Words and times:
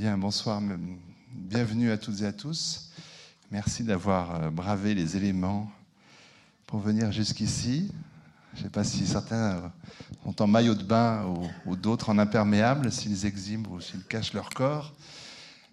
Bien, 0.00 0.16
bonsoir, 0.16 0.62
bienvenue 1.30 1.90
à 1.90 1.98
toutes 1.98 2.22
et 2.22 2.24
à 2.24 2.32
tous. 2.32 2.90
Merci 3.50 3.84
d'avoir 3.84 4.34
euh, 4.34 4.50
bravé 4.50 4.94
les 4.94 5.18
éléments 5.18 5.70
pour 6.66 6.80
venir 6.80 7.12
jusqu'ici. 7.12 7.92
Je 8.54 8.60
ne 8.60 8.62
sais 8.62 8.70
pas 8.70 8.82
si 8.82 9.06
certains 9.06 9.56
euh, 9.56 9.60
sont 10.24 10.40
en 10.40 10.46
maillot 10.46 10.74
de 10.74 10.84
bain 10.84 11.26
ou, 11.66 11.76
d'autres 11.76 12.08
en 12.08 12.16
imperméable, 12.16 12.90
s'ils 12.90 13.26
eximent 13.26 13.68
ou 13.72 13.82
s'ils 13.82 14.02
cachent 14.04 14.32
leur 14.32 14.48
corps. 14.48 14.94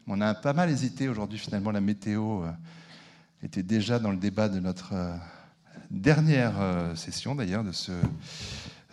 On 0.08 0.20
a 0.20 0.34
pas 0.34 0.52
mal 0.52 0.70
hésité 0.70 1.08
aujourd'hui, 1.08 1.40
finalement, 1.40 1.72
la 1.72 1.80
météo 1.80 2.44
euh, 2.44 2.52
était 3.44 3.64
déjà 3.64 3.98
dans 3.98 4.12
le 4.12 4.18
débat 4.18 4.50
de 4.50 4.60
notre 4.60 4.94
dernière 5.90 6.56
session, 6.96 7.34
d'ailleurs, 7.34 7.64
de 7.64 7.72
ce 7.72 7.94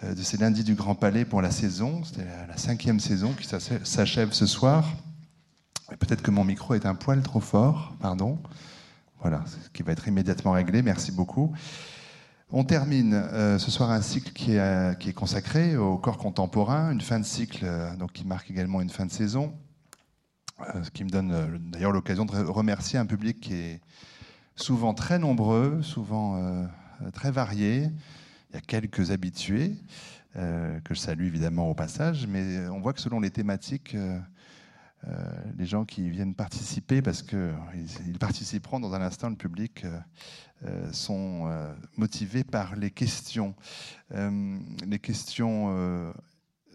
de 0.04 0.22
ces 0.22 0.36
lundis 0.36 0.62
du 0.62 0.74
Grand 0.74 0.94
Palais 0.94 1.24
pour 1.24 1.42
la 1.42 1.50
saison. 1.50 2.04
C'était 2.04 2.26
la 2.46 2.56
cinquième 2.56 3.00
saison 3.00 3.32
qui 3.32 3.48
s'achève 3.48 4.32
ce 4.32 4.46
soir. 4.46 4.86
Peut-être 5.88 6.22
que 6.22 6.30
mon 6.30 6.44
micro 6.44 6.74
est 6.74 6.86
un 6.86 6.94
poil 6.94 7.22
trop 7.22 7.40
fort, 7.40 7.94
pardon. 8.00 8.38
Voilà, 9.20 9.44
ce 9.46 9.70
qui 9.70 9.82
va 9.82 9.92
être 9.92 10.08
immédiatement 10.08 10.52
réglé. 10.52 10.82
Merci 10.82 11.12
beaucoup. 11.12 11.54
On 12.50 12.62
termine 12.62 13.14
euh, 13.14 13.58
ce 13.58 13.70
soir 13.70 13.90
un 13.90 14.00
cycle 14.00 14.32
qui 14.32 14.52
est, 14.52 14.60
euh, 14.60 14.94
qui 14.94 15.08
est, 15.08 15.12
consacré 15.12 15.76
au 15.76 15.98
corps 15.98 16.18
contemporain, 16.18 16.92
une 16.92 17.00
fin 17.00 17.18
de 17.18 17.24
cycle 17.24 17.64
euh, 17.64 17.90
qui 18.12 18.24
marque 18.24 18.50
également 18.50 18.80
une 18.80 18.90
fin 18.90 19.06
de 19.06 19.10
saison, 19.10 19.54
ce 20.82 20.90
qui 20.90 21.04
me 21.04 21.10
donne 21.10 21.58
d'ailleurs 21.72 21.90
l'occasion 21.90 22.24
de 22.24 22.32
remercier 22.32 22.98
un 22.98 23.06
public 23.06 23.40
qui 23.40 23.54
est 23.54 23.80
souvent 24.54 24.94
très 24.94 25.18
nombreux, 25.18 25.82
souvent 25.82 26.68
très 27.12 27.32
varié. 27.32 27.90
Il 28.50 28.54
y 28.54 28.58
a 28.58 28.60
quelques 28.60 29.10
habitués 29.10 29.74
que 30.34 30.94
je 30.94 31.00
salue 31.00 31.26
évidemment 31.26 31.68
au 31.70 31.74
passage, 31.74 32.28
mais 32.28 32.68
on 32.68 32.78
voit 32.78 32.92
que 32.92 33.00
selon 33.00 33.18
les 33.18 33.30
thématiques, 33.30 33.96
les 35.56 35.66
gens 35.66 35.84
qui 35.84 36.08
viennent 36.10 36.34
participer, 36.34 37.02
parce 37.02 37.22
qu'ils 37.22 38.18
participeront 38.18 38.80
dans 38.80 38.94
un 38.94 39.00
instant, 39.00 39.28
le 39.28 39.36
public, 39.36 39.84
euh, 39.84 39.98
euh, 40.64 40.92
sont 40.92 41.50
motivés 41.96 42.44
par 42.44 42.76
les 42.76 42.90
questions. 42.90 43.54
les 44.10 44.98
questions 44.98 46.12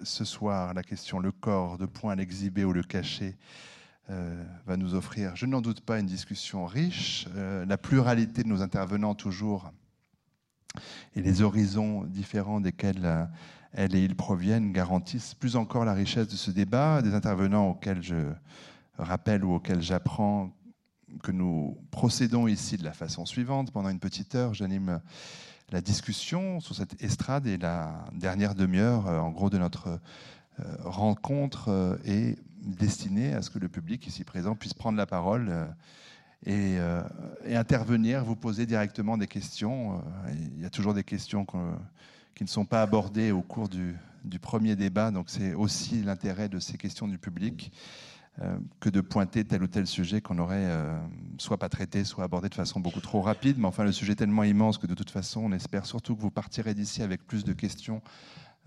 ce 0.04 0.26
soir, 0.26 0.74
la 0.74 0.84
question 0.84 1.20
le 1.20 1.32
corps, 1.32 1.78
de 1.78 1.86
point 1.86 2.16
l'exhiber 2.16 2.66
ou 2.66 2.74
le 2.74 2.84
cacher, 2.84 3.38
va 4.08 4.78
nous 4.78 4.96
offrir, 4.96 5.36
je 5.36 5.46
n'en 5.46 5.62
doute 5.62 5.82
pas, 5.82 6.00
une 6.00 6.06
discussion 6.06 6.66
riche. 6.66 7.28
la 7.36 7.78
pluralité 7.78 8.44
de 8.44 8.48
nos 8.48 8.62
intervenants, 8.62 9.16
toujours, 9.16 9.72
et 11.16 11.22
les 11.22 11.42
horizons 11.42 12.04
différents 12.04 12.62
desquels 12.62 13.28
elles 13.74 13.96
et 13.96 14.04
ils 14.04 14.16
proviennent 14.16 14.72
garantissent 14.72 15.36
plus 15.36 15.56
encore 15.56 15.86
la 15.86 15.94
richesse 15.94 16.28
de 16.28 16.36
ce 16.36 16.52
débat. 16.52 17.02
Des 17.02 17.14
intervenants 17.14 17.70
auxquels 17.70 18.02
je 18.02 18.32
rappelle 18.98 19.44
ou 19.46 19.56
auxquels 19.56 19.82
j'apprends 19.82 20.52
que 21.24 21.32
nous 21.32 21.78
procédons 21.92 22.48
ici 22.48 22.78
de 22.78 22.84
la 22.84 22.94
façon 22.94 23.26
suivante. 23.26 23.72
Pendant 23.72 23.90
une 23.90 24.00
petite 24.00 24.36
heure, 24.36 24.54
j'anime 24.54 25.02
la 25.72 25.82
discussion 25.82 26.60
sur 26.60 26.76
cette 26.76 27.02
estrade 27.02 27.46
et 27.48 27.58
la 27.58 28.06
dernière 28.14 28.56
demi-heure, 28.56 29.08
euh, 29.08 29.20
en 29.20 29.30
gros, 29.30 29.50
de 29.50 29.58
notre 29.58 29.88
euh, 29.88 30.64
rencontre 30.80 31.70
euh, 31.70 31.98
est 32.06 32.38
destinée 32.62 33.34
à 33.34 33.42
ce 33.42 33.50
que 33.50 33.60
le 33.60 33.70
public 33.70 34.06
ici 34.08 34.24
présent 34.24 34.56
puisse 34.56 34.74
prendre 34.74 34.98
la 34.98 35.06
parole 35.06 35.50
et, 36.46 36.78
intervenir, 37.48 38.26
vous 38.26 38.36
poser 38.36 38.66
directement 38.66 39.18
des 39.18 39.28
questions. 39.28 40.04
Il 40.56 40.62
y 40.62 40.66
a 40.66 40.70
toujours 40.70 40.94
des 40.94 41.06
questions 41.06 41.46
que 41.46 41.58
qui 42.40 42.46
ne 42.46 42.50
sont 42.50 42.64
pas 42.64 42.82
abordées 42.82 43.34
au 43.34 43.42
cours 43.42 43.68
du, 43.68 43.98
premier 44.42 44.78
débat. 44.78 45.12
Donc 45.12 45.30
c'est 45.30 45.54
aussi 45.54 46.02
l'intérêt 46.04 46.48
de 46.48 46.58
ces 46.58 46.78
questions 46.78 47.06
du 47.06 47.18
public 47.18 47.70
euh, 48.42 48.58
que 48.80 48.88
de 48.88 49.02
pointer 49.02 49.44
tel 49.44 49.62
ou 49.62 49.68
tel 49.68 49.86
sujet 49.86 50.22
qu'on 50.22 50.38
aurait 50.38 50.68
euh, 50.68 50.98
soit 51.38 51.58
pas 51.58 51.68
traité, 51.68 52.06
soit 52.06 52.24
abordé 52.24 52.48
de 52.48 52.56
façon 52.56 52.80
beaucoup 52.80 53.02
trop 53.02 53.20
rapide. 53.20 53.58
Mais 53.58 53.66
enfin, 53.66 53.84
le 53.84 53.92
sujet 53.92 54.14
est 54.14 54.16
tellement 54.16 54.46
immense 54.46 54.78
que 54.78 54.88
de 54.88 54.94
toute 54.94 55.10
façon, 55.10 55.42
on 55.42 55.52
espère 55.52 55.86
surtout 55.86 56.16
que 56.16 56.22
vous 56.22 56.32
partirez 56.32 56.74
d'ici 56.74 57.04
avec 57.04 57.28
plus 57.28 57.44
de 57.44 57.52
questions 57.52 58.02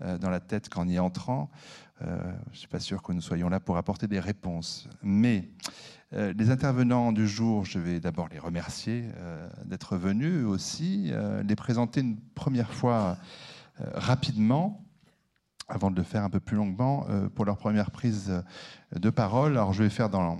euh, 0.03 0.19
dans 0.19 0.29
la 0.29 0.39
tête 0.39 0.69
qu'en 0.69 0.87
y 0.87 0.99
entrant. 0.99 1.49
je 1.99 2.05
ne 2.05 2.55
suis 2.55 2.67
pas 2.67 2.79
sûr 2.79 3.01
que 3.01 3.11
nous 3.11 3.21
soyons 3.21 3.49
là 3.49 3.59
pour 3.59 3.77
apporter 3.77 4.05
des 4.05 4.19
réponses. 4.19 4.87
Mais 5.01 5.49
les 6.11 6.51
intervenants 6.51 7.11
du 7.11 7.27
jour, 7.27 7.65
je 7.65 7.79
vais 7.79 7.99
d'abord 7.99 8.29
les 8.29 8.37
remercier 8.37 9.05
d'être 9.65 9.97
venus 9.97 10.45
aussi, 10.45 11.11
les 11.43 11.55
présenter 11.55 12.01
une 12.01 12.19
première 12.35 12.71
fois 12.71 13.17
rapidement, 13.79 14.83
avant 15.67 15.91
de 15.91 15.95
le 15.95 16.03
faire 16.03 16.23
un 16.23 16.29
peu 16.29 16.39
plus 16.39 16.57
longuement, 16.57 17.05
euh, 17.09 17.29
pour 17.29 17.45
leur 17.45 17.57
première 17.57 17.91
prise 17.91 18.43
de 18.93 19.09
parole. 19.09 19.53
Alors 19.53 19.73
je 19.73 19.83
vais 19.83 19.89
faire 19.89 20.09
dans, 20.09 20.37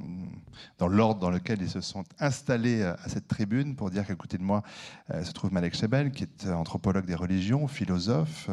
dans 0.77 0.87
l'ordre 0.87 1.19
dans 1.19 1.29
lequel 1.29 1.61
ils 1.61 1.69
se 1.69 1.81
sont 1.81 2.03
installés 2.19 2.83
à 2.83 3.07
cette 3.07 3.27
tribune 3.27 3.75
pour 3.75 3.89
dire 3.89 4.05
qu'à 4.05 4.15
côté 4.15 4.37
de 4.37 4.43
moi 4.43 4.63
euh, 5.11 5.23
se 5.23 5.31
trouve 5.31 5.53
Malek 5.53 5.75
Chebel, 5.75 6.11
qui 6.11 6.23
est 6.23 6.49
anthropologue 6.49 7.05
des 7.05 7.15
religions, 7.15 7.67
philosophe, 7.67 8.49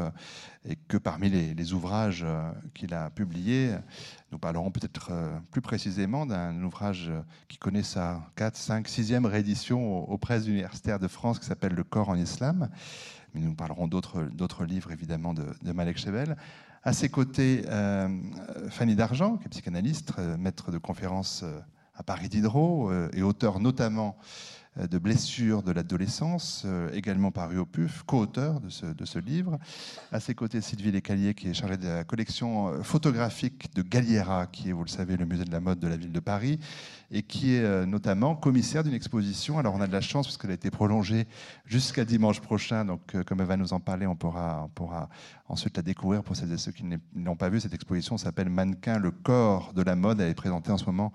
et 0.64 0.76
que 0.76 0.96
parmi 0.96 1.30
les, 1.30 1.72
ouvrages 1.72 2.26
qu'il 2.74 2.92
a 2.92 3.08
publiés, 3.10 3.70
nous 4.30 4.38
parlerons 4.38 4.70
peut-être 4.70 5.10
plus 5.50 5.62
précisément 5.62 6.26
d'un 6.26 6.62
ouvrage 6.62 7.10
qui 7.48 7.56
connaît 7.56 7.82
sa 7.82 8.20
4, 8.36 8.56
5, 8.56 8.86
6e 8.86 9.24
réédition 9.24 10.10
aux 10.10 10.18
presses 10.18 10.46
universitaires 10.46 10.98
de 10.98 11.08
France 11.08 11.38
qui 11.38 11.46
s'appelle 11.46 11.72
Le 11.72 11.84
corps 11.84 12.10
en 12.10 12.16
islam 12.16 12.68
mais 13.34 13.40
nous 13.40 13.54
parlerons 13.54 13.88
d'autres 13.88 14.64
livres 14.64 14.92
évidemment 14.92 15.34
de, 15.34 15.72
Malek 15.72 15.98
Chevel. 15.98 16.36
À 16.82 16.92
ses 16.92 17.10
côtés, 17.10 17.62
euh, 17.66 18.08
Fanny 18.70 18.94
Dargent, 18.96 19.36
qui 19.36 19.46
est 19.46 19.50
psychanalyste, 19.50 20.14
euh, 20.18 20.36
maître 20.38 20.70
de 20.70 20.78
conférences 20.78 21.42
euh, 21.44 21.60
à 22.00 22.02
Paris 22.02 22.30
Diderot 22.30 22.90
et 23.12 23.22
auteur 23.22 23.60
notamment 23.60 24.16
euh, 24.16 24.69
de 24.76 24.98
blessures 24.98 25.62
de 25.62 25.72
l'adolescence, 25.72 26.62
euh, 26.64 26.90
également 26.92 27.32
paru 27.32 27.58
au 27.58 27.66
PUF, 27.66 28.04
co-auteur 28.04 28.60
de 28.60 28.68
ce, 28.68 28.86
de 28.86 29.04
ce, 29.04 29.18
livre. 29.18 29.58
À 30.12 30.20
ses 30.20 30.34
côtés, 30.34 30.60
Sylvie 30.60 30.92
Lécalier, 30.92 31.34
qui 31.34 31.48
est 31.48 31.54
chargée 31.54 31.76
de 31.76 31.88
la 31.88 32.04
collection 32.04 32.68
euh, 32.68 32.82
photographique 32.82 33.74
de 33.74 33.82
Galliera, 33.82 34.46
qui 34.46 34.68
est, 34.68 34.72
vous 34.72 34.84
le 34.84 34.88
savez, 34.88 35.16
le 35.16 35.26
musée 35.26 35.44
de 35.44 35.50
la 35.50 35.60
mode 35.60 35.80
de 35.80 35.88
la 35.88 35.96
ville 35.96 36.12
de 36.12 36.20
Paris, 36.20 36.60
et 37.10 37.22
qui 37.22 37.56
est 37.56 37.86
notamment 37.86 38.36
commissaire 38.36 38.84
d'une 38.84 38.94
exposition. 38.94 39.58
Alors, 39.58 39.74
on 39.74 39.80
a 39.80 39.88
de 39.88 39.92
la 39.92 40.00
chance, 40.00 40.28
parce 40.28 40.38
qu'elle 40.38 40.52
a 40.52 40.54
été 40.54 40.70
prolongée 40.70 41.26
jusqu'à 41.66 42.04
dimanche 42.04 42.40
prochain. 42.40 42.84
Donc, 42.84 43.16
comme 43.24 43.40
elle 43.40 43.48
va 43.48 43.56
nous 43.56 43.72
en 43.72 43.80
parler, 43.80 44.06
on 44.06 44.14
pourra, 44.14 44.62
on 44.66 44.68
pourra 44.68 45.08
ensuite 45.48 45.76
la 45.76 45.82
découvrir 45.82 46.22
pour 46.22 46.36
celles 46.36 46.52
et 46.52 46.56
ceux 46.56 46.70
qui 46.70 46.84
ne 46.84 46.96
l'ont 47.16 47.34
pas 47.34 47.48
vue. 47.48 47.58
Cette 47.58 47.74
exposition 47.74 48.16
s'appelle 48.16 48.48
Mannequin, 48.48 49.00
le 49.00 49.10
corps 49.10 49.72
de 49.72 49.82
la 49.82 49.96
mode. 49.96 50.20
Elle 50.20 50.30
est 50.30 50.34
présentée 50.34 50.70
en 50.70 50.78
ce 50.78 50.84
moment 50.84 51.12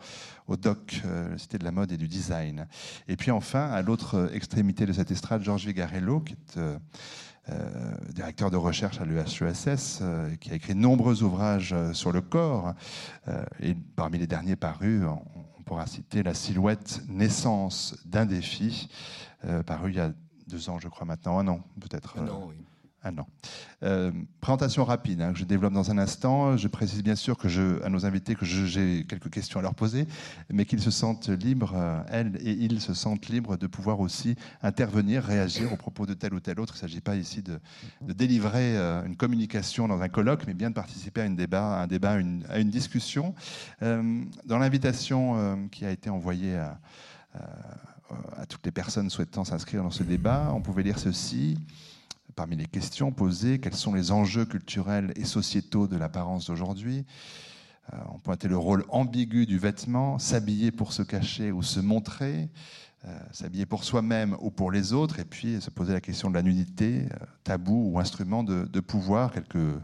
au 0.47 0.57
DOC, 0.57 1.01
la 1.05 1.38
Cité 1.38 1.57
de 1.57 1.63
la 1.63 1.71
mode 1.71 1.94
et 1.94 1.97
du 1.97 2.09
design. 2.09 2.67
Et 3.07 3.15
puis, 3.15 3.31
enfin, 3.31 3.44
à 3.53 3.81
l'autre 3.81 4.31
extrémité 4.33 4.85
de 4.85 4.94
cette 4.94 5.11
estrade, 5.11 5.44
Georges 5.44 5.66
Vigarello, 5.66 6.22
qui 6.22 6.33
est 6.33 6.57
euh, 6.57 6.78
euh, 7.50 7.69
directeur 8.09 8.50
de 8.50 8.57
recherche 8.57 9.00
à 9.00 9.06
l'UHESS, 9.06 10.00
euh, 10.01 10.35
qui 10.38 10.51
a 10.51 10.56
écrit 10.56 10.73
de 10.73 10.79
nombreux 10.79 11.22
ouvrages 11.22 11.75
sur 11.94 12.11
le 12.11 12.22
corps. 12.22 12.73
et 13.59 13.75
parmi 13.95 14.17
les 14.17 14.28
derniers 14.28 14.56
parus, 14.56 15.03
on, 15.06 15.61
pourra 15.63 15.88
citer 15.88 16.22
La 16.22 16.35
silhouette 16.35 17.01
naissance 17.07 17.97
d'un 18.06 18.28
défi, 18.28 18.88
paru 19.66 19.89
il 19.89 19.95
y 19.95 20.00
a 20.00 20.12
deux 20.47 20.69
ans, 20.69 20.77
je 20.77 20.88
crois 20.88 21.07
maintenant, 21.07 21.39
un 21.39 21.47
an 21.47 21.62
peut-être. 21.79 22.19
Un 22.19 22.27
an, 22.27 22.45
oui. 22.47 22.56
Ah 23.07 23.11
non. 23.11 23.27
Euh, 23.83 24.11
présentation 24.41 24.83
rapide 24.83 25.21
hein, 25.21 25.31
que 25.31 25.38
je 25.38 25.45
développe 25.45 25.73
dans 25.73 25.91
un 25.91 25.99
instant. 25.99 26.57
Je 26.57 26.67
précise 26.67 27.03
bien 27.03 27.13
sûr 27.13 27.38
que 27.38 27.47
je, 27.47 27.79
à 27.83 27.89
nos 27.89 28.03
invités 28.07 28.33
que 28.33 28.45
j'ai 28.45 29.05
quelques 29.07 29.29
questions 29.29 29.59
à 29.59 29.61
leur 29.61 29.75
poser, 29.75 30.07
mais 30.49 30.66
qu'ils 30.66 30.81
se 30.81 30.89
sentent 30.89 31.29
libres, 31.29 31.73
euh, 31.75 32.01
elles 32.09 32.35
et 32.38 32.49
ils 32.49 32.81
se 32.81 32.95
sentent 32.95 33.27
libres 33.27 33.57
de 33.57 33.67
pouvoir 33.67 33.99
aussi 33.99 34.35
intervenir, 34.63 35.23
réagir 35.23 35.71
aux 35.71 35.77
propos 35.77 36.07
de 36.07 36.15
tel 36.15 36.33
ou 36.33 36.39
tel 36.39 36.59
autre. 36.59 36.73
Il 36.73 36.77
ne 36.77 36.89
s'agit 36.89 37.01
pas 37.01 37.15
ici 37.15 37.44
de, 37.44 37.59
délivrer 38.01 38.75
euh, 38.75 39.05
une 39.05 39.15
communication 39.15 39.88
dans 39.88 40.01
un 40.01 40.09
colloque, 40.09 40.47
mais 40.47 40.55
bien 40.55 40.71
de 40.71 40.75
participer 40.75 41.21
à, 41.21 41.25
un 41.25 41.29
débat, 41.29 41.85
à 42.49 42.57
une 42.57 42.69
discussion. 42.71 43.35
dans 43.81 44.57
l'invitation 44.57 45.69
qui 45.69 45.85
a 45.85 45.91
été 45.91 46.09
envoyée 46.09 46.57
à 46.57 48.45
toutes 48.50 48.65
les 48.65 48.71
personnes 48.71 49.12
souhaitant 49.12 49.44
s'inscrire 49.44 49.83
dans 49.83 49.91
ce 49.91 50.01
débat, 50.01 50.51
on 50.56 50.62
pouvait 50.62 50.81
lire 50.81 50.97
ceci 50.97 51.59
parmi 52.35 52.55
les 52.55 52.65
questions 52.65 53.11
posées, 53.11 53.59
quels 53.59 53.75
sont 53.75 53.93
les 53.93 54.11
enjeux 54.11 54.45
culturels 54.45 55.13
et 55.15 55.23
sociétaux 55.23 55.87
de 55.87 55.95
l'apparence 55.95 56.47
d'aujourd'hui 56.47 57.05
euh, 57.93 57.97
On 58.13 58.19
pointait 58.19 58.47
le 58.47 58.57
rôle 58.57 58.83
ambigu 58.89 59.45
du 59.45 59.57
vêtement, 59.57 60.19
s'habiller 60.19 60.71
pour 60.71 60.93
se 60.93 61.01
cacher 61.01 61.51
ou 61.51 61.63
se 61.63 61.79
montrer, 61.79 62.49
euh, 63.05 63.17
s'habiller 63.31 63.65
pour 63.65 63.83
soi-même 63.83 64.35
ou 64.41 64.51
pour 64.51 64.71
les 64.71 64.91
autres, 64.91 65.19
et 65.19 65.25
puis 65.25 65.61
se 65.61 65.69
poser 65.69 65.93
la 65.93 66.01
question 66.01 66.29
de 66.29 66.35
la 66.35 66.43
nudité, 66.43 67.07
euh, 67.11 67.25
tabou 67.43 67.91
ou 67.91 67.99
instrument 67.99 68.43
de, 68.43 68.79
pouvoir, 68.81 69.31
quelques 69.31 69.79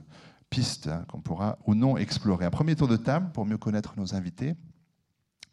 pistes 0.50 0.88
hein, 0.88 1.06
qu'on 1.08 1.22
pourra 1.22 1.58
ou 1.66 1.74
non 1.74 1.98
explorer. 1.98 2.46
Un 2.46 2.52
premier 2.52 2.76
tour 2.76 2.90
de 2.90 2.98
table 2.98 3.32
pour 3.32 3.46
mieux 3.46 3.58
connaître 3.58 3.94
nos 3.98 4.14
invités 4.14 4.56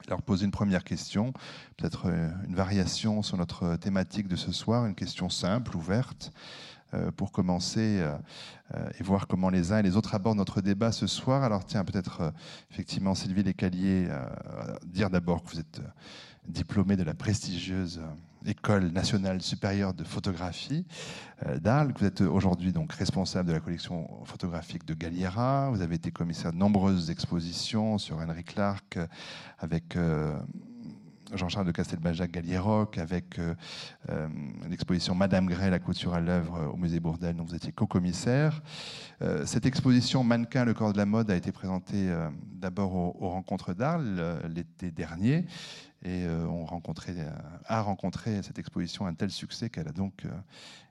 leur 0.08 0.22
poser 0.22 0.46
une 0.46 0.52
première 0.52 0.84
question, 0.84 1.34
peut-être 1.76 2.06
une 2.46 2.54
variation 2.54 3.20
sur 3.22 3.36
notre 3.36 3.76
thématique 3.76 4.28
de 4.28 4.36
ce 4.36 4.52
soir, 4.52 4.86
une 4.86 4.94
question 4.94 5.28
simple, 5.28 5.76
ouverte, 5.76 6.32
pour 7.16 7.32
commencer 7.32 8.02
et 8.98 9.02
voir 9.02 9.26
comment 9.26 9.50
les 9.50 9.72
uns 9.72 9.78
et 9.78 9.82
les 9.82 9.96
autres 9.96 10.14
abordent 10.14 10.38
notre 10.38 10.60
débat 10.60 10.92
ce 10.92 11.06
soir. 11.06 11.42
Alors 11.42 11.64
tiens, 11.64 11.84
peut-être 11.84 12.32
effectivement 12.70 13.14
Sylvie 13.14 13.42
Lécalier, 13.42 14.08
dire 14.86 15.10
d'abord 15.10 15.42
que 15.42 15.50
vous 15.50 15.60
êtes 15.60 15.80
diplômé 16.48 16.96
de 16.96 17.02
la 17.02 17.14
prestigieuse 17.14 18.00
École 18.46 18.92
nationale 18.92 19.42
supérieure 19.42 19.94
de 19.94 20.04
photographie 20.04 20.86
euh, 21.46 21.58
d'Arles. 21.58 21.92
Vous 21.98 22.06
êtes 22.06 22.20
aujourd'hui 22.20 22.72
donc 22.72 22.92
responsable 22.92 23.48
de 23.48 23.52
la 23.52 23.60
collection 23.60 24.08
photographique 24.24 24.86
de 24.86 24.94
Galliera. 24.94 25.70
Vous 25.70 25.82
avez 25.82 25.96
été 25.96 26.12
commissaire 26.12 26.52
de 26.52 26.56
nombreuses 26.56 27.10
expositions 27.10 27.98
sur 27.98 28.18
Henry 28.18 28.44
Clark 28.44 28.96
euh, 28.96 29.06
avec 29.58 29.96
euh, 29.96 30.38
Jean-Charles 31.34 31.66
de 31.66 31.72
Castelbajac 31.72 32.30
Galliéroc, 32.30 32.98
avec 32.98 33.40
l'exposition 34.68 35.14
Madame 35.14 35.46
Gray, 35.46 35.70
la 35.70 35.78
couture 35.78 36.14
à 36.14 36.20
l'œuvre 36.20 36.70
au 36.72 36.76
musée 36.76 37.00
Bourdelle, 37.00 37.36
dont 37.36 37.44
vous 37.44 37.54
étiez 37.54 37.72
co-commissaire. 37.72 38.62
cette 39.44 39.66
exposition 39.66 40.24
Mannequin, 40.24 40.64
le 40.64 40.74
corps 40.74 40.92
de 40.92 40.98
la 40.98 41.06
mode 41.06 41.30
a 41.30 41.36
été 41.36 41.52
présentée 41.52 42.10
d'abord 42.52 42.94
aux, 42.94 43.28
Rencontres 43.28 43.74
d'Arles 43.74 44.40
l'été 44.48 44.90
dernier 44.90 45.44
et 46.02 46.24
euh, 46.24 46.46
on 46.46 46.64
euh, 46.64 47.30
a 47.64 47.82
rencontré 47.82 48.42
cette 48.42 48.58
exposition 48.58 49.06
un 49.06 49.14
tel 49.14 49.30
succès 49.30 49.68
qu'elle 49.68 49.88
a 49.88 49.92
donc 49.92 50.24
euh, 50.24 50.30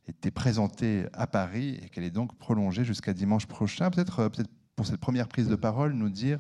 été 0.08 0.32
présentée 0.32 1.06
à 1.14 1.28
Paris 1.28 1.80
et 1.82 1.90
qu'elle 1.90 2.04
est 2.04 2.12
donc 2.12 2.38
prolongée 2.38 2.84
jusqu'à 2.84 3.14
dimanche 3.14 3.46
prochain. 3.46 3.90
Peut-être 3.90 4.28
peut 4.30 4.44
pour 4.76 4.86
cette 4.86 5.00
première 5.00 5.28
prise 5.28 5.48
de 5.48 5.56
parole, 5.56 5.94
nous 5.94 6.10
dire 6.10 6.40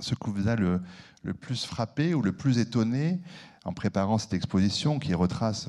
ce 0.00 0.14
que 0.14 0.30
vous 0.30 0.48
a 0.48 0.56
le, 0.56 0.80
plus 1.40 1.64
frappé 1.64 2.14
ou 2.14 2.22
le 2.22 2.32
plus 2.32 2.58
étonné 2.58 3.20
en 3.64 3.72
préparant 3.72 4.18
cette 4.18 4.34
exposition 4.34 4.98
qui 4.98 5.14
retrace, 5.14 5.68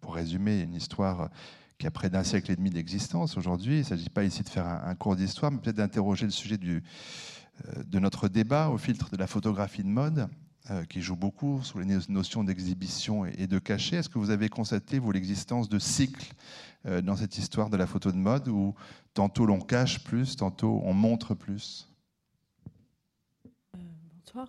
pour 0.00 0.14
résumer, 0.14 0.60
une 0.60 0.74
histoire 0.74 1.30
qui 1.78 1.86
a 1.86 1.90
près 1.90 2.10
d'un 2.10 2.22
siècle 2.22 2.50
et 2.52 2.56
demi 2.56 2.68
d'existence 2.68 3.38
aujourd'hui. 3.38 3.76
Il 3.76 3.80
ne 3.80 3.84
s'agit 3.84 4.10
pas 4.10 4.24
ici 4.24 4.42
de 4.42 4.48
faire 4.48 4.66
un, 4.66 4.94
cours 4.94 5.16
d'histoire, 5.16 5.50
mais 5.50 5.58
peut-être 5.58 5.76
d'interroger 5.76 6.26
le 6.26 6.32
sujet 6.32 6.58
du, 6.58 6.82
de 7.86 7.98
notre 7.98 8.28
débat 8.28 8.68
au 8.68 8.76
filtre 8.76 9.10
de 9.10 9.16
la 9.16 9.26
photographie 9.26 9.82
de 9.82 9.88
mode 9.88 10.28
euh, 10.70 10.84
qui 10.84 11.00
joue 11.00 11.16
beaucoup 11.16 11.62
sur 11.62 11.80
les 11.80 11.98
notions 12.10 12.44
d'exhibition 12.44 13.24
et 13.24 13.46
de 13.46 13.58
cachet. 13.58 13.96
Est-ce 13.96 14.08
que 14.10 14.18
vous 14.18 14.30
avez 14.30 14.48
constaté, 14.48 15.00
l'existence 15.12 15.68
de 15.68 15.78
cycles 15.78 16.32
euh, 16.86 17.00
dans 17.00 17.16
cette 17.16 17.38
histoire 17.38 17.70
de 17.70 17.76
la 17.76 17.86
photo 17.86 18.12
de 18.12 18.18
mode 18.18 18.46
où 18.46 18.74
tantôt 19.14 19.46
l'on 19.46 19.58
cache 19.58 20.04
plus, 20.04 20.36
tantôt 20.36 20.82
on 20.84 20.92
montre 20.92 21.34
plus? 21.34 21.89
euh, 21.89 21.89
Bonsoir. 24.32 24.48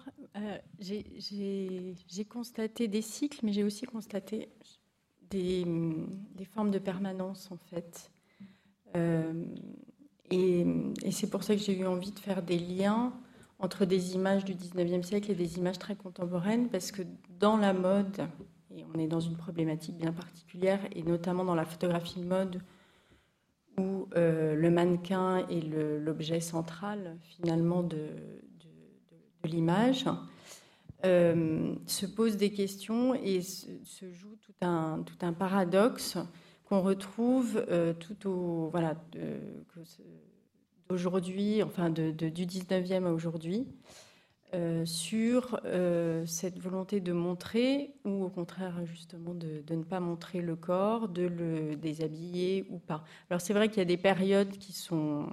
j'ai 0.80 2.26
constaté 2.30 2.88
des 2.88 3.02
cycles, 3.02 3.40
mais 3.44 3.52
j'ai 3.52 3.64
aussi 3.64 3.86
constaté 3.86 4.50
des, 5.30 5.66
formes 6.54 6.72
de 6.72 6.80
permanence, 6.80 7.50
en 7.52 7.58
fait. 7.58 8.12
et, 10.30 10.66
et 11.04 11.12
c'est 11.12 11.30
pour 11.30 11.44
ça 11.44 11.56
que 11.56 11.62
j'ai 11.62 11.78
eu 11.78 11.86
envie 11.86 12.12
de 12.12 12.20
faire 12.20 12.44
des 12.44 12.60
liens 12.60 13.14
entre 13.60 13.86
des 13.86 14.14
images 14.14 14.46
du 14.46 14.54
19e 14.54 15.04
siècle 15.04 15.32
et 15.32 15.36
des 15.36 15.58
images 15.58 15.80
très 15.80 15.96
contemporaines, 15.96 16.70
parce 16.70 16.92
que 16.92 17.02
dans 17.40 17.58
la 17.58 17.74
mode, 17.74 18.28
et 18.76 18.84
on 18.94 19.00
est 19.00 19.08
dans 19.08 19.20
une 19.20 19.38
problématique 19.38 19.98
bien 19.98 20.12
particulière, 20.12 20.80
et 20.96 21.02
notamment 21.04 21.44
dans 21.44 21.56
la 21.56 21.66
photographie 21.66 22.20
de 22.20 22.26
mode, 22.26 22.62
où 23.78 24.08
euh, 24.16 24.54
le 24.54 24.70
mannequin 24.70 25.48
est 25.48 25.62
l'objet 25.62 26.40
central 26.40 27.18
finalement 27.22 27.84
de, 27.84 28.10
l'image, 29.48 30.06
euh, 31.04 31.74
se 31.88 32.06
posent 32.06 32.38
des 32.38 32.52
questions 32.52 33.16
et 33.16 33.42
se, 33.42 34.12
joue 34.12 34.36
tout 34.40 34.54
un, 34.62 35.02
tout 35.04 35.26
un 35.26 35.34
paradoxe 35.34 36.18
qu'on 36.66 36.82
retrouve 36.82 37.66
euh, 37.70 37.94
tout 37.94 38.30
au 38.30 38.70
voilà 38.70 38.96
aujourd'hui, 40.90 41.64
enfin 41.64 41.90
de, 41.90 42.12
du 42.12 42.46
19e 42.46 43.06
à 43.06 43.12
aujourd'hui, 43.12 43.66
euh, 44.54 44.86
sur 44.86 45.60
cette 46.28 46.60
volonté 46.60 47.00
de 47.00 47.14
montrer 47.14 47.96
ou 48.06 48.24
au 48.26 48.30
contraire 48.30 48.86
justement 48.86 49.34
de, 49.34 49.64
ne 49.72 49.84
pas 49.84 50.00
montrer 50.00 50.42
le 50.42 50.56
corps, 50.56 51.10
de 51.10 51.24
le 51.24 51.76
déshabiller 51.78 52.68
ou 52.70 52.78
pas. 52.78 53.04
Alors 53.32 53.42
c'est 53.42 53.54
vrai 53.54 53.70
qu'il 53.70 53.80
y 53.80 53.82
a 53.82 53.86
des 53.86 53.98
périodes 53.98 54.52
qui 54.60 54.74
sont 54.74 55.26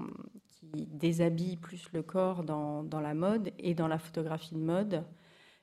qui 0.60 0.86
déshabillent 0.86 1.56
plus 1.56 1.88
le 1.92 2.02
corps 2.02 2.44
dans, 2.44 2.82
dans, 2.82 3.00
la 3.00 3.14
mode 3.14 3.52
et 3.58 3.74
dans 3.74 3.88
la 3.88 3.98
photographie 3.98 4.54
de 4.54 4.60
mode, 4.60 5.04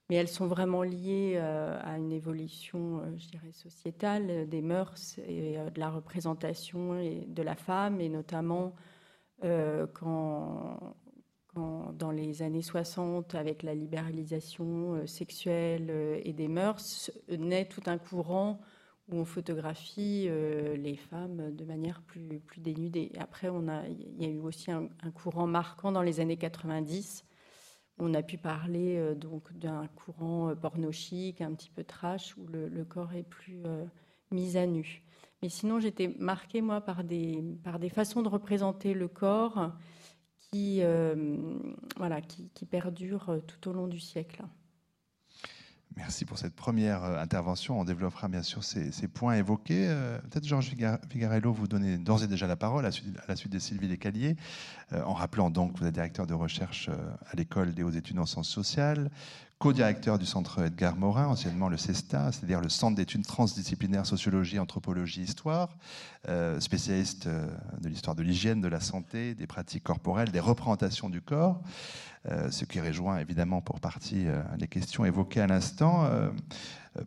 mais 0.09 0.15
elles 0.15 0.27
sont 0.27 0.47
vraiment 0.47 0.83
liées 0.83 1.33
euh, 1.35 1.79
à 1.83 1.97
une 1.97 2.11
évolution, 2.11 3.01
je 3.17 3.27
dirais, 3.27 3.51
sociétale 3.51 4.47
des 4.47 4.61
mœurs 4.61 5.17
et 5.27 5.57
de 5.57 5.79
la 5.79 5.89
représentation 5.89 6.97
et 6.99 7.25
de 7.27 7.41
la 7.41 7.55
femme. 7.55 7.99
Et 7.99 8.09
notamment 8.09 8.73
euh, 9.43 9.85
quand, 9.93 10.95
dans 11.55 12.11
les 12.11 12.41
années 12.41 12.61
60, 12.61 13.35
avec 13.35 13.63
la 13.63 13.73
libéralisation 13.73 14.95
euh, 14.95 15.07
sexuelle 15.07 15.87
euh, 15.89 16.19
et 16.23 16.33
des 16.33 16.47
mœurs, 16.47 17.11
naît 17.29 17.65
tout 17.65 17.83
un 17.85 17.97
courant 17.97 18.59
où 19.09 19.17
on 19.17 19.25
photographie 19.25 20.27
les 20.77 20.95
femmes 20.95 21.55
de 21.55 21.63
manière 21.63 22.01
plus, 22.01 22.39
plus 22.39 22.59
dénudée. 22.59 23.11
Après, 23.19 23.47
a, 23.47 23.87
il 23.87 24.23
y 24.23 24.25
a 24.25 24.29
eu 24.29 24.39
aussi 24.39 24.71
un, 24.71 24.87
courant 25.13 25.45
marquant 25.47 25.91
dans 25.91 26.01
les 26.01 26.19
années 26.19 26.37
90. 26.37 27.23
On 27.99 28.13
a 28.13 28.23
pu 28.23 28.37
parler 28.37 29.13
donc 29.15 29.53
d'un 29.53 29.87
courant 29.89 30.55
porno 30.55 30.91
chic, 30.91 31.39
un 31.41 31.53
petit 31.53 31.69
peu 31.69 31.83
trash, 31.83 32.35
où 32.37 32.47
le, 32.47 32.83
corps 32.83 33.13
est 33.13 33.23
plus 33.23 33.61
mis 34.31 34.57
à 34.57 34.65
nu. 34.65 35.03
Mais 35.41 35.49
sinon, 35.49 35.79
j'étais 35.79 36.07
marquée, 36.17 36.61
moi, 36.61 36.81
par 36.81 37.03
des, 37.03 37.43
par 37.63 37.77
des 37.77 37.89
façons 37.89 38.23
de 38.23 38.29
représenter 38.29 38.93
le 38.93 39.07
corps 39.07 39.71
qui, 40.51 40.79
euh, 40.81 41.37
voilà, 41.97 42.21
qui, 42.21 42.49
qui 42.49 42.65
perdurent 42.65 43.39
tout 43.47 43.69
au 43.69 43.73
long 43.73 43.87
du 43.87 43.99
siècle. 43.99 44.43
Merci 45.97 46.25
pour 46.25 46.37
cette 46.37 46.53
première 46.53 47.03
euh, 47.03 47.21
intervention. 47.21 47.79
On 47.79 47.85
développera 47.85 48.27
bien 48.27 48.43
sûr 48.43 48.63
ces, 48.63 48.91
points 49.07 49.35
évoqués. 49.35 49.87
Euh, 49.87 50.19
peut-être 50.29 50.45
Georges 50.45 50.73
Vigarello, 51.09 51.53
vous 51.53 51.67
donnez 51.67 51.97
d'ores 51.97 52.23
et 52.23 52.27
déjà 52.27 52.47
la 52.47 52.57
parole 52.57 52.85
à 52.85 52.89
la 53.27 53.35
suite, 53.35 53.51
de 53.51 53.59
Sylvie 53.59 53.87
Descaliers, 53.87 54.35
en 54.91 55.13
rappelant 55.13 55.49
donc 55.49 55.73
que 55.73 55.79
vous 55.79 55.85
êtes 55.85 55.93
directeur 55.93 56.27
de 56.27 56.33
recherche 56.33 56.89
à 56.89 57.35
l'école 57.35 57.73
des 57.73 57.83
hautes 57.83 57.95
études 57.95 58.19
en 58.19 58.25
sciences 58.25 58.49
sociales, 58.49 59.09
co-directeur 59.57 60.19
du 60.19 60.25
centre 60.25 60.63
Edgar 60.63 60.97
Morin, 60.97 61.27
anciennement 61.27 61.69
le 61.69 61.77
CESTA, 61.77 62.31
c'est-à-dire 62.31 62.59
le 62.59 62.69
Centre 62.69 62.95
d'études 62.95 63.25
transdisciplinaires 63.25 64.05
sociologie, 64.05 64.59
anthropologie, 64.59 65.21
histoire, 65.21 65.77
euh, 66.27 66.59
spécialiste 66.59 67.27
euh, 67.27 67.47
de 67.79 67.87
l'histoire 67.87 68.15
de 68.15 68.23
l'hygiène, 68.23 68.59
de 68.59 68.67
la 68.67 68.81
santé, 68.81 69.33
des 69.33 69.47
pratiques 69.47 69.83
corporelles, 69.83 70.31
des 70.31 70.41
représentations 70.41 71.09
du 71.09 71.21
corps, 71.21 71.61
euh, 72.29 72.51
ce 72.51 72.65
qui 72.65 72.81
rejoint 72.81 73.17
évidemment 73.19 73.61
pour 73.61 73.79
partie 73.79 74.25
les 74.59 74.67
questions 74.67 75.05
évoquées 75.05 75.41
à 75.41 75.47
l'instant. 75.47 76.09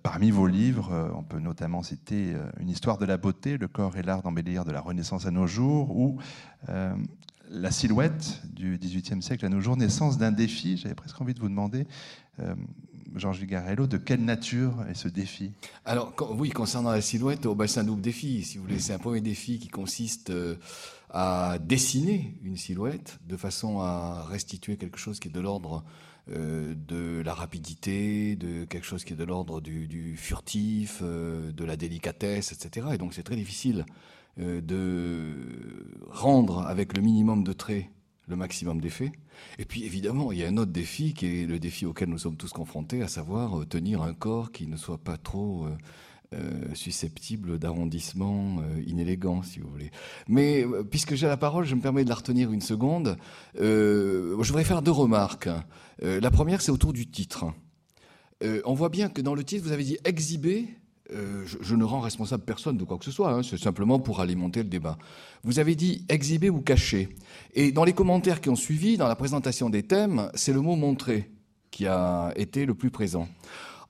Parmi 0.02 0.30
vos 0.30 0.46
livres, 0.46 1.12
on 1.16 1.22
peut 1.22 1.38
notamment 1.38 1.82
citer 1.82 2.34
Une 2.60 2.68
histoire 2.68 2.98
de 2.98 3.06
la 3.06 3.16
beauté, 3.16 3.56
le 3.56 3.68
corps 3.68 3.96
et 3.96 4.02
l'art 4.02 4.22
d'embellir 4.22 4.64
de 4.64 4.70
la 4.70 4.80
Renaissance 4.80 5.26
à 5.26 5.30
nos 5.30 5.46
jours, 5.46 5.96
ou 5.96 6.18
la 7.50 7.70
silhouette 7.70 8.42
du 8.52 8.78
XVIIIe 8.78 9.22
siècle 9.22 9.44
à 9.46 9.48
nos 9.48 9.60
jours, 9.60 9.76
naissance 9.76 10.18
d'un 10.18 10.32
défi. 10.32 10.76
J'avais 10.76 10.94
presque 10.94 11.20
envie 11.20 11.34
de 11.34 11.40
vous 11.40 11.48
demander, 11.48 11.86
euh, 12.40 12.54
Georges 13.14 13.40
Vigarello, 13.40 13.86
de 13.86 13.96
quelle 13.96 14.24
nature 14.24 14.84
est 14.88 14.94
ce 14.94 15.08
défi? 15.08 15.52
Alors, 15.84 16.14
oui, 16.36 16.50
concernant 16.50 16.90
la 16.90 17.00
silhouette, 17.00 17.46
oh, 17.46 17.54
bah, 17.54 17.66
c'est 17.66 17.80
un 17.80 17.84
double 17.84 18.02
défi. 18.02 18.42
Si 18.42 18.58
vous 18.58 18.64
voulez, 18.64 18.78
c'est 18.78 18.92
un 18.92 18.98
premier 18.98 19.20
défi 19.20 19.58
qui 19.58 19.68
consiste 19.68 20.30
euh, 20.30 20.56
à 21.10 21.58
dessiner 21.58 22.34
une 22.42 22.56
silhouette 22.56 23.18
de 23.26 23.36
façon 23.36 23.80
à 23.80 24.24
restituer 24.28 24.76
quelque 24.76 24.98
chose 24.98 25.20
qui 25.20 25.28
est 25.28 25.32
de 25.32 25.40
l'ordre 25.40 25.84
euh, 26.30 26.74
de 26.74 27.22
la 27.22 27.32
rapidité, 27.32 28.36
de 28.36 28.64
quelque 28.66 28.86
chose 28.86 29.04
qui 29.04 29.14
est 29.14 29.16
de 29.16 29.24
l'ordre 29.24 29.60
du, 29.60 30.16
furtif, 30.16 31.02
de 31.02 31.64
la 31.64 31.76
délicatesse, 31.76 32.52
etc. 32.52 32.88
Et 32.92 32.98
donc, 32.98 33.14
c'est 33.14 33.22
très 33.22 33.36
difficile 33.36 33.86
euh, 33.88 33.92
de 34.38 35.34
rendre 36.10 36.62
avec 36.66 36.96
le 36.96 37.02
minimum 37.02 37.44
de 37.44 37.52
traits 37.52 37.86
le 38.28 38.36
maximum 38.36 38.80
d'effets. 38.80 39.12
Et 39.58 39.64
puis 39.64 39.84
évidemment, 39.84 40.32
il 40.32 40.38
y 40.38 40.44
a 40.44 40.48
un 40.48 40.56
autre 40.56 40.72
défi 40.72 41.14
qui 41.14 41.26
est 41.26 41.46
le 41.46 41.58
défi 41.58 41.86
auquel 41.86 42.08
nous 42.08 42.18
sommes 42.18 42.36
tous 42.36 42.52
confrontés, 42.52 43.02
à 43.02 43.08
savoir 43.08 43.60
euh, 43.60 43.64
tenir 43.64 44.02
un 44.02 44.14
corps 44.14 44.52
qui 44.52 44.66
ne 44.66 44.76
soit 44.76 44.98
pas 44.98 45.16
trop 45.16 45.66
euh, 46.34 46.74
susceptible 46.74 47.58
d'arrondissement 47.58 48.58
inélégant, 48.86 49.42
si 49.42 49.60
vous 49.60 49.68
voulez. 49.68 49.90
Mais 50.28 50.64
puisque 50.90 51.14
j'ai 51.14 51.26
la 51.26 51.38
parole, 51.38 51.64
je 51.64 51.74
me 51.74 51.80
permets 51.80 52.04
de 52.04 52.10
la 52.10 52.16
retenir 52.16 52.52
une 52.52 52.60
seconde. 52.60 53.16
je 53.54 54.34
voudrais 54.34 54.64
faire 54.64 54.82
deux 54.82 54.90
remarques. 54.90 55.48
la 56.02 56.30
première, 56.30 56.60
c'est 56.60 56.70
autour 56.70 56.92
du 56.92 57.08
titre. 57.08 57.46
on 58.42 58.74
voit 58.74 58.90
bien 58.90 59.08
que 59.08 59.22
dans 59.22 59.34
le 59.34 59.42
titre, 59.42 59.64
vous 59.64 59.72
avez 59.72 59.84
dit 59.84 59.96
exhiber 60.04 60.68
euh, 61.12 61.44
je, 61.46 61.74
ne 61.74 61.84
rends 61.84 62.00
responsable 62.00 62.44
personne 62.44 62.76
de 62.76 62.84
quoi 62.84 62.98
que 62.98 63.04
ce 63.04 63.10
soit, 63.10 63.32
hein, 63.32 63.42
c'est 63.42 63.58
simplement 63.58 63.98
pour 63.98 64.20
alimenter 64.20 64.62
le 64.62 64.68
débat. 64.68 64.98
Vous 65.42 65.58
avez 65.58 65.74
dit 65.74 66.04
exhiber 66.08 66.50
ou 66.50 66.60
cacher. 66.60 67.08
Et 67.54 67.72
dans 67.72 67.84
les 67.84 67.94
commentaires 67.94 68.40
qui 68.40 68.50
ont 68.50 68.56
suivi, 68.56 68.96
dans 68.96 69.08
la 69.08 69.16
présentation 69.16 69.70
des 69.70 69.82
thèmes, 69.82 70.30
c'est 70.34 70.52
le 70.52 70.60
mot 70.60 70.76
montrer 70.76 71.30
qui 71.70 71.86
a 71.86 72.32
été 72.36 72.66
le 72.66 72.74
plus 72.74 72.90
présent. 72.90 73.28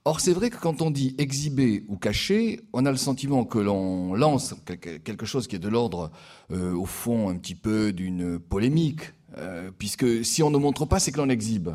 Or, 0.05 0.21
c'est 0.21 0.33
vrai 0.33 0.49
que 0.49 0.57
quand 0.57 0.81
on 0.81 0.91
dit 0.91 1.13
exhiber 1.17 1.83
ou 1.87 1.97
cacher, 1.97 2.61
on 2.71 2.85
a 2.85 2.91
le 2.91 2.97
sentiment 2.97 3.43
que 3.43 3.59
l'on 3.59 4.13
lance 4.13 4.55
quelque 5.03 5.25
chose 5.25 5.47
qui 5.47 5.57
est 5.57 5.59
de 5.59 5.67
l'ordre, 5.67 6.11
euh, 6.51 6.73
au 6.73 6.85
fond, 6.85 7.29
un 7.29 7.35
petit 7.35 7.55
peu 7.55 7.91
d'une 7.91 8.39
polémique, 8.39 9.01
euh, 9.37 9.71
puisque 9.77 10.23
si 10.23 10.41
on 10.41 10.49
ne 10.49 10.57
montre 10.57 10.85
pas, 10.85 10.99
c'est 10.99 11.11
que 11.11 11.17
l'on 11.17 11.29
exhibe. 11.29 11.69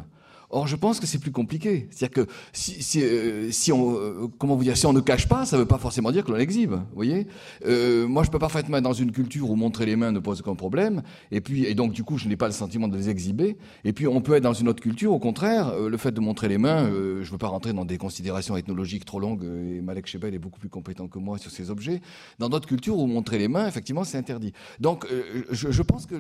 Or, 0.55 0.69
je 0.69 0.77
pense 0.77 1.01
que 1.01 1.07
c'est 1.09 1.19
plus 1.19 1.33
compliqué. 1.33 1.89
C'est-à-dire 1.91 2.27
que 2.27 2.31
si, 2.53 3.03
euh, 3.03 3.51
on, 3.73 3.97
euh, 3.97 4.29
comment 4.39 4.55
vous 4.55 4.63
dire, 4.63 4.77
si 4.77 4.87
on 4.87 4.93
ne 4.93 5.01
cache 5.01 5.27
pas, 5.29 5.45
ça 5.47 5.57
ne 5.57 5.63
veut 5.63 5.67
pas 5.67 5.79
forcément 5.79 6.13
dire 6.13 6.25
que 6.25 6.31
l'on 6.31 6.39
exhibe. 6.39 6.75
Vous 6.75 6.95
voyez? 6.95 7.27
Euh, 7.67 8.07
Moi, 8.07 8.23
je 8.23 8.31
peux 8.31 8.39
parfaitement 8.39 8.77
être 8.77 8.85
dans 8.85 8.93
une 8.93 9.11
culture 9.11 9.51
où 9.51 9.57
montrer 9.57 9.85
les 9.85 9.97
mains 9.97 10.13
ne 10.13 10.21
pose 10.21 10.43
aucun 10.43 10.55
problème, 10.55 11.03
et 11.33 11.41
puis, 11.41 11.65
et 11.65 11.75
donc 11.75 11.93
du 11.93 12.05
coup, 12.05 12.19
je 12.19 12.29
n'ai 12.29 12.37
pas 12.37 12.47
le 12.47 12.53
sentiment 12.53 12.87
de 12.87 12.97
les 12.97 13.11
exhiber. 13.11 13.57
Et 13.85 13.93
puis, 13.93 14.07
on 14.07 14.21
peut 14.21 14.35
être 14.35 14.45
dans 14.45 14.53
une 14.53 14.69
autre 14.69 14.81
culture, 14.81 15.13
au 15.13 15.19
contraire, 15.19 15.77
le 15.77 15.97
fait 15.97 16.13
de 16.13 16.21
montrer 16.21 16.47
les 16.47 16.59
mains, 16.59 16.89
je 16.89 17.19
ne 17.19 17.25
veux 17.25 17.39
pas 17.39 17.49
rentrer 17.49 17.73
dans 17.73 17.85
des 17.85 17.99
considérations 17.99 18.57
ethnologiques 18.57 19.05
trop 19.05 19.19
longues. 19.19 19.43
Et 19.43 19.81
Malek 19.81 20.07
Chebel 20.07 20.35
est 20.35 20.39
beaucoup 20.39 20.61
plus 20.61 20.69
compétent 20.69 21.09
que 21.09 21.19
moi 21.19 21.37
sur 21.39 21.51
ces 21.51 21.69
objets. 21.71 22.01
Dans 22.39 22.49
d'autres 22.49 22.69
cultures 22.69 22.97
où 22.97 23.09
montrer 23.09 23.39
les 23.39 23.49
mains, 23.49 23.67
effectivement, 23.67 24.05
c'est 24.05 24.19
interdit. 24.19 24.53
Donc, 24.79 25.05
je, 25.51 25.73
je, 25.73 25.83
pense 25.83 26.07
que 26.07 26.15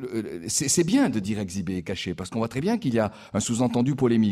c'est 0.49 0.85
bien 0.85 1.09
de 1.09 1.21
dire 1.21 1.38
exhiber 1.38 1.76
et 1.76 1.83
cacher, 1.83 2.14
parce 2.14 2.31
qu'on 2.31 2.41
voit 2.41 2.49
très 2.49 2.61
bien 2.61 2.79
qu'il 2.79 2.95
y 2.95 2.99
a 2.99 3.12
un 3.33 3.41
sous-entendu 3.41 3.95
polémique. 3.95 4.24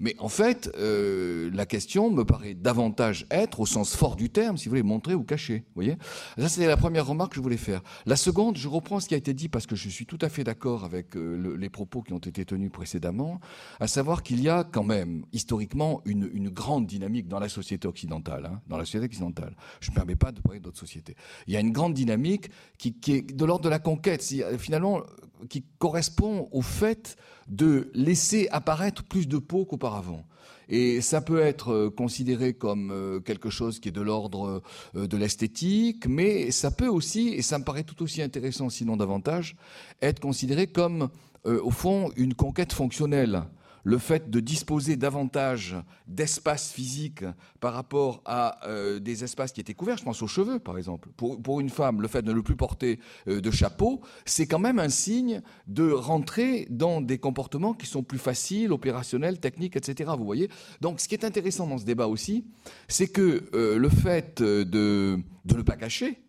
Mais 0.00 0.14
en 0.18 0.28
fait, 0.28 0.70
euh, 0.78 1.50
la 1.52 1.66
question 1.66 2.10
me 2.10 2.24
paraît 2.24 2.54
davantage 2.54 3.26
être, 3.30 3.60
au 3.60 3.66
sens 3.66 3.96
fort 3.96 4.16
du 4.16 4.30
terme, 4.30 4.56
si 4.56 4.66
vous 4.66 4.70
voulez, 4.70 4.82
montrer 4.82 5.14
ou 5.14 5.22
cacher. 5.22 5.58
Vous 5.58 5.82
voyez 5.82 5.96
Ça, 6.38 6.48
c'est 6.48 6.66
la 6.66 6.76
première 6.76 7.06
remarque 7.06 7.32
que 7.32 7.36
je 7.36 7.42
voulais 7.42 7.56
faire. 7.56 7.82
La 8.06 8.16
seconde, 8.16 8.56
je 8.56 8.68
reprends 8.68 9.00
ce 9.00 9.08
qui 9.08 9.14
a 9.14 9.16
été 9.16 9.34
dit 9.34 9.48
parce 9.48 9.66
que 9.66 9.76
je 9.76 9.88
suis 9.88 10.06
tout 10.06 10.18
à 10.20 10.28
fait 10.28 10.44
d'accord 10.44 10.84
avec 10.84 11.16
euh, 11.16 11.36
le, 11.36 11.56
les 11.56 11.70
propos 11.70 12.02
qui 12.02 12.12
ont 12.12 12.18
été 12.18 12.44
tenus 12.44 12.70
précédemment, 12.70 13.40
à 13.80 13.86
savoir 13.86 14.22
qu'il 14.22 14.40
y 14.40 14.48
a 14.48 14.64
quand 14.64 14.84
même, 14.84 15.24
historiquement, 15.32 16.02
une, 16.04 16.28
grande 16.48 16.86
dynamique 16.86 17.28
dans 17.28 17.38
la 17.38 17.48
société 17.48 17.86
occidentale. 17.86 18.46
Hein, 18.46 18.60
dans 18.68 18.78
la 18.78 18.84
société 18.84 19.04
occidentale. 19.04 19.54
Je 19.80 19.90
ne 19.90 19.92
me 19.92 19.96
permets 19.96 20.16
pas 20.16 20.32
de 20.32 20.40
parler 20.40 20.60
d'autres 20.60 20.78
sociétés. 20.78 21.14
Il 21.46 21.52
y 21.52 21.56
a 21.56 21.60
une 21.60 21.72
grande 21.72 21.94
dynamique 21.94 22.50
qui, 22.78 22.94
qui 22.94 23.12
est 23.12 23.36
de 23.36 23.44
l'ordre 23.44 23.64
de 23.64 23.68
la 23.68 23.78
conquête, 23.78 24.22
finalement, 24.58 25.02
qui 25.48 25.64
correspond 25.78 26.48
au 26.52 26.62
fait 26.62 27.16
de 27.48 27.90
laisser 27.94 28.48
apparaître 28.50 29.04
plus 29.04 29.28
de 29.28 29.38
peau 29.38 29.64
qu'auparavant. 29.64 30.24
Et 30.68 31.00
ça 31.00 31.20
peut 31.20 31.40
être 31.40 31.72
euh, 31.72 31.90
considéré 31.90 32.52
comme 32.52 32.90
euh, 32.90 33.20
quelque 33.20 33.48
chose 33.48 33.80
qui 33.80 33.88
est 33.88 33.92
de 33.92 34.02
l'ordre 34.02 34.62
euh, 34.94 35.06
de 35.06 35.16
l'esthétique, 35.16 36.06
mais 36.06 36.50
ça 36.50 36.70
peut 36.70 36.88
aussi, 36.88 37.28
et 37.28 37.42
ça 37.42 37.58
me 37.58 37.64
paraît 37.64 37.84
tout 37.84 38.02
aussi 38.02 38.20
intéressant, 38.20 38.68
sinon 38.68 38.96
davantage, 38.96 39.56
être 40.02 40.20
considéré 40.20 40.66
comme, 40.66 41.08
au 41.44 41.70
fond, 41.70 42.10
une 42.16 42.34
conquête 42.34 42.74
fonctionnelle 42.74 43.44
le 43.88 43.96
fait 43.96 44.28
de 44.28 44.40
disposer 44.40 44.96
davantage 44.96 45.74
d'espace 46.06 46.70
physique 46.70 47.24
par 47.58 47.72
rapport 47.72 48.20
à 48.26 48.68
euh, 48.68 48.98
des 48.98 49.24
espaces 49.24 49.50
qui 49.50 49.62
étaient 49.62 49.72
couverts, 49.72 49.96
je 49.96 50.04
pense 50.04 50.20
aux 50.20 50.26
cheveux 50.26 50.58
par 50.58 50.76
exemple. 50.76 51.08
Pour, 51.16 51.40
pour 51.40 51.58
une 51.58 51.70
femme, 51.70 52.02
le 52.02 52.08
fait 52.08 52.20
de 52.20 52.34
ne 52.34 52.40
plus 52.42 52.54
porter 52.54 53.00
euh, 53.28 53.40
de 53.40 53.50
chapeau, 53.50 54.02
c'est 54.26 54.46
quand 54.46 54.58
même 54.58 54.78
un 54.78 54.90
signe 54.90 55.40
de 55.68 55.90
rentrer 55.90 56.66
dans 56.68 57.00
des 57.00 57.16
comportements 57.16 57.72
qui 57.72 57.86
sont 57.86 58.02
plus 58.02 58.18
faciles, 58.18 58.72
opérationnels, 58.72 59.40
techniques, 59.40 59.76
etc. 59.76 60.12
Vous 60.18 60.26
voyez? 60.26 60.50
Donc 60.82 61.00
ce 61.00 61.08
qui 61.08 61.14
est 61.14 61.24
intéressant 61.24 61.66
dans 61.66 61.78
ce 61.78 61.86
débat 61.86 62.08
aussi, 62.08 62.44
c'est 62.88 63.08
que 63.08 63.48
euh, 63.54 63.78
le 63.78 63.88
fait 63.88 64.42
de, 64.42 65.18
ne 65.46 65.62
pas 65.62 65.76
cacher, 65.76 66.20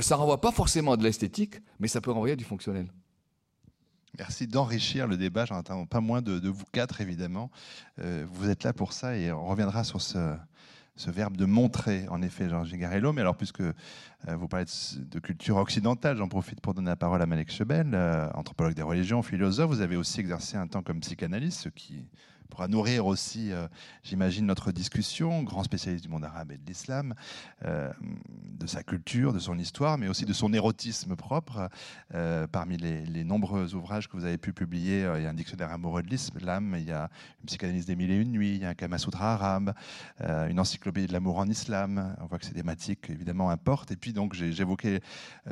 ça 0.00 0.16
renvoie 0.16 0.42
pas 0.42 0.52
forcément 0.52 0.92
à 0.92 0.96
de 0.98 1.04
l'esthétique, 1.04 1.62
mais 1.80 1.88
ça 1.88 2.02
peut 2.02 2.10
renvoyer 2.10 2.34
à 2.34 2.36
du 2.36 2.44
fonctionnel. 2.44 2.88
Merci 4.18 4.46
d'enrichir 4.46 5.06
le 5.06 5.16
débat. 5.16 5.44
J'en 5.44 5.58
attends 5.58 5.84
pas 5.84 6.00
moins 6.00 6.22
de, 6.22 6.48
vous 6.48 6.64
quatre, 6.72 7.00
évidemment. 7.00 7.50
Euh, 7.98 8.24
vous 8.30 8.48
êtes 8.48 8.64
là 8.64 8.72
pour 8.72 8.92
ça 8.92 9.16
et 9.16 9.30
on 9.30 9.46
reviendra 9.46 9.84
sur 9.84 10.00
ce, 10.00 10.36
verbe 11.06 11.36
de 11.36 11.44
montrer, 11.44 12.06
en 12.08 12.22
effet, 12.22 12.48
Jean 12.48 12.64
Gigarello. 12.64 13.12
Mais 13.12 13.20
alors, 13.20 13.36
puisque 13.36 13.60
euh, 13.60 13.74
vous 14.36 14.48
parlez 14.48 14.66
de, 14.96 15.18
culture 15.18 15.56
occidentale, 15.56 16.16
j'en 16.16 16.28
profite 16.28 16.60
pour 16.60 16.72
donner 16.72 16.88
la 16.88 16.96
parole 16.96 17.20
à 17.20 17.26
Malek 17.26 17.50
Chebel, 17.50 17.90
euh, 17.92 18.28
anthropologue 18.32 18.74
des 18.74 18.82
religions, 18.82 19.22
philosophe. 19.22 19.68
Vous 19.68 19.82
avez 19.82 19.96
aussi 19.96 20.20
exercé 20.20 20.56
un 20.56 20.66
temps 20.66 20.82
comme 20.82 21.00
psychanalyste, 21.00 21.60
ce 21.60 21.68
qui 21.68 22.06
pourra 22.46 22.68
nourrir 22.68 23.06
aussi, 23.06 23.52
euh, 23.52 23.66
j'imagine, 24.02 24.46
notre 24.46 24.72
discussion, 24.72 25.42
grand 25.42 25.62
spécialiste 25.62 26.04
du 26.04 26.10
monde 26.10 26.24
arabe 26.24 26.52
et 26.52 26.56
de 26.56 26.66
l'islam, 26.66 27.14
euh, 27.64 27.92
de 28.58 28.66
sa 28.66 28.82
culture, 28.82 29.32
de 29.32 29.38
son 29.38 29.58
histoire, 29.58 29.98
mais 29.98 30.08
aussi 30.08 30.24
de 30.24 30.32
son 30.32 30.52
érotisme 30.52 31.16
propre. 31.16 31.68
Euh, 32.14 32.46
parmi 32.46 32.76
les, 32.76 33.24
nombreux 33.24 33.74
ouvrages 33.74 34.08
que 34.08 34.16
vous 34.16 34.24
avez 34.24 34.38
pu 34.38 34.52
publier, 34.52 35.00
il 35.16 35.22
y 35.22 35.26
a 35.26 35.30
un 35.30 35.34
dictionnaire 35.34 35.72
amoureux 35.72 36.02
de 36.02 36.08
l'islam, 36.08 36.76
il 36.78 36.84
y 36.84 36.92
a 36.92 37.10
une 37.40 37.46
psychanalyse 37.46 37.86
des 37.86 37.96
mille 37.96 38.10
et 38.12 38.16
une 38.16 38.30
nuits, 38.30 38.54
il 38.54 38.62
y 38.62 38.64
a 38.64 38.68
un 38.68 38.74
Kamasutra 38.74 39.34
arabe, 39.34 39.74
une 40.20 40.60
encyclopédie 40.60 41.08
de 41.08 41.12
l'amour 41.12 41.38
en 41.38 41.48
islam. 41.48 42.14
On 42.20 42.26
voit 42.26 42.38
que 42.38 42.46
ces 42.46 42.52
thématiques, 42.52 43.10
évidemment, 43.10 43.50
importent. 43.50 43.90
Et 43.90 43.96
puis, 43.96 44.12
donc, 44.12 44.34
j'évoquais 44.34 45.00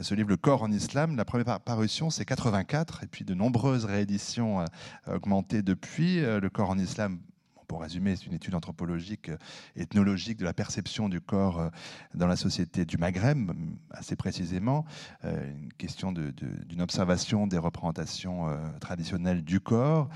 ce 0.00 0.14
livre, 0.14 0.28
Le 0.28 0.36
corps 0.36 0.62
en 0.62 0.70
islam. 0.70 1.16
La 1.16 1.24
première 1.24 1.58
parution, 1.60 2.10
c'est 2.10 2.24
84, 2.24 3.02
et 3.02 3.06
puis 3.08 3.24
de 3.24 3.34
nombreuses 3.34 3.84
rééditions 3.84 4.64
augmentées 5.08 5.62
depuis. 5.62 6.20
Le 6.20 6.48
corps 6.48 6.70
en 6.70 6.78
islam 6.78 6.84
islam, 6.85 7.19
pour 7.67 7.81
résumer, 7.81 8.17
c'est 8.17 8.26
une 8.26 8.35
étude 8.35 8.55
anthropologique, 8.55 9.31
euh, 9.31 9.37
ethnologique 9.76 10.38
de 10.38 10.45
la 10.45 10.53
perception 10.53 11.09
du 11.09 11.21
corps 11.21 11.59
euh, 11.59 11.69
dans 12.14 12.26
la 12.26 12.37
société 12.37 12.85
du 12.85 12.99
Maghreb, 12.99 13.50
assez 13.91 14.17
précisément, 14.17 14.85
euh, 15.25 15.50
une 15.50 15.73
question 15.73 16.12
d'une 16.12 16.81
observation 16.81 17.47
des 17.47 17.59
représentations 17.59 18.47
traditionnelles 18.81 19.43
du 19.43 19.61
corps. 19.61 20.09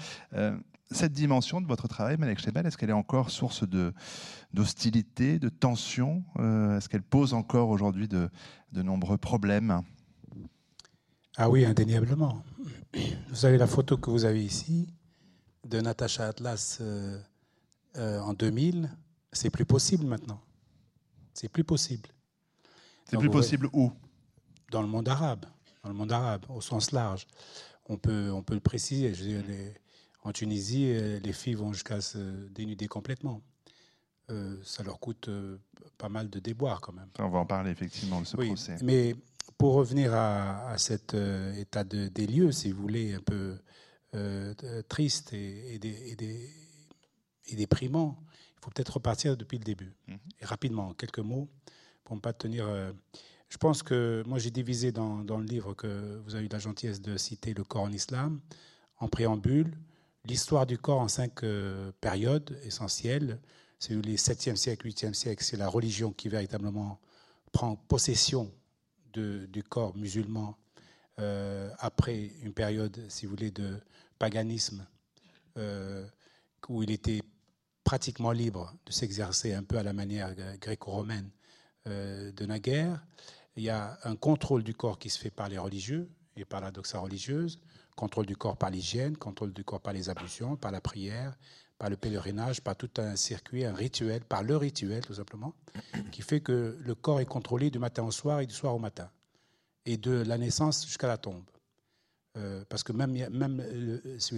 Cette 0.91 1.13
dimension 1.13 1.61
de 1.61 1.67
votre 1.67 1.89
travail, 1.89 2.17
Malek 2.17 2.39
Chebel, 2.39 2.67
est-ce 2.67 2.79
qu'elle 2.79 2.91
est 2.91 2.95
encore 2.95 3.31
source 3.31 3.65
d'hostilité, 4.53 5.39
de, 5.39 5.49
tension 5.49 6.25
Est-ce 6.39 6.89
qu'elle 6.89 7.03
pose 7.03 7.35
encore 7.35 7.69
aujourd'hui 7.69 8.09
de, 8.09 8.31
nombreux 8.73 9.19
problèmes? 9.19 9.83
Ah 11.37 11.51
oui, 11.51 11.65
indéniablement. 11.65 12.43
Vous 12.95 13.35
savez, 13.35 13.59
la 13.59 13.67
photo 13.67 13.97
que 13.97 14.11
vous 14.11 14.25
avez 14.25 14.45
ici, 14.45 14.89
de 15.69 15.81
Natacha 15.81 16.29
Atlas 16.29 16.79
euh, 16.81 17.19
euh, 17.97 18.21
en 18.21 18.33
2000, 18.33 18.91
c'est 19.33 19.51
plus 19.51 19.67
possible 19.67 20.07
maintenant. 20.07 20.41
C'est 21.35 21.49
plus 21.49 21.65
possible. 21.65 22.09
C'est 23.05 23.19
plus 23.19 23.31
possible 23.31 23.69
où? 23.73 23.93
Dans 24.71 24.83
le 24.83 24.89
monde 24.89 25.09
arabe. 25.09 25.47
Dans 25.83 25.91
le 25.91 25.95
monde 25.95 26.13
arabe, 26.13 26.45
au 26.49 26.61
sens 26.61 26.91
large. 26.93 27.27
On 27.87 27.97
peut, 27.97 28.31
on 28.33 28.43
peut 28.43 28.55
le 28.55 28.61
préciser. 28.61 29.13
en 30.25 30.33
Tunisie, 30.33 30.91
euh, 30.91 31.21
les 31.21 31.33
filles 31.33 31.55
vont 31.55 31.73
jusqu'à 31.73 32.01
se 32.01 32.19
dénuder 32.49 32.87
complètement. 32.87 33.43
ça 34.63 34.83
leur 34.83 34.99
coûte 35.01 35.31
pas 35.97 36.11
mal 36.11 36.29
de 36.29 36.39
déboires 36.39 36.81
quand 36.81 36.93
même. 36.93 37.09
On 37.19 37.31
va 37.31 37.39
en 37.39 37.47
parler 37.47 37.71
effectivement 37.71 38.21
de 38.21 38.27
ce 38.27 38.37
procès. 38.37 38.77
Mais 38.83 39.15
pour 39.57 39.75
revenir 39.75 40.13
à, 40.15 40.77
cet 40.77 41.15
état 41.57 41.85
de, 41.85 42.09
des 42.09 42.27
lieux, 42.27 42.53
si 42.53 42.71
vous 42.73 42.83
voulez, 42.83 43.15
un 43.15 43.21
peu 43.21 43.59
euh, 44.15 44.55
triste 44.89 45.33
et, 45.33 45.75
et, 45.75 47.57
déprimant, 47.57 48.19
il 48.57 48.65
faut 48.65 48.71
peut-être 48.71 48.95
repartir 48.95 49.37
depuis 49.37 49.59
le 49.59 49.65
début. 49.65 49.93
Mhm. 50.07 50.19
Et 50.41 50.45
rapidement, 50.45 50.95
quelques 50.95 51.19
mots 51.19 51.49
pour 52.05 52.17
ne 52.17 52.21
pas 52.21 52.33
tenir. 52.33 52.67
Euh, 52.67 52.93
je 53.49 53.57
pense 53.57 53.83
que 53.83 54.23
moi 54.27 54.39
j'ai 54.39 54.51
divisé 54.51 54.93
dans, 54.93 55.25
dans, 55.25 55.39
le 55.39 55.47
livre 55.47 55.75
que 55.75 56.21
vous 56.25 56.35
avez 56.35 56.47
eu 56.47 56.49
la 56.49 56.59
gentillesse 56.59 57.01
de 57.01 57.17
citer 57.17 57.55
le 57.55 57.65
corps 57.65 57.83
en 57.83 57.93
islam, 57.93 58.41
en 58.99 59.09
préambule, 59.09 59.77
l'histoire 60.25 60.67
du 60.67 60.79
corps 60.79 61.01
en 61.01 61.09
cinq 61.09 61.43
euh, 61.43 61.93
périodes 62.01 62.59
essentielles. 62.65 63.41
C'est 63.79 63.95
les 63.95 64.17
7e 64.17 64.57
siècle, 64.57 64.89
8e 64.89 65.15
siècle, 65.15 65.45
c'est 65.45 65.57
la 65.57 65.69
religion 65.69 66.13
qui 66.13 66.29
véritablement 66.29 66.99
prend 67.53 67.77
possession 67.77 68.53
de, 69.13 69.47
du 69.47 69.63
corps 69.63 69.97
musulman 69.97 70.57
euh, 71.21 71.71
après 71.79 72.31
une 72.43 72.53
période, 72.53 73.05
si 73.09 73.27
vous 73.27 73.31
voulez, 73.31 73.51
de 73.51 73.81
paganisme, 74.19 74.87
euh, 75.57 76.07
où 76.69 76.83
il 76.83 76.91
était 76.91 77.23
pratiquement 77.83 78.33
libre 78.33 78.75
de 78.87 78.93
s'exercer 78.93 79.53
un 79.55 79.63
peu 79.63 79.79
à 79.79 79.83
la 79.83 79.93
manière 79.93 80.35
gréco-romaine 80.61 81.31
euh, 81.87 82.31
de 82.33 82.47
naguère. 82.47 83.05
Il 83.57 83.65
y 83.65 83.71
a 83.71 83.99
un 84.05 84.15
contrôle 84.15 84.63
du 84.63 84.75
corps 84.75 84.99
qui 84.99 85.11
se 85.11 85.19
fait 85.19 85.31
par 85.31 85.49
les 85.49 85.59
religieux 85.59 86.09
et 86.37 86.45
par 86.45 86.61
la 86.61 86.71
doxa 86.71 86.99
religieuse, 87.01 87.59
contrôle 87.97 88.27
du 88.27 88.37
corps 88.37 88.57
par 88.57 88.71
l'hygiène, 88.71 89.17
contrôle 89.17 89.53
du 89.53 89.65
corps 89.65 89.81
par 89.81 89.93
les 89.93 90.11
ablutions, 90.11 90.57
par 90.57 90.71
la 90.71 90.81
prière, 90.81 91.37
par 91.79 91.91
le 91.91 91.97
pèlerinage, 91.97 92.61
par 92.61 92.77
tout 92.77 92.91
un 92.99 93.17
circuit, 93.17 93.65
un 93.65 93.75
rituel, 93.75 94.23
par 94.25 94.45
le 94.45 94.57
rituel 94.57 95.05
tout 95.05 95.15
simplement, 95.15 95.55
qui 96.13 96.23
fait 96.23 96.41
que 96.41 96.77
le 96.81 96.95
corps 96.95 97.21
est 97.21 97.27
contrôlé 97.27 97.71
du 97.71 97.81
matin 97.81 98.05
au 98.05 98.13
soir 98.13 98.41
et 98.41 98.47
du 98.47 98.55
soir 98.55 98.75
au 98.75 98.79
matin 98.79 99.11
et 99.89 99.97
de 99.97 100.23
la 100.23 100.37
naissance 100.37 100.85
jusqu'à 100.85 101.09
la 101.09 101.17
tombe. 101.17 101.45
Euh, 102.37 102.63
parce 102.69 102.83
que 102.83 102.93
même, 102.93 103.13
même 103.31 103.65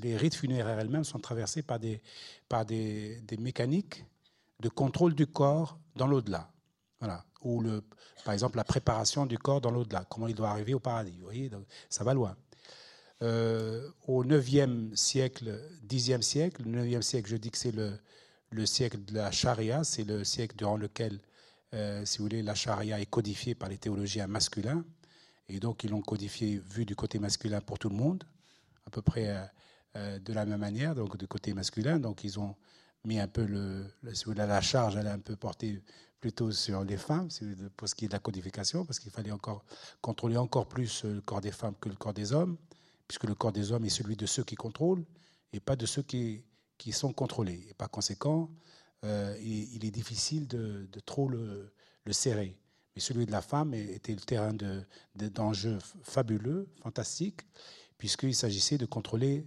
les 0.03 0.17
rites 0.17 0.37
funéraires 0.37 0.79
elles-mêmes 0.79 1.05
sont 1.05 1.19
traversés 1.19 1.63
par, 1.63 1.81
des, 1.81 2.01
par 2.49 2.65
des, 2.65 3.21
des, 3.23 3.37
mécaniques 3.37 4.05
de 4.61 4.69
contrôle 4.69 5.13
du 5.15 5.27
corps 5.27 5.77
dans 5.97 6.07
l'au-delà. 6.07 6.49
Voilà. 7.01 7.25
Ou 7.43 7.61
le, 7.61 7.83
par 8.25 8.33
exemple 8.33 8.57
la 8.59 8.65
préparation 8.65 9.27
du 9.27 9.39
corps 9.39 9.61
dans 9.61 9.73
l'au-delà, 9.73 10.05
comment 10.09 10.29
il 10.29 10.37
doit 10.37 10.51
arriver 10.51 10.73
au 10.73 10.79
paradis. 10.79 11.17
Vous 11.19 11.25
voyez, 11.25 11.51
ça 11.89 12.05
va 12.05 12.15
loin. 12.15 12.37
Euh, 13.23 13.91
au 14.07 14.25
9e 14.25 14.95
siècle, 14.95 15.61
10e 15.89 16.23
siècle, 16.23 16.63
le 16.65 16.85
9e 16.85 17.03
siècle, 17.03 17.29
je 17.29 17.37
dis 17.37 17.51
que 17.51 17.59
c'est 17.59 17.73
le, 17.73 17.99
le 18.51 18.67
siècle 18.67 19.05
de 19.05 19.15
la 19.15 19.33
charia, 19.33 19.83
c'est 19.83 20.05
le 20.05 20.23
siècle 20.23 20.55
durant 20.57 20.77
lequel, 20.77 21.19
euh, 21.75 22.05
si 22.05 22.19
vous 22.19 22.25
voulez, 22.25 22.43
la 22.43 22.55
charia 22.55 23.01
est 23.01 23.11
codifiée 23.11 23.57
par 23.57 23.69
les 23.69 23.79
théologiens 23.79 24.29
masculins. 24.29 24.85
Et 25.51 25.59
donc, 25.59 25.85
ils 25.85 25.91
l'ont 25.91 26.01
codifié 26.01 26.63
vu 26.65 26.85
du 26.85 26.95
côté 26.95 27.19
masculin 27.19 27.61
pour 27.61 27.79
tout 27.79 27.89
le 27.89 27.97
monde, 27.97 28.25
à 28.87 28.91
peu 28.91 29.03
près 29.03 29.29
euh, 29.29 29.45
euh, 29.97 30.19
de 30.21 30.33
la 30.33 30.47
même 30.47 30.61
manière, 30.61 30.95
donc 30.95 31.17
du 31.17 31.27
côté 31.27 31.53
masculin. 31.55 31.99
Donc, 31.99 32.23
ils 32.23 32.39
ont 32.39 32.55
mis 33.05 33.19
un 33.19 33.27
peu 33.29 33.47
la 34.37 34.61
charge, 34.61 34.97
elle 34.97 35.07
est 35.07 35.11
un 35.11 35.19
peu 35.19 35.35
portée 35.35 35.83
plutôt 36.21 36.53
sur 36.53 36.85
les 36.85 36.97
femmes, 36.97 37.29
pour 37.77 37.89
ce 37.89 37.95
qui 37.95 38.05
est 38.05 38.09
de 38.09 38.13
la 38.13 38.21
codification, 38.21 38.85
parce 38.85 39.01
qu'il 39.01 39.11
fallait 39.11 39.33
encore 39.33 39.65
contrôler 40.01 40.37
encore 40.37 40.69
plus 40.69 41.05
le 41.05 41.21
corps 41.21 41.41
des 41.41 41.51
femmes 41.51 41.75
que 41.81 41.89
le 41.89 41.97
corps 41.97 42.13
des 42.13 42.33
hommes, 42.33 42.57
puisque 43.09 43.25
le 43.25 43.35
corps 43.35 43.53
des 43.53 43.73
hommes 43.73 43.85
est 43.85 43.89
celui 43.89 44.17
de 44.17 44.27
ceux 44.27 44.45
qui 44.45 44.55
contrôlent 44.55 45.05
et 45.53 45.59
pas 45.59 45.77
de 45.77 45.87
ceux 45.87 46.03
qui, 46.03 46.45
sont 46.93 47.13
contrôlés. 47.13 47.67
Et 47.69 47.75
par 47.75 47.91
conséquent, 47.91 48.51
euh, 49.05 49.37
il, 49.43 49.85
est 49.85 49.91
difficile 49.91 50.47
de, 50.47 50.87
trop 51.05 51.29
le, 51.29 51.73
serrer. 52.13 52.57
Celui 53.01 53.27
de 53.27 53.33
la 53.33 53.43
femme 53.43 53.75
était 53.75 54.15
le 54.15 54.21
terrain 54.21 54.55
d'enjeux 55.15 55.75
de, 55.75 55.83
fabuleux, 56.03 56.69
fantastiques, 56.83 57.41
puisqu'il 57.99 58.35
s'agissait 58.35 58.79
de 58.79 58.87
contrôler 58.87 59.47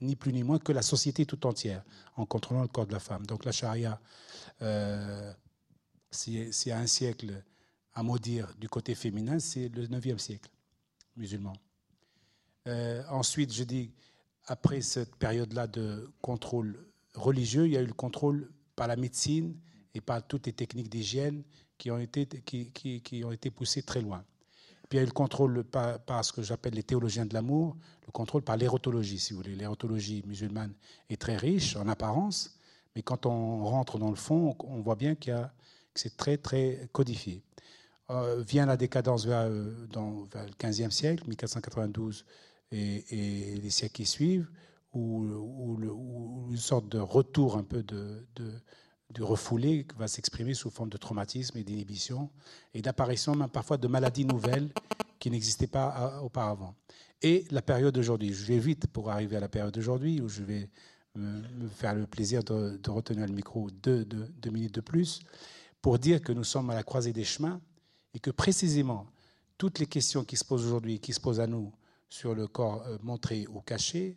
ni 0.00 0.16
plus 0.16 0.32
ni 0.32 0.42
moins 0.42 0.58
que 0.58 0.72
la 0.72 0.82
société 0.82 1.26
tout 1.26 1.46
entière, 1.46 1.82
en 2.16 2.26
contrôlant 2.26 2.62
le 2.62 2.68
corps 2.68 2.86
de 2.86 2.92
la 2.92 3.00
femme. 3.00 3.24
Donc 3.26 3.44
la 3.44 3.52
charia, 3.52 4.00
euh, 4.62 5.32
c'est 6.10 6.72
un 6.72 6.86
siècle 6.86 7.42
à 7.94 8.02
maudire 8.02 8.54
du 8.58 8.68
côté 8.68 8.94
féminin, 8.94 9.38
c'est 9.38 9.68
le 9.68 9.86
9e 9.86 10.18
siècle 10.18 10.50
musulman. 11.16 11.54
Euh, 12.66 13.02
ensuite, 13.08 13.52
je 13.52 13.64
dis, 13.64 13.92
après 14.46 14.80
cette 14.80 15.16
période-là 15.16 15.66
de 15.66 16.10
contrôle 16.20 16.86
religieux, 17.14 17.66
il 17.66 17.72
y 17.72 17.76
a 17.76 17.82
eu 17.82 17.86
le 17.86 17.92
contrôle 17.92 18.50
par 18.76 18.86
la 18.86 18.96
médecine 18.96 19.58
et 19.94 20.00
par 20.00 20.26
toutes 20.26 20.46
les 20.46 20.52
techniques 20.52 20.88
d'hygiène 20.88 21.42
qui 21.80 21.90
ont 21.90 21.98
été, 21.98 22.26
qui, 22.26 22.70
qui, 22.70 23.24
ont 23.24 23.32
été 23.32 23.50
poussées 23.50 23.82
très 23.82 24.02
loin. 24.02 24.22
Puis 24.88 24.98
il 24.98 25.00
y 25.00 25.00
a 25.00 25.02
eu 25.02 25.06
le 25.06 25.12
contrôle 25.12 25.64
par, 25.64 26.24
ce 26.24 26.32
que 26.32 26.42
j'appelle 26.42 26.74
les 26.74 26.82
théologiens 26.82 27.24
de 27.24 27.32
l'amour, 27.32 27.74
le 28.06 28.12
contrôle 28.12 28.42
par 28.42 28.58
l'érotologie, 28.58 29.18
si 29.18 29.32
vous 29.32 29.38
voulez. 29.38 29.56
L'érotologie 29.56 30.22
musulmane 30.26 30.74
est 31.08 31.18
très 31.20 31.36
riche 31.36 31.76
en 31.76 31.88
apparence, 31.88 32.58
mais 32.94 33.02
quand 33.02 33.24
on 33.24 33.64
rentre 33.64 33.98
dans 33.98 34.10
le 34.10 34.16
fond, 34.16 34.54
on 34.60 34.80
voit 34.82 34.96
bien 34.96 35.14
qu'il 35.14 35.32
que 35.94 36.00
c'est 36.00 36.16
très, 36.16 36.36
très 36.36 36.88
codifié. 36.92 37.42
Euh, 38.10 38.42
vient 38.46 38.66
la 38.66 38.76
décadence 38.76 39.24
vers, 39.24 39.46
euh, 39.48 39.86
dans, 39.86 40.24
vers 40.24 40.44
le 40.44 40.52
15e 40.52 40.90
siècle, 40.90 41.24
1492 41.28 42.26
et, 42.72 43.58
les 43.62 43.70
siècles 43.70 43.94
qui 43.94 44.06
suivent, 44.06 44.50
où, 44.92 45.24
une 46.50 46.56
sorte 46.56 46.88
de 46.88 46.98
retour 46.98 47.56
un 47.56 47.62
peu 47.62 47.82
de, 47.82 48.26
du 49.10 49.22
refoulé 49.22 49.86
va 49.96 50.08
s'exprimer 50.08 50.54
sous 50.54 50.70
forme 50.70 50.88
de 50.88 50.96
traumatisme 50.96 51.58
et 51.58 51.64
d'inhibition 51.64 52.30
et 52.74 52.82
d'apparition 52.82 53.34
même 53.34 53.48
parfois 53.48 53.76
de 53.76 53.88
maladies 53.88 54.24
nouvelles 54.24 54.72
qui 55.18 55.30
n'existaient 55.30 55.66
pas 55.66 55.94
euh, 56.16 56.20
auparavant. 56.20 56.74
Et 57.22 57.44
la 57.50 57.60
période 57.60 57.94
d'aujourd'hui, 57.94 58.32
je 58.32 58.44
vais 58.46 58.58
vite 58.58 58.86
pour 58.86 59.10
arriver 59.10 59.36
à 59.36 59.40
la 59.40 59.48
période 59.48 59.74
d'aujourd'hui 59.74 60.20
où 60.20 60.28
je 60.28 60.42
vais 60.42 60.70
me, 61.16 61.68
faire 61.68 61.94
le 61.94 62.06
plaisir 62.06 62.42
de, 62.44 62.78
retenir 62.88 63.26
le 63.26 63.32
micro 63.32 63.68
deux, 63.70 64.04
deux, 64.04 64.50
minutes 64.50 64.76
de 64.76 64.80
plus 64.80 65.20
pour 65.82 65.98
dire 65.98 66.22
que 66.22 66.32
nous 66.32 66.44
sommes 66.44 66.70
à 66.70 66.74
la 66.74 66.82
croisée 66.82 67.12
des 67.12 67.24
chemins 67.24 67.60
et 68.14 68.20
que 68.20 68.30
précisément 68.30 69.06
toutes 69.58 69.80
les 69.80 69.86
questions 69.86 70.24
qui 70.24 70.36
se 70.36 70.44
posent 70.44 70.64
aujourd'hui, 70.64 71.00
qui 71.00 71.12
se 71.12 71.20
posent 71.20 71.40
à 71.40 71.46
nous 71.46 71.72
sur 72.08 72.34
le 72.34 72.46
corps 72.46 72.82
euh, 72.86 72.96
montré 73.02 73.46
ou 73.48 73.60
caché, 73.60 74.16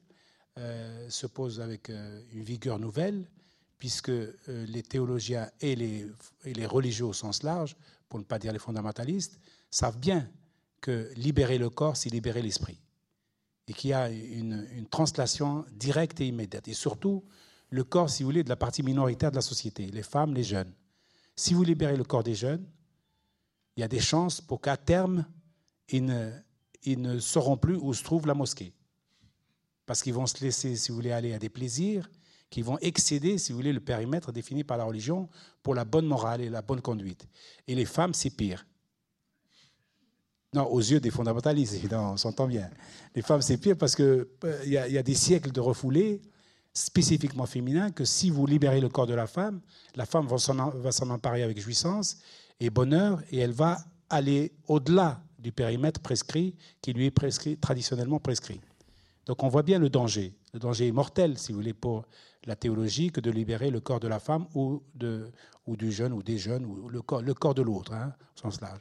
euh, 0.60 1.10
se 1.10 1.26
pose 1.26 1.60
avec 1.60 1.90
une 1.90 2.44
vigueur 2.44 2.78
nouvelle, 2.78 3.28
puisque 3.78 4.12
les 4.48 4.84
théologiens 4.84 5.50
et 5.60 5.76
les, 5.76 6.66
religieux 6.66 7.06
au 7.06 7.14
sens 7.14 7.44
large, 7.44 7.76
pour 8.08 8.20
ne 8.20 8.24
pas 8.24 8.40
dire 8.40 8.54
les 8.54 8.60
fondamentalistes, 8.60 9.40
savent 9.70 9.98
bien 9.98 10.30
que 10.82 11.12
libérer 11.16 11.58
le 11.58 11.70
corps, 11.70 11.98
c'est 11.98 12.10
libérer 12.10 12.42
l'esprit. 12.42 12.80
Et 13.68 13.74
qu'il 13.74 13.90
y 13.90 13.94
a 13.94 14.10
une, 14.10 14.88
translation 14.90 15.66
directe 15.72 16.22
et 16.22 16.28
immédiate. 16.28 16.68
Et 16.68 16.74
surtout, 16.74 17.24
le 17.70 17.84
corps, 17.84 18.10
si 18.10 18.24
vous 18.24 18.28
voulez, 18.28 18.44
de 18.44 18.50
la 18.50 18.56
partie 18.56 18.84
minoritaire 18.84 19.32
de 19.32 19.36
la 19.36 19.42
société, 19.42 19.88
les 19.88 20.04
femmes, 20.04 20.34
les 20.34 20.44
jeunes. 20.44 20.72
Si 21.36 21.54
vous 21.54 21.64
libérez 21.64 21.98
le 21.98 22.04
corps 22.04 22.24
des 22.24 22.36
jeunes, 22.36 22.66
il 23.76 23.82
y 23.82 23.84
a 23.84 23.88
des 23.88 24.00
chances 24.00 24.42
pour 24.42 24.62
qu'à 24.62 24.78
terme, 24.78 25.26
ils 25.90 26.06
ne 26.06 27.20
sauront 27.20 27.58
plus 27.58 27.76
où 27.76 27.94
se 27.94 28.04
trouve 28.04 28.28
la 28.28 28.34
mosquée. 28.34 28.74
Parce 29.86 30.04
qu'ils 30.04 30.14
vont 30.14 30.28
se 30.28 30.44
laisser, 30.44 30.76
si 30.76 30.92
vous 30.92 30.96
voulez, 30.96 31.12
aller 31.12 31.34
à 31.34 31.40
des 31.40 31.50
plaisirs 31.50 32.10
qui 32.54 32.62
vont 32.62 32.78
excéder, 32.82 33.40
si 33.40 33.52
vous 33.52 33.58
voulez, 33.58 33.74
le 33.74 33.80
périmètre 33.80 34.32
défini 34.32 34.64
par 34.64 34.78
la 34.78 34.84
religion 34.84 35.28
pour 35.64 35.74
la 35.74 35.86
bonne 35.86 36.06
morale 36.06 36.40
et 36.40 36.50
la 36.52 36.62
bonne 36.62 36.82
conduite. 36.82 37.28
Et 37.68 37.74
les 37.74 37.86
femmes, 37.86 38.14
c'est 38.14 38.30
pire. 38.30 38.64
Non, 40.54 40.68
aux 40.68 40.80
yeux 40.80 41.00
des 41.00 41.10
fondamentalistes, 41.10 41.74
évidemment, 41.74 42.12
on 42.12 42.18
s'entend 42.18 42.46
bien. 42.46 42.70
Les 43.16 43.24
femmes, 43.24 43.42
c'est 43.42 43.58
pire 43.58 43.76
parce 43.76 43.96
qu'il 43.96 44.28
euh, 44.44 44.66
y, 44.68 44.78
a, 44.78 45.02
des 45.02 45.16
siècles 45.16 45.52
de 45.52 45.60
refoulés 45.60 46.22
spécifiquement 46.76 47.48
féminins 47.48 47.90
que 47.90 48.06
si 48.06 48.30
vous 48.30 48.46
libérez 48.46 48.82
le 48.82 48.90
corps 48.90 49.08
de 49.08 49.16
la 49.16 49.26
femme, 49.26 49.60
la 49.96 50.06
femme 50.06 50.28
va 50.28 50.92
s'en 50.92 51.10
emparer 51.10 51.42
avec 51.42 51.60
jouissance 51.60 52.20
et 52.60 52.70
bonheur 52.70 53.24
et 53.32 53.40
elle 53.40 53.54
va 53.54 53.80
aller 54.12 54.52
au-delà 54.68 55.24
du 55.40 55.52
périmètre 55.52 56.02
prescrit 56.02 56.56
qui 56.84 56.94
lui 56.94 57.08
est 57.08 57.60
traditionnellement 57.60 58.20
prescrit. 58.20 58.62
Donc 59.26 59.42
on 59.42 59.48
voit 59.48 59.64
bien 59.64 59.80
le 59.80 59.90
danger. 59.90 60.36
Le 60.54 60.60
danger 60.60 60.88
est 60.88 60.92
mortel, 60.92 61.40
si 61.40 61.52
vous 61.52 61.58
voulez, 61.58 61.74
pour 61.74 62.06
la 62.46 62.56
théologie, 62.56 63.12
que 63.12 63.22
de 63.22 63.32
libérer 63.32 63.70
le 63.70 63.80
corps 63.80 64.00
de 64.00 64.08
la 64.08 64.20
femme 64.20 64.46
ou, 64.54 64.82
de, 64.96 65.32
ou 65.68 65.76
du 65.76 65.92
jeune 65.92 66.14
ou 66.14 66.24
des 66.24 66.38
jeunes, 66.38 66.66
ou 66.66 66.90
le 66.90 67.02
corps, 67.02 67.22
le 67.22 67.34
corps 67.34 67.56
de 67.56 67.62
l'autre, 67.62 67.94
hein, 67.94 68.14
au 68.38 68.42
sens 68.42 68.62
large. 68.62 68.80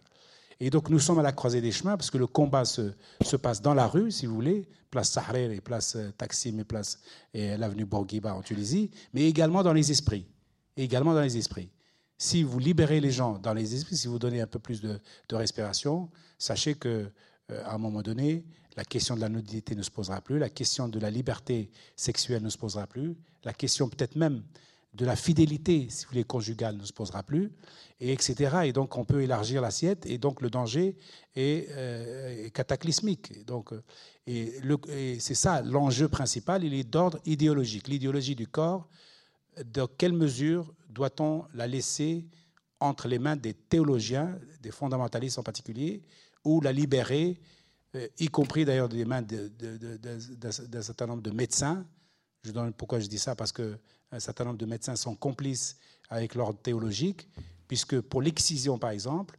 Et 0.61 0.71
donc 0.71 0.91
nous 0.91 0.99
sommes 0.99 1.19
à 1.19 1.23
la 1.23 1.33
croisée 1.33 1.61
des 1.61 1.73
chemins, 1.73 1.97
parce 1.97 2.11
que 2.11 2.19
le 2.19 2.27
combat 2.27 2.65
se, 2.65 2.93
se 3.25 3.37
passe 3.37 3.61
dans 3.63 3.75
la 3.75 3.87
rue, 3.87 4.11
si 4.11 4.27
vous 4.27 4.35
voulez, 4.35 4.69
place 4.91 5.11
Sahrer 5.11 5.53
et 5.55 5.61
place 5.61 5.97
euh, 5.97 6.11
Taksim 6.17 6.59
et 6.59 6.65
place 6.65 7.01
et 7.35 7.57
l'avenue 7.57 7.85
Bourguiba 7.85 8.35
en 8.35 8.43
Tunisie, 8.43 8.91
mais 9.13 9.29
également 9.29 9.63
dans 9.63 9.73
les 9.73 9.91
esprits. 9.91 10.27
également 10.77 11.15
dans 11.15 11.23
les 11.23 11.37
esprits. 11.37 11.71
Si 12.19 12.45
vous 12.45 12.59
libérez 12.61 13.01
les 13.01 13.11
gens 13.11 13.39
dans 13.39 13.55
les 13.55 13.75
esprits, 13.75 13.97
si 13.97 14.07
vous 14.07 14.19
donnez 14.19 14.41
un 14.41 14.47
peu 14.47 14.61
plus 14.61 14.81
de, 14.81 15.01
de 15.29 15.37
respiration, 15.37 16.09
sachez 16.39 16.75
que 16.75 17.11
euh, 17.51 17.65
à 17.65 17.75
un 17.75 17.79
moment 17.79 18.03
donné, 18.03 18.45
la 18.77 18.85
question 18.85 19.15
de 19.17 19.21
la 19.21 19.29
nudité 19.29 19.75
ne 19.75 19.83
se 19.83 19.91
posera 19.91 20.21
plus, 20.21 20.39
la 20.39 20.51
question 20.51 20.89
de 20.89 20.99
la 20.99 21.11
liberté 21.11 21.71
sexuelle 21.97 22.43
ne 22.43 22.49
se 22.49 22.59
posera 22.59 22.87
plus, 22.87 23.17
la 23.45 23.53
question 23.53 23.89
peut-être 23.89 24.17
même 24.17 24.43
de 24.95 25.07
la 25.07 25.17
fidélité, 25.17 25.87
si 25.89 26.05
vous 26.05 26.11
voulez, 26.11 26.25
conjugale 26.25 26.77
ne 26.77 26.85
se 26.85 26.93
posera 26.93 27.23
plus, 27.23 27.51
et 27.99 28.13
etc. 28.13 28.61
Et 28.65 28.73
donc 28.73 28.97
on 28.97 29.05
peut 29.05 29.23
élargir 29.23 29.63
l'assiette, 29.63 30.05
et 30.07 30.19
donc 30.19 30.43
le 30.43 30.51
danger 30.51 30.97
est, 31.35 31.69
euh, 31.71 32.49
cataclysmique. 32.51 33.45
Donc, 33.47 33.73
euh, 33.73 33.83
et, 34.27 35.19
c'est 35.19 35.35
ça 35.35 35.63
l'enjeu 35.63 36.09
principal, 36.09 36.65
il 36.65 36.75
est 36.75 36.85
d'ordre 36.85 37.19
idéologique. 37.25 37.89
L'idéologie 37.89 38.35
du 38.35 38.47
corps, 38.47 38.89
dans 39.65 39.87
quelle 39.87 40.13
mesure 40.13 40.73
doit-on 40.89 41.45
la 41.55 41.67
laisser 41.67 42.27
entre 42.81 43.09
les 43.09 43.19
mains 43.19 43.37
des 43.37 43.55
théologiens, 43.55 44.39
des 44.61 44.71
fondamentalistes 44.71 45.39
en 45.39 45.43
particulier, 45.43 46.03
ou 46.45 46.61
la 46.61 46.73
libérer, 46.73 47.41
y 48.19 48.29
compris 48.29 48.65
d'ailleurs 48.65 48.89
des 48.89 49.05
mains 49.05 49.23
d'un 49.23 50.83
certain 50.83 51.07
nombre 51.07 51.23
de 51.23 51.31
médecins. 51.31 51.85
Je 52.43 52.51
donne 52.51 52.73
pourquoi 52.73 53.01
je 53.01 53.07
dis 53.07 53.19
ça 53.19 53.35
parce 53.35 53.53
que 53.53 53.79
un 54.11 54.21
certain 54.21 54.45
nombre 54.45 54.59
de 54.59 54.67
médecins 54.67 54.97
sont 54.97 55.15
complices 55.15 55.77
avec 56.11 56.35
l'ordre 56.35 56.59
théologique, 56.61 57.29
puisque 57.69 58.01
pour 58.01 58.21
l'excision 58.21 58.79
par 58.79 58.91
exemple, 58.91 59.39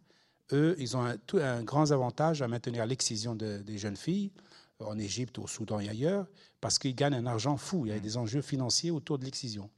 eux, 0.52 0.76
ils 0.80 0.98
ont 0.98 1.04
un, 1.04 1.18
tout, 1.18 1.38
un 1.38 1.64
grand 1.64 1.92
avantage 1.92 2.42
à 2.42 2.48
maintenir 2.48 2.86
l'excision 2.86 3.36
des 3.36 3.78
jeunes 3.78 3.98
filles 3.98 4.32
en 4.80 4.98
Égypte, 4.98 5.40
au 5.40 5.48
Soudan 5.48 5.80
et 5.80 5.90
ailleurs, 5.90 6.28
parce 6.62 6.80
qu'ils 6.80 6.96
gagnent 6.96 7.16
un 7.16 7.26
argent 7.26 7.58
fou. 7.58 7.86
Il 7.86 7.90
y 7.90 7.96
a 7.96 8.00
des 8.00 8.18
enjeux 8.18 8.42
financiers 8.42 8.92
autour 8.92 9.18
de 9.18 9.26
l'excision. 9.26 9.70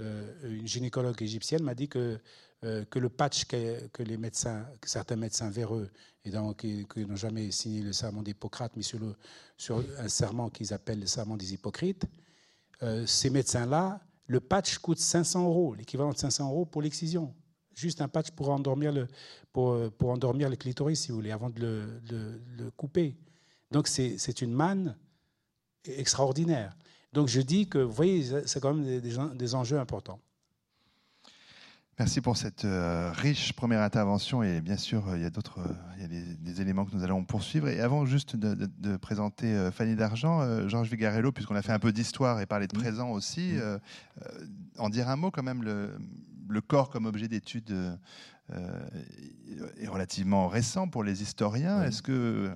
Euh, 0.00 0.32
une 0.44 0.66
gynécologue 0.66 1.20
égyptienne 1.22 1.62
m'a 1.62 1.74
dit 1.74 1.88
que 1.88 1.98
euh, 1.98 2.18
que 2.62 2.98
le 2.98 3.08
patch 3.08 3.44
que, 3.44 4.02
les 4.02 4.16
médecins, 4.16 4.64
certains 4.84 5.16
médecins 5.16 5.50
véreux, 5.50 5.90
et 6.24 6.30
donc, 6.30 6.58
qui, 6.58 6.86
n'ont 6.96 7.16
jamais 7.16 7.50
signé 7.50 7.82
le 7.82 7.92
serment 7.92 8.22
d'Hippocrate, 8.22 8.72
mais 8.76 8.82
sur, 8.82 9.00
le, 9.00 9.14
sur 9.56 9.82
un 9.98 10.08
serment 10.08 10.48
qu'ils 10.48 10.72
appellent 10.72 11.00
le 11.00 11.06
serment 11.06 11.36
des 11.36 11.52
hypocrites, 11.52 12.04
euh, 12.82 13.04
ces 13.06 13.30
médecins-là, 13.30 14.00
le 14.26 14.40
patch 14.40 14.78
coûte 14.78 14.98
500 14.98 15.44
euros, 15.44 15.74
l'équivalent 15.74 16.12
de 16.12 16.18
500 16.18 16.48
euros 16.48 16.64
pour 16.64 16.82
l'excision. 16.82 17.34
Juste 17.74 18.00
un 18.00 18.08
patch 18.08 18.30
pour 18.30 18.50
endormir 18.50 18.92
le, 18.92 19.08
pour, 19.52 19.90
pour 19.92 20.10
endormir 20.10 20.48
le 20.48 20.56
clitoris, 20.56 21.00
si 21.00 21.08
vous 21.08 21.16
voulez, 21.16 21.32
avant 21.32 21.50
de 21.50 21.60
le, 21.60 22.00
le 22.56 22.70
couper. 22.70 23.16
Donc 23.72 23.88
c'est 23.88 24.42
une 24.42 24.52
manne 24.52 24.96
extraordinaire. 25.84 26.76
Donc 27.12 27.28
je 27.28 27.40
dis 27.40 27.68
que, 27.68 27.78
vous 27.78 27.92
voyez, 27.92 28.46
c'est 28.46 28.60
quand 28.60 28.74
même 28.74 29.00
des, 29.00 29.16
des 29.34 29.54
enjeux 29.54 29.78
importants. 29.78 30.20
Merci 31.98 32.22
pour 32.22 32.38
cette 32.38 32.64
euh, 32.64 33.12
riche 33.12 33.52
première 33.52 33.82
intervention 33.82 34.42
et 34.42 34.62
bien 34.62 34.78
sûr 34.78 35.04
il 35.14 35.20
y 35.20 35.24
a 35.26 35.30
d'autres 35.30 35.60
il 35.96 36.02
y 36.02 36.04
a 36.04 36.08
des, 36.08 36.60
éléments 36.60 36.86
que 36.86 36.96
nous 36.96 37.04
allons 37.04 37.22
poursuivre. 37.22 37.68
Et 37.68 37.80
avant 37.80 38.06
juste 38.06 38.34
de, 38.34 38.96
présenter 38.96 39.70
Fanny 39.72 39.94
d'Argent, 39.94 40.68
Georges 40.68 40.90
Vigarello 40.90 41.32
puisqu'on 41.32 41.54
a 41.54 41.62
fait 41.62 41.72
un 41.72 41.78
peu 41.78 41.92
d'histoire 41.92 42.40
et 42.40 42.46
parlé 42.46 42.66
de 42.66 42.76
présent 42.76 43.10
aussi, 43.10 43.54
en 44.78 44.88
dire 44.88 45.08
un 45.08 45.16
mot 45.16 45.30
quand 45.30 45.42
même 45.42 45.62
le, 45.62 45.96
le 46.48 46.60
corps 46.60 46.90
comme 46.90 47.06
objet 47.06 47.28
d'étude 47.28 47.72
est 48.50 49.86
relativement 49.86 50.48
récent 50.48 50.88
pour 50.88 51.04
les 51.04 51.22
historiens. 51.22 51.82
Est-ce 51.82 52.02
que 52.02 52.50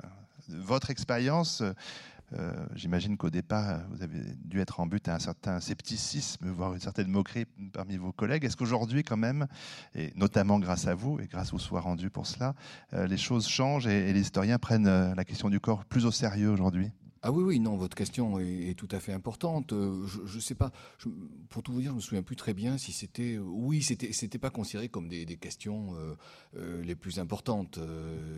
votre 0.49 0.90
expérience 0.90 1.62
euh, 2.33 2.67
j'imagine 2.75 3.17
qu'au 3.17 3.31
départ, 3.31 3.81
vous 3.91 4.03
avez 4.03 4.21
dû 4.45 4.61
être 4.61 4.81
en 4.81 4.87
but 4.87 5.09
à 5.09 5.15
un 5.15 5.19
certain 5.19 5.61
scepticisme, 5.61 6.49
voire 6.49 6.75
une 6.75 6.81
certaine 6.81 7.09
moquerie 7.09 7.45
parmi 7.73 7.97
vos 7.97 8.12
collègues. 8.12 8.45
Est-ce 8.45 8.57
qu'aujourd'hui, 8.57 9.05
quand 9.05 9.17
même, 9.17 9.47
et 9.95 10.12
notamment 10.17 10.59
grâce 10.59 10.87
à 10.87 10.95
vous 10.95 11.21
et 11.21 11.27
grâce 11.27 11.53
au 11.53 11.59
soir 11.59 11.85
rendu 11.85 12.11
pour 12.11 12.27
cela, 12.27 12.55
euh, 12.95 13.07
les 13.07 13.17
choses 13.17 13.47
changent 13.47 13.87
et, 13.87 14.12
les 14.12 14.21
historiens 14.21 14.59
prennent 14.59 14.89
euh, 14.89 15.15
la 15.15 15.25
question 15.25 15.51
du 15.51 15.61
corps 15.61 15.85
plus 15.85 16.05
au 16.05 16.11
sérieux 16.11 16.51
aujourd'hui? 16.51 16.91
Ah 17.27 17.33
oui, 17.33 17.43
oui, 17.43 17.59
non, 17.59 17.77
votre 17.77 17.97
question 17.97 18.39
est, 18.39 18.79
tout 18.79 18.87
à 18.93 19.01
fait 19.01 19.12
importante. 19.12 19.73
Euh, 19.73 20.07
je 20.27 20.37
ne 20.37 20.41
sais 20.41 20.55
pas, 20.55 20.71
pour 21.49 21.65
tout 21.65 21.73
vous 21.73 21.81
dire, 21.81 21.91
je 21.91 21.97
me 21.97 22.01
souviens 22.01 22.23
plus 22.23 22.37
très 22.37 22.55
bien 22.55 22.79
si 22.79 22.93
c'était, 22.93 23.35
euh, 23.35 23.41
oui, 23.41 23.83
c'était, 23.83 24.12
c'était 24.12 24.39
pas 24.39 24.51
considéré 24.51 24.89
comme 24.89 25.09
des, 25.09 25.27
questions 25.37 25.97
euh, 26.57 26.83
les 26.85 26.95
plus 26.95 27.19
importantes 27.19 27.81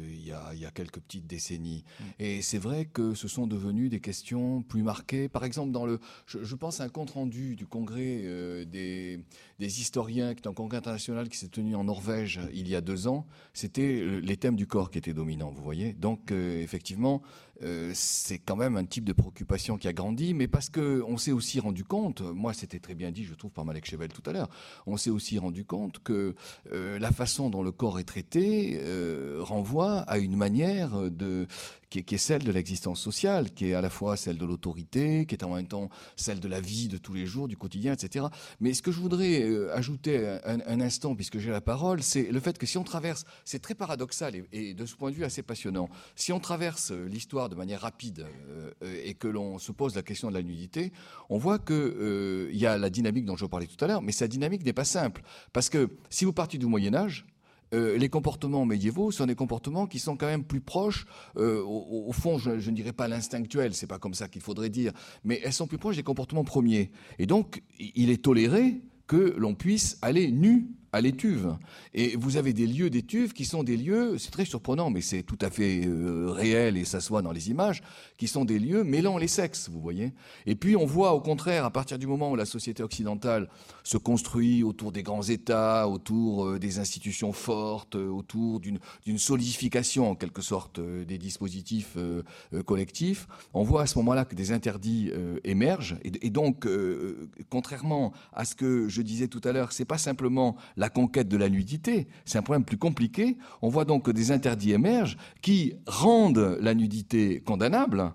il 0.08 0.26
y, 0.26 0.32
a, 0.32 0.54
il, 0.54 0.60
y 0.60 0.64
a, 0.64 0.70
quelques 0.70 1.00
petites 1.00 1.26
décennies. 1.26 1.84
Mm. 1.84 2.04
Et 2.18 2.40
c'est 2.40 2.56
vrai 2.56 2.86
que 2.86 3.12
ce 3.12 3.28
sont 3.28 3.46
devenues 3.46 3.90
des 3.90 4.00
questions 4.00 4.62
plus 4.62 4.82
marquées. 4.82 5.28
Par 5.28 5.44
exemple, 5.44 5.70
dans 5.70 5.84
le, 5.84 6.00
je, 6.24 6.54
pense 6.54 6.80
à 6.80 6.84
un 6.84 6.88
compte 6.88 7.10
rendu 7.10 7.56
du 7.56 7.66
congrès 7.66 8.22
des, 8.64 9.20
des, 9.58 9.80
historiens, 9.80 10.34
qui 10.34 10.44
est 10.44 10.48
un 10.48 10.54
congrès 10.54 10.78
international 10.78 11.28
qui 11.28 11.36
s'est 11.36 11.48
tenu 11.48 11.74
en 11.74 11.84
Norvège 11.84 12.40
il 12.54 12.66
y 12.70 12.74
a 12.74 12.80
deux 12.80 13.06
ans. 13.06 13.26
C'était 13.52 14.02
les 14.22 14.38
thèmes 14.38 14.56
du 14.56 14.66
corps 14.66 14.90
qui 14.90 14.96
étaient 14.96 15.12
dominants, 15.12 15.50
vous 15.50 15.62
voyez. 15.62 15.92
Donc, 15.92 16.32
effectivement, 16.32 17.20
euh, 17.62 17.90
c'est 17.94 18.38
quand 18.38 18.56
même 18.56 18.76
un 18.76 18.84
type 18.84 19.04
de 19.04 19.12
préoccupation 19.12 19.78
qui 19.78 19.88
a 19.88 19.92
grandi, 19.92 20.34
mais 20.34 20.46
parce 20.46 20.70
qu'on 20.70 21.16
s'est 21.16 21.32
aussi 21.32 21.58
rendu 21.60 21.84
compte, 21.84 22.20
moi 22.20 22.52
c'était 22.52 22.78
très 22.78 22.94
bien 22.94 23.10
dit, 23.10 23.24
je 23.24 23.34
trouve, 23.34 23.50
par 23.50 23.64
Malek 23.64 23.84
Chevel 23.84 24.12
tout 24.12 24.22
à 24.26 24.32
l'heure, 24.32 24.48
on 24.86 24.96
s'est 24.96 25.10
aussi 25.10 25.38
rendu 25.38 25.64
compte 25.64 25.98
que 25.98 26.34
euh, 26.72 26.98
la 26.98 27.10
façon 27.10 27.50
dont 27.50 27.62
le 27.62 27.72
corps 27.72 27.98
est 27.98 28.04
traité 28.04 28.78
euh, 28.82 29.38
renvoie 29.40 29.98
à 30.00 30.18
une 30.18 30.36
manière 30.36 31.10
de 31.10 31.46
qui 31.90 31.98
est, 31.98 32.18
celle 32.18 32.44
de 32.44 32.52
l'existence 32.52 33.00
sociale, 33.00 33.52
qui 33.52 33.70
est 33.70 33.74
à 33.74 33.80
la 33.80 33.90
fois 33.90 34.16
celle 34.16 34.38
de 34.38 34.44
l'autorité, 34.44 35.26
qui 35.26 35.34
est 35.34 35.44
en 35.44 35.54
même 35.54 35.66
temps 35.66 35.88
celle 36.16 36.40
de 36.40 36.48
la 36.48 36.60
vie 36.60 36.88
de 36.88 36.98
tous 36.98 37.14
les 37.14 37.26
jours, 37.26 37.48
du 37.48 37.56
quotidien, 37.56 37.92
etc. 37.92 38.26
Mais 38.60 38.74
ce 38.74 38.82
que 38.82 38.92
je 38.92 39.00
voudrais 39.00 39.42
euh, 39.42 39.74
ajouter 39.74 40.38
un, 40.44 40.80
instant, 40.80 41.14
puisque 41.14 41.38
j'ai 41.38 41.50
la 41.50 41.60
parole, 41.60 42.02
c'est 42.02 42.30
le 42.30 42.40
fait 42.40 42.58
que 42.58 42.66
si 42.66 42.78
on 42.78 42.84
traverse, 42.84 43.24
c'est 43.44 43.60
très 43.60 43.74
paradoxal 43.74 44.34
et, 44.52 44.74
de 44.74 44.86
ce 44.86 44.94
point 44.94 45.10
de 45.10 45.16
vue 45.16 45.24
assez 45.24 45.42
passionnant, 45.42 45.88
si 46.14 46.32
on 46.32 46.40
traverse 46.40 46.92
euh, 46.92 47.06
l'histoire 47.06 47.48
de 47.48 47.54
manière 47.54 47.80
rapide 47.80 48.26
euh, 48.48 48.70
et 49.04 49.14
que 49.14 49.28
l'on 49.28 49.58
se 49.58 49.72
pose 49.72 49.94
la 49.94 50.02
question 50.02 50.28
de 50.28 50.34
la 50.34 50.42
nudité, 50.42 50.92
on 51.30 51.38
voit 51.38 51.58
qu'il 51.58 52.48
y 52.52 52.66
a 52.66 52.78
la 52.78 52.90
dynamique 52.90 53.24
dont 53.24 53.36
je 53.36 53.46
parlais 53.46 53.66
tout 53.66 53.82
à 53.84 53.88
l'heure, 53.88 54.02
mais 54.02 54.12
sa 54.12 54.28
dynamique 54.28 54.64
n'est 54.64 54.72
pas 54.72 54.84
simple. 54.84 55.22
Parce 55.52 55.68
que 55.68 55.90
si 56.10 56.24
vous 56.24 56.32
partez 56.32 56.58
du 56.58 56.66
Moyen 56.66 56.94
Âge, 56.94 57.26
euh, 57.74 57.98
les 57.98 58.08
comportements 58.08 58.64
médiévaux 58.64 59.10
sont 59.10 59.26
des 59.26 59.34
comportements 59.34 59.86
qui 59.86 59.98
sont 59.98 60.16
quand 60.16 60.26
même 60.26 60.44
plus 60.44 60.60
proches, 60.60 61.06
euh, 61.36 61.62
au, 61.62 62.12
fond, 62.12 62.38
je, 62.38 62.50
ne 62.50 62.74
dirais 62.74 62.92
pas 62.92 63.08
l'instinctuel, 63.08 63.74
c'est 63.74 63.86
pas 63.86 63.98
comme 63.98 64.14
ça 64.14 64.28
qu'il 64.28 64.42
faudrait 64.42 64.70
dire, 64.70 64.92
mais 65.24 65.40
elles 65.44 65.52
sont 65.52 65.66
plus 65.66 65.78
proches 65.78 65.96
des 65.96 66.02
comportements 66.02 66.44
premiers. 66.44 66.90
Et 67.18 67.26
donc, 67.26 67.62
il 67.78 68.10
est 68.10 68.22
toléré 68.22 68.82
que 69.06 69.34
l'on 69.36 69.54
puisse 69.54 69.98
aller 70.02 70.30
nu 70.30 70.68
à 70.92 71.00
l'étuve. 71.00 71.56
Et 71.94 72.16
vous 72.16 72.36
avez 72.36 72.52
des 72.52 72.66
lieux 72.66 72.90
d'étuve 72.90 73.32
qui 73.32 73.44
sont 73.44 73.62
des 73.62 73.76
lieux, 73.76 74.16
c'est 74.18 74.30
très 74.30 74.44
surprenant, 74.44 74.90
mais 74.90 75.00
c'est 75.00 75.22
tout 75.22 75.38
à 75.40 75.50
fait 75.50 75.86
euh, 75.86 76.30
réel 76.30 76.76
et 76.76 76.84
ça 76.84 77.00
se 77.00 77.08
voit 77.08 77.22
dans 77.22 77.32
les 77.32 77.50
images, 77.50 77.82
qui 78.16 78.28
sont 78.28 78.44
des 78.44 78.58
lieux 78.58 78.84
mêlant 78.84 79.18
les 79.18 79.28
sexes, 79.28 79.68
vous 79.68 79.80
voyez. 79.80 80.12
Et 80.46 80.54
puis 80.54 80.76
on 80.76 80.86
voit 80.86 81.12
au 81.12 81.20
contraire, 81.20 81.64
à 81.64 81.70
partir 81.70 81.98
du 81.98 82.06
moment 82.06 82.30
où 82.30 82.36
la 82.36 82.46
société 82.46 82.82
occidentale 82.82 83.48
se 83.82 83.98
construit 83.98 84.62
autour 84.62 84.92
des 84.92 85.02
grands 85.02 85.22
États, 85.22 85.88
autour 85.88 86.46
euh, 86.46 86.58
des 86.58 86.78
institutions 86.78 87.32
fortes, 87.32 87.96
euh, 87.96 88.08
autour 88.08 88.60
d'une 88.60 88.78
solidification 89.18 90.10
en 90.10 90.14
quelque 90.14 90.42
sorte 90.42 90.80
des 90.80 91.18
dispositifs 91.18 91.96
collectifs, 92.66 93.26
on 93.52 93.62
voit 93.62 93.82
à 93.82 93.86
ce 93.86 93.98
moment-là 93.98 94.24
que 94.24 94.34
des 94.34 94.52
interdits 94.52 95.10
émergent. 95.44 95.96
Et, 96.02 96.26
et 96.26 96.30
donc, 96.30 96.66
contrairement 97.48 98.12
à 98.32 98.44
ce 98.44 98.54
que 98.54 98.88
je 98.88 99.02
disais 99.02 99.28
tout 99.28 99.40
à 99.44 99.52
l'heure, 99.52 99.72
c'est 99.72 99.84
pas 99.84 99.98
simplement 99.98 100.56
la 100.78 100.88
conquête 100.88 101.28
de 101.28 101.36
la 101.36 101.50
nudité. 101.50 102.06
C'est 102.24 102.38
un 102.38 102.42
problème 102.42 102.64
plus 102.64 102.78
compliqué. 102.78 103.36
On 103.60 103.68
voit 103.68 103.84
donc 103.84 104.04
que 104.04 104.10
des 104.10 104.30
interdits 104.30 104.72
émergent 104.72 105.18
qui 105.42 105.74
rendent 105.86 106.56
la 106.60 106.74
nudité 106.74 107.40
condamnable 107.40 108.12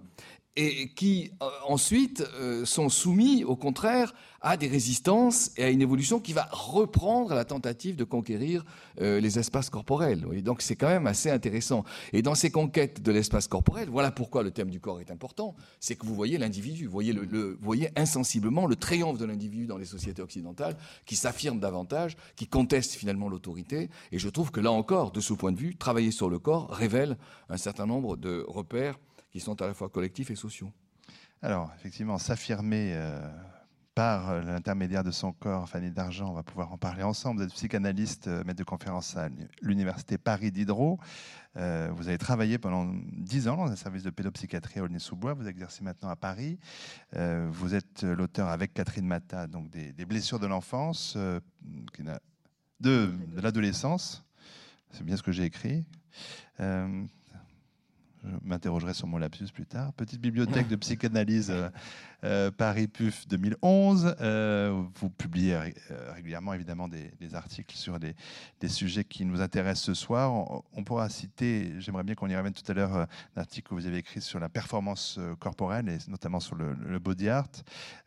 et 0.56 0.90
qui 0.90 1.32
euh, 1.42 1.48
ensuite 1.68 2.24
euh, 2.40 2.64
sont 2.66 2.90
soumis 2.90 3.44
au 3.44 3.56
contraire 3.56 4.14
à 4.42 4.58
des 4.58 4.68
résistances 4.68 5.52
et 5.58 5.64
à 5.64 5.70
une 5.70 5.82
évolution 5.82 6.20
qui 6.20 6.34
va 6.34 6.48
reprendre 6.52 7.34
la 7.34 7.46
tentative 7.46 7.96
de 7.96 8.04
conquérir 8.04 8.66
euh, 9.02 9.20
les 9.20 9.40
espaces 9.40 9.70
corporels. 9.70 10.22
Donc 10.44 10.62
c'est 10.62 10.76
quand 10.76 10.90
même 10.90 11.08
assez 11.08 11.32
intéressant. 11.32 11.86
Et 12.12 12.22
dans 12.22 12.36
ces 12.36 12.52
conquêtes 12.52 13.02
de 13.02 13.12
l'espace 13.12 13.48
corporel, 13.48 13.90
voilà 13.90 14.12
pourquoi 14.12 14.44
le 14.44 14.52
thème 14.52 14.70
du 14.70 14.82
corps 14.82 15.00
est 15.00 15.12
important, 15.12 15.56
c'est 15.80 15.96
que 15.96 16.06
vous 16.06 16.14
voyez 16.14 16.38
l'individu, 16.38 16.86
vous 16.86 16.92
voyez, 16.92 17.14
le, 17.14 17.58
voyez 17.62 17.90
insensiblement 17.96 18.68
le 18.68 18.76
triomphe 18.76 19.18
de 19.18 19.26
l'individu 19.26 19.66
dans 19.66 19.78
les 19.78 19.86
sociétés 19.86 20.22
occidentales 20.22 20.76
qui 21.06 21.16
s'affirme 21.16 21.60
davantage, 21.60 22.18
qui 22.36 22.48
conteste 22.48 22.94
finalement 22.94 23.30
l'autorité. 23.30 23.90
Et 24.12 24.20
je 24.20 24.30
trouve 24.30 24.52
que 24.52 24.60
là 24.60 24.72
encore, 24.72 25.12
de 25.12 25.22
ce 25.22 25.34
point 25.34 25.54
de 25.54 25.58
vue, 25.58 25.78
travailler 25.78 26.12
sur 26.12 26.30
le 26.30 26.38
corps 26.38 26.70
révèle 26.70 27.18
un 27.50 27.58
certain 27.58 27.86
nombre 27.86 28.18
de 28.18 28.46
repères 28.48 29.00
qui 29.34 29.40
sont 29.40 29.60
à 29.64 29.68
la 29.68 29.74
fois 29.74 29.90
collectifs 29.90 30.30
et 30.30 30.36
sociaux. 30.36 30.72
Alors, 31.42 31.72
effectivement, 31.76 32.20
s'affirmer 32.20 32.94
euh, 32.94 33.20
par 33.96 34.30
euh, 34.30 34.42
l'intermédiaire 34.44 35.04
de 35.04 35.10
son 35.10 35.34
corps, 35.34 35.68
Fanny 35.68 35.90
d'Argent, 35.90 36.30
on 36.30 36.34
va 36.34 36.44
pouvoir 36.44 36.72
en 36.72 36.78
parler 36.78 37.02
ensemble. 37.02 37.40
Vous 37.40 37.48
êtes 37.48 37.54
psychanalyste, 37.54 38.28
euh, 38.28 38.44
maître 38.44 38.60
de 38.60 38.64
conférence 38.64 39.18
à 39.18 39.30
l'Université 39.62 40.20
Paris 40.20 40.52
Diderot. 40.52 41.00
vous 41.56 42.08
avez 42.08 42.20
travaillé 42.20 42.60
pendant 42.60 42.94
dix 43.12 43.48
ans 43.48 43.58
dans 43.58 43.72
un 43.72 43.76
service 43.76 44.04
de 44.04 44.12
pédopsychiatrie 44.12 44.80
à 44.80 44.84
Aulnay-sous-Bois. 44.84 45.34
Vous 45.34 45.48
exercez 45.48 45.84
maintenant 45.84 46.10
à 46.10 46.16
Paris. 46.16 46.60
vous 47.14 47.76
êtes 47.76 48.04
l'auteur 48.04 48.50
avec 48.50 48.74
Catherine 48.74 49.06
Mata 49.06 49.48
donc 49.48 49.70
des, 49.70 50.06
blessures 50.06 50.40
de 50.40 50.48
l'enfance, 50.48 51.18
de 52.80 53.12
l'adolescence. 53.36 54.24
C'est 54.92 55.04
bien 55.04 55.18
ce 55.18 55.24
que 55.24 55.32
j'ai 55.32 55.44
écrit. 55.44 55.86
Je 58.24 58.30
m'interrogerai 58.44 58.94
sur 58.94 59.08
mon 59.08 59.18
lapsus 59.18 59.52
plus 59.54 59.66
tard. 59.66 59.94
Petite 59.94 60.22
bibliothèque 60.22 60.68
de 60.68 60.76
psychanalyse 60.76 61.54
euh, 62.24 62.34
euh, 62.34 62.52
Paris 62.52 62.88
PUF 62.88 63.28
2011. 63.28 64.16
Euh, 64.20 64.84
vous 64.96 65.10
publiez 65.10 65.58
régulièrement 66.14 66.54
évidemment 66.54 66.88
des, 66.88 67.12
articles 67.36 67.76
sur 67.76 68.00
des, 68.00 68.16
sujets 68.68 69.04
qui 69.04 69.24
nous 69.26 69.42
intéressent 69.42 69.86
ce 69.86 69.94
soir. 69.94 70.34
On, 70.74 70.84
pourra 70.84 71.10
citer, 71.10 71.74
j'aimerais 71.80 72.04
bien 72.04 72.16
qu'on 72.16 72.28
y 72.28 72.36
revienne 72.36 72.54
tout 72.54 72.70
à 72.70 72.74
l'heure, 72.74 72.96
un 72.96 73.08
article 73.36 73.70
que 73.70 73.76
vous 73.76 73.86
avez 73.86 73.98
écrit 73.98 74.22
sur 74.22 74.40
la 74.40 74.50
performance 74.50 75.20
corporelle 75.40 75.90
et 75.90 75.98
notamment 76.10 76.40
sur 76.40 76.56
le, 76.56 77.00
body 77.00 77.30
art. 77.30 77.50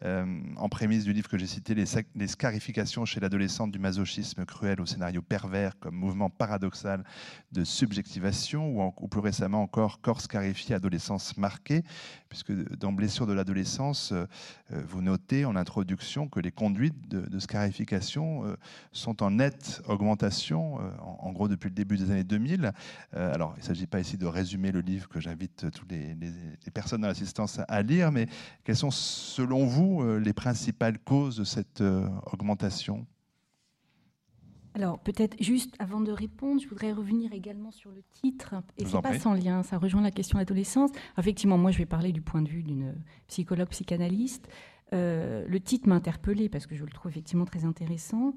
en 0.03 0.69
prémisse 0.69 1.05
du 1.05 1.13
livre 1.13 1.29
que 1.29 1.39
j'ai 1.39 1.47
cité, 1.47 1.75
les, 1.75 2.27
scarifications 2.27 3.05
chez 3.05 3.21
l'adolescente 3.21 3.71
du 3.71 3.79
masochisme 3.79 4.45
cruel 4.45 4.81
au 4.81 4.87
scénario 4.87 5.23
pervers 5.23 5.79
comme 5.79 5.95
mouvement 5.95 6.31
paradoxal 6.31 7.05
de 7.53 7.65
subjectivation 7.65 8.69
ou, 8.69 8.93
ou 9.01 9.09
plus 9.09 9.21
récemment 9.21 9.63
encore 9.63 10.01
corps 10.01 10.21
scarifié, 10.21 10.75
adolescence 10.75 11.37
marquée, 11.37 11.83
puisque 12.29 12.53
dans 12.77 12.93
Blessure 12.93 13.27
de 13.27 13.33
l'adolescence, 13.33 14.06
euh, 14.13 14.27
vous 14.71 15.03
notez 15.03 15.45
en 15.45 15.57
introduction 15.57 16.29
que 16.29 16.41
les 16.41 16.51
conduites 16.51 17.09
de, 17.09 17.39
scarification 17.39 18.45
euh, 18.45 18.57
sont 18.93 19.23
en 19.23 19.31
nette 19.31 19.83
augmentation, 19.87 20.81
euh, 20.81 20.91
en, 21.01 21.33
gros 21.33 21.49
depuis 21.49 21.69
le 21.69 21.75
début 21.75 21.97
des 21.97 22.11
années 22.11 22.25
2000. 22.25 22.73
alors, 23.13 23.55
il 23.57 23.61
ne 23.61 23.65
s'agit 23.65 23.87
pas 23.87 24.01
ici 24.01 24.17
de 24.17 24.27
résumer 24.27 24.73
le 24.73 24.81
livre 24.81 25.09
que 25.09 25.21
j'invite 25.21 25.71
toutes 25.71 25.91
les, 25.91 26.15
les, 26.15 26.71
personnes 26.73 27.03
dans 27.03 27.09
l'assistance 27.09 27.61
à 27.69 27.83
lire, 27.83 28.13
mais 28.13 28.27
quelles 28.65 28.77
sont, 28.77 28.91
selon 28.91 29.67
vous, 29.67 30.19
les 30.19 30.33
principales 30.33 30.99
causes 30.99 31.37
de 31.37 31.45
cette 31.45 31.83
augmentation? 32.33 33.07
Alors 34.77 34.99
peut-être 34.99 35.43
juste 35.43 35.75
avant 35.79 36.03
de 36.03 36.13
répondre, 36.13 36.61
je 36.61 36.69
voudrais 36.69 36.93
revenir 36.93 37.33
également 37.33 37.71
sur 37.71 37.91
le 37.91 38.03
titre. 38.13 38.57
Et 38.77 38.85
c'est 38.85 39.01
pas 39.01 39.19
sans 39.19 39.33
lien, 39.33 39.63
ça 39.63 39.79
rejoint 39.79 40.03
la 40.03 40.11
question 40.11 40.39
d'adolescence. 40.39 40.91
Effectivement, 41.17 41.57
moi 41.57 41.71
je 41.71 41.79
vais 41.79 41.87
parler 41.87 42.13
du 42.13 42.21
point 42.21 42.43
de 42.43 42.49
vue 42.51 42.63
d'une 42.63 42.95
psychologue 43.27 43.69
psychanalyste. 43.69 44.51
Euh, 44.93 45.47
le 45.49 45.61
titre 45.61 45.89
m'a 45.89 45.95
interpellée 45.95 46.51
parce 46.51 46.67
que 46.67 46.75
je 46.75 46.85
le 46.85 46.91
trouve 46.91 47.11
effectivement 47.11 47.47
très 47.47 47.65
intéressant. 47.65 48.35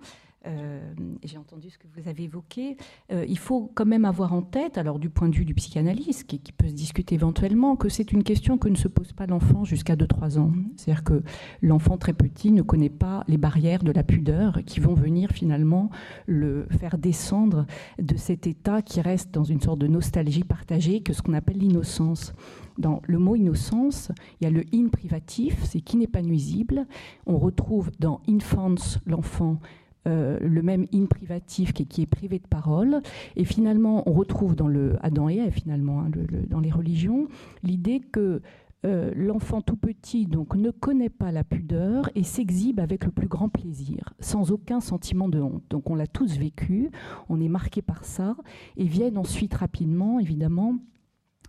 Euh, 0.48 0.80
j'ai 1.24 1.38
entendu 1.38 1.70
ce 1.70 1.78
que 1.78 1.88
vous 1.96 2.08
avez 2.08 2.24
évoqué, 2.24 2.78
euh, 3.12 3.26
il 3.28 3.38
faut 3.38 3.72
quand 3.76 3.86
même 3.86 4.06
avoir 4.06 4.34
en 4.34 4.42
tête, 4.42 4.78
alors 4.78 4.98
du 5.00 5.10
point 5.10 5.28
de 5.28 5.36
vue 5.36 5.46
du 5.46 5.54
psychanalyste, 5.54 6.26
qui, 6.28 6.40
qui 6.40 6.52
peut 6.52 6.68
se 6.68 6.74
discuter 6.74 7.16
éventuellement, 7.16 7.76
que 7.76 7.90
c'est 7.90 8.12
une 8.12 8.24
question 8.24 8.58
que 8.58 8.70
ne 8.70 8.76
se 8.76 8.88
pose 8.88 9.12
pas 9.12 9.26
l'enfant 9.26 9.66
jusqu'à 9.66 9.96
2-3 9.96 10.40
ans. 10.40 10.52
C'est-à-dire 10.78 11.04
que 11.04 11.24
l'enfant 11.62 11.98
très 11.98 12.14
petit 12.14 12.52
ne 12.52 12.62
connaît 12.62 12.90
pas 12.90 13.24
les 13.28 13.38
barrières 13.38 13.84
de 13.84 13.92
la 13.92 14.04
pudeur 14.04 14.60
qui 14.66 14.80
vont 14.80 14.94
venir 14.94 15.32
finalement 15.32 15.90
le 16.26 16.68
faire 16.70 16.98
descendre 16.98 17.66
de 18.00 18.16
cet 18.16 18.48
état 18.48 18.82
qui 18.82 19.02
reste 19.02 19.34
dans 19.34 19.44
une 19.44 19.62
sorte 19.62 19.80
de 19.80 19.88
nostalgie 19.88 20.44
partagée, 20.44 21.02
que 21.02 21.14
ce 21.14 21.22
qu'on 21.22 21.34
appelle 21.34 21.58
l'innocence 21.58 22.34
dans 22.78 23.02
le 23.06 23.20
mot 23.20 23.36
innocence, 23.36 24.12
il 24.40 24.46
y 24.46 24.48
a 24.48 24.50
le 24.50 24.64
in 24.74 24.88
privatif, 24.88 25.62
c'est 25.66 25.82
qui 25.82 25.98
n'est 25.98 26.08
pas 26.08 26.22
nuisible. 26.22 26.88
On 27.26 27.38
retrouve 27.38 27.92
dans 28.00 28.22
infance, 28.28 29.00
l'enfant, 29.06 29.60
euh, 30.08 30.38
le 30.42 30.62
même 30.62 30.86
in 30.94 31.06
privatif 31.06 31.74
qui, 31.74 32.02
est 32.02 32.06
privé 32.06 32.40
de 32.40 32.48
parole. 32.48 33.02
Et 33.36 33.44
finalement, 33.44 34.04
on 34.10 34.14
retrouve 34.14 34.56
dans 34.56 34.68
le 34.68 34.98
Adam 35.02 35.30
et 35.30 35.38
Ève, 35.38 35.54
finalement, 35.54 36.02
hein, 36.02 36.12
dans 36.48 36.60
les 36.60 36.72
religions, 36.72 37.28
l'idée 37.64 38.00
que 38.00 38.42
euh, 38.86 39.12
l'enfant 39.14 39.62
tout 39.62 39.76
petit 39.76 40.26
donc 40.26 40.56
ne 40.56 40.72
connaît 40.72 41.10
pas 41.10 41.34
la 41.34 41.44
pudeur 41.44 42.10
et 42.16 42.24
s'exhibe 42.24 42.80
avec 42.80 43.04
le 43.04 43.12
plus 43.12 43.28
grand 43.28 43.50
plaisir, 43.50 44.14
sans 44.22 44.52
aucun 44.52 44.80
sentiment 44.80 45.28
de 45.28 45.42
honte. 45.42 45.64
Donc 45.70 45.90
on 45.90 45.96
l'a 45.96 46.08
tous 46.08 46.38
vécu, 46.38 46.90
on 47.28 47.42
est 47.42 47.50
marqué 47.50 47.82
par 47.82 48.06
ça, 48.06 48.38
et 48.78 48.86
viennent 48.86 49.18
ensuite 49.18 49.54
rapidement, 49.54 50.18
évidemment, 50.20 50.78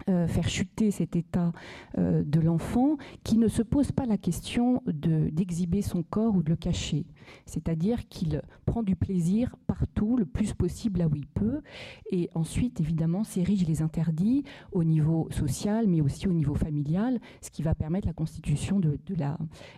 euh, 0.09 0.27
faire 0.27 0.49
chuter 0.49 0.91
cet 0.91 1.17
état 1.17 1.53
euh, 1.99 2.23
de 2.25 2.41
l'enfant 2.41 2.97
qui 3.23 3.37
ne 3.37 3.49
se 3.49 3.63
pose 3.63 3.93
pas 3.93 4.07
la 4.07 4.17
question 4.17 4.83
d'exhiber 4.87 5.83
son 5.83 6.03
corps 6.03 6.35
ou 6.35 6.43
de 6.43 6.51
le 6.51 6.57
cacher. 6.57 7.05
C'est-à-dire 7.47 8.09
qu'il 8.09 8.43
prend 8.65 8.83
du 8.83 8.97
plaisir 8.97 9.57
partout, 9.67 10.17
le 10.17 10.25
plus 10.25 10.55
possible 10.55 11.01
là 11.01 11.07
où 11.07 11.15
il 11.15 11.27
peut, 11.27 11.61
et 12.11 12.31
ensuite, 12.35 12.81
évidemment, 12.81 13.25
s'érige 13.25 13.67
les 13.67 13.83
interdits 13.83 14.45
au 14.73 14.85
niveau 14.85 15.29
social, 15.31 15.87
mais 15.87 16.01
aussi 16.01 16.29
au 16.29 16.33
niveau 16.33 16.55
familial, 16.55 17.21
ce 17.41 17.51
qui 17.51 17.63
va 17.63 17.75
permettre 17.75 18.07
la 18.07 18.13
constitution 18.13 18.81
d'un 18.81 19.37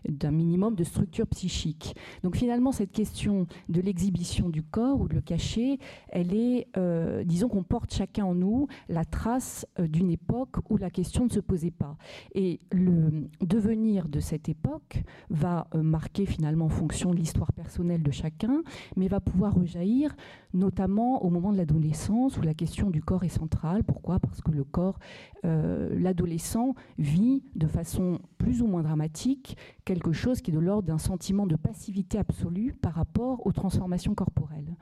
de, 0.09 0.29
minimum 0.29 0.75
de 0.75 0.85
structure 0.85 1.27
psychique. 1.27 1.97
Donc 2.23 2.37
finalement, 2.37 2.73
cette 2.73 2.93
question 2.93 3.47
de 3.69 3.81
l'exhibition 3.81 4.49
du 4.49 4.63
corps 4.63 5.01
ou 5.01 5.09
de 5.09 5.15
le 5.15 5.21
cacher, 5.21 5.79
elle 6.09 6.35
est, 6.35 6.69
euh, 6.77 7.25
disons 7.25 7.49
qu'on 7.49 7.65
porte 7.65 7.93
chacun 7.93 8.25
en 8.25 8.35
nous 8.35 8.69
la 8.89 9.05
trace 9.05 9.67
d'une 9.79 10.11
époque 10.13 10.57
où 10.71 10.77
la 10.77 10.91
question 10.91 11.25
ne 11.25 11.31
se 11.31 11.41
posait 11.41 11.71
pas. 11.71 11.97
Et 12.35 12.61
le 12.71 13.29
devenir 13.41 14.09
de 14.09 14.21
cette 14.21 14.49
époque 14.49 15.03
va 15.31 15.67
euh, 15.75 15.83
marquer 15.83 16.27
finalement 16.27 16.67
en 16.67 16.71
fonction 16.71 17.11
de 17.11 17.17
l'histoire 17.17 17.53
personnelle 17.53 18.03
de 18.03 18.11
chacun, 18.11 18.63
mais 18.97 19.09
va 19.09 19.21
pouvoir 19.21 19.55
rejaillir 19.55 20.15
notamment 20.55 21.25
au 21.25 21.31
moment 21.31 21.53
de 21.53 21.57
l'adolescence 21.57 22.37
où 22.37 22.43
la 22.43 22.55
question 22.55 22.91
du 22.91 23.03
corps 23.03 23.25
est 23.25 23.29
centrale. 23.29 23.85
Pourquoi? 23.85 24.19
Parce 24.19 24.41
que 24.41 24.51
le 24.51 24.65
corps, 24.65 24.99
euh, 25.45 25.99
l'adolescent 25.99 26.75
vit 26.99 27.43
de 27.55 27.67
façon 27.67 28.21
plus 28.39 28.63
ou 28.63 28.67
moins 28.67 28.83
dramatique 28.83 29.57
quelque 29.85 30.13
chose 30.13 30.41
qui 30.41 30.51
est 30.51 30.55
de 30.55 30.59
l'ordre 30.59 30.89
d'un 30.89 30.99
sentiment 30.99 31.47
de 31.47 31.57
passivité 31.57 32.19
absolue 32.19 32.75
par 32.81 32.95
rapport 32.95 33.47
aux 33.47 33.53
transformations 33.53 34.15
corporelles. 34.15 34.77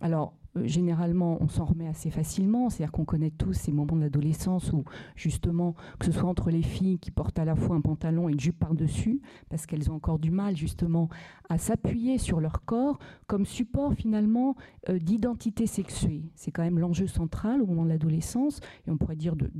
Alors, 0.00 0.34
euh, 0.56 0.66
généralement, 0.66 1.38
on 1.40 1.48
s'en 1.48 1.64
remet 1.64 1.88
assez 1.88 2.10
facilement. 2.10 2.70
C'est-à-dire 2.70 2.92
qu'on 2.92 3.04
connaît 3.04 3.30
tous 3.30 3.52
ces 3.52 3.72
moments 3.72 3.96
de 3.96 4.02
l'adolescence 4.02 4.72
où, 4.72 4.84
justement, 5.16 5.74
que 5.98 6.06
ce 6.06 6.12
soit 6.12 6.28
entre 6.28 6.50
les 6.50 6.62
filles 6.62 6.98
qui 6.98 7.10
portent 7.10 7.38
à 7.38 7.44
la 7.44 7.56
fois 7.56 7.76
un 7.76 7.80
pantalon 7.80 8.28
et 8.28 8.32
une 8.32 8.40
jupe 8.40 8.58
par-dessus, 8.58 9.20
parce 9.48 9.66
qu'elles 9.66 9.90
ont 9.90 9.94
encore 9.94 10.18
du 10.18 10.30
mal, 10.30 10.56
justement, 10.56 11.08
à 11.48 11.58
s'appuyer 11.58 12.18
sur 12.18 12.40
leur 12.40 12.64
corps 12.64 12.98
comme 13.26 13.44
support, 13.44 13.94
finalement, 13.94 14.56
euh, 14.88 14.98
d'identité 14.98 15.66
sexuée. 15.66 16.30
C'est 16.34 16.50
quand 16.50 16.62
même 16.62 16.78
l'enjeu 16.78 17.06
central 17.06 17.62
au 17.62 17.66
moment 17.66 17.84
de 17.84 17.90
l'adolescence, 17.90 18.60
et 18.86 18.90
on 18.90 18.96
pourrait 18.96 19.16
dire 19.16 19.36
de, 19.36 19.50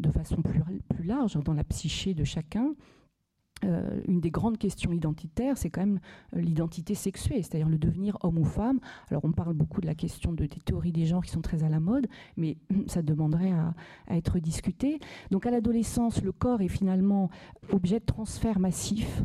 de 0.00 0.10
façon 0.10 0.42
plus, 0.42 0.62
plus 0.88 1.04
large, 1.04 1.34
dans 1.44 1.54
la 1.54 1.64
psyché 1.64 2.14
de 2.14 2.24
chacun. 2.24 2.74
Euh, 3.64 4.00
une 4.06 4.20
des 4.20 4.30
grandes 4.30 4.58
questions 4.58 4.92
identitaires, 4.92 5.58
c'est 5.58 5.70
quand 5.70 5.80
même 5.80 6.00
euh, 6.36 6.40
l'identité 6.40 6.94
sexuée, 6.94 7.42
c'est-à-dire 7.42 7.68
le 7.68 7.78
devenir 7.78 8.16
homme 8.22 8.38
ou 8.38 8.44
femme. 8.44 8.80
Alors 9.10 9.24
on 9.24 9.32
parle 9.32 9.54
beaucoup 9.54 9.80
de 9.80 9.86
la 9.86 9.94
question 9.94 10.32
de, 10.32 10.46
des 10.46 10.60
théories 10.64 10.92
des 10.92 11.06
genres 11.06 11.24
qui 11.24 11.30
sont 11.30 11.40
très 11.40 11.64
à 11.64 11.68
la 11.68 11.80
mode, 11.80 12.06
mais 12.36 12.56
ça 12.86 13.02
demanderait 13.02 13.52
à 13.52 14.16
être 14.16 14.38
discuté. 14.38 15.00
Donc 15.30 15.46
à 15.46 15.50
l'adolescence, 15.50 16.22
le 16.22 16.32
corps 16.32 16.60
est 16.60 16.68
finalement 16.68 17.30
objet 17.72 18.00
de 18.00 18.04
transfert 18.04 18.58
massif. 18.58 19.22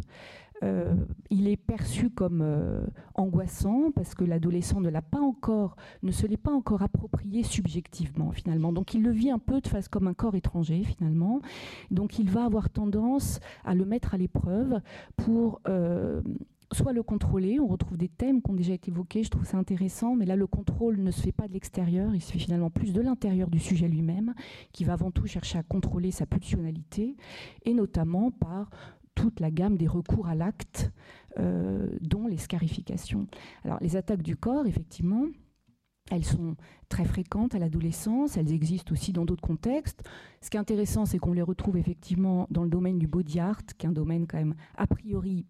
Euh, 0.63 0.93
il 1.29 1.47
est 1.47 1.57
perçu 1.57 2.09
comme 2.09 2.41
euh, 2.41 2.85
angoissant 3.15 3.91
parce 3.93 4.15
que 4.15 4.23
l'adolescent 4.23 4.79
ne 4.79 4.89
l'a 4.89 5.01
pas 5.01 5.19
encore, 5.19 5.75
ne 6.03 6.11
se 6.11 6.25
l'est 6.25 6.37
pas 6.37 6.53
encore 6.53 6.81
approprié 6.81 7.43
subjectivement 7.43 8.31
finalement. 8.31 8.71
Donc 8.71 8.93
il 8.93 9.03
le 9.03 9.11
vit 9.11 9.29
un 9.29 9.39
peu 9.39 9.59
de 9.59 9.67
face 9.67 9.87
comme 9.87 10.07
un 10.07 10.13
corps 10.13 10.35
étranger 10.35 10.83
finalement. 10.83 11.41
Donc 11.91 12.17
il 12.17 12.29
va 12.29 12.45
avoir 12.45 12.69
tendance 12.69 13.39
à 13.65 13.75
le 13.75 13.83
mettre 13.83 14.13
à 14.13 14.17
l'épreuve 14.17 14.79
pour 15.17 15.59
euh, 15.67 16.21
soit 16.71 16.93
le 16.93 17.03
contrôler, 17.03 17.59
on 17.59 17.67
retrouve 17.67 17.97
des 17.97 18.07
thèmes 18.07 18.41
qui 18.41 18.49
ont 18.49 18.55
déjà 18.55 18.73
été 18.73 18.89
évoqués, 18.89 19.23
je 19.23 19.29
trouve 19.29 19.45
ça 19.45 19.57
intéressant, 19.57 20.15
mais 20.15 20.25
là 20.25 20.35
le 20.35 20.47
contrôle 20.47 20.97
ne 20.99 21.11
se 21.11 21.21
fait 21.21 21.31
pas 21.31 21.47
de 21.47 21.53
l'extérieur, 21.53 22.15
il 22.15 22.21
se 22.21 22.31
fait 22.31 22.39
finalement 22.39 22.69
plus 22.69 22.93
de 22.93 23.01
l'intérieur 23.01 23.49
du 23.49 23.59
sujet 23.59 23.87
lui-même, 23.87 24.33
qui 24.71 24.83
va 24.83 24.93
avant 24.93 25.11
tout 25.11 25.27
chercher 25.27 25.59
à 25.59 25.63
contrôler 25.63 26.11
sa 26.11 26.25
pulsionalité, 26.25 27.15
et 27.65 27.73
notamment 27.73 28.31
par 28.31 28.69
toute 29.15 29.39
la 29.39 29.51
gamme 29.51 29.77
des 29.77 29.87
recours 29.87 30.27
à 30.27 30.35
l'acte, 30.35 30.91
euh, 31.39 31.87
dont 32.01 32.27
les 32.27 32.37
scarifications. 32.37 33.27
Alors, 33.63 33.77
les 33.81 33.95
attaques 33.95 34.23
du 34.23 34.35
corps, 34.35 34.65
effectivement, 34.65 35.25
elles 36.11 36.25
sont 36.25 36.55
très 36.89 37.05
fréquentes 37.05 37.55
à 37.55 37.59
l'adolescence, 37.59 38.37
elles 38.37 38.51
existent 38.51 38.91
aussi 38.91 39.13
dans 39.13 39.25
d'autres 39.25 39.41
contextes. 39.41 40.03
Ce 40.41 40.49
qui 40.49 40.57
est 40.57 40.59
intéressant, 40.59 41.05
c'est 41.05 41.17
qu'on 41.17 41.33
les 41.33 41.41
retrouve 41.41 41.77
effectivement 41.77 42.47
dans 42.49 42.63
le 42.63 42.69
domaine 42.69 42.99
du 42.99 43.07
body 43.07 43.39
art, 43.39 43.61
qui 43.77 43.85
est 43.85 43.89
un 43.89 43.93
domaine 43.93 44.27
quand 44.27 44.37
même 44.37 44.55
a 44.75 44.85
priori 44.85 45.45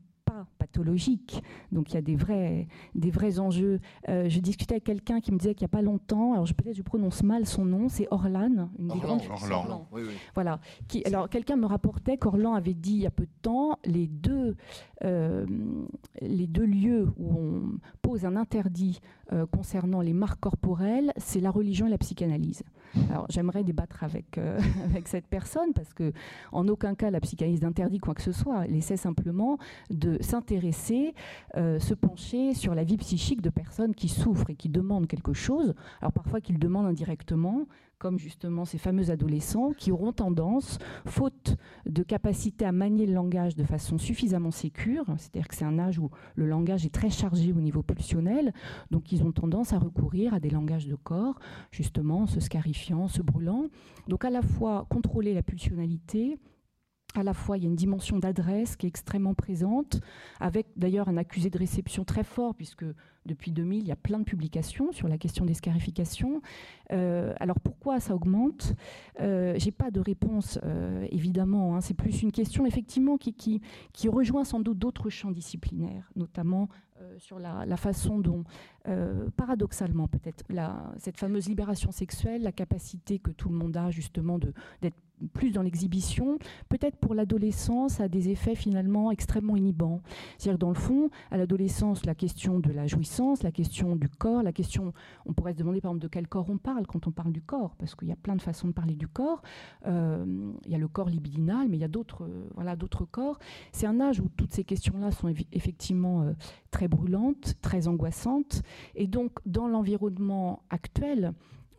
pathologique. 0.73 1.43
Donc 1.71 1.91
il 1.91 1.95
y 1.95 1.97
a 1.97 2.01
des 2.01 2.15
vrais, 2.15 2.67
des 2.95 3.12
vrais 3.12 3.39
enjeux. 3.39 3.79
Euh, 4.09 4.27
je 4.29 4.39
discutais 4.39 4.75
avec 4.75 4.83
quelqu'un 4.83 5.21
qui 5.21 5.31
me 5.31 5.38
disait 5.38 5.53
qu'il 5.53 5.65
n'y 5.65 5.71
a 5.71 5.75
pas 5.75 5.81
longtemps, 5.81 6.33
alors 6.33 6.45
peut-être 6.45 6.75
je 6.75 6.81
prononce 6.81 7.23
mal 7.23 7.45
son 7.45 7.65
nom, 7.65 7.89
c'est 7.89 8.07
Orlan, 8.12 8.69
une 8.79 8.88
des 8.88 8.99
grandes 8.99 9.21
Orlan. 9.29 9.88
Oui, 9.91 10.01
oui. 10.05 10.13
Voilà. 10.33 10.59
Qui, 10.88 11.03
alors 11.05 11.29
quelqu'un 11.29 11.55
me 11.55 11.65
rapportait 11.65 12.17
qu'Orlan 12.17 12.53
avait 12.53 12.73
dit 12.73 12.93
il 12.93 13.01
y 13.01 13.05
a 13.05 13.12
peu 13.12 13.25
de 13.25 13.31
temps 13.41 13.77
les 13.86 14.07
deux, 14.07 14.55
euh, 15.03 15.45
les 16.21 16.47
deux 16.47 16.65
lieux 16.65 17.09
où 17.17 17.38
on 17.38 17.79
pose 18.01 18.25
un 18.25 18.36
interdit 18.36 18.99
euh, 19.31 19.45
concernant 19.45 20.01
les 20.01 20.13
marques 20.13 20.39
corporelles, 20.39 21.13
c'est 21.17 21.39
la 21.39 21.51
religion 21.51 21.88
et 21.88 21.89
la 21.89 21.97
psychanalyse. 21.97 22.63
Alors 23.09 23.25
j'aimerais 23.29 23.63
débattre 23.63 24.03
avec, 24.03 24.38
avec 24.86 25.07
cette 25.07 25.27
personne 25.27 25.73
parce 25.73 25.93
que 25.93 26.13
en 26.51 26.67
aucun 26.67 26.95
cas 26.95 27.09
la 27.09 27.19
psychanalyse 27.19 27.62
n'interdit 27.62 27.99
quoi 27.99 28.13
que 28.13 28.21
ce 28.21 28.31
soit. 28.31 28.65
Elle 28.65 28.75
essaie 28.75 28.97
simplement 28.97 29.57
de 29.89 30.17
s'intéresser, 30.21 30.62
euh, 31.56 31.80
se 31.80 31.93
pencher 31.93 32.54
sur 32.54 32.76
la 32.76 32.84
vie 32.84 32.97
psychique 32.97 33.41
de 33.41 33.49
personnes 33.49 33.93
qui 33.93 34.08
souffrent 34.08 34.49
et 34.49 34.56
qui 34.56 34.69
demandent 34.69 35.08
quelque 35.08 35.34
chose. 35.34 35.73
Alors 36.02 36.13
parfois 36.13 36.41
qu'ils 36.41 36.60
demandent 36.60 36.86
indirectement, 36.86 37.67
comme 37.97 38.19
justement 38.19 38.65
ces 38.65 38.78
fameux 38.78 39.12
adolescents 39.12 39.71
qui 39.71 39.91
auront 39.91 40.12
tendance, 40.12 40.78
faute 41.06 41.56
de 41.86 42.04
capacité 42.04 42.65
à 42.65 42.71
manier 42.71 43.06
le 43.06 43.13
langage 43.13 43.56
de 43.56 43.63
façon 43.63 43.97
suffisamment 43.97 44.52
sécure, 44.52 45.06
c'est-à-dire 45.17 45.47
que 45.47 45.56
c'est 45.56 45.65
un 45.65 45.80
âge 45.80 45.99
où 45.99 46.10
le 46.36 46.45
langage 46.45 46.86
est 46.86 46.93
très 46.93 47.10
chargé 47.10 47.54
au 47.54 47.62
niveau 47.62 47.82
pulsionnel, 47.82 48.54
donc 48.91 49.12
ils 49.12 49.23
ont 49.23 49.32
tendance 49.32 49.71
à 49.71 49.80
recourir 49.80 50.34
à 50.34 50.39
des 50.39 50.49
langages 50.49 50.88
de 50.88 50.95
corps, 50.95 51.39
justement 51.71 52.28
se 52.28 52.41
scarifiant, 52.41 53.08
se 53.08 53.21
brûlant. 53.21 53.67
Donc 54.10 54.26
à 54.26 54.30
la 54.30 54.41
fois 54.41 54.86
contrôler 54.89 55.34
la 55.34 55.41
pulsionalité, 55.41 56.38
à 57.15 57.23
la 57.23 57.34
fois, 57.34 57.58
il 57.58 57.63
y 57.63 57.65
a 57.65 57.69
une 57.69 57.76
dimension 57.76 58.19
d'adresse 58.19 58.76
qui 58.76 58.86
est 58.86 58.89
extrêmement 58.89 59.34
présente, 59.34 59.99
avec 60.39 60.67
d'ailleurs 60.76 61.08
un 61.08 61.17
accusé 61.17 61.49
de 61.49 61.58
réception 61.58 62.04
très 62.04 62.23
fort, 62.23 62.56
puisque 62.56 62.86
depuis 63.26 63.52
2000, 63.52 63.82
il 63.84 63.88
y 63.88 63.91
a 63.91 63.95
plein 63.95 64.19
de 64.19 64.23
publications 64.23 64.91
sur 64.91 65.08
la 65.08 65.17
question 65.17 65.45
des 65.45 65.54
scarifications. 65.54 66.41
Euh, 66.91 67.34
alors 67.39 67.60
pourquoi 67.60 67.99
ça 67.99 68.15
augmente? 68.15 68.73
Euh, 69.21 69.54
J'ai 69.58 69.71
pas 69.71 69.91
de 69.91 69.99
réponse, 69.99 70.60
euh, 70.63 71.08
évidemment. 71.12 71.76
Hein. 71.76 71.82
C'est 71.82 71.93
plus 71.93 72.21
une 72.21 72.32
question, 72.32 72.65
effectivement, 72.65 73.17
qui, 73.17 73.34
qui, 73.34 73.62
qui 73.93 74.10
rejoint 74.10 74.43
sans 74.43 74.60
doute 74.60 74.78
d'autres 74.78 75.10
champs 75.10 75.32
disciplinaires, 75.32 76.12
notamment 76.15 76.67
euh, 77.02 77.17
sur 77.17 77.39
la, 77.39 77.78
façon 77.78 78.19
dont, 78.19 78.43
paradoxalement 79.38 80.08
peut-être, 80.08 80.43
cette 80.97 81.17
fameuse 81.17 81.47
libération 81.47 81.91
sexuelle, 81.91 82.43
la 82.43 82.52
capacité 82.52 83.19
que 83.19 83.32
tout 83.32 83.49
le 83.49 83.56
monde 83.56 83.76
a 83.78 83.89
justement 83.91 84.38
d'être 84.38 84.97
plus 85.34 85.52
dans 85.52 85.62
l'exhibition, 85.62 86.38
peut-être 86.69 86.97
pour 86.97 87.13
l'adolescence, 87.13 87.99
a 87.99 88.08
des 88.08 88.30
effets 88.30 88.56
finalement 88.56 89.12
extrêmement 89.12 89.56
inhibants. 89.56 90.02
C'est-à-dire 90.38 90.60
dans 90.60 90.69
le 90.69 90.76
fond, 90.76 91.10
à 91.32 91.38
l'adolescence, 91.38 92.06
la 92.06 92.15
question 92.15 92.60
de 92.60 92.71
la 92.71 92.88
jouissance, 92.88 93.43
la 93.43 93.52
question 93.52 93.95
du 93.95 94.10
corps, 94.10 94.43
la 94.43 94.52
question, 94.52 94.93
on 95.26 95.34
pourrait 95.34 95.54
se 95.54 95.58
demander 95.58 95.82
par 95.82 95.91
exemple 95.91 96.04
de 96.04 96.08
quel 96.10 96.28
corps 96.28 96.49
on 96.49 96.58
parle 96.58 96.86
quand 96.88 97.08
on 97.08 97.12
parle 97.12 97.32
du 97.32 97.41
corps, 97.41 97.76
parce 97.78 97.95
qu'il 97.95 98.08
y 98.08 98.12
a 98.12 98.15
plein 98.15 98.36
de 98.36 98.41
façons 98.41 98.67
de 98.67 98.73
parler 98.73 98.95
du 98.95 99.08
corps. 99.08 99.41
Euh, 99.88 100.54
il 100.65 100.71
y 100.71 100.76
a 100.76 100.80
le 100.80 100.88
corps 100.88 101.10
libidinal, 101.10 101.67
mais 101.69 101.78
il 101.78 101.82
y 101.82 101.86
a 101.86 101.89
d'autres 101.89 102.28
d'autres 102.78 103.06
corps. 103.06 103.39
C'est 103.71 103.86
un 103.86 103.99
âge 103.99 104.19
où 104.19 104.30
toutes 104.30 104.54
ces 104.54 104.63
questions-là 104.63 105.12
sont 105.12 105.34
effectivement 105.52 106.34
très 106.71 106.88
brûlante, 106.88 107.56
très 107.62 107.88
angoissante. 107.88 108.63
Et 108.95 109.08
donc, 109.08 109.32
dans 109.45 109.67
l'environnement 109.67 110.63
actuel, 110.69 111.34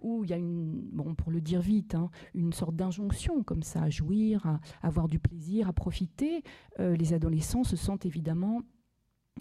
où 0.04 0.22
il 0.22 0.30
y 0.30 0.32
a 0.32 0.36
une, 0.36 0.82
bon, 0.92 1.14
pour 1.14 1.32
le 1.32 1.40
dire 1.40 1.60
vite, 1.60 1.94
hein, 1.94 2.10
une 2.34 2.52
sorte 2.52 2.76
d'injonction 2.76 3.42
comme 3.42 3.62
ça, 3.62 3.82
à 3.82 3.90
jouir, 3.90 4.46
à, 4.46 4.60
avoir 4.82 5.08
du 5.08 5.18
plaisir, 5.18 5.68
à 5.68 5.72
profiter, 5.72 6.44
euh, 6.78 6.94
les 6.94 7.14
adolescents 7.14 7.64
se 7.64 7.74
sentent 7.74 8.04
évidemment 8.04 8.60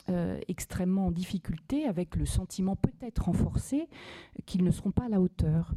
euh, 0.10 0.40
extrêmement 0.48 1.08
en 1.08 1.12
difficulté, 1.12 1.86
avec 1.86 2.16
le 2.16 2.26
sentiment 2.26 2.76
peut-être 2.76 3.26
renforcé 3.26 3.90
qu'ils 4.46 4.64
ne 4.64 4.72
seront 4.72 4.92
pas 4.92 5.06
à 5.06 5.10
la 5.10 5.20
hauteur. 5.20 5.76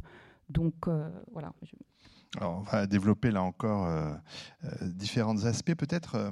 Donc 0.49 0.87
euh, 0.87 1.09
voilà. 1.33 1.53
Alors, 2.37 2.59
on 2.59 2.61
va 2.61 2.87
développer 2.87 3.31
là 3.31 3.43
encore 3.43 3.89
différents 4.81 5.45
aspects. 5.45 5.75
Peut-être 5.75 6.31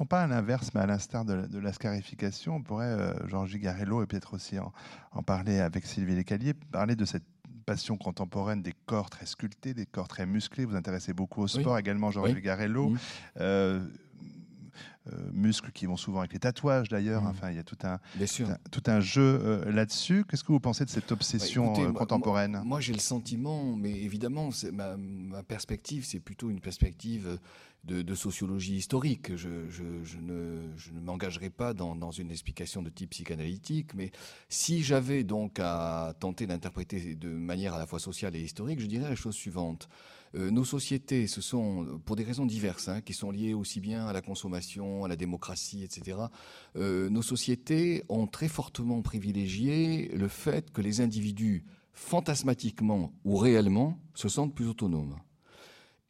non 0.00 0.06
pas 0.06 0.22
à 0.22 0.26
l'inverse, 0.26 0.70
mais 0.74 0.80
à 0.80 0.86
l'instar 0.86 1.24
de, 1.24 1.58
la 1.58 1.72
scarification, 1.72 2.56
on 2.56 2.62
pourrait, 2.62 2.96
Georges 3.26 3.58
Garello, 3.58 4.02
et 4.02 4.06
peut-être 4.06 4.34
aussi 4.34 4.58
en, 4.58 4.72
en, 5.12 5.22
parler 5.22 5.60
avec 5.60 5.84
Sylvie 5.84 6.14
Lécalier, 6.14 6.54
parler 6.54 6.96
de 6.96 7.04
cette 7.04 7.26
passion 7.68 7.98
contemporaine 7.98 8.62
des 8.62 8.72
corps 8.86 9.10
très 9.10 9.26
sculptés, 9.26 9.74
des 9.74 9.84
corps 9.84 10.08
très 10.08 10.24
musclés. 10.24 10.64
Vous 10.64 10.74
intéressez 10.74 11.12
beaucoup 11.12 11.42
au 11.42 11.48
sport 11.48 11.76
également, 11.76 12.10
Georges 12.10 12.32
oui. 12.34 12.40
Garello. 12.40 12.94
Euh, 13.36 13.78
euh, 13.80 13.86
muscles 15.32 15.72
qui 15.72 15.86
vont 15.86 15.96
souvent 15.96 16.20
avec 16.20 16.32
les 16.32 16.38
tatouages 16.38 16.88
d'ailleurs. 16.88 17.22
Mmh. 17.22 17.28
Enfin, 17.28 17.50
il 17.50 17.56
y 17.56 17.60
a 17.60 17.64
tout 17.64 17.78
un, 17.82 17.98
tout 18.70 18.82
un, 18.86 19.00
jeu 19.00 19.40
euh, 19.42 19.72
là-dessus. 19.72 20.24
Qu'est-ce 20.28 20.44
que 20.44 20.52
vous 20.52 20.60
pensez 20.60 20.84
de 20.84 20.90
cette 20.90 21.12
obsession 21.12 21.72
bah, 21.72 21.92
contemporaine 21.94 22.60
Moi, 22.64 22.80
j'ai 22.80 22.92
le 22.92 22.98
sentiment, 22.98 23.76
mais 23.76 23.90
évidemment, 23.90 24.50
ma, 24.72 24.96
ma, 24.96 25.42
perspective, 25.42 26.04
c'est 26.04 26.20
plutôt 26.20 26.50
une 26.50 26.60
perspective 26.60 27.38
de, 27.84 28.14
sociologie 28.14 28.76
historique. 28.76 29.34
Je, 29.36 29.48
ne, 29.48 30.60
ne 30.92 31.00
m'engagerai 31.00 31.50
pas 31.50 31.74
dans, 31.74 31.96
dans, 31.96 32.10
une 32.10 32.30
explication 32.30 32.82
de 32.82 32.90
type 32.90 33.10
psychanalytique, 33.10 33.94
mais 33.94 34.10
si 34.48 34.82
j'avais 34.82 35.24
donc 35.24 35.58
à 35.60 36.14
tenter 36.20 36.46
d'interpréter 36.46 37.14
de 37.14 37.28
manière 37.28 37.74
à 37.74 37.78
la 37.78 37.86
fois 37.86 37.98
sociale 37.98 38.36
et 38.36 38.40
historique, 38.40 38.80
je 38.80 38.86
dirais 38.86 39.08
la 39.08 39.16
chose 39.16 39.34
suivante. 39.34 39.88
Euh, 40.34 40.50
nos 40.50 40.64
sociétés, 40.64 41.26
ce 41.26 41.40
sont, 41.40 42.00
pour 42.04 42.16
des 42.16 42.24
raisons 42.24 42.46
diverses, 42.46 42.88
hein, 42.88 43.00
qui 43.00 43.14
sont 43.14 43.30
liées 43.30 43.54
aussi 43.54 43.80
bien 43.80 44.06
à 44.06 44.12
la 44.12 44.20
consommation, 44.20 45.04
à 45.04 45.08
la 45.08 45.16
démocratie, 45.16 45.84
etc., 45.84 46.18
euh, 46.76 47.08
nos 47.08 47.22
sociétés 47.22 48.04
ont 48.08 48.26
très 48.26 48.48
fortement 48.48 49.02
privilégié 49.02 50.08
le 50.14 50.28
fait 50.28 50.70
que 50.70 50.82
les 50.82 51.00
individus, 51.00 51.64
fantasmatiquement 51.92 53.12
ou 53.24 53.36
réellement, 53.36 53.98
se 54.14 54.28
sentent 54.28 54.54
plus 54.54 54.68
autonomes. 54.68 55.16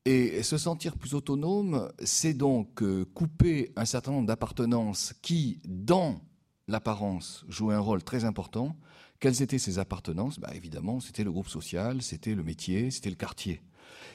Et 0.05 0.43
se 0.43 0.57
sentir 0.57 0.97
plus 0.97 1.15
autonome, 1.15 1.93
c'est 2.03 2.33
donc 2.33 2.83
euh, 2.83 3.05
couper 3.15 3.73
un 3.77 3.85
certain 3.85 4.13
nombre 4.13 4.27
d'appartenances 4.27 5.13
qui, 5.21 5.61
dans 5.67 6.23
l'apparence, 6.67 7.45
jouaient 7.49 7.75
un 7.75 7.81
rôle 7.81 8.03
très 8.03 8.25
important. 8.25 8.77
Quelles 9.21 9.43
étaient 9.43 9.59
ces 9.59 9.79
appartenances? 9.79 10.39
Bah, 10.39 10.51
Évidemment, 10.55 11.01
c'était 11.01 11.25
le 11.25 11.33
groupe 11.33 11.49
social, 11.49 12.01
c'était 12.03 12.35
le 12.35 12.43
métier, 12.43 12.91
c'était 12.91 13.11
le 13.11 13.17
quartier. 13.17 13.61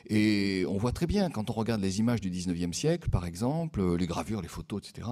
Et 0.10 0.66
on 0.68 0.78
voit 0.78 0.92
très 0.92 1.08
bien, 1.08 1.30
quand 1.30 1.50
on 1.50 1.54
regarde 1.54 1.82
les 1.82 2.00
images 2.00 2.20
du 2.20 2.30
19e 2.30 2.74
siècle, 2.74 3.10
par 3.10 3.26
exemple, 3.26 3.80
euh, 3.80 3.98
les 3.98 4.06
gravures, 4.06 4.42
les 4.42 4.48
photos, 4.48 4.82
etc., 4.82 5.08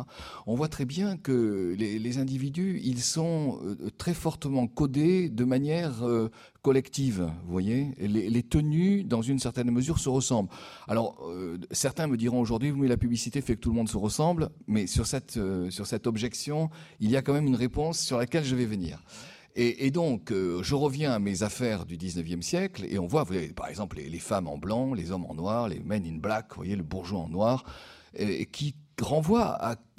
on 0.47 0.55
voit 0.55 0.67
très 0.67 0.85
bien 0.85 1.17
que 1.17 1.75
les, 1.77 2.17
individus, 2.17 2.81
ils 2.83 3.01
sont 3.01 3.59
euh, 3.63 3.89
très 3.97 4.13
fortement 4.13 4.67
codés 4.67 5.29
de 5.29 5.45
manière 5.45 6.05
euh, 6.05 6.29
collective, 6.61 7.31
vous 7.45 7.51
voyez 7.51 7.91
les, 7.99 8.43
tenues, 8.43 9.03
dans 9.03 9.21
une 9.21 9.39
certaine 9.39 9.71
mesure, 9.71 9.97
se 9.97 10.09
ressemblent. 10.09 10.49
Alors, 10.87 11.23
certains 11.71 12.07
me 12.07 12.17
diront 12.17 12.39
aujourd'hui, 12.39 12.71
oui, 12.71 12.87
la 12.87 12.97
publicité 12.97 13.41
fait 13.41 13.55
que 13.55 13.61
tout 13.61 13.69
le 13.69 13.75
monde 13.75 13.89
se 13.89 13.97
ressemble, 13.97 14.49
mais 14.67 14.85
sur 14.85 15.07
cette, 15.07 15.39
sur 15.69 15.87
cette 15.87 16.05
objection, 16.05 16.69
il 16.99 17.09
y 17.09 17.17
a 17.17 17.21
quand 17.21 17.33
même 17.33 17.47
une 17.47 17.55
réponse 17.55 17.99
sur 17.99 18.17
laquelle 18.17 18.43
je 18.43 18.55
vais 18.55 18.65
venir. 18.65 19.01
Et, 19.55 19.91
donc, 19.91 20.31
euh, 20.31 20.63
je 20.63 20.75
reviens 20.75 21.11
à 21.11 21.19
mes 21.19 21.43
affaires 21.43 21.85
du 21.85 21.97
19e 21.97 22.41
siècle, 22.41 22.85
et 22.87 22.97
on 22.99 23.07
voit, 23.07 23.25
par 23.55 23.67
exemple, 23.67 23.97
les, 23.97 24.19
femmes 24.19 24.47
en 24.47 24.57
blanc, 24.57 24.93
les 24.93 25.11
hommes 25.11 25.25
en 25.25 25.35
noir, 25.35 25.67
les 25.67 25.79
men 25.79 26.05
in 26.05 26.17
black, 26.17 26.47
vous 26.51 26.55
voyez, 26.55 26.75
le 26.75 26.83
bourgeois 26.83 27.19
en 27.19 27.29
noir, 27.29 27.65
qui 28.51 28.75
renvoie 29.01 29.57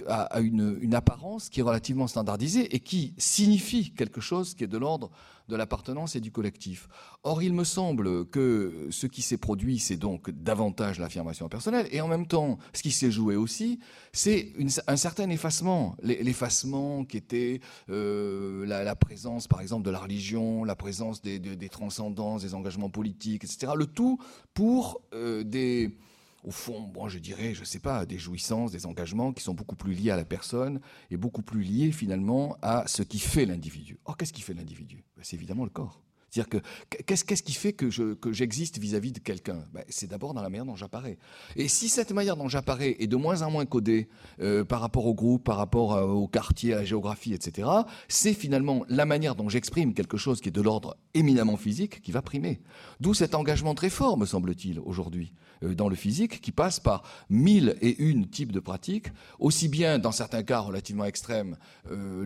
à, 0.08 0.40
une, 0.40 0.94
apparence 0.94 1.48
qui 1.48 1.60
est 1.60 1.62
relativement 1.62 2.06
standardisée 2.06 2.74
et 2.74 2.80
qui 2.80 3.14
signifie 3.18 3.92
quelque 3.92 4.20
chose 4.20 4.54
qui 4.54 4.64
est 4.64 4.68
de 4.68 4.78
l'ordre 4.78 5.10
de 5.48 5.56
l'appartenance 5.56 6.16
et 6.16 6.20
du 6.20 6.30
collectif. 6.30 6.88
Or, 7.22 7.42
il 7.42 7.52
me 7.52 7.64
semble 7.64 8.26
que 8.26 8.88
ce 8.90 9.06
qui 9.06 9.22
s'est 9.22 9.36
produit, 9.36 9.78
c'est 9.78 9.96
donc 9.96 10.30
davantage 10.30 10.98
l'affirmation 10.98 11.48
personnelle, 11.48 11.88
et 11.90 12.00
en 12.00 12.08
même 12.08 12.26
temps, 12.26 12.58
ce 12.72 12.82
qui 12.82 12.90
s'est 12.90 13.10
joué 13.10 13.36
aussi, 13.36 13.78
c'est 14.12 14.52
un 14.86 14.96
certain 14.96 15.28
effacement. 15.30 15.96
L'effacement 16.02 17.04
qui 17.04 17.16
était 17.16 17.60
euh, 17.90 18.66
la, 18.66 18.96
présence, 18.96 19.48
par 19.48 19.60
exemple, 19.60 19.84
de 19.84 19.90
la 19.90 19.98
religion, 19.98 20.64
la 20.64 20.76
présence 20.76 21.22
des, 21.22 21.38
des, 21.38 21.68
transcendances, 21.68 22.42
des 22.42 22.54
engagements 22.54 22.90
politiques, 22.90 23.44
etc. 23.44 23.72
Le 23.76 23.86
tout 23.86 24.18
pour 24.54 25.02
euh, 25.14 25.42
des 25.44 25.96
au 26.44 26.50
fond, 26.50 26.80
bon, 26.80 27.08
je 27.08 27.18
dirais, 27.18 27.54
je 27.54 27.60
ne 27.60 27.64
sais 27.64 27.78
pas, 27.78 28.04
des 28.04 28.18
jouissances, 28.18 28.72
des 28.72 28.86
engagements 28.86 29.32
qui 29.32 29.42
sont 29.42 29.54
beaucoup 29.54 29.76
plus 29.76 29.94
liés 29.94 30.10
à 30.10 30.16
la 30.16 30.24
personne 30.24 30.80
et 31.10 31.16
beaucoup 31.16 31.42
plus 31.42 31.62
liés 31.62 31.92
finalement 31.92 32.56
à 32.62 32.84
ce 32.86 33.02
qui 33.02 33.18
fait 33.18 33.46
l'individu. 33.46 33.98
Or, 34.04 34.16
qu'est-ce 34.16 34.32
qui 34.32 34.42
fait 34.42 34.54
l'individu? 34.54 35.04
Ben, 35.16 35.22
C'est 35.22 35.36
évidemment 35.36 35.64
le 35.64 35.70
corps. 35.70 36.02
C'est-à-dire 36.32 36.62
que 36.88 37.02
qu'est-ce 37.04 37.42
qui 37.42 37.52
fait 37.52 37.74
que 37.74 37.90
je 37.90 38.14
que 38.14 38.32
j'existe 38.32 38.78
vis-à-vis 38.78 39.12
de 39.12 39.18
quelqu'un? 39.18 39.64
Ben, 39.74 39.84
C'est 39.90 40.06
d'abord 40.06 40.32
dans 40.32 40.40
la 40.40 40.48
manière 40.48 40.64
dont 40.64 40.76
j'apparais. 40.76 41.18
Et 41.56 41.68
si 41.68 41.90
cette 41.90 42.10
manière 42.10 42.38
dont 42.38 42.48
j'apparais 42.48 42.96
est 43.00 43.06
de 43.06 43.16
moins 43.16 43.42
en 43.42 43.50
moins 43.50 43.66
codée 43.66 44.08
euh, 44.40 44.64
par 44.64 44.80
rapport 44.80 45.04
au 45.04 45.12
groupe, 45.12 45.44
par 45.44 45.58
rapport 45.58 45.90
au 46.08 46.26
quartier, 46.28 46.72
à 46.72 46.76
la 46.76 46.84
géographie, 46.86 47.34
etc., 47.34 47.68
c'est 48.08 48.32
finalement 48.32 48.82
la 48.88 49.04
manière 49.04 49.34
dont 49.34 49.50
j'exprime 49.50 49.92
quelque 49.92 50.16
chose 50.16 50.40
qui 50.40 50.48
est 50.48 50.52
de 50.52 50.62
l'ordre 50.62 50.96
éminemment 51.12 51.58
physique 51.58 52.00
qui 52.00 52.12
va 52.12 52.22
primer. 52.22 52.62
D'où 52.98 53.12
cet 53.12 53.34
engagement 53.34 53.74
très 53.74 53.90
fort, 53.90 54.16
me 54.16 54.24
semble-t-il, 54.24 54.80
aujourd'hui, 54.80 55.34
dans 55.62 55.88
le 55.88 55.96
physique, 55.96 56.40
qui 56.40 56.52
passe 56.52 56.80
par 56.80 57.02
mille 57.30 57.76
et 57.80 58.02
une 58.02 58.26
types 58.26 58.52
de 58.52 58.60
pratiques, 58.60 59.08
aussi 59.38 59.68
bien 59.68 59.98
dans 59.98 60.12
certains 60.12 60.42
cas 60.42 60.60
relativement 60.60 61.04
extrêmes, 61.04 61.56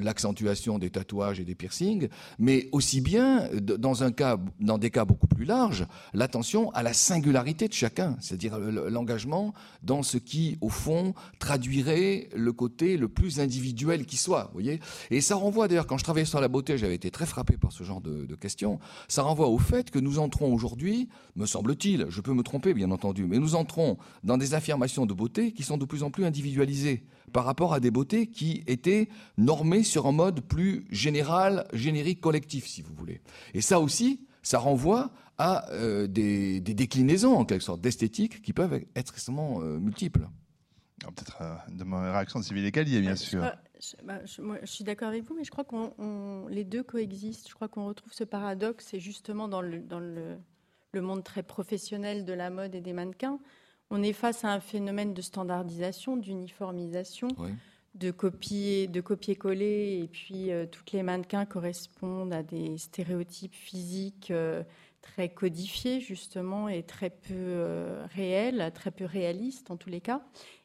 l'accentuation 0.00 0.78
des 0.78 0.90
tatouages 0.90 1.40
et 1.40 1.44
des 1.44 1.54
piercings, 1.54 2.08
mais 2.38 2.68
aussi 2.72 3.00
bien 3.00 3.48
dans 3.52 4.02
un 4.02 4.12
cas, 4.12 4.38
dans 4.60 4.78
des 4.78 4.90
cas 4.90 5.04
beaucoup 5.04 5.26
plus 5.26 5.44
larges, 5.44 5.86
l'attention 6.14 6.70
à 6.70 6.82
la 6.82 6.92
singularité 6.92 7.68
de 7.68 7.72
chacun, 7.72 8.16
c'est-à-dire 8.20 8.58
l'engagement 8.58 9.52
dans 9.82 10.02
ce 10.02 10.18
qui, 10.18 10.58
au 10.60 10.68
fond, 10.68 11.14
traduirait 11.38 12.28
le 12.34 12.52
côté 12.52 12.96
le 12.96 13.08
plus 13.08 13.40
individuel 13.40 14.06
qui 14.06 14.16
soit. 14.16 14.44
Vous 14.46 14.60
voyez 14.60 14.80
Et 15.10 15.20
ça 15.20 15.36
renvoie 15.36 15.68
d'ailleurs, 15.68 15.86
quand 15.86 15.98
je 15.98 16.04
travaillais 16.04 16.26
sur 16.26 16.40
la 16.40 16.48
beauté, 16.48 16.78
j'avais 16.78 16.94
été 16.94 17.10
très 17.10 17.26
frappé 17.26 17.56
par 17.56 17.72
ce 17.72 17.84
genre 17.84 18.00
de 18.00 18.34
questions. 18.34 18.78
Ça 19.08 19.22
renvoie 19.22 19.48
au 19.48 19.58
fait 19.58 19.90
que 19.90 19.98
nous 19.98 20.18
entrons 20.18 20.52
aujourd'hui, 20.52 21.08
me 21.36 21.46
semble-t-il, 21.46 22.06
je 22.08 22.20
peux 22.20 22.32
me 22.32 22.42
tromper 22.42 22.74
bien 22.74 22.90
entendu, 22.90 23.25
mais 23.26 23.38
nous 23.38 23.54
entrons 23.54 23.98
dans 24.24 24.38
des 24.38 24.54
affirmations 24.54 25.06
de 25.06 25.14
beauté 25.14 25.52
qui 25.52 25.62
sont 25.62 25.76
de 25.76 25.84
plus 25.84 26.02
en 26.02 26.10
plus 26.10 26.24
individualisées 26.24 27.04
par 27.32 27.44
rapport 27.44 27.74
à 27.74 27.80
des 27.80 27.90
beautés 27.90 28.26
qui 28.26 28.62
étaient 28.66 29.08
normées 29.36 29.82
sur 29.82 30.06
un 30.06 30.12
mode 30.12 30.40
plus 30.40 30.86
général, 30.90 31.66
générique, 31.72 32.20
collectif, 32.20 32.66
si 32.66 32.82
vous 32.82 32.94
voulez. 32.94 33.20
Et 33.54 33.60
ça 33.60 33.80
aussi, 33.80 34.26
ça 34.42 34.58
renvoie 34.58 35.10
à 35.38 35.70
euh, 35.72 36.06
des, 36.06 36.60
déclinaisons, 36.60 37.34
en 37.34 37.44
quelque 37.44 37.62
sorte, 37.62 37.80
d'esthétique 37.80 38.42
qui 38.42 38.52
peuvent 38.52 38.72
être 38.72 39.12
extrêmement 39.12 39.60
euh, 39.60 39.78
multiples. 39.78 40.28
Peut-être 41.00 41.38
euh, 41.42 41.54
de 41.70 41.84
ma 41.84 42.12
réaction 42.12 42.40
de 42.40 42.44
civil 42.44 42.64
égalier, 42.64 43.00
bien 43.00 43.16
sûr. 43.16 43.42
Bah, 44.04 44.20
je, 44.24 44.40
moi, 44.40 44.56
je, 44.62 44.66
suis 44.66 44.84
d'accord 44.84 45.08
avec 45.08 45.24
vous, 45.24 45.34
mais 45.34 45.44
je 45.44 45.50
crois 45.50 45.64
que 45.64 46.48
les 46.50 46.64
deux 46.64 46.82
coexistent. 46.82 47.48
Je 47.48 47.54
crois 47.54 47.68
qu'on 47.68 47.86
retrouve 47.86 48.12
ce 48.12 48.24
paradoxe, 48.24 48.86
c'est 48.90 49.00
justement 49.00 49.48
dans, 49.48 49.60
le, 49.60 49.80
dans 49.80 50.00
le, 50.00 50.38
le, 50.96 51.02
monde 51.02 51.24
très 51.24 51.42
professionnel 51.42 52.24
de 52.24 52.32
la 52.32 52.50
mode 52.50 52.74
et 52.74 52.80
des 52.80 52.92
mannequins 52.92 53.38
on 53.90 54.02
est 54.02 54.12
face 54.12 54.44
à 54.44 54.52
un 54.52 54.60
phénomène 54.60 55.14
de 55.14 55.22
standardisation, 55.22 56.16
d'uniformisation, 56.16 57.28
de 57.94 58.10
copier, 58.10 58.88
de 58.88 59.00
copier-coller, 59.00 60.00
et 60.02 60.08
puis 60.08 60.50
euh, 60.50 60.66
toutes 60.66 60.92
les 60.92 61.02
mannequins 61.02 61.46
correspondent 61.46 62.32
à 62.32 62.42
des 62.42 62.76
stéréotypes 62.78 63.54
physiques 63.54 64.30
euh, 64.30 64.62
très 65.00 65.28
codifiés 65.28 66.00
justement 66.00 66.68
et 66.68 66.82
très 66.82 67.10
peu 67.10 67.32
euh, 67.32 68.04
réels, 68.10 68.72
très 68.74 68.90
peu 68.90 69.04
réalistes 69.04 69.70
en 69.70 69.76
tous 69.76 69.88
les 69.88 70.00
cas. 70.00 70.22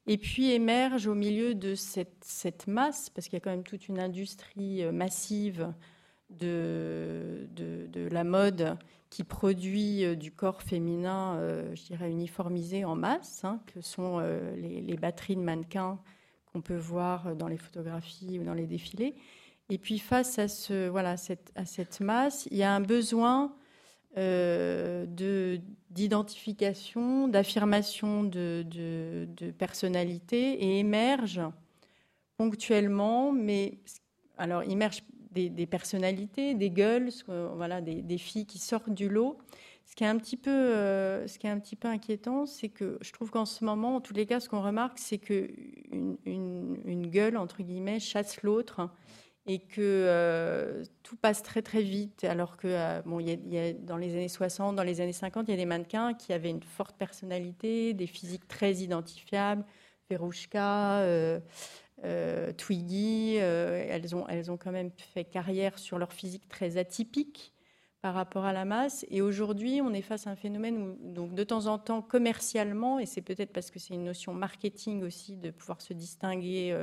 Et 0.07 0.17
puis 0.17 0.51
émerge 0.51 1.05
au 1.05 1.13
milieu 1.13 1.53
de 1.53 1.75
cette, 1.75 2.65
masse, 2.65 3.09
parce 3.11 3.27
qu'il 3.27 3.35
y 3.35 3.37
a 3.37 3.39
quand 3.39 3.51
même 3.51 3.63
toute 3.63 3.87
une 3.87 3.99
industrie 3.99 4.83
massive 4.91 5.71
de, 6.31 7.47
de 7.53 8.07
la 8.09 8.23
mode 8.23 8.77
qui 9.11 9.23
produit 9.25 10.03
euh, 10.05 10.15
du 10.15 10.31
corps 10.31 10.63
féminin, 10.63 11.35
euh, 11.35 11.75
je 11.75 11.83
dirais, 11.83 12.09
uniformisé 12.09 12.85
en 12.85 12.95
masse, 12.95 13.43
hein, 13.43 13.61
que 13.67 13.81
sont 13.81 14.19
euh, 14.19 14.55
les, 14.55 14.95
batteries 14.95 15.35
de 15.35 15.41
mannequins 15.41 15.99
qu'on 16.51 16.61
peut 16.61 16.77
voir 16.77 17.35
dans 17.35 17.49
les 17.49 17.57
photographies 17.57 18.39
ou 18.39 18.43
dans 18.43 18.53
les 18.53 18.65
défilés. 18.67 19.13
Et 19.69 19.77
puis 19.77 19.99
face 19.99 20.39
à, 20.39 20.47
ce, 20.47 20.87
voilà, 20.87 21.17
cette, 21.17 21.51
à 21.55 21.65
cette 21.65 21.99
masse, 21.99 22.47
il 22.51 22.57
y 22.57 22.63
a 22.63 22.73
un 22.73 22.81
besoin 22.81 23.53
d'identification, 25.89 27.29
d'affirmation 27.29 28.25
de, 28.25 28.65
de, 28.67 29.51
personnalité 29.51 30.61
et 30.65 30.79
émerge 30.79 31.39
ponctuellement, 32.35 33.31
mais 33.31 33.79
alors 34.37 34.65
immerge 34.65 35.03
des, 35.31 35.65
personnalités, 35.65 36.53
des 36.53 36.69
gueules, 36.69 37.09
voilà, 37.55 37.81
des, 37.81 38.17
filles 38.17 38.45
qui 38.45 38.59
sortent 38.59 38.93
du 38.93 39.09
lot. 39.09 39.37
Ce 39.85 39.95
qui 39.95 40.03
est 40.03 40.07
un 40.07 40.17
petit 40.17 40.37
peu, 40.37 40.51
ce 40.51 41.37
qui 41.37 41.47
est 41.47 41.49
un 41.49 41.59
petit 41.59 41.75
peu 41.75 41.87
inquiétant, 41.87 42.45
c'est 42.45 42.69
que 42.69 42.97
je 43.01 43.11
trouve 43.11 43.29
qu'en 43.29 43.45
ce 43.45 43.65
moment, 43.65 43.95
en 43.95 44.01
tous 44.01 44.13
les 44.13 44.25
cas, 44.25 44.39
ce 44.39 44.47
qu'on 44.47 44.61
remarque, 44.61 44.99
c'est 44.99 45.17
que 45.17 45.49
une, 46.25 47.07
gueule 47.07 47.35
entre 47.35 47.61
guillemets 47.61 47.99
chasse 47.99 48.41
l'autre 48.41 48.89
et 49.47 49.59
que 49.59 49.81
euh, 49.81 50.83
tout 51.03 51.15
passe 51.17 51.43
très 51.43 51.61
très 51.61 51.81
vite. 51.81 52.23
Alors 52.23 52.57
que 52.57 52.67
euh, 52.67 53.01
bon, 53.05 53.19
y 53.19 53.37
y 53.49 53.57
a, 53.57 53.73
dans 53.73 53.97
les 53.97 54.13
années 54.13 54.29
60, 54.29 54.75
dans 54.75 54.83
les 54.83 55.01
années 55.01 55.13
50, 55.13 55.47
il 55.47 55.51
y 55.51 55.53
a 55.53 55.57
des 55.57 55.65
mannequins 55.65 56.13
qui 56.13 56.31
avaient 56.31 56.49
une 56.49 56.63
forte 56.63 56.95
personnalité, 56.97 57.93
des 57.93 58.07
physiques 58.07 58.47
très 58.47 58.75
identifiables. 58.75 59.65
Verouchka, 60.09 61.03
euh, 62.03 62.51
Twiggy, 62.53 63.35
elles, 63.35 64.15
ont, 64.15 64.27
elles 64.27 64.51
ont 64.51 64.57
quand 64.57 64.71
même 64.71 64.91
fait 65.13 65.23
carrière 65.23 65.77
sur 65.79 65.97
leur 65.97 66.13
physique 66.13 66.47
très 66.47 66.77
atypique 66.77 67.53
par 68.01 68.13
rapport 68.13 68.45
à 68.45 68.53
la 68.53 68.65
masse. 68.65 69.05
Et 69.09 69.21
aujourd'hui, 69.21 69.81
on 69.81 69.93
est 69.93 70.01
face 70.01 70.25
à 70.27 70.31
un 70.31 70.35
phénomène 70.35 70.77
où, 70.77 71.13
donc, 71.13 71.35
de 71.35 71.43
temps 71.43 71.67
en 71.67 71.77
temps, 71.77 72.01
commercialement, 72.01 72.97
et 72.99 73.05
c'est 73.05 73.21
peut-être 73.21 73.53
parce 73.53 73.69
que 73.69 73.79
c'est 73.79 73.93
une 73.93 74.05
notion 74.05 74.33
marketing 74.33 75.03
aussi 75.03 75.37
de 75.37 75.51
pouvoir 75.51 75.81
se 75.81 75.93
distinguer 75.93 76.75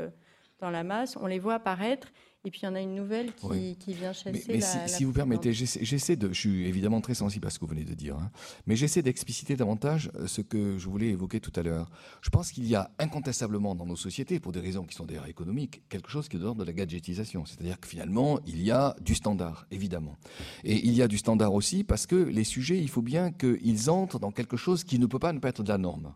dans 0.60 0.70
la 0.70 0.84
masse, 0.84 1.16
on 1.16 1.26
les 1.26 1.38
voit 1.38 1.54
apparaître 1.54 2.08
et 2.44 2.50
puis 2.50 2.60
il 2.62 2.66
y 2.66 2.68
en 2.68 2.74
a 2.76 2.80
une 2.80 2.94
nouvelle 2.94 3.32
qui, 3.34 3.92
vient 3.94 4.12
chasser. 4.12 4.44
Mais, 4.48 4.60
si, 4.86 5.04
vous 5.04 5.12
permettez, 5.12 5.52
j'essaie 5.52 6.14
de. 6.14 6.28
Je 6.28 6.38
suis 6.38 6.66
évidemment 6.66 7.00
très 7.00 7.14
sensible 7.14 7.46
à 7.48 7.50
ce 7.50 7.58
que 7.58 7.64
vous 7.64 7.70
venez 7.72 7.84
de 7.84 7.94
dire, 7.94 8.16
hein, 8.16 8.30
mais 8.66 8.76
j'essaie 8.76 9.02
d'expliciter 9.02 9.56
davantage 9.56 10.10
euh, 10.14 10.28
ce 10.28 10.40
que 10.40 10.78
je 10.78 10.88
voulais 10.88 11.08
évoquer 11.08 11.40
tout 11.40 11.52
à 11.56 11.62
l'heure. 11.62 11.90
Je 12.22 12.30
pense 12.30 12.52
qu'il 12.52 12.66
y 12.66 12.76
a 12.76 12.92
incontestablement 13.00 13.74
dans 13.74 13.86
nos 13.86 13.96
sociétés, 13.96 14.38
pour 14.38 14.52
des 14.52 14.60
raisons 14.60 14.84
qui 14.84 14.94
sont 14.94 15.04
d'ailleurs 15.04 15.26
économiques, 15.26 15.82
quelque 15.88 16.10
chose 16.10 16.28
qui 16.28 16.36
est 16.36 16.38
de 16.38 16.44
l'ordre 16.44 16.60
de 16.60 16.64
la 16.64 16.72
gadgetisation. 16.72 17.44
C'est-à-dire 17.44 17.80
que 17.80 17.88
finalement, 17.88 18.38
il 18.46 18.62
y 18.62 18.70
a 18.70 18.94
du 19.00 19.16
standard, 19.16 19.66
évidemment. 19.72 20.16
Et 20.62 20.76
il 20.86 20.94
y 20.94 21.02
a 21.02 21.08
du 21.08 21.18
standard 21.18 21.52
aussi 21.52 21.82
parce 21.82 22.06
que 22.06 22.16
les 22.16 22.44
sujets, 22.44 22.78
il 22.78 22.88
faut 22.88 23.02
bien 23.02 23.32
qu'ils 23.32 23.90
entrent 23.90 24.20
dans 24.20 24.30
quelque 24.30 24.56
chose 24.56 24.84
qui 24.84 25.00
ne 25.00 25.06
peut 25.06 25.18
pas 25.18 25.32
ne 25.32 25.40
pas 25.40 25.48
être 25.48 25.64
de 25.64 25.68
la 25.68 25.78
norme. 25.78 26.14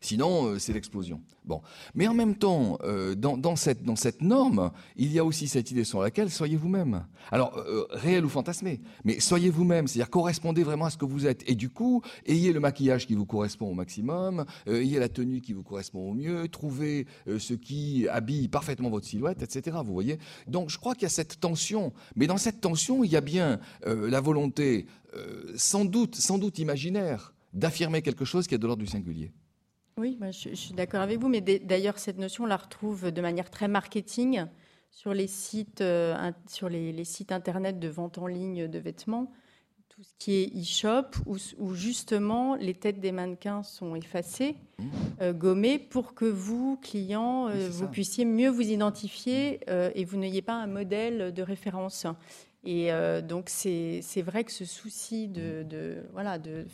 Sinon, 0.00 0.46
euh, 0.46 0.58
c'est 0.58 0.72
l'explosion. 0.72 1.20
Bon. 1.44 1.60
Mais 1.94 2.08
en 2.08 2.14
même 2.14 2.36
temps, 2.36 2.78
euh, 2.82 3.14
dans, 3.14 3.56
cette, 3.56 4.22
norme, 4.22 4.70
il 4.96 5.12
y 5.12 5.18
a 5.18 5.24
aussi 5.24 5.48
cette 5.48 5.70
idée 5.70 5.84
sur 5.84 6.00
laquelle 6.00 6.30
soyez 6.30 6.56
vous-même. 6.56 7.06
Alors, 7.30 7.56
euh, 7.58 7.86
réel 7.90 8.24
ou 8.24 8.28
fantasmé, 8.28 8.80
mais 9.04 9.20
soyez 9.20 9.50
vous-même, 9.50 9.86
c'est-à-dire 9.86 10.10
correspondez 10.10 10.62
vraiment 10.62 10.86
à 10.86 10.90
ce 10.90 10.96
que 10.96 11.04
vous 11.04 11.26
êtes. 11.26 11.48
Et 11.48 11.54
du 11.54 11.70
coup, 11.70 12.02
ayez 12.26 12.52
le 12.52 12.60
maquillage 12.60 13.06
qui 13.06 13.14
vous 13.14 13.26
correspond 13.26 13.68
au 13.70 13.74
maximum, 13.74 14.44
ayez 14.66 14.98
la 14.98 15.08
tenue 15.08 15.40
qui 15.40 15.52
vous 15.52 15.62
correspond 15.62 16.10
au 16.10 16.14
mieux, 16.14 16.48
trouvez 16.48 17.06
ce 17.26 17.54
qui 17.54 18.08
habille 18.08 18.48
parfaitement 18.48 18.90
votre 18.90 19.06
silhouette, 19.06 19.42
etc. 19.42 19.78
Vous 19.84 19.92
voyez? 19.92 20.18
Donc, 20.46 20.70
je 20.70 20.78
crois 20.78 20.94
qu'il 20.94 21.04
y 21.04 21.06
a 21.06 21.10
cette 21.10 21.40
tension. 21.40 21.92
Mais 22.16 22.26
dans 22.26 22.36
cette 22.38 22.60
tension, 22.60 23.04
il 23.04 23.10
y 23.10 23.16
a 23.16 23.20
bien 23.20 23.60
la 23.86 24.20
volonté, 24.20 24.86
sans 25.56 25.84
doute, 25.84 26.16
sans 26.16 26.38
doute 26.38 26.58
imaginaire, 26.58 27.34
d'affirmer 27.54 28.02
quelque 28.02 28.24
chose 28.24 28.46
qui 28.46 28.54
est 28.54 28.58
de 28.58 28.66
l'ordre 28.66 28.82
du 28.82 28.88
singulier. 28.88 29.32
Oui, 29.96 30.18
je, 30.32 30.54
suis 30.54 30.74
d'accord 30.74 31.00
avec 31.00 31.20
vous, 31.20 31.28
mais 31.28 31.40
d'ailleurs, 31.40 31.98
cette 31.98 32.18
notion, 32.18 32.44
on 32.44 32.46
la 32.48 32.56
retrouve 32.56 33.12
de 33.12 33.20
manière 33.20 33.48
très 33.48 33.68
marketing 33.68 34.46
sur 34.90 35.14
les 35.14 35.28
sites, 35.28 35.80
euh, 35.80 36.32
sur 36.48 36.68
les, 36.68 37.04
sites 37.04 37.32
internet 37.32 37.78
de 37.78 37.88
vente 37.88 38.18
en 38.18 38.26
ligne 38.26 38.68
de 38.68 38.78
vêtements, 38.78 39.32
tout 39.88 40.02
ce 40.02 40.14
qui 40.18 40.34
est 40.34 40.56
e-shop, 40.56 41.10
où, 41.26 41.74
justement 41.74 42.56
les 42.56 42.74
têtes 42.74 42.98
des 42.98 43.12
mannequins 43.12 43.62
sont 43.62 43.94
effacées, 43.94 44.56
mmh. 44.78 44.84
euh, 45.20 45.32
gommées, 45.32 45.78
pour 45.78 46.14
que 46.14 46.24
vous, 46.24 46.76
clients, 46.80 47.48
euh, 47.48 47.68
vous 47.70 47.86
puissiez 47.86 48.24
mieux 48.24 48.50
vous 48.50 48.68
identifier 48.68 49.60
et 49.68 50.04
vous 50.04 50.16
n'ayez 50.16 50.42
pas 50.42 50.54
un 50.54 50.66
modèle 50.66 51.32
de 51.32 51.42
référence. 51.42 52.06
Et 52.64 52.90
donc 53.28 53.48
c'est 53.50 54.22
vrai 54.24 54.42
que 54.42 54.50
ce 54.50 54.64
souci 54.64 55.28
de, 55.28 55.64
de 55.64 56.02
voilà 56.12 56.38
de 56.38 56.64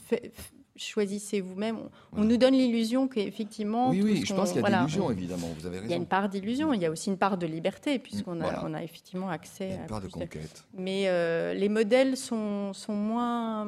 choisissez 0.83 1.41
vous-même. 1.41 1.79
On, 2.13 2.25
nous 2.25 2.37
donne 2.37 2.55
l'illusion 2.55 3.09
qu'effectivement. 3.09 3.91
Oui, 3.91 4.03
oui, 4.03 4.25
je 4.25 4.35
pense 4.35 4.53
qu'il 4.53 4.63
y 4.63 4.65
a 4.65 4.79
d'illusion, 4.79 5.11
évidemment, 5.11 5.49
vous 5.59 5.67
avez 5.67 5.79
raison. 5.79 5.89
Il 5.89 5.91
y 5.91 5.95
a 5.95 5.97
une 5.97 6.07
part 6.07 6.29
d'illusion, 6.29 6.73
il 6.73 6.81
y 6.81 6.87
a 6.87 6.91
aussi 6.91 7.11
une 7.11 7.19
part 7.19 7.39
de 7.39 7.47
liberté, 7.47 7.99
puisqu'on 7.99 8.41
a, 8.41 8.65
on 8.67 8.75
a 8.75 8.83
effectivement 8.83 9.31
accès 9.31 9.77
une 9.77 9.87
part 9.87 10.01
de 10.01 10.09
conquête. 10.09 10.65
Mais 10.75 11.09
euh, 11.09 11.55
les 11.55 11.69
modèles 11.69 12.17
sont, 12.17 12.73
sont 12.73 12.95
moins, 12.95 13.67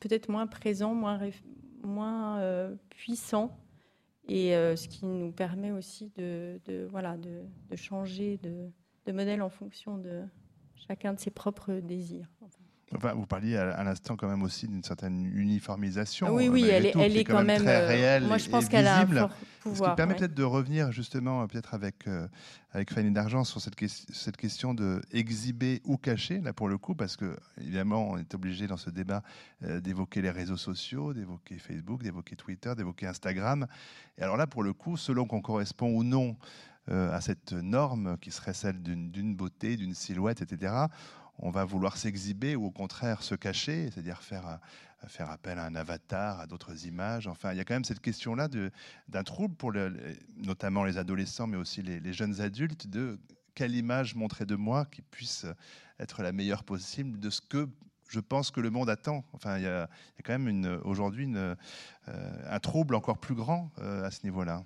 peut-être 0.00 0.28
moins 0.28 0.46
présents, 0.46 0.94
moins, 0.94 1.18
moins 1.82 2.38
euh, 2.38 2.74
puissants. 2.90 3.58
Et 4.28 4.56
euh, 4.56 4.74
ce 4.74 4.88
qui 4.88 5.06
nous 5.06 5.30
permet 5.30 5.70
aussi 5.70 6.10
de, 6.16 6.60
de 6.64 6.88
voilà, 6.90 7.16
de, 7.16 7.42
de 7.70 7.76
changer 7.76 8.38
de, 8.42 8.70
de 9.06 9.12
modèle 9.12 9.40
en 9.40 9.50
fonction 9.50 9.98
de 9.98 10.22
chacun 10.74 11.14
de 11.14 11.20
ses 11.20 11.30
propres 11.30 11.74
désirs 11.74 12.28
vous 12.92 13.26
parliez 13.26 13.56
à, 13.56 13.82
l'instant 13.82 14.16
quand 14.16 14.28
même 14.28 14.44
aussi 14.44 14.68
d'une 14.68 14.84
certaine 14.84 15.26
uniformisation. 15.34 16.32
Oui, 16.32 16.48
oui, 16.48 16.68
elle, 16.68 16.86
est, 16.86 17.24
quand, 17.24 17.42
même, 17.42 17.62
très 17.62 17.82
euh, 17.82 17.86
réelle. 17.86 18.24
Moi, 18.24 18.38
je 18.38 18.48
pense 18.48 18.68
qu'elle 18.68 18.86
a 18.86 19.00
un 19.00 19.06
fort 19.06 19.30
pouvoir. 19.60 19.90
Ce 19.90 19.92
qui 19.92 19.96
permet 19.96 20.14
peut-être 20.14 20.34
de 20.34 20.44
revenir 20.44 20.92
justement, 20.92 21.42
euh, 21.42 21.46
peut-être 21.46 21.74
avec 21.74 22.06
euh, 22.06 22.28
avec 22.70 22.92
Fanny 22.92 23.10
d'Argent 23.10 23.42
sur 23.42 23.60
cette, 23.60 23.74
cette 23.88 24.36
question 24.36 24.72
de 24.72 25.02
exhiber 25.10 25.80
ou 25.84 25.96
cacher, 25.96 26.40
là 26.40 26.52
pour 26.52 26.68
le 26.68 26.78
coup, 26.78 26.94
parce 26.94 27.16
que 27.16 27.36
évidemment, 27.60 28.10
on 28.10 28.18
est 28.18 28.34
obligé 28.34 28.66
dans 28.66 28.76
ce 28.76 28.90
débat 28.90 29.22
d'évoquer 29.62 30.20
les 30.20 30.30
réseaux 30.30 30.58
sociaux, 30.58 31.14
d'évoquer 31.14 31.58
Facebook, 31.58 32.02
d'évoquer 32.02 32.36
Twitter, 32.36 32.74
d'évoquer 32.76 33.06
Instagram. 33.06 33.66
Et 34.18 34.22
alors 34.22 34.36
là, 34.36 34.46
pour 34.46 34.62
le 34.62 34.74
coup, 34.74 34.96
selon 34.96 35.24
qu'on 35.24 35.40
correspond 35.40 35.88
ou 35.88 36.04
non 36.04 36.36
à 36.88 37.20
cette 37.22 37.52
norme 37.52 38.18
qui 38.20 38.30
serait 38.30 38.52
celle 38.52 38.80
d'une 38.82 39.34
beauté, 39.34 39.76
d'une 39.76 39.94
silhouette, 39.94 40.42
etc 40.42 40.86
on 41.38 41.50
va 41.50 41.64
vouloir 41.64 41.96
s'exhiber 41.96 42.56
ou 42.56 42.66
au 42.66 42.70
contraire 42.70 43.22
se 43.22 43.34
cacher, 43.34 43.90
c'est-à-dire 43.90 44.22
faire, 44.22 44.46
euh, 44.46 45.08
faire 45.08 45.30
appel 45.30 45.58
à 45.58 45.64
un 45.64 45.74
avatar, 45.74 46.40
à 46.40 46.46
d'autres 46.46 46.86
images. 46.86 47.26
Enfin, 47.26 47.52
il 47.52 47.58
y 47.58 47.60
a 47.60 47.64
quand 47.64 47.74
même 47.74 47.84
cette 47.84 48.00
question-là 48.00 48.48
d'un 49.08 49.22
trouble 49.22 49.54
pour 49.54 49.72
notamment 50.36 50.84
les 50.84 50.98
adolescents, 50.98 51.46
mais 51.46 51.56
aussi 51.56 51.82
les, 51.82 52.12
jeunes 52.12 52.40
adultes, 52.40 52.86
de 52.86 53.18
quelle 53.54 53.74
image 53.74 54.14
montrer 54.14 54.46
de 54.46 54.56
moi 54.56 54.86
qui 54.86 55.02
puisse 55.02 55.46
être 55.98 56.22
la 56.22 56.32
meilleure 56.32 56.64
possible 56.64 57.18
de 57.18 57.30
ce 57.30 57.40
que 57.40 57.68
je 58.08 58.20
pense 58.20 58.50
que 58.50 58.60
le 58.60 58.70
monde 58.70 58.88
attend. 58.88 59.24
Enfin, 59.32 59.58
il 59.58 59.64
y 59.64 59.66
a, 59.66 59.88
quand 60.24 60.38
même 60.38 60.80
aujourd'hui 60.84 61.30
euh, 61.34 61.54
un 62.48 62.60
trouble 62.60 62.94
encore 62.94 63.18
plus 63.18 63.34
grand 63.34 63.70
euh, 63.78 64.04
à 64.04 64.10
ce 64.10 64.22
niveau-là. 64.24 64.64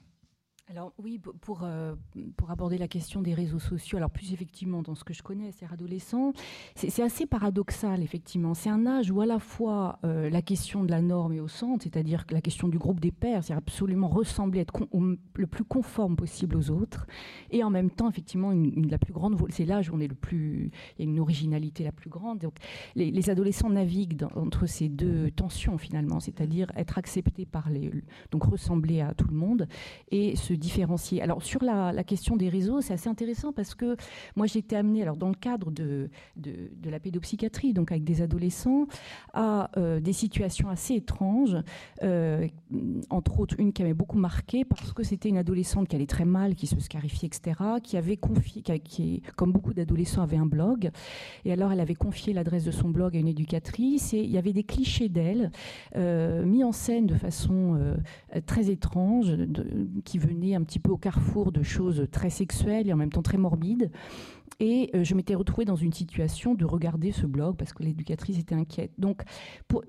Alors 0.71 0.93
oui, 1.03 1.19
pour, 1.19 1.65
euh, 1.65 1.97
pour 2.37 2.53
aborder 2.53 2.79
la 2.79 2.87
question 2.87 3.23
des 3.23 3.35
réseaux 3.35 3.59
sociaux, 3.59 3.99
alors 3.99 4.11
plus 4.11 4.33
effectivement 4.33 4.83
dans 4.83 4.95
ce 4.95 5.03
que 5.03 5.13
je 5.13 5.21
connais, 5.21 5.51
c'est 5.51 5.67
adolescents, 5.67 6.33
c'est 6.77 7.03
assez 7.03 7.27
paradoxal 7.27 8.05
effectivement. 8.05 8.55
C'est 8.55 8.71
un 8.71 8.87
âge 8.87 9.11
où 9.11 9.21
à 9.21 9.27
la 9.27 9.41
fois 9.41 9.99
euh, 10.05 10.31
la 10.31 10.43
question 10.43 10.85
de 10.85 10.91
la 10.93 11.03
norme 11.03 11.33
est 11.33 11.41
au 11.41 11.49
centre, 11.49 11.83
c'est-à-dire 11.83 12.25
la 12.31 12.41
question 12.41 12.69
du 12.69 12.79
groupe 12.79 13.01
des 13.01 13.11
pairs, 13.11 13.43
c'est 13.43 13.53
absolument 13.53 14.07
ressembler, 14.07 14.61
être 14.61 14.87
le 15.35 15.47
plus 15.49 15.65
conforme 15.65 16.15
possible 16.15 16.55
aux 16.55 16.71
autres, 16.71 17.05
et 17.51 17.65
en 17.65 17.71
même 17.71 17.91
temps 17.91 18.09
effectivement 18.09 18.53
une, 18.53 18.89
la 18.89 18.99
plus 18.99 19.13
grande, 19.13 19.37
c'est 19.51 19.65
l'âge 19.65 19.91
où 19.91 19.97
on 19.97 20.01
est 20.01 20.07
le 20.07 20.15
plus, 20.15 20.71
il 20.99 21.05
y 21.05 21.09
a 21.09 21.11
une 21.11 21.19
originalité 21.19 21.83
la 21.83 21.93
plus 21.93 22.11
grande. 22.11 22.39
Donc 22.39 22.55
les, 22.95 23.29
adolescents 23.29 23.71
naviguent 23.71 24.29
entre 24.37 24.67
ces 24.67 24.89
deux 24.89 25.33
tensions 25.33 25.79
finalement, 25.79 26.21
c'est-à-dire 26.21 26.71
être 26.77 26.97
acceptés 26.97 27.45
par 27.45 27.71
les, 27.71 27.91
donc 28.31 28.45
ressembler 28.45 29.01
à 29.01 29.15
tout 29.15 29.27
le 29.27 29.35
monde 29.37 29.67
et 30.13 30.37
se 30.37 30.60
différencier. 30.61 31.21
Alors 31.23 31.43
sur 31.43 31.65
la, 31.65 32.05
question 32.05 32.37
des 32.37 32.49
réseaux, 32.49 32.81
c'est 32.81 32.93
assez 32.93 33.09
intéressant 33.09 33.53
parce 33.53 33.75
que 33.75 33.97
moi 34.37 34.47
j'ai 34.47 34.61
été 34.61 34.77
amenée, 34.77 35.03
alors 35.03 35.17
dans 35.17 35.29
le 35.29 35.35
cadre 35.35 35.71
de, 35.71 36.09
de, 36.37 36.91
la 36.91 37.01
pédopsychiatrie, 37.01 37.73
donc 37.73 37.91
avec 37.91 38.05
des 38.05 38.23
adolescents, 38.23 38.87
à 39.33 39.71
euh, 39.77 40.01
des 40.01 40.13
situations 40.13 40.69
assez 40.69 40.95
étranges, 40.95 41.57
euh, 42.03 42.47
entre 43.11 43.41
autres 43.41 43.55
une 43.59 43.73
qui 43.73 43.83
m'avait 43.83 43.95
beaucoup 43.95 44.19
marqué 44.19 44.65
parce 44.65 44.93
que 44.93 45.03
c'était 45.03 45.29
une 45.29 45.39
adolescente 45.39 45.89
qui 45.89 45.97
allait 45.97 46.07
très 46.07 46.25
mal, 46.25 46.55
qui 46.55 46.67
se 46.67 46.79
scarifiait, 46.79 47.29
etc., 47.29 47.61
qui 47.83 47.97
avait 47.97 48.17
confié, 48.17 48.63
qui, 48.63 49.23
comme 49.37 49.53
beaucoup 49.53 49.75
d'adolescents, 49.75 50.23
avait 50.23 50.37
un 50.37 50.47
blog, 50.47 50.91
et 51.45 51.53
alors 51.53 51.73
elle 51.73 51.81
avait 51.81 51.95
confié 51.95 52.33
l'adresse 52.33 52.65
de 52.65 52.71
son 52.71 52.91
blog 52.91 53.17
à 53.17 53.19
une 53.19 53.29
éducatrice, 53.29 54.15
et 54.15 54.19
il 54.19 54.31
y 54.31 54.39
avait 54.39 54.53
des 54.53 54.65
clichés 54.65 55.09
d'elle 55.09 55.51
euh, 55.97 56.45
mis 56.45 56.65
en 56.65 56.73
scène 56.73 57.07
de 57.07 57.15
façon 57.15 57.97
très 58.47 58.71
étrange, 58.71 59.37
qui 60.05 60.19
venaient 60.19 60.50
un 60.55 60.63
petit 60.63 60.79
peu 60.79 60.91
au 60.91 60.97
carrefour 60.97 61.53
de 61.53 61.63
choses 61.63 62.07
très 62.11 62.31
sexuelles 62.31 62.89
et 62.89 62.93
en 62.93 62.97
même 62.97 63.11
temps 63.11 63.23
très 63.23 63.39
morbides. 63.39 63.91
Et 64.59 64.91
euh, 64.95 65.05
je 65.05 65.15
m'étais 65.15 65.35
retrouvée 65.35 65.65
dans 65.65 65.77
une 65.77 65.93
situation 65.93 66.55
de 66.55 66.65
regarder 66.65 67.13
ce 67.13 67.27
blog 67.27 67.57
parce 67.57 67.73
que 67.73 67.83
l'éducatrice 67.83 68.39
était 68.39 68.55
inquiète. 68.55 68.93
Donc, 68.99 69.23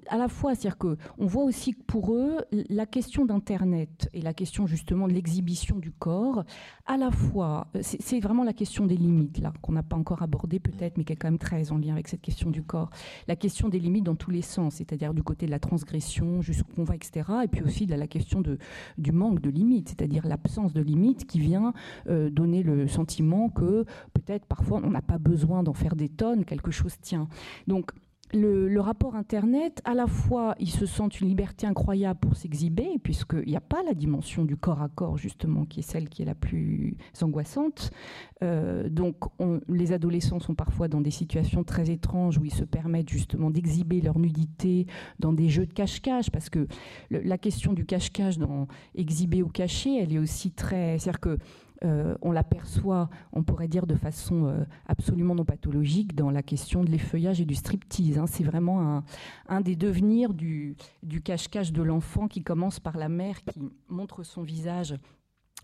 à 0.08 0.18
la 0.18 0.28
fois, 0.28 0.56
c'est-à-dire 0.56 0.78
qu'on 0.78 1.26
voit 1.26 1.44
aussi 1.44 1.74
que 1.74 1.82
pour 1.84 2.14
eux, 2.14 2.38
la 2.70 2.86
question 2.86 3.26
d'Internet 3.26 4.10
et 4.14 4.22
la 4.22 4.34
question 4.34 4.68
justement 4.68 5.08
de 5.08 5.14
l'exhibition 5.14 5.78
du 5.78 5.92
corps, 5.92 6.44
à 6.86 6.98
la 6.98 7.12
fois, 7.12 7.68
euh, 7.76 7.80
c'est 7.82 8.20
vraiment 8.20 8.44
la 8.44 8.54
question 8.54 8.86
des 8.86 8.98
limites, 8.98 9.40
là, 9.40 9.52
qu'on 9.62 9.74
n'a 9.74 9.84
pas 9.84 9.98
encore 9.98 10.22
abordée 10.22 10.60
peut-être, 10.60 10.98
mais 10.98 11.04
qui 11.04 11.14
est 11.14 11.18
quand 11.18 11.30
même 11.30 11.40
très 11.40 11.72
en 11.72 11.78
lien 11.78 11.94
avec 11.94 12.08
cette 12.08 12.22
question 12.22 12.50
du 12.50 12.64
corps. 12.64 12.90
La 13.28 13.36
question 13.36 13.70
des 13.70 13.80
limites 13.80 14.06
dans 14.06 14.16
tous 14.16 14.32
les 14.32 14.42
sens, 14.42 14.76
c'est-à-dire 14.76 15.14
du 15.14 15.24
côté 15.24 15.46
de 15.46 15.52
la 15.52 15.60
transgression, 15.60 16.42
jusqu'où 16.42 16.82
on 16.82 16.84
va, 16.84 16.96
etc. 16.96 17.30
Et 17.44 17.48
puis 17.48 17.64
aussi 17.64 17.86
la 17.86 18.08
question 18.08 18.42
du 18.98 19.12
manque 19.12 19.42
de 19.42 19.50
limites, 19.50 19.90
c'est-à-dire 19.90 20.28
l'absence 20.28 20.74
de 20.74 20.82
limites 20.82 21.26
qui 21.26 21.40
vient 21.40 21.74
euh, 22.08 22.30
donner 22.30 22.64
le 22.64 22.88
sentiment 22.88 23.50
que 23.50 23.86
peut-être 24.14 24.46
parfois, 24.52 24.82
on 24.84 24.90
n'a 24.90 25.02
pas 25.02 25.18
besoin 25.18 25.64
d'en 25.64 25.74
faire 25.74 25.96
des 25.96 26.10
tonnes, 26.10 26.44
quelque 26.44 26.72
chose 26.72 27.00
tient. 27.00 27.30
Donc, 27.68 27.92
le, 28.34 28.80
rapport 28.82 29.16
Internet, 29.16 29.82
à 29.86 29.94
la 29.94 30.08
fois, 30.08 30.56
ils 30.60 30.70
se 30.70 30.86
sentent 30.86 31.22
une 31.22 31.30
liberté 31.30 31.68
incroyable 31.68 32.20
pour 32.20 32.36
s'exhiber, 32.36 32.98
puisqu'il 33.02 33.48
n'y 33.48 33.56
a 33.56 33.62
pas 33.62 33.82
la 33.84 33.94
dimension 33.94 34.44
du 34.44 34.58
corps 34.58 34.82
à 34.82 34.90
corps, 34.90 35.18
justement, 35.18 35.64
qui 35.64 35.80
est 35.80 35.84
celle 35.84 36.10
qui 36.10 36.22
est 36.22 36.26
la 36.26 36.36
plus 36.36 36.98
angoissante. 37.22 37.92
Euh, 38.44 38.90
donc, 38.90 39.16
les 39.70 39.94
adolescents 39.94 40.40
sont 40.40 40.56
parfois 40.56 40.90
dans 40.90 41.00
des 41.00 41.12
situations 41.12 41.64
très 41.64 41.90
étranges 41.90 42.38
où 42.38 42.44
ils 42.44 42.54
se 42.54 42.66
permettent 42.66 43.10
justement 43.10 43.52
d'exhiber 43.52 44.02
leur 44.02 44.20
nudité 44.20 44.86
dans 45.20 45.32
des 45.32 45.48
jeux 45.48 45.66
de 45.66 45.74
cache-cache, 45.74 46.30
parce 46.30 46.50
que 46.50 46.68
la 47.10 47.38
question 47.38 47.72
du 47.72 47.86
cache-cache 47.86 48.38
dans 48.38 48.68
exhiber 48.96 49.44
ou 49.44 49.48
cacher, 49.48 49.98
elle 49.98 50.14
est 50.14 50.20
aussi 50.20 50.52
très. 50.52 50.98
C'est-à-dire 51.00 51.22
que 51.22 51.38
euh, 51.84 52.16
on 52.22 52.32
l'aperçoit, 52.32 53.10
on 53.34 53.44
pourrait 53.44 53.68
dire 53.68 53.88
de 53.88 53.96
façon 53.96 54.46
euh, 54.46 54.64
absolument 54.88 55.34
non 55.34 55.46
pathologique 55.46 56.16
dans 56.16 56.30
la 56.30 56.44
question 56.44 56.84
de 56.84 56.92
l'effeuillage 56.92 57.42
et 57.42 57.46
du 57.46 57.56
striptease. 57.56 58.20
Hein. 58.20 58.28
C'est 58.28 58.44
vraiment 58.44 59.04
un, 59.48 59.62
des 59.62 59.76
devenirs 59.76 60.34
du, 60.34 60.76
cache-cache 61.24 61.72
de 61.72 61.82
l'enfant 61.82 62.28
qui 62.28 62.44
commence 62.44 62.80
par 62.80 62.98
la 62.98 63.10
mère 63.10 63.44
qui 63.44 63.60
montre 63.90 64.24
son 64.24 64.44
visage, 64.44 64.96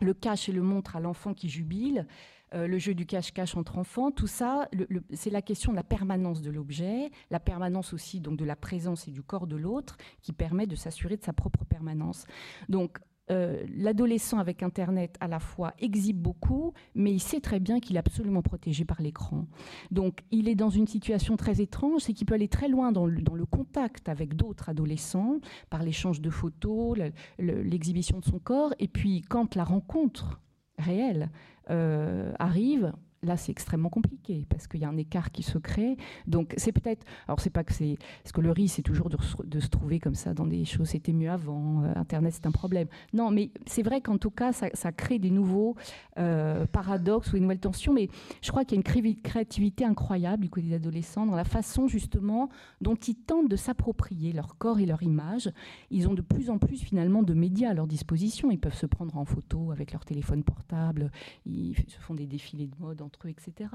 le 0.02 0.14
cache 0.14 0.50
et 0.50 0.52
le 0.52 0.64
montre 0.64 0.96
à 0.96 1.00
l'enfant 1.00 1.34
qui 1.34 1.50
jubile. 1.50 2.08
Euh, 2.54 2.66
le 2.66 2.78
jeu 2.78 2.96
du 2.96 3.06
cache-cache 3.06 3.58
entre 3.58 3.78
enfants, 3.78 4.10
tout 4.10 4.28
ça, 4.28 4.70
c'est 5.14 5.30
la 5.30 5.42
question 5.42 5.72
de 5.72 5.76
la 5.76 5.84
permanence 5.84 6.42
de 6.42 6.50
l'objet, 6.50 7.12
la 7.30 7.42
permanence 7.42 7.94
aussi 7.94 8.22
donc 8.22 8.38
de 8.38 8.46
la 8.46 8.56
présence 8.56 9.08
et 9.08 9.12
du 9.12 9.22
corps 9.22 9.48
de 9.48 9.58
l'autre, 9.58 9.98
qui 10.22 10.32
permet 10.32 10.66
de 10.66 10.76
s'assurer 10.76 11.18
de 11.18 11.24
sa 11.24 11.34
propre 11.34 11.66
permanence. 11.66 12.26
Donc 12.70 13.00
euh, 13.30 13.66
l'adolescent 13.76 14.40
avec 14.40 14.64
Internet 14.64 15.18
à 15.20 15.28
la 15.28 15.40
fois 15.40 15.74
exhibe 15.80 16.18
beaucoup, 16.18 16.74
mais 16.96 17.12
il 17.12 17.20
sait 17.20 17.42
très 17.42 17.60
bien 17.60 17.80
qu'il 17.80 17.98
est 17.98 18.00
absolument 18.00 18.42
protégé 18.42 18.86
par 18.86 19.02
l'écran. 19.02 19.48
Donc 19.92 20.22
il 20.32 20.48
est 20.48 20.56
dans 20.56 20.70
une 20.70 20.88
situation 20.88 21.36
très 21.36 21.62
étrange, 21.62 22.02
c'est 22.02 22.14
qu'il 22.14 22.26
peut 22.26 22.36
aller 22.36 22.48
très 22.48 22.70
loin 22.70 22.92
dans 22.92 23.06
le, 23.06 23.46
contact 23.46 24.10
avec 24.10 24.36
d'autres 24.36 24.70
adolescents, 24.70 25.40
par 25.70 25.84
l'échange 25.84 26.22
de 26.22 26.30
photos, 26.30 26.98
l'exhibition 27.38 28.20
de 28.20 28.26
son 28.26 28.40
corps, 28.40 28.74
et 28.80 28.88
puis 28.88 29.22
quand 29.22 29.56
la 29.56 29.64
rencontre 29.64 30.42
réelle 30.78 31.30
euh, 31.70 32.34
arrive, 32.40 32.94
là, 33.24 33.38
c'est 33.38 33.52
extrêmement 33.52 33.90
compliqué 33.90 34.46
parce 34.50 34.68
qu'il 34.68 34.82
y 34.82 34.86
a 34.86 34.90
un 34.90 34.98
écart 34.98 35.32
qui 35.32 35.44
se 35.44 35.58
crée. 35.58 35.98
Donc, 36.28 36.54
c'est 36.58 36.72
peut-être. 36.72 37.06
Alors, 37.28 37.40
c'est 37.40 37.50
pas 37.50 37.64
que 37.64 37.74
c'est. 37.74 37.98
Parce 38.24 38.32
que 38.32 38.42
le 38.42 38.52
risque, 38.52 38.76
c'est 38.76 38.82
toujours 38.82 39.10
de, 39.10 39.18
se 39.60 39.68
trouver 39.68 40.00
comme 40.00 40.16
ça 40.16 40.34
dans 40.34 40.46
des 40.46 40.66
choses. 40.66 40.90
C'était 40.90 41.14
mieux 41.14 41.30
avant. 41.30 41.84
Euh, 41.84 41.94
Internet, 41.96 42.34
c'est 42.34 42.46
un 42.46 42.52
problème. 42.52 42.88
Non, 43.14 43.32
mais 43.32 43.52
c'est 43.66 43.84
vrai 43.84 44.02
qu'en 44.02 44.18
tout 44.18 44.30
cas, 44.30 44.52
ça, 44.54 44.92
crée 44.92 45.20
des 45.20 45.32
nouveaux 45.32 45.76
euh, 46.18 46.66
paradoxes 46.68 47.30
ou 47.30 47.34
des 47.34 47.40
nouvelles 47.40 47.60
tensions. 47.60 47.94
Mais 47.94 48.10
je 48.42 48.52
crois 48.52 48.66
qu'il 48.66 48.78
y 48.78 48.84
a 48.84 48.84
une 48.94 49.16
créativité 49.22 49.86
incroyable 49.86 50.44
du 50.44 50.50
côté 50.50 50.68
des 50.68 50.76
adolescents 50.76 51.26
dans 51.26 51.36
la 51.36 51.44
façon, 51.44 51.88
justement, 51.88 52.50
dont 52.82 52.96
ils 52.96 53.16
tentent 53.16 53.50
de 53.50 53.56
s'approprier 53.56 54.32
leur 54.32 54.58
corps 54.58 54.80
et 54.80 54.86
leur 54.86 55.04
image. 55.04 55.52
Ils 55.90 56.08
ont 56.08 56.14
de 56.14 56.22
plus 56.22 56.50
en 56.50 56.58
plus, 56.58 56.82
finalement, 56.82 57.24
de 57.24 57.34
médias 57.34 57.72
à 57.72 57.74
leur 57.74 57.88
disposition. 57.88 58.52
Ils 58.52 58.60
peuvent 58.60 58.76
se 58.76 58.86
prendre 58.86 59.18
en 59.18 59.26
photo 59.26 59.72
avec 59.72 59.92
leur 59.92 60.06
téléphone 60.06 60.44
portable. 60.44 61.12
Ils 61.46 61.76
se 61.88 62.00
font 62.00 62.14
des 62.14 62.28
défilés 62.28 62.68
de 62.68 62.76
mode 62.80 63.02
entre 63.08 63.28
eux, 63.28 63.30
etc. 63.30 63.70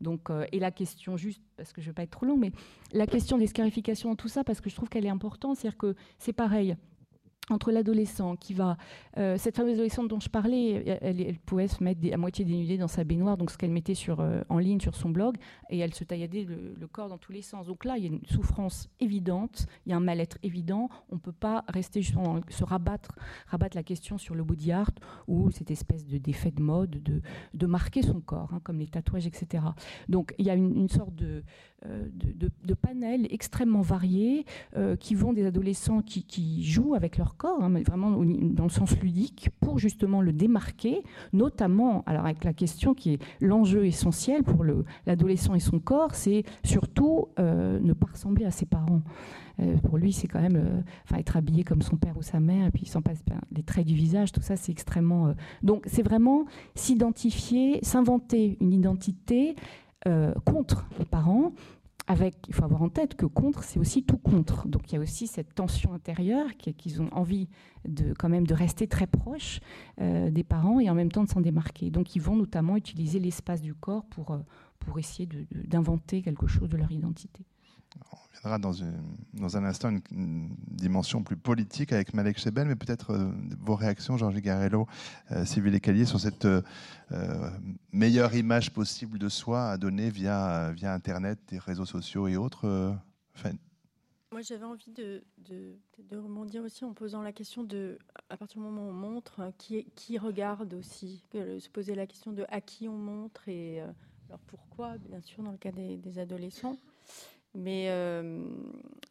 Donc, 0.00 0.30
euh, 0.30 0.44
et 0.52 0.58
la 0.58 0.70
question, 0.70 1.16
juste 1.16 1.40
parce 1.56 1.72
que 1.72 1.80
je 1.80 1.86
ne 1.86 1.90
vais 1.90 1.94
pas 1.94 2.02
être 2.02 2.10
trop 2.10 2.26
long, 2.26 2.36
mais 2.36 2.52
la 2.92 3.06
question 3.06 3.38
des 3.38 3.46
scarifications 3.46 4.14
tout 4.16 4.28
ça, 4.28 4.44
parce 4.44 4.60
que 4.60 4.68
je 4.68 4.74
trouve 4.74 4.88
qu'elle 4.88 5.06
est 5.06 5.10
importante, 5.10 5.56
c'est-à-dire 5.56 5.78
que 5.78 5.94
c'est 6.18 6.32
pareil 6.32 6.76
entre 7.52 7.70
l'adolescent 7.72 8.36
qui 8.36 8.54
va. 8.54 8.76
Euh, 9.18 9.36
cette 9.38 9.56
fameuse 9.56 9.74
adolescente 9.74 10.08
dont 10.08 10.20
je 10.20 10.28
parlais, 10.28 10.98
elle, 11.02 11.38
pouvait 11.40 11.68
se 11.68 11.82
mettre 11.82 12.00
à 12.12 12.16
moitié 12.16 12.44
dénudée 12.44 12.78
dans 12.78 12.88
sa 12.88 13.04
baignoire, 13.04 13.36
donc 13.36 13.50
ce 13.50 13.58
qu'elle 13.58 13.70
mettait 13.70 13.94
sur, 13.94 14.20
euh, 14.20 14.42
en 14.48 14.58
ligne 14.58 14.80
sur 14.80 14.94
son 14.94 15.10
blog, 15.10 15.36
et 15.70 15.78
elle 15.78 15.94
se 15.94 16.04
tailladait 16.04 16.44
le, 16.44 16.86
corps 16.86 17.08
dans 17.08 17.18
tous 17.18 17.32
les 17.32 17.42
sens. 17.42 17.66
Donc 17.66 17.84
là, 17.84 17.96
il 17.96 18.04
y 18.04 18.06
a 18.06 18.10
une 18.10 18.24
souffrance 18.26 18.88
évidente, 19.00 19.66
il 19.86 19.90
y 19.90 19.92
a 19.92 19.96
un 19.96 20.00
mal-être 20.00 20.36
évident. 20.42 20.88
On 21.10 21.14
ne 21.14 21.20
peut 21.20 21.32
pas 21.32 21.64
rester 21.68 22.02
se 22.02 22.64
rabattre, 22.64 23.12
rabattre 23.46 23.76
la 23.76 23.82
question 23.82 24.18
sur 24.18 24.34
le 24.34 24.44
body 24.44 24.72
art 24.72 24.90
ou 25.26 25.50
cette 25.50 25.70
espèce 25.70 26.04
de 26.04 26.18
d'effet 26.18 26.50
de 26.50 26.62
mode, 26.62 27.02
de, 27.02 27.22
de 27.54 27.66
marquer 27.66 28.02
son 28.02 28.20
corps, 28.20 28.52
hein, 28.52 28.60
comme 28.62 28.78
les 28.78 28.88
tatouages, 28.88 29.26
etc. 29.26 29.64
Donc 30.08 30.34
il 30.38 30.46
y 30.46 30.50
a 30.50 30.54
une, 30.54 30.88
sorte 30.88 31.14
de, 31.14 31.42
euh, 31.86 32.06
de, 32.14 32.50
de, 32.64 32.74
panel 32.74 33.26
extrêmement 33.30 33.80
varié 33.80 34.44
qui 34.98 35.14
vont 35.14 35.32
des 35.32 35.44
adolescents 35.46 36.02
qui, 36.02 36.64
jouent 36.64 36.94
avec 36.94 37.18
leur 37.18 37.36
corps, 37.36 37.62
hein, 37.62 37.82
vraiment 37.86 38.10
dans 38.10 38.64
le 38.64 38.70
sens 38.70 38.98
ludique, 39.00 39.50
pour 39.60 39.78
justement 39.78 40.20
le 40.20 40.32
démarquer, 40.32 41.02
notamment, 41.32 42.02
alors 42.06 42.24
avec 42.24 42.44
la 42.44 42.52
question 42.52 42.94
qui 42.94 43.14
est 43.14 43.18
l'enjeu 43.40 43.86
essentiel 43.86 44.42
pour 44.42 44.64
l'adolescent 45.06 45.54
et 45.54 45.60
son 45.60 45.78
corps, 45.78 46.14
c'est 46.14 46.44
surtout 46.64 47.28
euh, 47.38 47.78
ne 47.80 47.92
pas 47.92 48.06
ressembler 48.12 48.44
à 48.44 48.50
ses 48.50 48.66
parents. 48.66 49.02
Euh, 49.60 49.76
pour 49.78 49.98
lui, 49.98 50.12
c'est 50.12 50.28
quand 50.28 50.40
même 50.40 50.56
euh, 50.56 50.80
enfin, 51.04 51.18
être 51.18 51.36
habillé 51.36 51.62
comme 51.62 51.82
son 51.82 51.96
père 51.96 52.16
ou 52.16 52.22
sa 52.22 52.40
mère, 52.40 52.66
et 52.66 52.70
puis 52.70 52.84
il 52.84 52.88
s'en 52.88 53.02
passe 53.02 53.22
bien. 53.24 53.40
Les 53.54 53.62
traits 53.62 53.86
du 53.86 53.94
visage, 53.94 54.32
tout 54.32 54.40
ça, 54.40 54.56
c'est 54.56 54.72
extrêmement. 54.72 55.34
donc, 55.62 55.84
c'est 55.86 56.02
vraiment 56.02 56.46
s'identifier, 56.74 57.78
s'inventer 57.82 58.56
une 58.60 58.72
identité 58.72 59.54
contre 60.44 60.86
les 60.98 61.04
parents 61.04 61.52
avec, 62.08 62.48
il 62.48 62.54
faut 62.54 62.64
avoir 62.64 62.82
en 62.82 62.88
tête 62.88 63.14
que 63.14 63.26
contre, 63.26 63.62
c'est 63.62 63.78
aussi 63.78 64.02
tout 64.02 64.16
contre. 64.16 64.66
Donc 64.66 64.90
il 64.90 64.96
y 64.96 64.98
a 64.98 65.00
aussi 65.00 65.26
cette 65.26 65.54
tension 65.54 65.92
intérieure 65.92 66.46
qu'ils 66.56 67.00
ont 67.00 67.08
envie 67.12 67.48
de 67.86 68.12
quand 68.18 68.28
même 68.28 68.46
de 68.46 68.54
rester 68.54 68.86
très 68.86 69.06
proches 69.06 69.60
euh, 70.00 70.30
des 70.30 70.44
parents 70.44 70.80
et 70.80 70.90
en 70.90 70.94
même 70.94 71.12
temps 71.12 71.24
de 71.24 71.28
s'en 71.28 71.40
démarquer. 71.40 71.90
Donc 71.90 72.16
ils 72.16 72.22
vont 72.22 72.36
notamment 72.36 72.76
utiliser 72.76 73.18
l'espace 73.18 73.60
du 73.60 73.74
corps 73.74 74.04
pour, 74.06 74.32
euh, 74.32 74.38
pour 74.80 74.98
essayer 74.98 75.28
d'inventer 75.52 76.22
quelque 76.22 76.46
chose 76.46 76.68
de 76.68 76.76
leur 76.76 76.90
identité. 76.90 77.44
On 78.12 78.48
viendra 78.48 78.58
dans, 78.58 79.56
un 79.56 79.64
instant 79.64 79.90
une, 80.10 80.48
dimension 80.68 81.22
plus 81.22 81.36
politique 81.36 81.92
avec 81.92 82.14
Malek 82.14 82.38
Chebel, 82.38 82.66
mais 82.66 82.76
peut-être 82.76 83.12
euh, 83.12 83.30
vos 83.60 83.74
réactions, 83.74 84.16
Georges 84.16 84.40
Garello, 84.40 84.86
euh, 85.30 85.44
Sylvie 85.44 85.70
Lécalier, 85.70 86.04
sur 86.04 86.18
cette 86.18 86.46
euh, 86.46 86.62
meilleure 87.92 88.34
image 88.34 88.72
possible 88.72 89.18
de 89.18 89.28
soi 89.28 89.70
à 89.70 89.76
donner 89.76 90.10
via, 90.10 90.72
Internet, 90.82 91.38
des 91.48 91.58
réseaux 91.58 91.86
sociaux 91.86 92.26
et 92.28 92.36
autres. 92.36 92.96
Moi, 94.32 94.40
j'avais 94.40 94.64
envie 94.64 94.90
de, 94.90 95.22
de, 95.38 95.76
de, 96.10 96.16
rebondir 96.16 96.62
aussi 96.62 96.86
en 96.86 96.94
posant 96.94 97.20
la 97.20 97.32
question 97.32 97.64
de, 97.64 97.98
à 98.30 98.36
partir 98.38 98.60
du 98.60 98.66
moment 98.66 98.86
où 98.86 98.90
on 98.90 98.92
montre, 98.94 99.40
hein, 99.40 99.52
qui, 99.58 100.18
regarde 100.18 100.72
aussi, 100.72 101.22
se 101.32 101.68
poser 101.68 101.94
la 101.94 102.06
question 102.06 102.32
de 102.32 102.46
à 102.48 102.62
qui 102.62 102.88
on 102.88 102.96
montre 102.96 103.48
et 103.48 103.80
alors 103.80 104.40
pourquoi, 104.46 104.96
bien 104.96 105.20
sûr, 105.20 105.42
dans 105.42 105.52
le 105.52 105.58
cas 105.58 105.72
des 105.72 106.18
adolescents. 106.18 106.78
Mais 107.54 107.88
euh, 107.90 108.44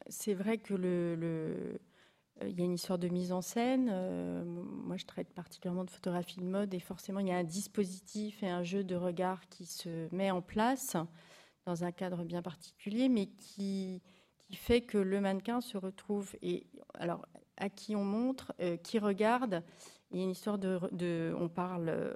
c'est 0.08 0.34
vrai 0.34 0.58
que 0.58 0.74
le, 0.74 1.80
euh, 2.42 2.48
il 2.48 2.58
y 2.58 2.62
a 2.62 2.66
une 2.66 2.74
histoire 2.74 2.98
de 2.98 3.08
mise 3.08 3.32
en 3.32 3.42
scène. 3.42 3.90
Euh, 3.92 4.44
moi, 4.44 4.98
je 4.98 5.06
traite 5.06 5.32
particulièrement 5.34 5.86
de 5.86 5.92
photographie 5.92 6.40
de 6.40 6.46
mode 6.46 6.74
et 6.74 6.80
forcément, 6.80 7.20
il 7.20 7.28
y 7.28 7.32
a 7.32 7.38
un 7.38 7.44
dispositif 7.44 8.42
et 8.42 8.50
un 8.50 8.64
jeu 8.64 8.84
de 8.84 8.96
regard 8.96 9.48
qui 9.50 9.66
se 9.66 10.14
met 10.14 10.32
en 10.32 10.42
place 10.42 10.98
dans 11.66 11.84
un 11.84 11.92
cadre 11.92 12.24
bien 12.24 12.42
particulier, 12.42 13.10
mais 13.10 13.28
qui, 13.28 14.02
fait 14.54 14.82
que 14.82 14.98
le 14.98 15.22
mannequin 15.22 15.62
se 15.62 15.78
retrouve. 15.78 16.36
Et 16.42 16.66
alors, 16.96 17.26
à 17.58 17.70
qui 17.70 17.96
on 17.96 18.04
montre, 18.04 18.54
qui 18.84 19.00
regarde. 19.00 19.64
Il 20.10 20.18
y 20.18 20.20
a 20.20 20.26
une 20.26 20.32
histoire 20.32 20.58
de 20.58 21.34
on 21.40 21.48
parle, 21.48 22.14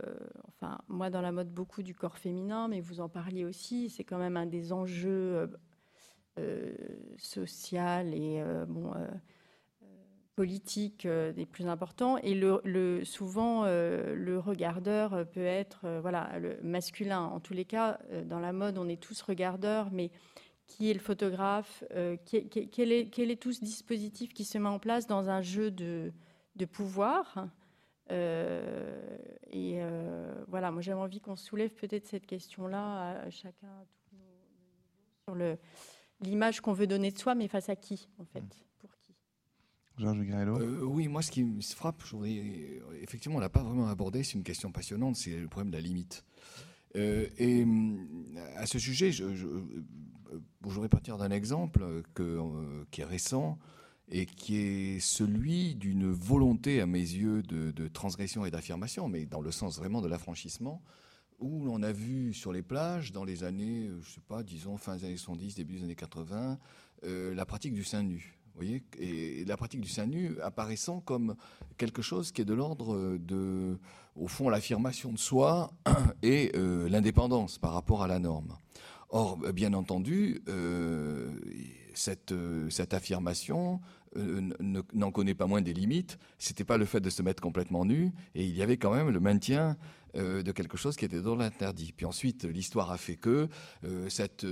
enfin, 0.49 0.79
moi 0.89 1.09
dans 1.09 1.21
la 1.21 1.31
mode 1.31 1.53
beaucoup 1.53 1.81
du 1.81 1.95
corps 1.95 2.17
féminin, 2.17 2.67
mais 2.67 2.81
vous 2.81 2.99
en 2.99 3.07
parliez 3.07 3.45
aussi. 3.45 3.89
C'est 3.89 4.03
quand 4.03 4.17
même 4.17 4.35
un 4.35 4.47
des 4.47 4.73
enjeux 4.73 5.49
euh, 6.37 6.73
social 7.17 8.13
et 8.13 8.41
euh, 8.41 8.65
bon, 8.65 8.93
euh, 8.93 9.07
politique 10.35 11.07
des 11.07 11.45
plus 11.45 11.65
importants. 11.65 12.17
Et 12.17 12.33
le, 12.33 13.05
souvent, 13.05 13.63
le 13.63 14.37
regardeur 14.37 15.25
peut 15.29 15.45
être 15.45 15.87
voilà, 16.01 16.29
masculin. 16.61 17.21
En 17.21 17.39
tous 17.39 17.53
les 17.53 17.63
cas, 17.63 17.99
dans 18.25 18.41
la 18.41 18.51
mode, 18.51 18.77
on 18.77 18.89
est 18.89 19.01
tous 19.01 19.21
regardeurs, 19.21 19.91
mais 19.93 20.11
qui 20.67 20.91
est 20.91 20.93
le 20.93 20.99
photographe 20.99 21.85
quel, 22.25 22.91
est, 22.91 23.07
quel, 23.09 23.31
est, 23.31 23.41
tout 23.41 23.53
ce 23.53 23.63
dispositif 23.63 24.33
qui 24.33 24.43
se 24.43 24.57
met 24.57 24.67
en 24.67 24.77
place 24.77 25.07
dans 25.07 25.29
un 25.29 25.41
jeu 25.41 25.71
de, 25.71 26.11
de 26.57 26.65
pouvoir 26.65 27.47
Et 28.09 29.79
voilà, 30.49 30.69
moi 30.71 30.81
j'avais 30.81 30.99
envie 30.99 31.21
qu'on 31.21 31.37
soulève 31.37 31.73
peut-être 31.75 32.07
cette 32.07 32.25
question-là 32.25 33.21
à, 33.21 33.29
chacun 33.29 33.67
à 33.69 33.85
tous 34.09 34.17
nos, 35.33 35.55
l'image 36.21 36.61
qu'on 36.61 36.73
veut 36.73 36.87
donner 36.87 37.11
de 37.11 37.17
soi, 37.17 37.35
mais 37.35 37.47
face 37.47 37.69
à 37.69 37.75
qui, 37.75 38.07
en 38.19 38.25
fait 38.25 38.43
Pour 38.79 38.89
qui? 38.97 39.13
Georges 39.97 40.21
Garello 40.21 40.59
euh, 40.59 40.83
Oui, 40.83 41.07
moi, 41.07 41.21
ce 41.21 41.31
qui 41.31 41.43
me 41.43 41.61
frappe, 41.61 42.03
effectivement, 43.01 43.37
on 43.37 43.41
l'a 43.41 43.49
pas 43.49 43.63
vraiment 43.63 43.87
abordé, 43.87 44.23
c'est 44.23 44.33
une 44.33 44.43
question 44.43 44.71
passionnante, 44.71 45.15
c'est 45.15 45.37
le 45.37 45.47
problème 45.47 45.71
de 45.71 45.77
la 45.77 45.81
limite. 45.81 46.23
Euh, 46.95 47.27
et 47.37 47.63
euh, 47.65 47.95
à 48.55 48.65
ce 48.65 48.79
sujet, 48.79 49.11
je, 49.11 49.35
je, 49.35 49.47
voudrais 50.61 50.89
partir 50.89 51.17
d'un 51.17 51.31
exemple 51.31 52.03
que, 52.13 52.39
qui 52.91 53.01
est 53.01 53.05
récent 53.05 53.57
et 54.09 54.25
qui 54.25 54.57
est 54.57 54.99
celui 54.99 55.75
d'une 55.75 56.11
volonté, 56.11 56.81
à 56.81 56.85
mes 56.85 56.99
yeux, 56.99 57.41
de, 57.43 57.71
de 57.71 57.87
transgression 57.87 58.45
et 58.45 58.51
d'affirmation, 58.51 59.09
mais 59.09 59.25
dans 59.25 59.41
le 59.41 59.51
sens 59.51 59.77
vraiment 59.77 60.01
de 60.01 60.07
l'affranchissement, 60.07 60.81
où 61.39 61.65
l'on 61.65 61.83
a 61.83 61.91
vu 61.91 62.33
sur 62.33 62.51
les 62.51 62.61
plages, 62.61 63.11
dans 63.11 63.23
les 63.23 63.43
années, 63.43 63.89
je 64.01 64.09
sais 64.09 64.21
pas, 64.27 64.43
disons 64.43 64.77
fin 64.77 64.95
des 64.95 65.05
années 65.05 65.17
70, 65.17 65.55
début 65.55 65.75
des 65.75 65.83
années 65.83 65.95
80, 65.95 66.57
la 67.03 67.45
pratique 67.45 67.73
du 67.73 67.83
sein 67.83 68.03
nu. 68.03 68.39
voyez 68.55 68.83
et 68.97 69.45
la 69.45 69.57
pratique 69.57 69.81
du 69.81 69.89
sein 69.89 70.07
nu 70.07 70.39
apparaissant 70.41 71.01
comme 71.01 71.35
quelque 71.77 72.01
chose 72.01 72.31
qui 72.31 72.41
est 72.41 72.45
de 72.45 72.53
l'ordre 72.53 73.17
de, 73.17 73.77
au 74.15 74.27
fond, 74.27 74.49
l'affirmation 74.49 75.11
de 75.11 75.19
soi 75.19 75.71
et 76.23 76.51
l'indépendance 76.55 77.57
par 77.57 77.73
rapport 77.73 78.01
à 78.01 78.07
la 78.07 78.19
norme. 78.19 78.57
Or, 79.09 79.37
bien 79.53 79.73
entendu, 79.73 80.41
cette, 81.93 82.33
cette 82.69 82.93
affirmation 82.93 83.81
euh, 84.17 84.49
n'en 84.93 85.11
connaît 85.11 85.33
pas 85.33 85.45
moins 85.45 85.61
des 85.61 85.73
limites. 85.73 86.17
C'était 86.37 86.63
pas 86.63 86.77
le 86.77 86.85
fait 86.85 87.01
de 87.01 87.09
se 87.09 87.21
mettre 87.21 87.41
complètement 87.41 87.83
nu, 87.83 88.13
et 88.33 88.45
il 88.45 88.55
y 88.55 88.61
avait 88.61 88.77
quand 88.77 88.93
même 88.93 89.09
le 89.09 89.19
maintien 89.19 89.77
euh, 90.15 90.43
de 90.43 90.51
quelque 90.51 90.77
chose 90.77 90.95
qui 90.95 91.05
était 91.05 91.21
dans 91.21 91.35
l'interdit. 91.35 91.93
Puis 91.95 92.05
ensuite, 92.05 92.45
l'histoire 92.45 92.91
a 92.91 92.97
fait 92.97 93.15
que 93.15 93.47
euh, 93.83 94.09
cette 94.09 94.45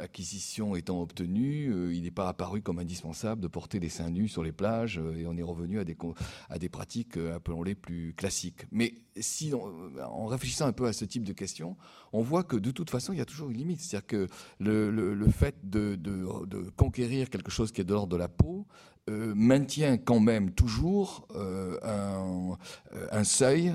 acquisition 0.00 0.76
étant 0.76 1.00
obtenue, 1.00 1.92
il 1.94 2.02
n'est 2.02 2.10
pas 2.10 2.28
apparu 2.28 2.62
comme 2.62 2.78
indispensable 2.78 3.40
de 3.40 3.48
porter 3.48 3.80
des 3.80 3.88
seins 3.88 4.10
nus 4.10 4.28
sur 4.28 4.42
les 4.42 4.52
plages, 4.52 5.00
et 5.16 5.26
on 5.26 5.36
est 5.36 5.42
revenu 5.42 5.78
à 5.78 5.84
des, 5.84 5.96
à 6.48 6.58
des 6.58 6.68
pratiques, 6.68 7.16
appelons-les 7.16 7.74
plus 7.74 8.14
classiques. 8.14 8.66
Mais 8.70 8.94
si, 9.16 9.52
en 9.54 10.26
réfléchissant 10.26 10.66
un 10.66 10.72
peu 10.72 10.86
à 10.86 10.92
ce 10.92 11.04
type 11.04 11.24
de 11.24 11.32
questions, 11.32 11.76
on 12.12 12.22
voit 12.22 12.44
que 12.44 12.56
de 12.56 12.70
toute 12.70 12.90
façon, 12.90 13.12
il 13.12 13.18
y 13.18 13.22
a 13.22 13.24
toujours 13.24 13.50
une 13.50 13.58
limite. 13.58 13.80
C'est-à-dire 13.80 14.06
que 14.06 14.28
le, 14.58 14.90
le, 14.90 15.30
fait 15.30 15.56
de, 15.64 15.96
de, 15.96 16.46
de, 16.46 16.70
conquérir 16.70 17.30
quelque 17.30 17.50
chose 17.50 17.72
qui 17.72 17.80
est 17.80 17.84
de 17.84 17.92
l'ordre 17.92 18.12
de 18.12 18.16
la 18.16 18.28
peau, 18.28 18.66
euh, 19.10 19.34
maintient 19.36 19.98
quand 19.98 20.18
même 20.18 20.52
toujours 20.52 21.28
euh, 21.36 21.78
un, 21.82 22.56
euh, 22.96 23.24
seuil 23.24 23.74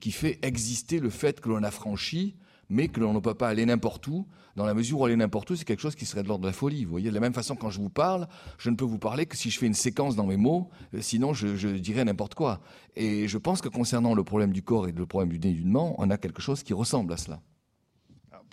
qui 0.00 0.12
fait 0.12 0.38
exister 0.40 0.98
le 0.98 1.10
fait 1.10 1.42
que 1.42 1.50
l'on 1.50 1.62
a 1.62 1.70
franchi, 1.70 2.36
mais 2.70 2.88
que 2.88 3.00
l'on 3.00 3.12
ne 3.12 3.20
peut 3.20 3.34
pas 3.34 3.48
aller 3.48 3.66
n'importe 3.66 4.06
où. 4.06 4.26
Dans 4.56 4.64
la 4.64 4.72
mesure 4.72 5.00
où 5.00 5.04
aller 5.04 5.16
n'importe 5.16 5.50
où, 5.50 5.56
c'est 5.56 5.66
quelque 5.66 5.82
chose 5.82 5.94
qui 5.94 6.06
serait 6.06 6.22
de 6.22 6.28
l'ordre 6.28 6.44
de 6.44 6.48
la 6.48 6.54
folie. 6.54 6.86
Vous 6.86 6.90
voyez, 6.90 7.10
de 7.10 7.14
la 7.14 7.20
même 7.20 7.34
façon, 7.34 7.54
quand 7.54 7.68
je 7.68 7.80
vous 7.80 7.90
parle, 7.90 8.28
je 8.56 8.70
ne 8.70 8.76
peux 8.76 8.86
vous 8.86 8.98
parler 8.98 9.26
que 9.26 9.36
si 9.36 9.50
je 9.50 9.58
fais 9.58 9.66
une 9.66 9.74
séquence 9.74 10.16
dans 10.16 10.26
mes 10.26 10.38
mots, 10.38 10.70
sinon 11.00 11.34
je, 11.34 11.54
je 11.54 11.68
dirais 11.68 12.06
n'importe 12.06 12.34
quoi. 12.34 12.62
Et 12.96 13.28
je 13.28 13.36
pense 13.36 13.60
que 13.60 13.68
concernant 13.68 14.14
le 14.14 14.24
problème 14.24 14.52
du 14.52 14.62
corps 14.62 14.88
et 14.88 14.92
le 14.92 15.04
problème 15.04 15.28
du 15.28 15.38
dénudement, 15.38 15.94
on 15.98 16.08
a 16.08 16.16
quelque 16.16 16.40
chose 16.40 16.62
qui 16.62 16.72
ressemble 16.72 17.12
à 17.12 17.18
cela 17.18 17.42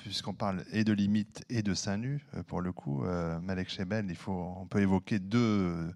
puisqu'on 0.03 0.33
parle 0.33 0.63
et 0.71 0.83
de 0.83 0.91
limites 0.91 1.45
et 1.49 1.63
de 1.63 1.73
seins 1.73 1.97
nus, 1.97 2.25
euh, 2.35 2.43
pour 2.43 2.61
le 2.61 2.71
coup, 2.73 3.05
euh, 3.05 3.39
Malek 3.39 3.69
Chebel, 3.69 4.05
il 4.09 4.15
faut, 4.15 4.53
on 4.57 4.65
peut 4.65 4.81
évoquer 4.81 5.19
deux 5.19 5.39
euh, 5.39 5.91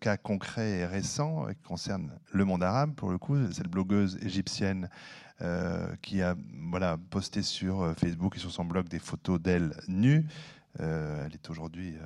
cas 0.00 0.16
concrets 0.16 0.78
et 0.78 0.86
récents 0.86 1.46
qui 1.46 1.62
concernent 1.62 2.10
le 2.32 2.44
monde 2.44 2.64
arabe, 2.64 2.94
pour 2.94 3.10
le 3.10 3.18
coup, 3.18 3.36
cette 3.52 3.68
blogueuse 3.68 4.18
égyptienne 4.22 4.88
qui 6.00 6.22
a 6.22 6.36
voilà, 6.70 6.96
posté 7.10 7.42
sur 7.42 7.92
Facebook 7.98 8.36
et 8.36 8.38
sur 8.38 8.50
son 8.50 8.64
blog 8.64 8.88
des 8.88 9.00
photos 9.00 9.38
d'elle 9.38 9.74
nue. 9.88 10.24
elle 10.78 11.34
est 11.34 11.50
aujourd'hui 11.50 11.96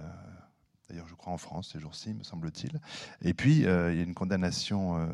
d'ailleurs 0.89 1.09
je 1.09 1.15
crois 1.15 1.33
en 1.33 1.39
France 1.39 1.71
ces 1.73 1.81
jours-ci, 1.81 2.15
me 2.15 2.23
semble-t-il. 2.23 2.81
Et 3.23 3.35
puis, 3.35 3.67
euh, 3.67 3.93
il 3.93 3.99
y 3.99 4.01
a 4.01 4.05
une 4.05 4.15
condamnation 4.15 4.99
euh, 4.99 5.07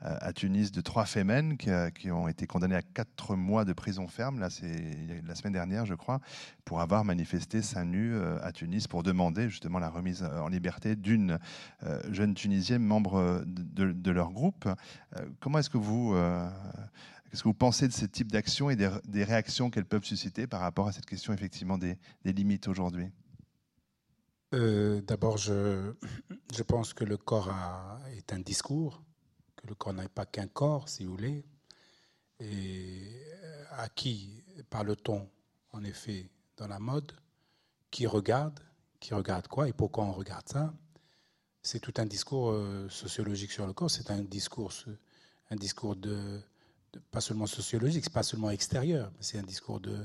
à 0.00 0.32
Tunis 0.32 0.72
de 0.72 0.80
trois 0.80 1.06
femmes 1.06 1.56
qui, 1.56 2.10
ont 2.10 2.28
été 2.28 2.46
condamnées 2.46 2.76
à 2.76 2.82
quatre 2.82 3.36
mois 3.36 3.64
de 3.64 3.72
prison 3.72 4.06
ferme, 4.08 4.38
là 4.38 4.50
c'est 4.50 4.96
la 5.26 5.34
semaine 5.34 5.52
dernière 5.52 5.86
je 5.86 5.94
crois, 5.94 6.20
pour 6.64 6.80
avoir 6.80 7.04
manifesté 7.04 7.62
seins 7.62 7.84
nus 7.84 8.14
euh, 8.14 8.38
à 8.42 8.52
Tunis 8.52 8.86
pour 8.86 9.02
demander 9.02 9.48
justement 9.48 9.78
la 9.78 9.88
remise 9.88 10.22
en 10.22 10.48
liberté 10.48 10.96
d'une 10.96 11.38
jeune 12.10 12.34
Tunisienne 12.34 12.82
membre 12.82 13.44
de, 13.46 14.10
leur 14.10 14.30
groupe. 14.30 14.68
comment 15.40 15.58
est-ce 15.58 15.70
que 15.70 15.78
vous... 15.78 16.14
Qu'est-ce 17.30 17.44
que 17.44 17.48
vous 17.48 17.54
pensez 17.54 17.88
de 17.88 17.94
ce 17.94 18.04
type 18.04 18.30
d'action 18.30 18.68
et 18.68 18.76
des, 18.76 19.24
réactions 19.24 19.70
qu'elles 19.70 19.86
peuvent 19.86 20.04
susciter 20.04 20.46
par 20.46 20.60
rapport 20.60 20.88
à 20.88 20.92
cette 20.92 21.06
question 21.06 21.32
effectivement 21.32 21.78
des 21.78 21.96
limites 22.24 22.68
aujourd'hui? 22.68 23.10
Euh, 24.52 25.00
d'abord, 25.02 25.36
je, 25.38 25.92
je, 26.54 26.62
pense 26.62 26.94
que 26.94 27.04
le 27.04 27.16
corps 27.16 27.52
est 28.16 28.32
un 28.32 28.40
discours, 28.40 29.02
que 29.56 29.66
le 29.66 29.74
corps 29.74 29.92
n'est 29.92 30.08
pas 30.08 30.26
qu'un 30.26 30.46
corps, 30.46 30.88
si 30.88 31.04
vous 31.04 31.12
voulez. 31.12 31.44
Et 32.40 33.22
euh, 33.44 33.64
à 33.70 33.88
qui 33.88 34.42
parle-t-on, 34.70 35.28
en 35.72 35.84
effet, 35.84 36.30
dans 36.56 36.66
la 36.68 36.78
mode 36.78 37.12
Qui 37.90 38.06
regarde 38.06 38.60
Qui 39.00 39.14
regarde 39.14 39.48
quoi 39.48 39.68
Et 39.68 39.72
pourquoi 39.72 40.04
on 40.04 40.12
regarde 40.12 40.48
ça 40.48 40.74
C'est 41.62 41.80
tout 41.80 41.94
un 41.96 42.06
discours 42.06 42.50
euh, 42.50 42.88
sociologique 42.88 43.52
sur 43.52 43.66
le 43.66 43.72
corps. 43.72 43.90
C'est 43.90 44.10
un 44.10 44.22
discours, 44.22 44.72
un 45.50 45.56
discours 45.56 45.96
de, 45.96 46.40
pas 47.10 47.20
seulement 47.20 47.46
sociologique, 47.46 48.04
c'est 48.04 48.12
pas 48.12 48.22
seulement 48.22 48.50
extérieur, 48.50 49.12
c'est 49.20 49.38
un 49.38 49.42
discours 49.44 49.80
de, 49.80 49.96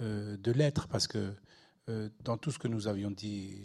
de 0.00 0.52
l'être, 0.52 0.88
parce 0.88 1.06
que 1.06 1.18
euh, 1.18 1.32
dans 2.24 2.36
tout 2.36 2.50
ce 2.50 2.58
que 2.58 2.68
nous 2.68 2.88
avions 2.88 3.10
dit, 3.10 3.62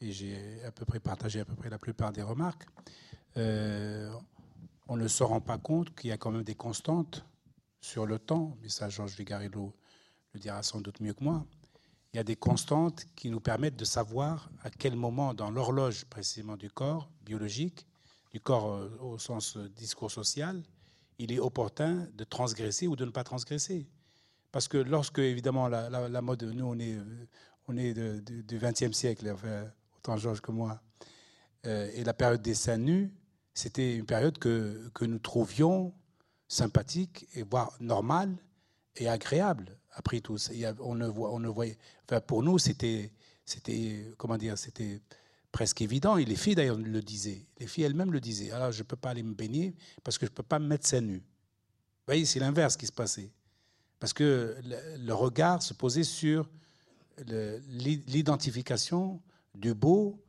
et 0.00 0.12
j'ai 0.12 0.62
à 0.64 0.72
peu 0.72 0.84
près 0.84 1.00
partagé 1.00 1.40
à 1.40 1.44
peu 1.44 1.54
près 1.54 1.70
la 1.70 1.78
plupart 1.78 2.12
des 2.12 2.22
remarques, 2.22 2.66
euh, 3.36 4.12
on 4.88 4.96
ne 4.96 5.08
se 5.08 5.22
rend 5.22 5.40
pas 5.40 5.58
compte 5.58 5.94
qu'il 5.94 6.10
y 6.10 6.12
a 6.12 6.18
quand 6.18 6.30
même 6.30 6.42
des 6.42 6.54
constantes 6.54 7.24
sur 7.80 8.06
le 8.06 8.18
temps, 8.18 8.56
mais 8.60 8.68
ça 8.68 8.88
Georges 8.88 9.16
Vigarello 9.16 9.74
le 10.34 10.40
dira 10.40 10.62
sans 10.62 10.80
doute 10.80 11.00
mieux 11.00 11.14
que 11.14 11.24
moi, 11.24 11.46
il 12.12 12.16
y 12.16 12.20
a 12.20 12.24
des 12.24 12.36
constantes 12.36 13.06
qui 13.16 13.30
nous 13.30 13.40
permettent 13.40 13.76
de 13.76 13.84
savoir 13.84 14.50
à 14.62 14.70
quel 14.70 14.96
moment 14.96 15.34
dans 15.34 15.50
l'horloge 15.50 16.04
précisément 16.06 16.56
du 16.56 16.70
corps 16.70 17.10
biologique, 17.24 17.86
du 18.32 18.40
corps 18.40 18.72
euh, 18.72 18.98
au 19.00 19.18
sens 19.18 19.56
discours 19.56 20.10
social, 20.10 20.62
il 21.18 21.32
est 21.32 21.38
opportun 21.38 22.08
de 22.14 22.24
transgresser 22.24 22.86
ou 22.86 22.96
de 22.96 23.04
ne 23.04 23.10
pas 23.10 23.24
transgresser. 23.24 23.86
Parce 24.52 24.68
que 24.68 24.76
lorsque, 24.76 25.18
évidemment, 25.18 25.66
la, 25.68 26.22
mode, 26.22 26.42
nous, 26.44 26.66
on 26.66 26.78
est, 26.78 26.96
on 27.68 27.76
est 27.76 27.94
du 27.94 28.58
XXe 28.58 28.92
siècle, 28.92 29.30
enfin, 29.32 29.64
autant 29.96 30.16
Georges 30.18 30.42
que 30.42 30.52
moi, 30.52 30.80
euh, 31.66 31.90
et 31.94 32.04
la 32.04 32.12
période 32.12 32.42
des 32.42 32.54
seins 32.54 32.76
nus, 32.76 33.10
c'était 33.54 33.96
une 33.96 34.06
période 34.06 34.38
que, 34.38 34.90
que 34.94 35.04
nous 35.04 35.18
trouvions 35.18 35.94
sympathique 36.48 37.26
et 37.34 37.42
voire 37.42 37.74
normale 37.80 38.36
et 38.96 39.08
agréable. 39.08 39.78
Après 39.92 40.20
tout, 40.20 40.36
on 40.80 40.94
ne 40.94 41.06
voit, 41.06 41.32
on 41.32 41.38
ne 41.38 41.48
voyait. 41.48 41.78
Enfin, 42.04 42.20
pour 42.20 42.42
nous, 42.42 42.58
c'était, 42.58 43.12
c'était, 43.44 44.12
comment 44.18 44.36
dire, 44.36 44.58
c'était 44.58 45.00
presque 45.50 45.80
évident. 45.80 46.16
Et 46.16 46.24
les 46.24 46.36
filles 46.36 46.54
d'ailleurs 46.54 46.78
le 46.78 47.02
disaient. 47.02 47.46
Les 47.58 47.66
filles 47.66 47.84
elles-mêmes 47.84 48.12
le 48.12 48.20
disaient. 48.20 48.50
Alors, 48.52 48.72
je 48.72 48.78
ne 48.78 48.84
peux 48.84 48.96
pas 48.96 49.10
aller 49.10 49.22
me 49.22 49.34
baigner 49.34 49.74
parce 50.02 50.18
que 50.18 50.26
je 50.26 50.30
ne 50.30 50.34
peux 50.34 50.42
pas 50.42 50.58
me 50.58 50.66
mettre 50.66 50.86
seins 50.86 51.00
nus. 51.00 51.22
Vous 51.22 52.06
voyez, 52.06 52.24
c'est 52.24 52.40
l'inverse 52.40 52.76
qui 52.76 52.86
se 52.86 52.92
passait. 52.92 53.30
Parce 54.02 54.12
que 54.14 54.56
le 54.98 55.12
regard 55.14 55.62
se 55.62 55.74
posait 55.74 56.02
sur 56.02 56.50
l'identification 57.24 59.22
du 59.54 59.74
beau 59.74 60.20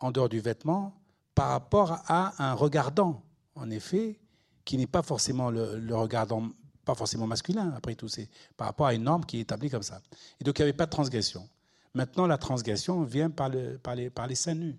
en 0.00 0.10
dehors 0.10 0.28
du 0.28 0.40
vêtement 0.40 1.00
par 1.32 1.50
rapport 1.50 2.02
à 2.08 2.34
un 2.44 2.54
regardant, 2.54 3.22
en 3.54 3.70
effet, 3.70 4.18
qui 4.64 4.76
n'est 4.76 4.88
pas 4.88 5.02
forcément 5.02 5.52
le, 5.52 5.94
regardant, 5.94 6.48
pas 6.84 6.96
forcément 6.96 7.28
masculin, 7.28 7.72
après 7.76 7.94
tout, 7.94 8.08
c'est 8.08 8.28
par 8.56 8.66
rapport 8.66 8.88
à 8.88 8.94
une 8.94 9.04
norme 9.04 9.24
qui 9.24 9.38
est 9.38 9.42
établie 9.42 9.70
comme 9.70 9.84
ça. 9.84 10.02
Et 10.40 10.44
donc 10.44 10.58
il 10.58 10.62
n'y 10.62 10.64
avait 10.64 10.76
pas 10.76 10.86
de 10.86 10.90
transgression. 10.90 11.48
Maintenant, 11.94 12.26
la 12.26 12.38
transgression 12.38 13.04
vient 13.04 13.30
par, 13.30 13.50
le, 13.50 13.78
par, 13.78 13.94
les, 13.94 14.10
par 14.10 14.26
les 14.26 14.34
seins 14.34 14.56
nus. 14.56 14.76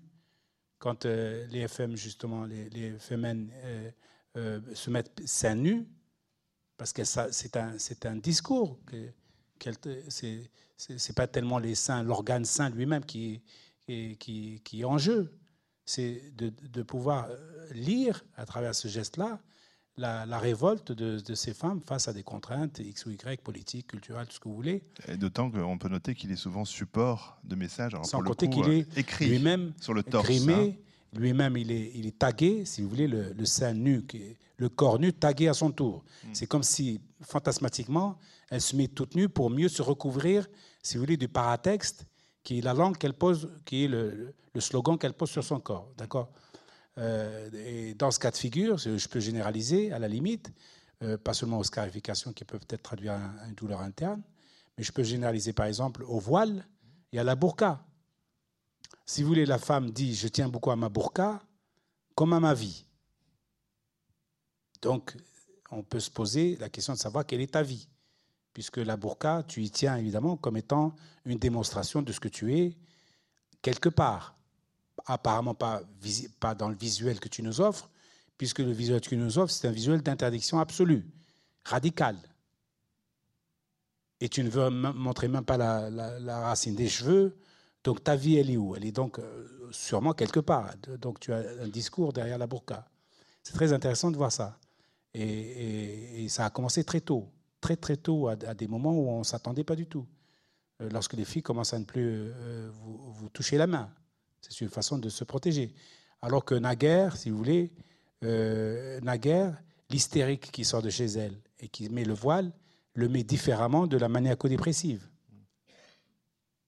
Quand 0.78 1.06
euh, 1.06 1.46
les 1.46 1.60
FM, 1.60 1.96
justement, 1.96 2.44
les, 2.44 2.68
les 2.68 2.92
euh, 3.10 3.90
euh, 4.36 4.60
se 4.74 4.90
mettent 4.90 5.22
seins 5.24 5.54
nus, 5.54 5.86
parce 6.76 6.92
que 6.92 7.04
c'est 7.04 7.56
un, 7.56 7.76
un, 8.04 8.16
discours. 8.16 8.78
Ce 9.60 10.26
n'est 10.26 11.14
pas 11.14 11.26
tellement 11.26 11.58
les 11.58 11.74
l'organe 12.04 12.44
saint 12.44 12.70
lui-même 12.70 13.04
qui, 13.04 13.42
qui, 13.86 14.60
qui, 14.64 14.80
est 14.80 14.84
en 14.84 14.98
jeu. 14.98 15.32
C'est 15.84 16.34
de, 16.36 16.52
de, 16.72 16.82
pouvoir 16.82 17.28
euh, 17.28 17.66
lire 17.74 18.24
à 18.36 18.46
travers 18.46 18.74
ce 18.74 18.88
geste-là 18.88 19.38
la, 19.98 20.24
la, 20.24 20.38
révolte 20.38 20.92
de, 20.92 21.20
de, 21.20 21.34
ces 21.34 21.52
femmes 21.52 21.82
face 21.82 22.08
à 22.08 22.14
des 22.14 22.22
contraintes 22.22 22.78
X 22.78 23.04
ou 23.04 23.10
Y, 23.10 23.42
politiques, 23.42 23.88
culturelles, 23.88 24.26
tout 24.26 24.32
ce 24.32 24.40
que 24.40 24.48
vous 24.48 24.54
voulez. 24.54 24.82
Et 25.08 25.18
d'autant 25.18 25.50
qu'on 25.50 25.76
peut 25.76 25.90
noter 25.90 26.14
qu'il 26.14 26.32
est 26.32 26.36
souvent 26.36 26.64
support 26.64 27.38
de 27.44 27.54
messages. 27.54 27.92
Sans 28.02 28.22
compter 28.22 28.48
qu'il 28.48 28.68
est 28.70 28.88
euh, 28.88 29.00
écrit 29.00 29.26
lui-même 29.26 29.74
sur 29.78 29.92
le 29.92 30.02
torse. 30.02 30.24
Grimé, 30.24 30.54
hein. 30.54 31.18
lui-même, 31.18 31.58
il 31.58 31.70
est, 31.70 31.92
il 31.94 32.06
est 32.06 32.18
tagué, 32.18 32.64
si 32.64 32.80
vous 32.80 32.88
voulez, 32.88 33.06
le, 33.06 33.34
le 33.34 33.44
sein 33.44 33.74
nu, 33.74 34.04
qui 34.06 34.16
est, 34.16 34.36
le 34.56 34.68
corps 34.68 34.98
nu 34.98 35.12
tagué 35.12 35.48
à 35.48 35.54
son 35.54 35.70
tour. 35.70 36.04
Hmm. 36.24 36.28
C'est 36.32 36.46
comme 36.46 36.62
si, 36.62 37.00
fantasmatiquement, 37.20 38.18
elle 38.50 38.60
se 38.60 38.76
met 38.76 38.88
toute 38.88 39.14
nue 39.14 39.28
pour 39.28 39.50
mieux 39.50 39.68
se 39.68 39.82
recouvrir, 39.82 40.46
si 40.82 40.96
vous 40.96 41.02
voulez, 41.02 41.16
du 41.16 41.28
paratexte, 41.28 42.06
qui 42.42 42.58
est 42.58 42.60
la 42.60 42.74
langue 42.74 42.96
qu'elle 42.98 43.14
pose, 43.14 43.50
qui 43.64 43.84
est 43.84 43.88
le, 43.88 44.34
slogan 44.58 44.98
qu'elle 44.98 45.14
pose 45.14 45.30
sur 45.30 45.42
son 45.42 45.60
corps. 45.60 45.90
D'accord? 45.96 46.30
Euh, 46.98 47.50
Et 47.52 47.94
dans 47.94 48.10
ce 48.10 48.18
cas 48.18 48.30
de 48.30 48.36
figure, 48.36 48.76
je 48.78 49.08
peux 49.08 49.20
généraliser 49.20 49.92
à 49.92 49.98
la 49.98 50.06
limite, 50.06 50.52
euh, 51.02 51.18
pas 51.18 51.34
seulement 51.34 51.58
aux 51.58 51.64
scarifications 51.64 52.32
qui 52.32 52.44
peuvent 52.44 52.66
être 52.68 52.82
traduites 52.82 53.10
à 53.10 53.46
une 53.48 53.54
douleur 53.54 53.80
interne, 53.80 54.22
mais 54.76 54.84
je 54.84 54.92
peux 54.92 55.02
généraliser 55.02 55.52
par 55.52 55.66
exemple 55.66 56.04
au 56.04 56.20
voile 56.20 56.66
et 57.12 57.18
à 57.18 57.24
la 57.24 57.34
burqa. 57.34 57.84
Si 59.06 59.22
vous 59.22 59.28
voulez, 59.28 59.46
la 59.46 59.58
femme 59.58 59.90
dit 59.90 60.14
Je 60.14 60.28
tiens 60.28 60.48
beaucoup 60.48 60.70
à 60.70 60.76
ma 60.76 60.88
burqa 60.88 61.42
comme 62.14 62.32
à 62.32 62.40
ma 62.40 62.54
vie. 62.54 62.86
Donc, 64.84 65.16
on 65.70 65.82
peut 65.82 65.98
se 65.98 66.10
poser 66.10 66.56
la 66.60 66.68
question 66.68 66.92
de 66.92 66.98
savoir 66.98 67.24
quelle 67.24 67.40
est 67.40 67.52
ta 67.52 67.62
vie. 67.62 67.88
Puisque 68.52 68.76
la 68.76 68.98
burqa, 68.98 69.42
tu 69.48 69.62
y 69.62 69.70
tiens 69.70 69.96
évidemment 69.96 70.36
comme 70.36 70.58
étant 70.58 70.94
une 71.24 71.38
démonstration 71.38 72.02
de 72.02 72.12
ce 72.12 72.20
que 72.20 72.28
tu 72.28 72.54
es 72.54 72.76
quelque 73.62 73.88
part. 73.88 74.36
Apparemment 75.06 75.54
pas, 75.54 75.82
pas 76.38 76.54
dans 76.54 76.68
le 76.68 76.76
visuel 76.76 77.18
que 77.18 77.30
tu 77.30 77.42
nous 77.42 77.62
offres, 77.62 77.88
puisque 78.36 78.58
le 78.58 78.72
visuel 78.72 79.00
que 79.00 79.08
tu 79.08 79.16
nous 79.16 79.38
offres, 79.38 79.52
c'est 79.52 79.66
un 79.66 79.72
visuel 79.72 80.02
d'interdiction 80.02 80.60
absolue, 80.60 81.06
radicale. 81.64 82.18
Et 84.20 84.28
tu 84.28 84.44
ne 84.44 84.50
veux 84.50 84.68
montrer 84.68 85.28
même 85.28 85.46
pas 85.46 85.56
la, 85.56 86.40
racine 86.40 86.74
des 86.74 86.90
cheveux, 86.90 87.38
donc 87.84 88.04
ta 88.04 88.16
vie, 88.16 88.36
elle 88.36 88.50
est 88.50 88.56
où? 88.58 88.76
Elle 88.76 88.84
est 88.84 88.92
donc 88.92 89.18
euh, 89.18 89.68
sûrement 89.70 90.12
quelque 90.12 90.40
part. 90.40 90.74
Donc 91.00 91.20
tu 91.20 91.32
as 91.32 91.42
un 91.62 91.68
discours 91.68 92.12
derrière 92.12 92.38
la 92.38 92.46
burqa. 92.46 92.86
C'est 93.42 93.54
très 93.54 93.72
intéressant 93.72 94.10
de 94.10 94.16
voir 94.16 94.32
ça. 94.32 94.58
Et, 95.14 96.26
ça 96.28 96.46
a 96.46 96.50
commencé 96.50 96.84
très 96.84 97.00
tôt, 97.00 97.28
très 97.60 97.76
très 97.76 97.96
tôt, 97.96 98.28
à, 98.28 98.36
des 98.36 98.66
moments 98.66 98.92
où 98.92 99.08
on 99.08 99.20
ne 99.20 99.24
s'attendait 99.24 99.64
pas 99.64 99.76
du 99.76 99.86
tout. 99.86 100.06
Euh, 100.80 100.88
lorsque 100.90 101.12
les 101.12 101.24
filles 101.24 101.42
commencent 101.42 101.74
à 101.74 101.78
ne 101.78 101.84
plus 101.84 102.06
euh, 102.06 102.70
vous, 102.72 103.28
toucher 103.28 103.56
la 103.56 103.66
main. 103.66 103.90
C'est 104.40 104.60
une 104.60 104.68
façon 104.68 104.98
de 104.98 105.08
se 105.08 105.24
protéger. 105.24 105.72
Alors 106.20 106.44
que 106.44 106.54
naguère, 106.54 107.16
si 107.16 107.30
vous 107.30 107.38
voulez, 107.38 107.72
euh, 108.24 109.00
naguère, 109.00 109.56
l'hystérique 109.90 110.50
qui 110.50 110.64
sort 110.64 110.82
de 110.82 110.90
chez 110.90 111.04
elle 111.04 111.38
et 111.60 111.68
qui 111.68 111.88
met 111.88 112.04
le 112.04 112.14
voile, 112.14 112.50
le 112.94 113.08
met 113.08 113.22
différemment 113.22 113.86
de 113.86 113.96
la 113.96 114.08
maniaco-dépressive. 114.08 115.08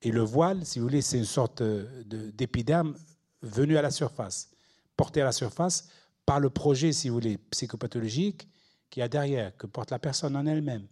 Et 0.03 0.13
le 0.13 0.23
voile, 0.23 0.65
si 0.65 0.79
vous 0.79 0.85
voulez, 0.85 1.03
c'est 1.03 1.19
une 1.19 1.25
sorte 1.25 1.63
d'épiderme 1.63 2.95
venu 3.43 3.77
à 3.77 3.83
la 3.83 3.91
surface, 3.91 4.51
porté 4.97 5.23
à 5.23 5.25
la 5.25 5.33
surface 5.33 5.89
par 6.27 6.41
le 6.41 6.51
projet, 6.51 6.93
si 6.93 7.09
vous 7.09 7.15
voulez, 7.15 7.39
psychopathologique 7.39 8.49
qu'il 8.91 9.01
y 9.01 9.05
a 9.05 9.09
derrière, 9.09 9.57
que 9.57 9.67
porte 9.67 9.91
la 9.91 9.99
personne 9.99 10.37
en 10.37 10.45
elle-même. 10.47 10.87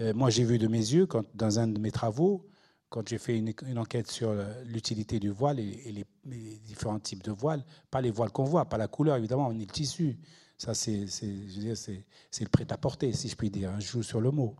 Euh, 0.00 0.12
moi, 0.14 0.30
j'ai 0.30 0.44
vu 0.44 0.58
de 0.58 0.68
mes 0.68 0.78
yeux, 0.78 1.06
quand, 1.06 1.24
dans 1.34 1.58
un 1.58 1.66
de 1.66 1.80
mes 1.80 1.90
travaux, 1.90 2.46
quand 2.88 3.08
j'ai 3.08 3.18
fait 3.18 3.36
une, 3.36 3.78
enquête 3.78 4.10
sur 4.10 4.32
l'utilité 4.64 5.18
du 5.18 5.30
voile 5.30 5.58
et, 5.58 6.04
les, 6.24 6.60
différents 6.64 7.00
types 7.00 7.22
de 7.22 7.32
voiles, 7.32 7.64
pas 7.90 8.00
les 8.00 8.10
voiles 8.10 8.30
qu'on 8.30 8.44
voit, 8.44 8.64
pas 8.66 8.78
la 8.78 8.88
couleur, 8.88 9.16
évidemment, 9.16 9.48
on 9.48 9.58
est 9.58 9.60
le 9.60 9.66
tissu. 9.66 10.18
Ça, 10.56 10.72
c'est 10.74 11.06
le 11.06 12.48
prêt-à-porter, 12.48 13.12
si 13.12 13.28
je 13.28 13.36
puis 13.36 13.50
dire. 13.50 13.70
Hein, 13.70 13.80
je 13.80 13.86
joue 13.86 14.02
sur 14.02 14.20
le 14.20 14.30
mot. 14.30 14.54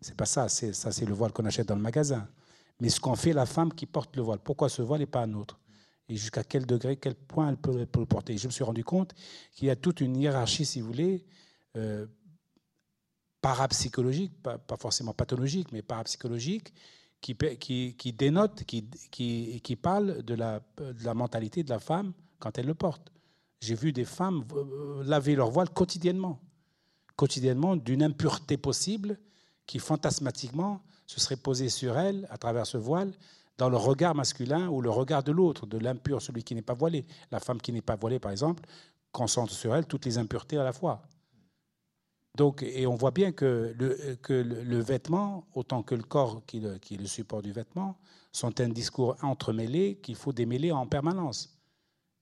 C'est 0.00 0.16
pas 0.16 0.26
ça, 0.26 0.48
ça, 0.48 0.92
c'est 0.92 1.04
le 1.04 1.14
voile 1.14 1.32
qu'on 1.32 1.44
achète 1.44 1.68
dans 1.68 1.74
le 1.74 1.82
magasin. 1.82 2.28
Mais 2.80 2.88
ce 2.88 3.00
qu'en 3.00 3.16
fait 3.16 3.32
la 3.32 3.46
femme 3.46 3.72
qui 3.72 3.86
porte 3.86 4.16
le 4.16 4.22
voile. 4.22 4.38
Pourquoi 4.38 4.68
ce 4.68 4.82
voile 4.82 5.02
et 5.02 5.06
pas 5.06 5.22
un 5.22 5.34
autre? 5.34 5.58
Et 6.10 6.16
jusqu'à 6.16 6.42
quel 6.42 6.66
degré, 6.66 6.96
quel 6.96 7.14
point 7.14 7.48
elle 7.48 7.56
peut, 7.56 7.78
le 7.78 8.06
porter. 8.06 8.36
je 8.36 8.48
me 8.48 8.52
suis 8.52 8.64
rendu 8.64 8.82
compte 8.82 9.14
qu'il 9.54 9.68
y 9.68 9.70
a 9.70 9.76
toute 9.76 10.00
une 10.00 10.16
hiérarchie, 10.16 10.66
si 10.66 10.80
vous 10.80 10.88
voulez, 10.88 11.24
euh, 11.76 12.06
parapsychologique, 13.40 14.42
pas, 14.42 14.58
forcément 14.76 15.14
pathologique, 15.14 15.70
mais 15.70 15.82
parapsychologique, 15.82 16.74
qui, 17.20 18.12
dénote, 18.12 18.64
qui, 18.64 19.78
parle 19.80 20.22
de 20.22 20.34
la, 20.34 20.60
de 20.78 21.04
la 21.04 21.14
mentalité 21.14 21.62
de 21.62 21.70
la 21.70 21.78
femme 21.78 22.12
quand 22.40 22.58
elle 22.58 22.66
le 22.66 22.74
porte. 22.74 23.12
J'ai 23.60 23.76
vu 23.76 23.92
des 23.92 24.04
femmes 24.04 24.44
euh, 24.52 25.04
laver 25.04 25.36
leur 25.36 25.50
voile 25.50 25.70
quotidiennement, 25.70 26.40
quotidiennement 27.14 27.76
d'une 27.76 28.02
impureté 28.02 28.56
possible 28.56 29.16
qui 29.66 29.78
fantasmatiquement 29.78 30.82
se 31.06 31.20
serait 31.20 31.36
posée 31.36 31.68
sur 31.68 31.98
elle 31.98 32.26
à 32.30 32.38
travers 32.38 32.66
ce 32.66 32.78
voile 32.78 33.12
dans 33.60 33.68
le 33.68 33.76
regard 33.76 34.14
masculin 34.14 34.70
ou 34.70 34.80
le 34.80 34.88
regard 34.88 35.22
de 35.22 35.32
l'autre, 35.32 35.66
de 35.66 35.76
l'impur, 35.76 36.22
celui 36.22 36.42
qui 36.42 36.54
n'est 36.54 36.62
pas 36.62 36.72
voilé. 36.72 37.04
La 37.30 37.40
femme 37.40 37.60
qui 37.60 37.74
n'est 37.74 37.82
pas 37.82 37.94
voilée, 37.94 38.18
par 38.18 38.32
exemple, 38.32 38.64
concentre 39.12 39.52
sur 39.52 39.76
elle 39.76 39.84
toutes 39.84 40.06
les 40.06 40.16
impuretés 40.16 40.56
à 40.56 40.64
la 40.64 40.72
fois. 40.72 41.02
Donc, 42.38 42.62
et 42.62 42.86
on 42.86 42.94
voit 42.94 43.10
bien 43.10 43.32
que 43.32 43.74
le, 43.78 44.62
le, 44.62 44.80
vêtement, 44.80 45.46
autant 45.54 45.82
que 45.82 45.94
le 45.94 46.02
corps 46.02 46.42
qui, 46.46 46.62
qui, 46.80 46.94
est 46.94 46.96
le 46.96 47.06
support 47.06 47.42
du 47.42 47.52
vêtement, 47.52 47.98
sont 48.32 48.58
un 48.62 48.70
discours 48.70 49.18
entremêlé 49.20 49.98
qu'il 50.02 50.16
faut 50.16 50.32
démêler 50.32 50.72
en 50.72 50.86
permanence. 50.86 51.54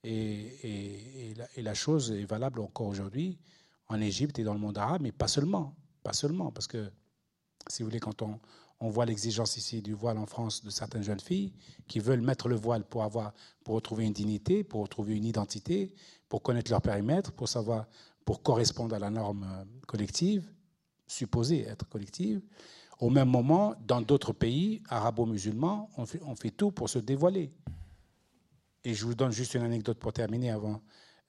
Et, 0.02 1.34
et, 1.56 1.62
la, 1.62 1.74
chose 1.74 2.10
est 2.10 2.24
valable 2.24 2.60
encore 2.60 2.88
aujourd'hui 2.88 3.38
en 3.86 4.00
Égypte 4.00 4.40
et 4.40 4.42
dans 4.42 4.54
le 4.54 4.60
monde 4.60 4.76
arabe, 4.76 5.02
mais 5.02 5.12
pas 5.12 5.28
seulement. 5.28 5.76
Pas 6.02 6.14
seulement, 6.14 6.50
parce 6.50 6.66
que, 6.66 6.90
si 7.68 7.84
vous 7.84 7.90
voulez, 7.90 8.00
quand 8.00 8.22
on, 8.22 8.40
on 8.80 8.90
voit 8.90 9.06
l'exigence 9.06 9.56
ici 9.56 9.82
du 9.82 9.92
voile 9.92 10.18
en 10.18 10.26
France 10.26 10.62
de 10.62 10.70
certaines 10.70 11.02
jeunes 11.02 11.20
filles 11.20 11.52
qui 11.88 11.98
veulent 11.98 12.20
mettre 12.20 12.48
le 12.48 12.56
voile 12.56 12.84
pour, 12.84 13.02
avoir, 13.02 13.32
pour 13.64 13.74
retrouver 13.74 14.04
une 14.04 14.12
dignité, 14.12 14.62
pour 14.62 14.82
retrouver 14.82 15.16
une 15.16 15.24
identité, 15.24 15.94
pour 16.28 16.42
connaître 16.42 16.70
leur 16.70 16.80
périmètre, 16.80 17.32
pour 17.32 17.48
savoir, 17.48 17.86
pour 18.24 18.42
correspondre 18.42 18.94
à 18.94 18.98
la 18.98 19.10
norme 19.10 19.44
euh, 19.44 19.64
collective, 19.86 20.48
supposée 21.06 21.62
être 21.62 21.88
collective. 21.88 22.40
Au 23.00 23.10
même 23.10 23.28
moment, 23.28 23.74
dans 23.86 24.00
d'autres 24.00 24.32
pays 24.32 24.82
arabo-musulmans, 24.88 25.90
on 25.96 26.06
fait, 26.06 26.20
on 26.24 26.34
fait, 26.34 26.50
tout 26.50 26.70
pour 26.70 26.88
se 26.88 26.98
dévoiler. 26.98 27.52
Et 28.84 28.94
je 28.94 29.04
vous 29.04 29.14
donne 29.14 29.32
juste 29.32 29.54
une 29.54 29.62
anecdote 29.62 29.98
pour 29.98 30.12
terminer 30.12 30.50
avant. 30.50 30.82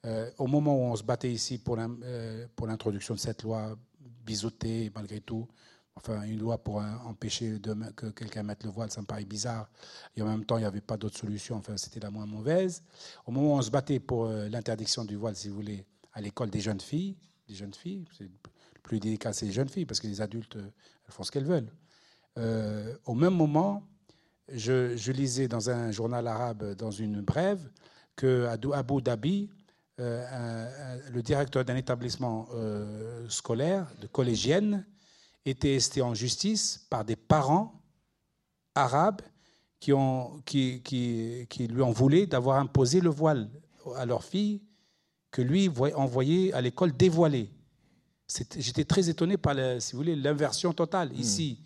Euh, 0.06 0.30
au 0.38 0.46
moment 0.46 0.76
où 0.76 0.92
on 0.92 0.96
se 0.96 1.02
battait 1.02 1.30
ici 1.30 1.58
pour 1.58 1.76
euh, 1.78 2.46
l'introduction 2.66 3.14
de 3.14 3.20
cette 3.20 3.42
loi 3.42 3.76
biseautée, 4.24 4.90
malgré 4.94 5.20
tout, 5.20 5.46
enfin 5.96 6.22
une 6.22 6.38
loi 6.38 6.58
pour 6.58 6.82
empêcher 7.04 7.58
que 7.96 8.06
quelqu'un 8.06 8.42
mette 8.42 8.64
le 8.64 8.70
voile, 8.70 8.90
ça 8.90 9.00
me 9.00 9.06
paraît 9.06 9.24
bizarre. 9.24 9.68
Et 10.16 10.22
en 10.22 10.26
même 10.26 10.44
temps, 10.44 10.56
il 10.56 10.60
n'y 10.60 10.66
avait 10.66 10.80
pas 10.80 10.96
d'autre 10.96 11.18
solution, 11.18 11.56
enfin 11.56 11.76
c'était 11.76 12.00
la 12.00 12.10
moins 12.10 12.26
mauvaise. 12.26 12.82
Au 13.26 13.32
moment 13.32 13.54
où 13.54 13.58
on 13.58 13.62
se 13.62 13.70
battait 13.70 14.00
pour 14.00 14.26
euh, 14.26 14.48
l'interdiction 14.48 15.04
du 15.04 15.16
voile, 15.16 15.36
si 15.36 15.48
vous 15.48 15.54
voulez, 15.54 15.84
à 16.12 16.20
l'école 16.20 16.50
des 16.50 16.60
jeunes 16.60 16.80
filles, 16.80 17.16
des 17.48 17.54
jeunes 17.54 17.74
filles, 17.74 18.04
c'est 18.16 18.24
le 18.24 18.30
plus 18.82 19.00
délicat, 19.00 19.32
c'est 19.32 19.46
les 19.46 19.52
jeunes 19.52 19.68
filles, 19.68 19.86
parce 19.86 20.00
que 20.00 20.06
les 20.06 20.20
adultes, 20.20 20.56
euh, 20.56 20.70
elles 21.06 21.12
font 21.12 21.22
ce 21.22 21.30
qu'elles 21.30 21.44
veulent. 21.44 21.72
Euh, 22.38 22.96
au 23.04 23.14
même 23.14 23.34
moment, 23.34 23.82
je, 24.52 24.96
je, 24.96 25.12
lisais 25.12 25.48
dans 25.48 25.70
un 25.70 25.92
journal 25.92 26.26
arabe, 26.26 26.74
dans 26.74 26.90
une 26.90 27.20
brève, 27.20 27.70
que 28.16 28.46
à 28.46 28.78
Abu 28.78 29.02
Dhabi, 29.02 29.50
le 29.98 31.20
directeur 31.20 31.64
d'un 31.64 31.76
établissement 31.76 32.48
scolaire, 33.28 33.86
de 34.00 34.06
collégienne, 34.06 34.86
était 35.50 35.74
esté 35.74 36.02
en 36.02 36.14
justice 36.14 36.86
par 36.90 37.04
des 37.04 37.16
parents 37.16 37.80
arabes 38.74 39.22
qui, 39.78 39.92
ont, 39.92 40.40
qui, 40.44 40.82
qui, 40.82 41.46
qui 41.48 41.66
lui 41.66 41.82
ont 41.82 41.92
voulu 41.92 42.26
d'avoir 42.26 42.58
imposé 42.58 43.00
le 43.00 43.10
voile 43.10 43.50
à 43.96 44.06
leur 44.06 44.24
fille 44.24 44.62
que 45.30 45.42
lui 45.42 45.70
envoyait 45.94 46.52
à 46.52 46.60
l'école 46.60 46.96
dévoilée. 46.96 47.50
J'étais 48.56 48.84
très 48.84 49.08
étonné 49.08 49.36
par, 49.36 49.56
si 49.80 49.92
vous 49.92 49.98
voulez, 49.98 50.16
l'inversion 50.16 50.72
totale. 50.72 51.10
Hmm. 51.10 51.20
Ici, 51.20 51.58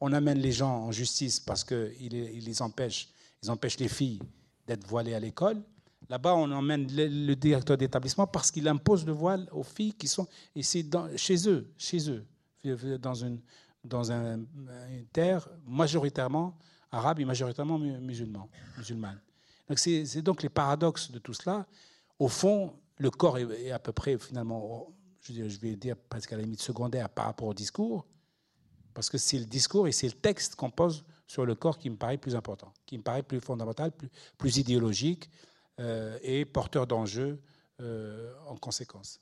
on 0.00 0.12
amène 0.12 0.38
les 0.38 0.52
gens 0.52 0.86
en 0.86 0.92
justice 0.92 1.40
parce 1.40 1.64
qu'ils 1.64 2.44
les 2.44 2.62
empêchent, 2.62 3.08
ils 3.42 3.50
empêchent 3.50 3.78
les 3.78 3.88
filles 3.88 4.20
d'être 4.66 4.86
voilées 4.86 5.14
à 5.14 5.20
l'école. 5.20 5.62
Là-bas, 6.08 6.34
on 6.34 6.50
emmène 6.50 6.88
le, 6.90 7.34
directeur 7.34 7.76
d'établissement 7.76 8.26
parce 8.26 8.50
qu'il 8.50 8.66
impose 8.66 9.06
le 9.06 9.12
voile 9.12 9.48
aux 9.52 9.62
filles 9.62 9.94
qui 9.94 10.08
sont 10.08 10.26
ici 10.56 10.88
chez 11.16 11.48
eux, 11.48 11.72
chez 11.76 12.10
eux 12.10 12.26
dans 12.64 13.14
une, 13.14 13.40
dans 13.84 14.12
un, 14.12 14.38
une 14.90 15.06
terre 15.12 15.48
majoritairement 15.66 16.56
arabe 16.90 17.20
et 17.20 17.24
majoritairement 17.24 17.78
musulman, 17.78 18.48
musulmane. 18.76 19.20
Donc 19.68 19.78
c'est 19.78 20.22
donc 20.22 20.42
les 20.42 20.48
paradoxes 20.48 21.10
de 21.10 21.18
tout 21.18 21.32
cela. 21.34 21.66
Au 22.18 22.28
fond, 22.28 22.74
le 22.98 23.10
corps 23.10 23.38
est, 23.38 23.70
à 23.70 23.78
peu 23.78 23.92
près 23.92 24.18
finalement, 24.18 24.88
je, 25.22 25.42
vais 25.60 25.76
dire 25.76 25.96
presque 25.96 26.32
à 26.32 26.36
la 26.36 26.42
limite 26.42 26.60
secondaire 26.60 27.08
par 27.08 27.26
rapport 27.26 27.48
au 27.48 27.54
discours, 27.54 28.06
parce 28.92 29.08
que 29.08 29.18
c'est 29.18 29.38
le 29.38 29.44
discours 29.44 29.86
et 29.86 29.92
c'est 29.92 30.08
le 30.08 30.14
texte 30.14 30.56
qu'on 30.56 30.70
pose 30.70 31.04
sur 31.26 31.46
le 31.46 31.54
corps 31.54 31.78
qui 31.78 31.88
me 31.88 31.96
paraît 31.96 32.18
plus 32.18 32.34
important, 32.34 32.72
qui 32.84 32.98
me 32.98 33.02
paraît 33.02 33.22
plus 33.22 33.40
fondamental, 33.40 33.92
plus, 33.92 34.10
plus 34.36 34.56
idéologique 34.56 35.30
euh, 35.78 36.18
et 36.22 36.44
porteur 36.44 36.86
d'enjeux 36.86 37.40
euh, 37.80 38.34
en 38.48 38.56
conséquence. 38.56 39.20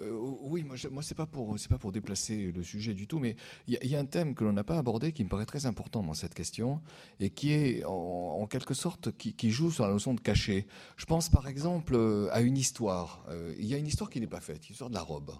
Euh, 0.00 0.10
oui, 0.40 0.64
moi, 0.64 0.76
moi 0.90 1.02
c'est 1.02 1.14
pas 1.14 1.26
pour 1.26 1.56
c'est 1.58 1.68
pas 1.68 1.78
pour 1.78 1.92
déplacer 1.92 2.50
le 2.50 2.62
sujet 2.64 2.94
du 2.94 3.06
tout, 3.06 3.20
mais 3.20 3.36
il 3.68 3.78
y, 3.84 3.94
a 3.94 3.98
un 3.98 4.06
thème 4.06 4.34
que 4.34 4.42
l'on 4.42 4.52
n'a 4.52 4.64
pas 4.64 4.76
abordé 4.76 5.12
qui 5.12 5.22
me 5.22 5.28
paraît 5.28 5.46
très 5.46 5.66
important 5.66 6.02
dans 6.02 6.14
cette 6.14 6.34
question 6.34 6.82
et 7.20 7.30
qui 7.30 7.52
est 7.52 7.84
en, 7.86 8.46
quelque 8.48 8.74
sorte 8.74 9.16
qui, 9.16 9.50
joue 9.50 9.70
sur 9.70 9.86
la 9.86 9.92
notion 9.92 10.14
de 10.14 10.20
cachet. 10.20 10.66
Je 10.96 11.06
pense 11.06 11.28
par 11.28 11.46
exemple 11.46 11.94
euh, 11.94 12.28
à 12.32 12.40
une 12.40 12.56
histoire. 12.56 13.24
Euh, 13.28 13.54
il 13.58 13.66
y 13.66 13.74
a 13.74 13.78
une 13.78 13.86
histoire 13.86 14.10
qui 14.10 14.20
n'est 14.20 14.26
pas 14.26 14.40
faite, 14.40 14.66
l'histoire 14.68 14.90
de 14.90 14.94
la 14.94 15.02
robe. 15.02 15.30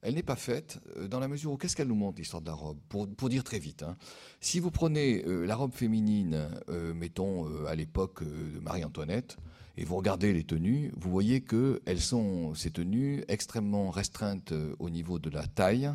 Elle 0.00 0.14
n'est 0.14 0.22
pas 0.22 0.36
faite 0.36 0.78
dans 1.10 1.18
la 1.18 1.26
mesure 1.26 1.50
où 1.50 1.56
qu'est-ce 1.56 1.74
qu'elle 1.74 1.88
nous 1.88 1.96
montre 1.96 2.18
l'histoire 2.18 2.40
de 2.40 2.46
la 2.46 2.54
robe? 2.54 2.78
Pour, 2.88 3.08
pour 3.08 3.28
dire 3.28 3.42
très 3.42 3.58
vite. 3.58 3.82
Hein. 3.82 3.96
Si 4.40 4.60
vous 4.60 4.70
prenez 4.70 5.24
la 5.24 5.56
robe 5.56 5.74
féminine, 5.74 6.48
mettons 6.94 7.66
à 7.66 7.74
l'époque 7.74 8.22
de 8.22 8.60
Marie-Antoinette, 8.60 9.38
et 9.78 9.84
vous 9.84 9.96
regardez 9.96 10.32
les 10.32 10.42
tenues, 10.42 10.90
vous 10.96 11.08
voyez 11.08 11.40
que 11.40 11.80
elles 11.86 12.00
sont 12.00 12.52
ces 12.56 12.72
tenues 12.72 13.22
extrêmement 13.28 13.90
restreintes 13.90 14.50
euh, 14.50 14.74
au 14.80 14.90
niveau 14.90 15.20
de 15.20 15.30
la 15.30 15.46
taille, 15.46 15.88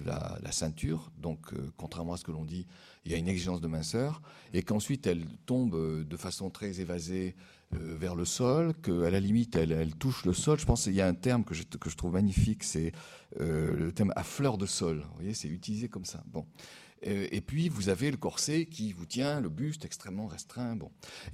de 0.00 0.06
la, 0.06 0.50
ceinture, 0.50 1.12
donc 1.16 1.52
euh, 1.52 1.70
contrairement 1.76 2.14
à 2.14 2.16
ce 2.16 2.24
que 2.24 2.32
l'on 2.32 2.44
dit, 2.44 2.66
il 3.04 3.12
y 3.12 3.14
a 3.14 3.18
une 3.18 3.28
exigence 3.28 3.60
de 3.60 3.68
minceur, 3.68 4.22
et 4.52 4.64
qu'ensuite 4.64 5.06
elle 5.06 5.24
tombe 5.46 5.76
euh, 5.76 6.04
de 6.04 6.16
façon 6.16 6.50
très 6.50 6.80
évasée 6.80 7.36
vers 7.70 8.14
le 8.14 8.24
sol, 8.24 8.72
qu'à 8.82 9.10
la 9.10 9.20
limite 9.20 9.54
elle, 9.54 9.94
touche 9.96 10.24
le 10.24 10.32
sol. 10.32 10.58
Je 10.58 10.64
pense 10.64 10.84
qu'il 10.84 10.94
y 10.94 11.02
a 11.02 11.06
un 11.06 11.12
terme 11.12 11.44
que 11.44 11.52
je, 11.52 11.64
que 11.64 11.90
je 11.90 11.98
trouve 11.98 12.14
magnifique, 12.14 12.64
c'est 12.64 12.92
le 13.38 13.90
terme 13.90 14.10
à 14.16 14.22
fleur 14.22 14.56
de 14.56 14.64
sol. 14.64 15.00
Vous 15.00 15.14
voyez, 15.16 15.34
c'est 15.34 15.48
utilisé 15.48 15.86
comme 15.90 16.06
ça. 16.06 16.24
Bon. 16.28 16.46
Euh, 17.06 17.26
et 17.30 17.40
puis, 17.40 17.68
vous 17.68 17.88
avez 17.88 18.10
le 18.10 18.16
corset 18.16 18.66
qui 18.66 18.92
vous 18.92 19.06
tient, 19.06 19.40
le 19.40 19.48
buste 19.48 19.84
extrêmement 19.84 20.26
restreint. 20.26 20.76
Bon. 20.76 20.90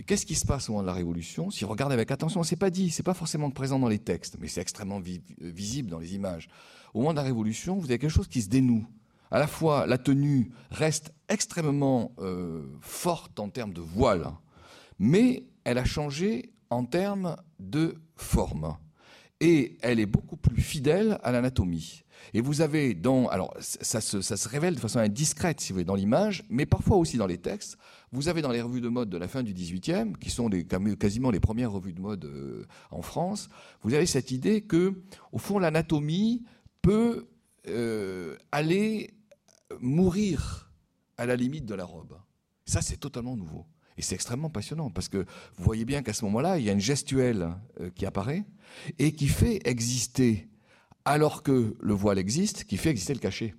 Qu'est-ce 0.07 0.27
qui 0.27 0.35
se 0.35 0.47
passe 0.47 0.69
au 0.69 0.73
moment 0.73 0.83
de 0.83 0.89
la 0.89 0.93
Révolution 0.93 1.51
Si 1.51 1.65
on 1.65 1.69
regarde 1.69 1.93
avec 1.93 2.11
attention, 2.11 2.43
c'est 2.43 2.57
pas 2.57 2.71
dit, 2.71 2.91
c'est 2.91 3.03
pas 3.03 3.15
forcément 3.15 3.51
présent 3.51 3.79
dans 3.79 3.89
les 3.89 3.99
textes, 3.99 4.37
mais 4.41 4.49
c'est 4.49 4.61
extrêmement 4.61 5.01
euh, 5.01 5.19
visible 5.41 5.91
dans 5.91 5.99
les 5.99 6.15
images. 6.15 6.49
Au 6.93 6.99
moment 6.99 7.13
de 7.13 7.17
la 7.19 7.23
Révolution, 7.23 7.79
vous 7.79 7.87
avez 7.87 7.99
quelque 7.99 8.11
chose 8.11 8.29
qui 8.29 8.43
se 8.43 8.49
dénoue. 8.49 8.87
À 9.31 9.39
la 9.39 9.47
fois, 9.47 9.87
la 9.87 9.99
tenue 9.99 10.51
reste 10.71 11.13
extrêmement 11.29 12.13
euh, 12.19 12.67
forte 12.81 13.41
en 13.41 13.49
termes 13.49 13.73
de 13.73 13.81
voile, 13.81 14.31
mais 14.99 15.49
elle 15.65 15.79
a 15.79 15.85
changé 15.85 16.53
en 16.71 16.85
termes 16.85 17.37
de 17.59 17.97
forme. 18.17 18.77
Et 19.41 19.77
elle 19.83 19.99
est 19.99 20.07
beaucoup 20.07 20.37
plus 20.37 20.63
fidèle 20.63 21.19
à 21.23 21.33
l'anatomie. 21.33 22.04
Et 22.33 22.41
vous 22.41 22.61
avez 22.61 22.95
dans, 22.95 23.29
alors 23.29 23.55
ça 23.59 24.01
se, 24.01 24.21
ça 24.21 24.37
se 24.37 24.49
révèle 24.49 24.75
de 24.75 24.81
façon 24.81 24.99
indiscrète, 24.99 25.61
si 25.61 25.73
vous 25.73 25.77
voulez, 25.77 25.85
dans 25.85 25.95
l'image, 25.95 26.45
mais 26.49 26.67
parfois 26.67 26.97
aussi 26.97 27.17
dans 27.17 27.27
les 27.27 27.39
textes. 27.39 27.77
Vous 28.13 28.29
avez 28.29 28.43
dans 28.43 28.53
les 28.53 28.63
revues 28.63 28.81
de 28.81 28.89
mode 28.89 29.11
de 29.11 29.19
la 29.19 29.29
fin 29.29 29.43
du 29.43 29.53
18e, 29.53 30.17
qui 30.17 30.31
sont 30.31 30.49
quasiment 30.99 31.31
les 31.31 31.41
premières 31.41 31.73
revues 31.73 31.93
de 31.93 32.01
mode 32.01 32.25
euh, 32.25 32.65
en 32.91 33.03
France, 33.03 33.49
vous 33.83 33.95
avez 33.95 34.07
cette 34.07 34.31
idée 34.31 34.63
que, 34.63 35.03
au 35.33 35.39
fond, 35.39 35.59
l'anatomie 35.59 36.45
peut 36.81 37.27
euh, 37.69 38.37
aller 38.53 39.15
mourir 39.81 40.73
à 41.17 41.27
la 41.27 41.37
limite 41.37 41.67
de 41.67 41.75
la 41.75 41.85
robe. 41.85 42.17
Ça, 42.67 42.83
c'est 42.83 42.97
totalement 42.97 43.37
nouveau. 43.37 43.67
Et 43.97 44.03
c'est 44.03 44.15
extrêmement 44.15 44.51
passionnant 44.51 44.91
parce 44.91 45.09
que 45.09 45.19
vous 45.19 45.65
voyez 45.65 45.85
bien 45.85 46.03
qu'à 46.03 46.13
ce 46.13 46.25
moment-là, 46.25 46.59
il 46.59 46.65
y 46.65 46.71
a 46.71 46.73
une 46.73 46.81
gestuelle 46.81 47.55
euh, 47.81 47.91
qui 47.91 48.07
apparaît 48.07 48.45
et 48.99 49.13
qui 49.13 49.29
fait 49.29 49.61
exister 49.65 50.49
alors 51.05 51.43
que 51.43 51.77
le 51.81 51.95
voile 51.95 52.19
existe, 52.19 52.65
qui 52.65 52.77
fait 52.77 52.91
exister 52.91 53.15
le 53.15 53.21
cachet 53.21 53.55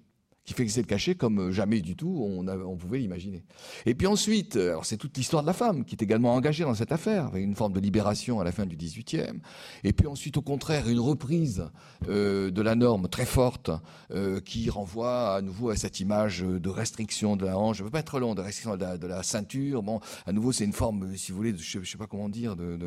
qui 0.46 0.54
fait 0.54 0.64
exister 0.64 0.82
le 0.82 0.88
cachet 0.88 1.16
comme 1.16 1.52
jamais 1.52 1.82
du 1.82 1.96
tout 1.96 2.24
on, 2.26 2.78
pouvait 2.78 3.00
l'imaginer. 3.00 3.44
Et 3.86 3.96
puis 3.96 4.08
ensuite, 4.08 4.56
alors 4.56 4.86
c'est 4.86 4.98
toute 4.98 5.18
l'histoire 5.18 5.42
de 5.42 5.48
la 5.48 5.54
femme 5.54 5.86
qui 5.86 5.96
est 5.96 6.04
également 6.04 6.34
engagée 6.34 6.64
dans 6.64 6.76
cette 6.76 6.92
affaire, 6.92 7.28
avec 7.28 7.44
une 7.44 7.56
forme 7.56 7.74
de 7.74 7.80
libération 7.80 8.40
à 8.40 8.44
la 8.44 8.52
fin 8.52 8.66
du 8.66 8.76
XVIIIe. 8.76 9.40
Et 9.84 9.94
puis 9.94 10.08
ensuite, 10.08 10.38
au 10.38 10.42
contraire, 10.42 10.88
une 10.88 11.00
reprise 11.00 11.70
euh, 12.08 12.52
de 12.52 12.62
la 12.62 12.76
norme 12.76 13.08
très 13.08 13.26
forte 13.26 13.72
euh, 14.12 14.40
qui 14.40 14.70
renvoie 14.70 15.36
à 15.36 15.42
nouveau 15.42 15.70
à 15.70 15.76
cette 15.76 16.00
image 16.00 16.42
de 16.42 16.70
restriction 16.70 17.36
de 17.36 17.46
la 17.46 17.58
hanche. 17.58 17.78
Je 17.78 17.84
ne 17.84 17.88
veux 17.88 17.92
pas 17.92 18.00
être 18.00 18.20
long, 18.20 18.36
de 18.36 18.42
restriction 18.42 18.78
de 18.78 19.08
la, 19.08 19.24
ceinture. 19.24 19.82
Bon, 19.82 20.00
à 20.26 20.32
nouveau, 20.32 20.52
c'est 20.52 20.66
une 20.66 20.74
forme, 20.74 21.16
si 21.16 21.32
vous 21.32 21.38
voulez, 21.38 21.56
je 21.58 21.80
ne 21.80 21.84
sais 21.84 21.98
pas 21.98 22.08
comment 22.08 22.30
dire, 22.30 22.56
de, 22.56 22.78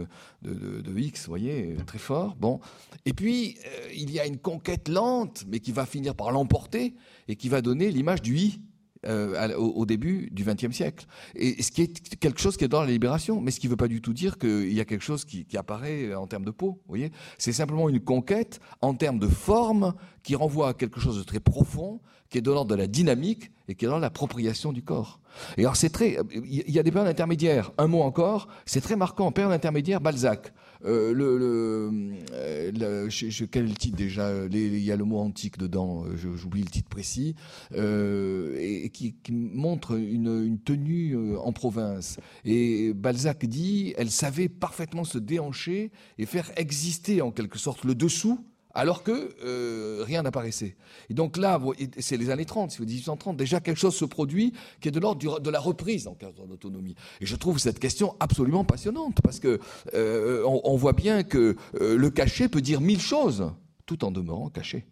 de, 0.42 0.80
de, 0.80 0.98
X, 0.98 1.24
vous 1.24 1.30
voyez, 1.30 1.76
très 1.86 1.98
fort. 1.98 2.36
Bon. 2.36 2.60
Et 3.04 3.12
puis, 3.12 3.56
euh, 3.66 3.88
il 3.94 4.10
y 4.10 4.20
a 4.20 4.26
une 4.26 4.38
conquête 4.38 4.88
lente, 4.88 5.44
mais 5.48 5.60
qui 5.60 5.72
va 5.72 5.86
finir 5.86 6.14
par 6.14 6.30
l'emporter 6.30 6.94
et 7.28 7.36
qui 7.36 7.47
va 7.48 7.62
donner 7.62 7.90
l'image 7.90 8.22
du 8.22 8.36
i 8.36 8.60
euh, 9.06 9.54
au, 9.54 9.86
début 9.86 10.28
du 10.32 10.42
XXe 10.42 10.74
siècle. 10.74 11.06
Et 11.36 11.62
ce 11.62 11.70
qui 11.70 11.82
est 11.82 12.16
quelque 12.18 12.40
chose 12.40 12.56
qui 12.56 12.64
est 12.64 12.68
dans 12.68 12.80
la 12.80 12.90
libération, 12.90 13.40
mais 13.40 13.52
ce 13.52 13.60
qui 13.60 13.68
ne 13.68 13.70
veut 13.70 13.76
pas 13.76 13.86
du 13.86 14.00
tout 14.00 14.12
dire 14.12 14.38
qu'il 14.38 14.72
y 14.72 14.80
a 14.80 14.84
quelque 14.84 15.04
chose 15.04 15.24
qui, 15.24 15.46
apparaît 15.56 16.14
en 16.16 16.26
termes 16.26 16.44
de 16.44 16.50
peau. 16.50 16.82
Voyez, 16.88 17.12
c'est 17.38 17.52
simplement 17.52 17.88
une 17.88 18.00
conquête 18.00 18.58
en 18.80 18.94
termes 18.94 19.20
de 19.20 19.28
forme 19.28 19.94
qui 20.24 20.34
renvoie 20.34 20.70
à 20.70 20.74
quelque 20.74 20.98
chose 20.98 21.16
de 21.16 21.22
très 21.22 21.38
profond, 21.38 22.00
qui 22.28 22.38
est 22.38 22.40
de 22.40 22.50
l'ordre 22.50 22.72
de 22.72 22.74
la 22.74 22.88
dynamique 22.88 23.52
et 23.68 23.76
qui 23.76 23.84
est 23.84 23.88
dans 23.88 24.00
l'appropriation 24.00 24.72
du 24.72 24.82
corps. 24.82 25.20
Et 25.56 25.60
alors 25.60 25.76
c'est 25.76 25.90
très, 25.90 26.18
il 26.34 26.68
y 26.68 26.80
a 26.80 26.82
des 26.82 26.90
périodes 26.90 27.08
intermédiaires. 27.08 27.70
Un 27.78 27.86
mot 27.86 28.02
encore, 28.02 28.48
c'est 28.66 28.80
très 28.80 28.96
marquant. 28.96 29.30
Période 29.30 29.52
intermédiaire, 29.52 30.00
Balzac. 30.00 30.52
Euh, 30.84 31.12
le, 31.12 31.38
le, 31.38 32.14
euh, 32.32 33.08
quel 33.50 33.74
titre 33.74 33.96
déjà? 33.96 34.32
Il 34.50 34.78
y 34.78 34.92
a 34.92 34.96
le 34.96 35.04
mot 35.04 35.18
antique 35.18 35.58
dedans, 35.58 36.04
euh, 36.04 36.16
j'oublie 36.16 36.62
le 36.62 36.70
titre 36.70 36.88
précis, 36.88 37.34
et, 37.74 38.90
qui, 38.92 39.14
montre 39.30 39.96
une 39.96 40.58
tenue 40.60 41.16
en 41.36 41.52
province. 41.52 42.18
Et 42.44 42.92
Balzac 42.92 43.44
dit, 43.46 43.94
elle 43.96 44.10
savait 44.10 44.48
parfaitement 44.48 45.04
se 45.04 45.18
déhancher 45.18 45.90
et 46.18 46.26
faire 46.26 46.50
exister 46.56 47.22
en 47.22 47.30
quelque 47.30 47.58
sorte 47.58 47.84
le 47.84 47.94
dessous 47.94 48.44
alors 48.74 49.02
que 49.02 49.34
euh, 49.44 50.02
rien 50.04 50.22
n'apparaissait. 50.22 50.76
Et 51.10 51.14
donc 51.14 51.36
là, 51.36 51.60
c'est 51.98 52.16
les 52.16 52.30
années 52.30 52.44
30, 52.44 52.70
c'est 52.70 52.80
1830, 52.80 53.36
déjà 53.36 53.60
quelque 53.60 53.78
chose 53.78 53.94
se 53.94 54.04
produit 54.04 54.52
qui 54.80 54.88
est 54.88 54.92
de 54.92 55.00
l'ordre 55.00 55.40
de 55.40 55.50
la 55.50 55.60
reprise 55.60 56.06
en 56.06 56.14
cas 56.14 56.30
d'autonomie. 56.32 56.94
Et 57.20 57.26
je 57.26 57.36
trouve 57.36 57.58
cette 57.58 57.78
question 57.78 58.16
absolument 58.20 58.64
passionnante, 58.64 59.20
parce 59.22 59.40
que 59.40 59.60
euh, 59.94 60.42
on, 60.44 60.76
voit 60.76 60.92
bien 60.92 61.22
que 61.22 61.56
euh, 61.80 61.96
le 61.96 62.10
cachet 62.10 62.48
peut 62.48 62.60
dire 62.60 62.80
mille 62.80 63.00
choses, 63.00 63.50
tout 63.86 64.04
en 64.04 64.10
demeurant 64.10 64.48
caché. 64.48 64.86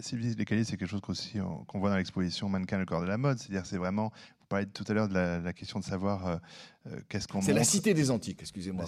Sylvie 0.00 0.34
Lécalier, 0.34 0.64
c'est 0.64 0.76
quelque 0.76 0.88
chose 0.88 1.00
qu'on 1.00 1.78
voit 1.78 1.90
dans 1.90 1.96
l'exposition 1.96 2.48
Mannequin, 2.48 2.78
le 2.78 2.86
corps 2.86 3.02
de 3.02 3.06
la 3.06 3.18
mode. 3.18 3.38
C'est-à-dire, 3.38 3.66
c'est 3.66 3.78
vraiment 3.78 4.12
parlait 4.54 4.66
tout 4.66 4.84
à 4.88 4.92
l'heure 4.92 5.08
de 5.08 5.14
la, 5.14 5.52
question 5.52 5.80
de 5.80 5.84
savoir 5.84 6.26
euh, 6.26 6.36
euh, 6.86 7.00
qu'est-ce 7.08 7.28
qu'on 7.28 7.40
C'est 7.40 7.52
la 7.52 7.64
cité 7.64 7.94
des 7.94 8.10
antiques, 8.10 8.40
excusez-moi. 8.40 8.84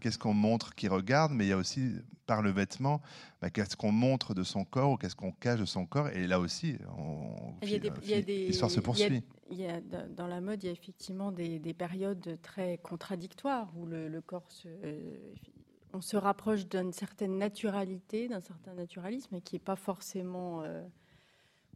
Qu'est-ce 0.00 0.18
qu'on 0.18 0.34
montre 0.34 0.74
qui 0.74 0.88
regarde, 0.88 1.32
mais 1.32 1.46
il 1.46 1.48
y 1.48 1.52
a 1.52 1.56
aussi, 1.56 1.92
par 2.26 2.42
le 2.42 2.50
vêtement, 2.50 3.00
bah, 3.40 3.50
qu'est-ce 3.50 3.76
qu'on 3.76 3.92
montre 3.92 4.34
de 4.34 4.42
son 4.42 4.64
corps 4.64 4.92
ou 4.92 4.96
qu'est-ce 4.96 5.16
qu'on 5.16 5.32
cache 5.32 5.60
de 5.60 5.64
son 5.64 5.86
corps. 5.86 6.08
Et 6.10 6.26
là 6.26 6.40
aussi, 6.40 6.76
l'histoire 7.62 8.70
se 8.70 8.80
poursuit. 8.80 9.22
Il 9.50 9.60
y 9.60 9.66
a, 9.66 9.80
dans 10.16 10.26
la 10.26 10.40
mode, 10.40 10.62
il 10.62 10.66
y 10.66 10.68
a 10.68 10.72
effectivement 10.72 11.32
des, 11.32 11.74
périodes 11.74 12.38
très 12.42 12.78
contradictoires 12.78 13.70
où 13.76 13.86
le, 13.86 14.20
corps 14.20 14.50
se, 14.50 14.68
on 15.94 16.00
se 16.00 16.16
rapproche 16.16 16.66
d'une 16.66 16.92
certaine 16.92 17.38
naturalité, 17.38 18.28
d'un 18.28 18.40
certain 18.40 18.74
naturalisme, 18.74 19.40
qui 19.40 19.54
n'est 19.54 19.60
pas 19.60 19.76
forcément 19.76 20.62
euh, 20.62 20.82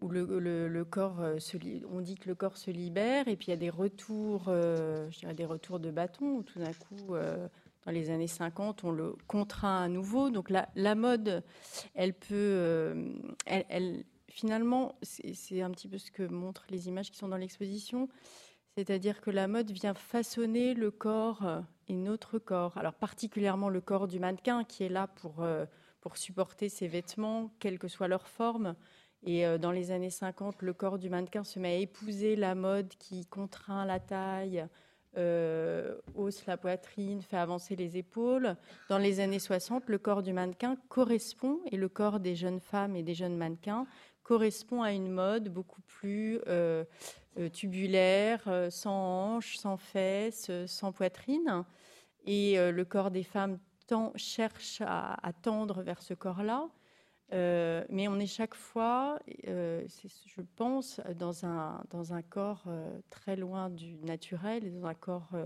où 0.01 0.09
le, 0.09 0.85
corps 0.85 1.21
euh, 1.21 1.39
se, 1.39 1.57
on 1.91 2.01
dit 2.01 2.17
que 2.17 2.29
le 2.29 2.35
corps 2.35 2.57
se 2.57 2.71
libère, 2.71 3.29
et 3.29 3.37
puis 3.37 3.47
il 3.47 3.51
y 3.51 3.55
a 3.55 3.57
des 3.57 3.71
retours, 3.71 4.47
euh, 4.49 5.09
je 5.11 5.21
dirais 5.21 5.35
des 5.35 5.45
retours 5.45 5.79
de 5.79 5.91
bâton, 5.91 6.37
où 6.37 6.43
tout 6.43 6.59
d'un 6.59 6.73
coup, 6.73 7.15
dans 7.87 7.93
les 7.93 8.11
années 8.11 8.27
50, 8.27 8.85
on 8.85 8.91
le 8.91 9.15
contraint 9.29 9.83
à 9.85 9.89
nouveau. 9.89 10.31
Donc 10.31 10.51
la, 10.51 10.69
la 10.75 10.95
mode, 10.95 11.43
elle 11.95 12.13
peut, 12.13 13.15
elle, 13.47 14.05
finalement, 14.29 14.97
c'est 15.03 15.63
un 15.63 15.71
petit 15.71 15.89
peu 15.89 15.99
ce 15.99 16.11
que 16.11 16.25
montrent 16.25 16.67
les 16.71 16.89
images 16.89 17.11
qui 17.11 17.19
sont 17.19 17.29
dans 17.29 17.37
l'exposition, 17.37 18.09
c'est-à-dire 18.79 19.21
que 19.21 19.33
la 19.33 19.49
mode 19.49 19.73
vient 19.73 19.95
façonner 19.95 20.73
le 20.73 20.93
corps 20.93 21.65
et 21.89 21.97
notre 21.97 22.39
corps. 22.39 22.79
Alors 22.79 22.95
particulièrement 22.95 23.71
le 23.71 23.81
corps 23.81 24.07
du 24.07 24.21
mannequin 24.21 24.63
qui 24.63 24.85
est 24.85 24.89
là 24.89 25.09
pour, 25.09 25.45
pour 26.01 26.17
supporter 26.17 26.69
ses 26.69 26.87
vêtements, 26.87 27.51
quelle 27.59 27.81
que 27.81 27.89
soit 27.89 28.07
leur 28.07 28.29
forme. 28.29 28.77
Et 29.25 29.45
euh, 29.45 29.59
dans 29.59 29.73
les 29.73 29.91
années 29.91 30.11
50, 30.11 30.63
le 30.63 30.73
corps 30.73 31.01
du 31.01 31.11
mannequin 31.11 31.43
se 31.43 31.59
met 31.59 31.75
à 31.75 31.79
épouser 31.79 32.37
la 32.37 32.55
mode 32.55 32.95
qui 33.01 33.27
contraint 33.27 33.85
la 33.85 33.99
taille, 33.99 34.65
euh, 35.17 35.97
hausse 36.15 36.47
la 36.47 36.57
poitrine, 36.57 37.21
fait 37.23 37.37
avancer 37.37 37.75
les 37.75 37.97
épaules. 37.97 38.57
Dans 38.89 38.99
les 38.99 39.19
années 39.19 39.41
60, 39.41 39.89
le 39.89 39.99
corps 39.99 40.23
du 40.23 40.33
mannequin 40.33 40.77
correspond, 40.89 41.59
et 41.73 41.77
le 41.77 41.89
corps 41.89 42.21
des 42.21 42.37
jeunes 42.37 42.61
femmes 42.61 42.95
et 42.95 43.03
des 43.03 43.15
jeunes 43.15 43.37
mannequins 43.37 43.87
correspond 44.29 44.83
à 44.83 44.93
une 44.93 45.11
mode 45.11 45.49
beaucoup 45.49 45.81
plus 45.83 46.39
euh, 46.47 46.85
tubulaire, 47.53 48.69
sans 48.71 49.37
hanches, 49.37 49.57
sans 49.57 49.77
fesses, 49.77 50.51
sans 50.67 50.93
poitrine. 50.93 51.65
Et 52.27 52.57
le 52.59 52.85
corps 52.85 53.11
des 53.11 53.23
femmes 53.23 53.59
cherche 54.17 54.83
à 54.83 55.33
tendre 55.43 55.83
vers 55.83 56.03
ce 56.03 56.15
corps-là. 56.15 56.69
Euh, 57.33 57.85
mais 57.91 58.09
on 58.09 58.19
est 58.19 58.27
chaque 58.27 58.55
fois, 58.55 59.19
euh, 59.47 59.87
je 60.27 60.41
pense, 60.57 61.01
dans 61.17 61.45
un, 61.45 62.23
corps 62.23 62.65
euh, 62.69 62.99
très 63.11 63.37
loin 63.37 63.69
du 63.69 63.97
naturel 63.99 64.73
dans 64.73 64.87
un 64.87 64.95
corps 64.95 65.37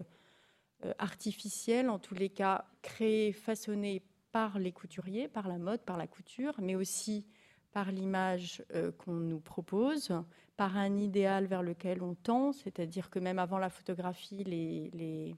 artificiel, 0.98 1.88
en 1.88 1.98
tous 1.98 2.14
les 2.14 2.28
cas 2.28 2.64
créé, 2.82 3.32
façonné 3.32 4.02
par 4.32 4.58
les 4.58 4.72
couturiers, 4.72 5.28
par 5.28 5.48
la 5.48 5.58
mode, 5.58 5.80
par 5.82 5.96
la 5.96 6.06
couture, 6.06 6.54
mais 6.60 6.74
aussi 6.74 7.26
par 7.72 7.90
l'image 7.90 8.62
qu'on 8.98 9.14
nous 9.14 9.40
propose, 9.40 10.12
par 10.56 10.76
un 10.76 10.96
idéal 10.96 11.46
vers 11.46 11.62
lequel 11.62 12.02
on 12.02 12.14
tend, 12.14 12.52
c'est-à-dire 12.52 13.10
que 13.10 13.18
même 13.18 13.38
avant 13.38 13.58
la 13.58 13.70
photographie, 13.70 14.44
les, 14.44 14.90
les 14.92 15.34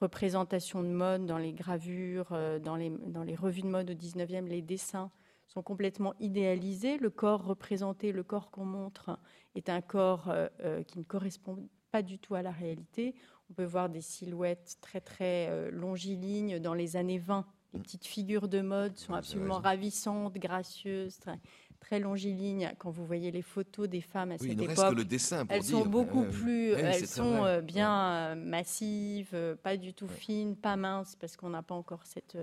représentations 0.00 0.82
de 0.82 0.88
mode 0.88 1.26
dans 1.26 1.38
les 1.38 1.52
gravures, 1.52 2.36
dans 2.62 2.76
les, 2.76 2.90
dans 2.90 3.22
les 3.22 3.36
revues 3.36 3.62
de 3.62 3.68
mode 3.68 3.90
au 3.90 3.94
19e, 3.94 4.46
les 4.46 4.62
dessins, 4.62 5.10
sont 5.48 5.62
complètement 5.62 6.14
idéalisés. 6.20 6.98
Le 6.98 7.10
corps 7.10 7.44
représenté, 7.44 8.12
le 8.12 8.22
corps 8.22 8.50
qu'on 8.50 8.64
montre, 8.64 9.18
est 9.54 9.68
un 9.68 9.80
corps 9.80 10.28
euh, 10.28 10.48
euh, 10.60 10.82
qui 10.82 10.98
ne 10.98 11.04
correspond 11.04 11.68
pas 11.90 12.02
du 12.02 12.18
tout 12.18 12.34
à 12.34 12.42
la 12.42 12.50
réalité. 12.50 13.14
On 13.50 13.54
peut 13.54 13.64
voir 13.64 13.88
des 13.88 14.00
silhouettes 14.00 14.78
très 14.80 15.00
très 15.00 15.48
euh, 15.48 15.70
longilignes 15.70 16.58
dans 16.58 16.74
les 16.74 16.96
années 16.96 17.18
20. 17.18 17.46
Les 17.72 17.80
petites 17.80 18.06
figures 18.06 18.48
de 18.48 18.60
mode 18.60 18.96
sont 18.96 19.14
absolument 19.14 19.58
ravissantes, 19.58 20.34
gracieuses, 20.38 21.18
très, 21.18 21.38
très 21.84 22.00
longiligne. 22.00 22.72
Quand 22.78 22.90
vous 22.90 23.04
voyez 23.04 23.30
les 23.30 23.42
photos 23.42 23.88
des 23.88 24.00
femmes 24.00 24.32
à 24.32 24.36
Oui, 24.40 24.48
il 24.52 24.58
cette 24.58 24.68
reste 24.68 24.72
époque, 24.80 24.90
que 24.92 24.96
le 24.96 25.04
dessin 25.04 25.44
pour 25.44 25.54
elles 25.54 25.62
sont 25.62 25.84
beaucoup 25.86 26.22
Euh, 26.22 26.30
plus, 26.30 26.74
oui, 26.74 26.80
elles 26.80 27.06
sont 27.06 27.44
euh, 27.44 27.60
bien 27.60 27.92
euh, 27.92 28.34
massives, 28.34 29.30
euh, 29.34 29.54
pas 29.54 29.76
du 29.76 29.92
tout 29.92 30.06
Ouais. 30.06 30.14
fines, 30.14 30.56
pas 30.56 30.76
minces, 30.76 31.14
parce 31.16 31.36
qu'on 31.36 31.50
n'a 31.50 31.62
pas 31.62 31.74
encore 31.74 32.06
cette, 32.06 32.38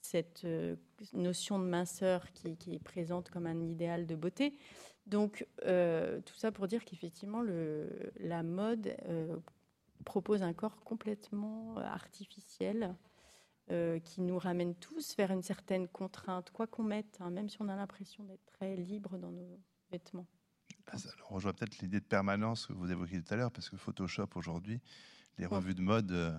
cette 0.00 0.46
notion 1.12 1.58
de 1.58 1.64
minceur 1.64 2.32
qui, 2.32 2.56
qui 2.56 2.74
est 2.76 2.82
présente 2.82 3.30
comme 3.30 3.46
un 3.46 3.60
idéal 3.60 4.06
de 4.06 4.14
beauté. 4.14 4.56
Donc, 5.06 5.44
euh, 5.64 6.20
tout 6.20 6.36
ça 6.36 6.52
pour 6.52 6.68
dire 6.68 6.84
qu'effectivement, 6.84 7.42
la 8.20 8.42
mode 8.44 8.94
propose 10.04 10.42
un 10.42 10.52
corps 10.52 10.78
complètement 10.84 11.78
artificiel 11.78 12.94
euh, 13.70 13.98
qui 13.98 14.20
nous 14.20 14.38
ramène 14.38 14.74
tous 14.74 15.16
vers 15.16 15.30
une 15.30 15.42
certaine 15.42 15.88
contrainte, 15.88 16.50
quoi 16.50 16.66
qu'on 16.66 16.84
mette, 16.84 17.18
hein, 17.20 17.30
même 17.30 17.48
si 17.48 17.60
on 17.60 17.68
a 17.68 17.76
l'impression 17.76 18.24
d'être 18.24 18.44
très 18.46 18.76
libre 18.76 19.18
dans 19.18 19.30
nos 19.30 19.60
vêtements. 19.90 20.26
Ça 20.96 21.10
rejoint 21.28 21.52
peut-être 21.52 21.78
l'idée 21.78 22.00
de 22.00 22.04
permanence 22.04 22.66
que 22.66 22.72
vous 22.72 22.90
évoquiez 22.90 23.22
tout 23.22 23.34
à 23.34 23.36
l'heure, 23.36 23.50
parce 23.50 23.68
que 23.68 23.76
Photoshop 23.76 24.28
aujourd'hui, 24.36 24.80
les 25.38 25.46
revues 25.46 25.74
de 25.74 25.82
mode 25.82 26.10
euh, 26.12 26.32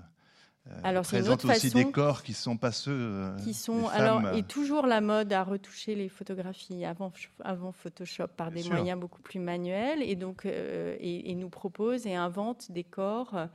euh, 0.67 0.81
Alors, 0.83 1.03
présentent 1.03 1.45
aussi 1.45 1.69
façon 1.69 1.77
des 1.77 1.91
corps 1.91 2.23
qui 2.23 2.33
sont 2.33 2.57
pas 2.57 2.71
ceux 2.71 2.91
euh, 2.91 3.35
qui 3.37 3.45
des 3.45 3.53
sont 3.53 3.85
femmes, 3.85 4.25
alors 4.25 4.35
et 4.35 4.43
toujours 4.43 4.87
la 4.87 5.01
mode 5.01 5.31
à 5.31 5.43
retoucher 5.43 5.95
les 5.95 6.09
photographies 6.09 6.83
avant 6.83 7.13
avant 7.43 7.71
Photoshop 7.71 8.27
par 8.35 8.51
Bien 8.51 8.57
des 8.57 8.63
sûr. 8.63 8.73
moyens 8.73 8.99
beaucoup 8.99 9.21
plus 9.21 9.39
manuels 9.39 10.01
et 10.01 10.15
donc 10.15 10.45
et, 10.45 11.31
et 11.31 11.35
nous 11.35 11.49
propose 11.49 12.05
et 12.07 12.15
invente 12.15 12.71
des 12.71 12.83
corps 12.83 13.47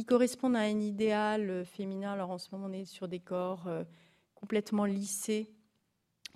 qui 0.00 0.06
correspondent 0.06 0.56
à 0.56 0.60
un 0.60 0.80
idéal 0.80 1.50
euh, 1.50 1.62
féminin. 1.62 2.12
Alors 2.12 2.30
en 2.30 2.38
ce 2.38 2.48
moment 2.52 2.68
on 2.70 2.72
est 2.72 2.86
sur 2.86 3.06
des 3.06 3.20
corps 3.20 3.66
euh, 3.66 3.84
complètement 4.34 4.86
lissés 4.86 5.52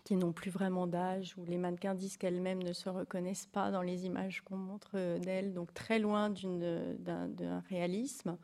qui 0.05 0.17
n'ont 0.17 0.35
plus 0.35 0.51
vraiment 0.51 0.87
d'âge, 0.87 1.35
où 1.39 1.47
les 1.47 1.57
mannequins 1.57 1.95
disent 1.95 2.19
qu'elles-mêmes 2.19 2.63
ne 2.63 2.75
se 2.75 2.91
reconnaissent 2.91 3.47
pas 3.47 3.71
dans 3.71 3.81
les 3.81 4.05
images 4.05 4.43
qu'on 4.43 4.59
montre 4.59 4.91
euh, 4.97 5.19
d'elles, 5.19 5.55
donc 5.55 5.73
très 5.73 5.99
loin 5.99 6.29
d'un 6.29 7.61
réalisme. 7.71 8.37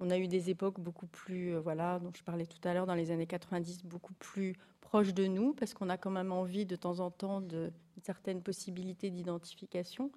On 0.00 0.10
a 0.10 0.18
eu 0.18 0.26
des 0.26 0.50
époques 0.50 0.80
beaucoup 0.80 1.06
plus, 1.06 1.54
voilà, 1.54 2.00
dont 2.00 2.10
je 2.12 2.24
parlais 2.24 2.46
tout 2.46 2.58
à 2.66 2.74
l'heure, 2.74 2.86
dans 2.86 2.96
les 2.96 3.12
années 3.12 3.28
90, 3.28 3.84
beaucoup 3.84 4.14
plus 4.14 4.56
proches 4.80 5.14
de 5.14 5.28
nous, 5.28 5.54
parce 5.54 5.72
qu'on 5.72 5.88
a 5.88 5.96
quand 5.96 6.10
même 6.10 6.32
envie 6.32 6.66
de 6.66 6.74
temps 6.74 6.98
en 6.98 7.12
temps 7.12 7.40
d'une 7.40 7.70
certaine 8.02 8.42
possibilité 8.42 9.12
d'identification. 9.12 10.10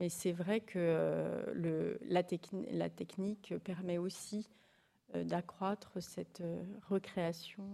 Mais 0.00 0.08
c'est 0.08 0.32
vrai 0.32 0.60
que 0.60 0.78
euh, 0.78 1.96
la, 2.02 2.22
techni- 2.22 2.68
la 2.70 2.90
technique 2.90 3.54
permet 3.64 3.98
aussi 3.98 4.48
euh, 5.14 5.24
d'accroître 5.24 6.02
cette 6.02 6.40
euh, 6.40 6.62
recréation 6.88 7.64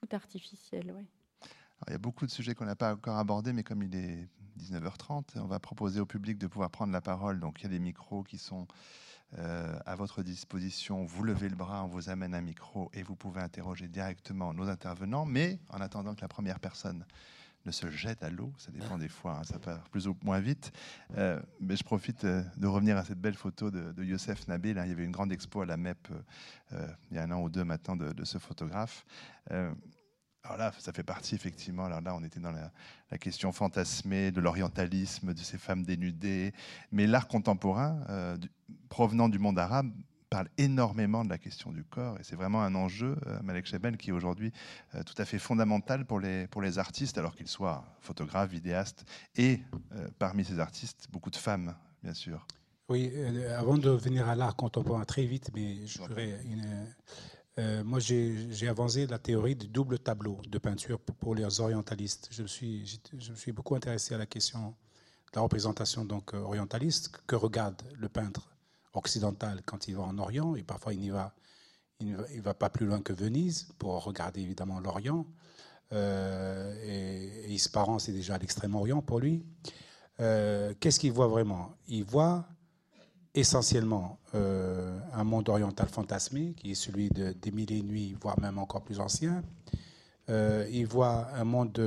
tout 0.00 0.08
artificielle. 0.14 0.94
Il 1.88 1.92
y 1.92 1.94
a 1.94 1.98
beaucoup 1.98 2.24
de 2.26 2.30
sujets 2.30 2.54
qu'on 2.54 2.64
n'a 2.64 2.76
pas 2.76 2.94
encore 2.94 3.18
abordés, 3.18 3.52
mais 3.52 3.64
comme 3.64 3.82
il 3.82 3.94
est 3.94 4.28
19h30, 4.58 5.38
on 5.40 5.46
va 5.46 5.58
proposer 5.58 6.00
au 6.00 6.06
public 6.06 6.38
de 6.38 6.46
pouvoir 6.46 6.70
prendre 6.70 6.92
la 6.92 7.00
parole. 7.00 7.40
Donc 7.40 7.60
il 7.60 7.64
y 7.64 7.66
a 7.66 7.70
des 7.70 7.80
micros 7.80 8.22
qui 8.22 8.38
sont 8.38 8.66
à 9.36 9.96
votre 9.96 10.22
disposition. 10.22 11.04
Vous 11.04 11.24
levez 11.24 11.48
le 11.48 11.56
bras, 11.56 11.82
on 11.82 11.88
vous 11.88 12.08
amène 12.08 12.36
un 12.36 12.40
micro 12.40 12.88
et 12.94 13.02
vous 13.02 13.16
pouvez 13.16 13.40
interroger 13.40 13.88
directement 13.88 14.54
nos 14.54 14.68
intervenants. 14.68 15.26
Mais 15.26 15.58
en 15.70 15.80
attendant 15.80 16.14
que 16.14 16.20
la 16.20 16.28
première 16.28 16.60
personne 16.60 17.04
ne 17.64 17.70
se 17.70 17.90
jette 17.90 18.22
à 18.22 18.30
l'eau, 18.30 18.52
ça 18.58 18.70
dépend 18.70 18.98
des 18.98 19.08
fois, 19.08 19.38
hein, 19.38 19.44
ça 19.44 19.58
part 19.58 19.88
plus 19.90 20.06
ou 20.06 20.16
moins 20.22 20.40
vite. 20.40 20.72
Euh, 21.16 21.40
mais 21.60 21.76
je 21.76 21.84
profite 21.84 22.24
euh, 22.24 22.42
de 22.56 22.66
revenir 22.66 22.96
à 22.96 23.04
cette 23.04 23.20
belle 23.20 23.34
photo 23.34 23.70
de, 23.70 23.92
de 23.92 24.04
Youssef 24.04 24.46
Nabil. 24.48 24.78
hein. 24.78 24.84
Il 24.84 24.90
y 24.90 24.92
avait 24.92 25.04
une 25.04 25.12
grande 25.12 25.32
expo 25.32 25.62
à 25.62 25.66
la 25.66 25.76
MEP 25.76 26.08
euh, 26.72 26.86
il 27.10 27.16
y 27.16 27.18
a 27.18 27.22
un 27.22 27.30
an 27.30 27.40
ou 27.40 27.48
deux 27.48 27.64
maintenant 27.64 27.96
de, 27.96 28.24
ce 28.24 28.38
photographe. 28.38 29.04
Alors 29.50 30.58
là, 30.58 30.72
ça 30.78 30.92
fait 30.92 31.02
partie 31.02 31.34
effectivement. 31.34 31.86
Alors 31.86 32.00
là, 32.00 32.14
on 32.14 32.22
était 32.22 32.40
dans 32.40 32.52
la, 32.52 32.70
question 33.18 33.52
fantasmée 33.52 34.32
de 34.32 34.40
l'orientalisme, 34.40 35.32
de 35.32 35.38
ces 35.38 35.56
femmes 35.56 35.84
dénudées. 35.84 36.52
Mais 36.90 37.06
l'art 37.06 37.28
contemporain, 37.28 38.36
provenant 38.88 39.28
du 39.28 39.38
monde 39.38 39.58
arabe, 39.58 39.92
parle 40.34 40.48
énormément 40.58 41.24
de 41.24 41.30
la 41.30 41.38
question 41.38 41.70
du 41.70 41.84
corps. 41.84 42.18
Et 42.18 42.24
c'est 42.24 42.34
vraiment 42.34 42.60
un 42.64 42.74
enjeu, 42.74 43.16
euh, 43.28 43.38
Malek 43.44 43.66
Chebel, 43.66 43.96
qui 43.96 44.10
est 44.10 44.12
aujourd'hui 44.12 44.52
euh, 44.96 45.04
tout 45.04 45.14
à 45.18 45.24
fait 45.24 45.38
fondamental 45.38 46.04
pour 46.04 46.18
les, 46.18 46.48
pour 46.48 46.60
les 46.60 46.80
artistes, 46.80 47.16
alors 47.18 47.36
qu'ils 47.36 47.46
soient 47.46 47.84
photographes, 48.00 48.50
vidéastes, 48.50 49.04
et 49.36 49.60
euh, 49.92 50.08
parmi 50.18 50.44
ces 50.44 50.58
artistes, 50.58 51.06
beaucoup 51.12 51.30
de 51.30 51.36
femmes, 51.36 51.76
bien 52.02 52.14
sûr. 52.14 52.48
Oui, 52.88 53.12
euh, 53.14 53.56
avant 53.56 53.78
de 53.78 53.90
venir 53.90 54.28
à 54.28 54.34
l'art 54.34 54.56
contemporain 54.56 55.04
très 55.04 55.24
vite, 55.24 55.52
mais 55.54 55.86
je 55.86 56.00
une. 56.02 56.66
euh, 57.58 57.84
moi, 57.84 58.00
j'ai 58.00 58.68
avancé 58.68 59.06
la 59.06 59.20
théorie 59.20 59.54
du 59.54 59.68
double 59.68 60.00
tableau 60.00 60.40
de 60.48 60.58
peinture 60.58 60.98
pour, 60.98 61.14
pour 61.14 61.34
les 61.36 61.60
orientalistes. 61.60 62.26
Je 62.32 62.42
me, 62.42 62.48
suis, 62.48 63.00
je 63.16 63.30
me 63.30 63.36
suis 63.36 63.52
beaucoup 63.52 63.76
intéressé 63.76 64.14
à 64.14 64.18
la 64.18 64.26
question 64.26 64.70
de 64.70 65.36
la 65.36 65.42
représentation 65.42 66.04
donc, 66.04 66.34
orientaliste 66.34 67.12
que 67.28 67.36
regarde 67.36 67.80
le 67.96 68.08
peintre 68.08 68.53
occidental 68.94 69.62
quand 69.64 69.88
il 69.88 69.96
va 69.96 70.02
en 70.02 70.18
Orient, 70.18 70.54
et 70.56 70.62
parfois 70.62 70.94
il 70.94 71.00
n'y 71.00 71.10
va, 71.10 71.34
il 72.00 72.40
va, 72.40 72.54
pas 72.54 72.70
plus 72.70 72.86
loin 72.86 73.00
que 73.00 73.12
Venise 73.12 73.68
pour 73.78 74.02
regarder 74.02 74.40
évidemment 74.40 74.80
l'Orient. 74.80 75.26
Euh, 75.92 76.74
et, 76.84 77.50
et 77.50 77.52
Isparan, 77.52 77.98
c'est 77.98 78.12
déjà 78.12 78.38
l'extrême-orient 78.38 79.02
pour 79.02 79.20
lui. 79.20 79.44
Euh, 80.20 80.74
Qu'est-ce 80.80 80.98
qu'il 80.98 81.12
voit 81.12 81.28
vraiment? 81.28 81.74
Il 81.88 82.04
voit 82.04 82.46
essentiellement 83.34 84.18
euh, 84.34 84.98
un 85.12 85.24
monde 85.24 85.48
oriental 85.48 85.88
fantasmé, 85.88 86.54
qui 86.54 86.72
est 86.72 86.76
celui 86.76 87.10
de, 87.10 87.32
des 87.32 87.50
mille 87.50 87.72
et 87.72 87.82
nuits, 87.82 88.16
voire 88.20 88.40
même 88.40 88.58
encore 88.58 88.82
plus 88.82 89.00
ancien. 89.00 89.42
Il 90.28 90.86
voit 90.86 91.28
un 91.34 91.44
monde 91.44 91.78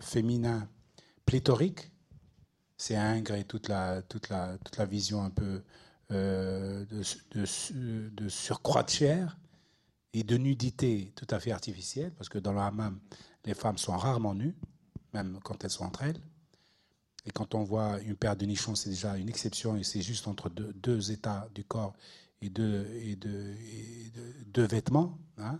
féminin 0.00 0.68
pléthorique. 1.24 1.92
C'est 2.76 2.96
Ingres 2.96 3.34
et 3.34 3.44
toute 3.44 3.68
la, 3.68 4.02
toute, 4.02 4.28
la, 4.28 4.58
toute 4.58 4.76
la 4.76 4.84
vision 4.84 5.22
un 5.22 5.30
peu 5.30 5.62
euh, 6.10 6.84
de, 6.86 8.10
de, 8.10 8.28
surcroît 8.28 8.82
de 8.82 8.90
chair 8.90 9.38
et 10.12 10.22
de 10.22 10.36
nudité 10.36 11.12
tout 11.16 11.26
à 11.30 11.40
fait 11.40 11.50
artificielle, 11.50 12.12
parce 12.12 12.28
que 12.28 12.38
dans 12.38 12.52
le 12.52 12.60
hammam, 12.60 12.98
les 13.44 13.54
femmes 13.54 13.78
sont 13.78 13.96
rarement 13.96 14.34
nues, 14.34 14.54
même 15.12 15.38
quand 15.42 15.64
elles 15.64 15.70
sont 15.70 15.84
entre 15.84 16.02
elles. 16.02 16.20
Et 17.26 17.30
quand 17.30 17.54
on 17.54 17.64
voit 17.64 18.00
une 18.02 18.16
paire 18.16 18.36
de 18.36 18.44
nichons, 18.44 18.74
c'est 18.74 18.90
déjà 18.90 19.16
une 19.16 19.28
exception, 19.28 19.76
et 19.76 19.82
c'est 19.82 20.02
juste 20.02 20.28
entre 20.28 20.50
deux, 20.50 21.10
états 21.10 21.48
du 21.54 21.64
corps 21.64 21.94
et 22.42 22.50
deux, 22.50 22.86
et 23.02 23.16
deux, 23.16 24.66
vêtements. 24.66 25.18
Hein. 25.38 25.58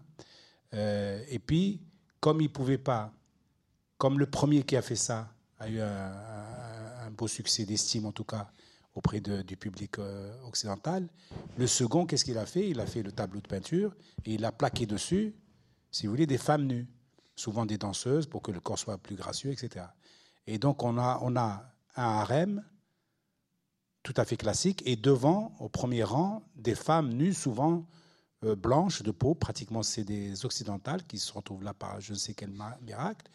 Euh, 0.75 1.25
et 1.29 1.39
puis, 1.39 1.81
comme 2.21 2.41
il 2.41 2.49
ne 2.49 2.53
pouvait 2.53 2.79
pas, 2.79 3.13
comme 3.97 4.19
le 4.19 4.27
premier 4.27 4.63
qui 4.63 4.77
a 4.77 4.83
fait 4.83 4.97
ça 4.97 5.33
a 5.59 5.69
eu 5.69 5.81
un 5.81 6.13
beau 7.15 7.29
succès 7.29 7.65
d'estime, 7.65 8.07
en 8.07 8.13
tout 8.13 8.25
cas 8.25 8.51
auprès 8.95 9.21
du 9.21 9.57
public 9.57 9.99
euh, 9.99 10.33
occidental, 10.45 11.09
le 11.59 11.67
second, 11.67 12.07
qu'est-ce 12.07 12.25
qu'il 12.25 12.39
a 12.39 12.47
fait? 12.47 12.69
Il 12.69 12.79
a 12.79 12.87
fait 12.87 13.03
le 13.03 13.11
tableau 13.11 13.41
de 13.41 13.49
peinture 13.49 13.95
et 14.25 14.35
il 14.35 14.45
a 14.45 14.53
plaqué 14.53 14.87
dessus, 14.87 15.35
si 15.91 16.07
vous 16.07 16.13
voulez, 16.13 16.27
des 16.27 16.39
femmes 16.39 16.65
nues, 16.65 16.87
souvent 17.35 17.67
des 17.67 17.77
danseuses, 17.77 18.27
pour 18.27 18.43
que 18.43 18.53
le 18.53 18.61
corps 18.61 18.79
soit 18.79 18.99
plus 18.99 19.17
gracieux, 19.17 19.51
etc. 19.51 19.87
Et 20.47 20.59
donc, 20.59 20.83
on 20.85 20.97
a, 20.99 21.19
on 21.23 21.35
a 21.37 21.65
un 21.97 22.05
harem 22.05 22.63
tout 24.05 24.15
à 24.17 24.25
fait 24.25 24.37
classique, 24.37 24.83
et 24.87 24.97
devant, 24.97 25.57
au 25.59 25.69
premier 25.69 26.05
rang, 26.05 26.43
des 26.55 26.75
femmes 26.75 27.13
nues, 27.13 27.33
souvent 27.33 27.87
blanches 28.55 29.03
de 29.03 29.11
peau, 29.11 29.35
pratiquement 29.35 29.83
c'est 29.83 30.05
des 30.05 30.45
occidentales 30.45 31.03
qui 31.05 31.19
se 31.19 31.33
retrouvent 31.33 31.65
là 31.65 31.73
par 31.75 32.01
je 32.01 32.13
ne 32.13 32.19
sais 32.19 32.35
quel 32.35 32.51
miracle. 32.83 33.27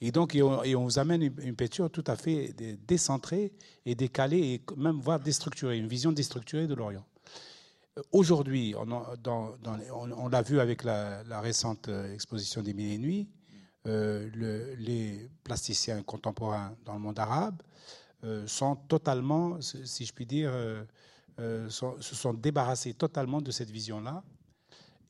Et 0.00 0.12
donc, 0.12 0.34
et 0.34 0.42
on, 0.42 0.84
vous 0.84 0.98
amène 0.98 1.22
une, 1.22 1.56
peinture 1.56 1.90
tout 1.90 2.04
à 2.06 2.14
fait 2.14 2.54
décentrée 2.86 3.52
et 3.84 3.94
décalée, 3.94 4.38
et 4.38 4.62
même 4.76 5.00
voire 5.00 5.18
déstructurée, 5.18 5.76
une 5.78 5.88
vision 5.88 6.12
déstructurée 6.12 6.68
de 6.68 6.74
l'Orient. 6.74 7.04
Aujourd'hui, 8.12 8.74
on, 8.76 10.28
l'a 10.28 10.42
vu 10.42 10.60
avec 10.60 10.84
la, 10.84 11.40
récente 11.40 11.88
exposition 12.12 12.62
des 12.62 12.74
Mille 12.74 12.92
et 12.92 12.98
Nuits, 12.98 13.28
euh, 13.86 14.28
le, 14.34 14.74
les 14.74 15.30
plasticiens 15.44 16.02
contemporains 16.02 16.76
dans 16.84 16.94
le 16.94 16.98
monde 16.98 17.18
arabe 17.18 17.62
euh, 18.24 18.46
sont 18.46 18.76
totalement, 18.76 19.60
si 19.60 20.04
je 20.04 20.12
puis 20.12 20.26
dire, 20.26 20.50
euh, 20.52 21.70
se 21.70 22.14
sont 22.14 22.34
débarrassés 22.34 22.94
totalement 22.94 23.40
de 23.40 23.50
cette 23.50 23.70
vision-là, 23.70 24.22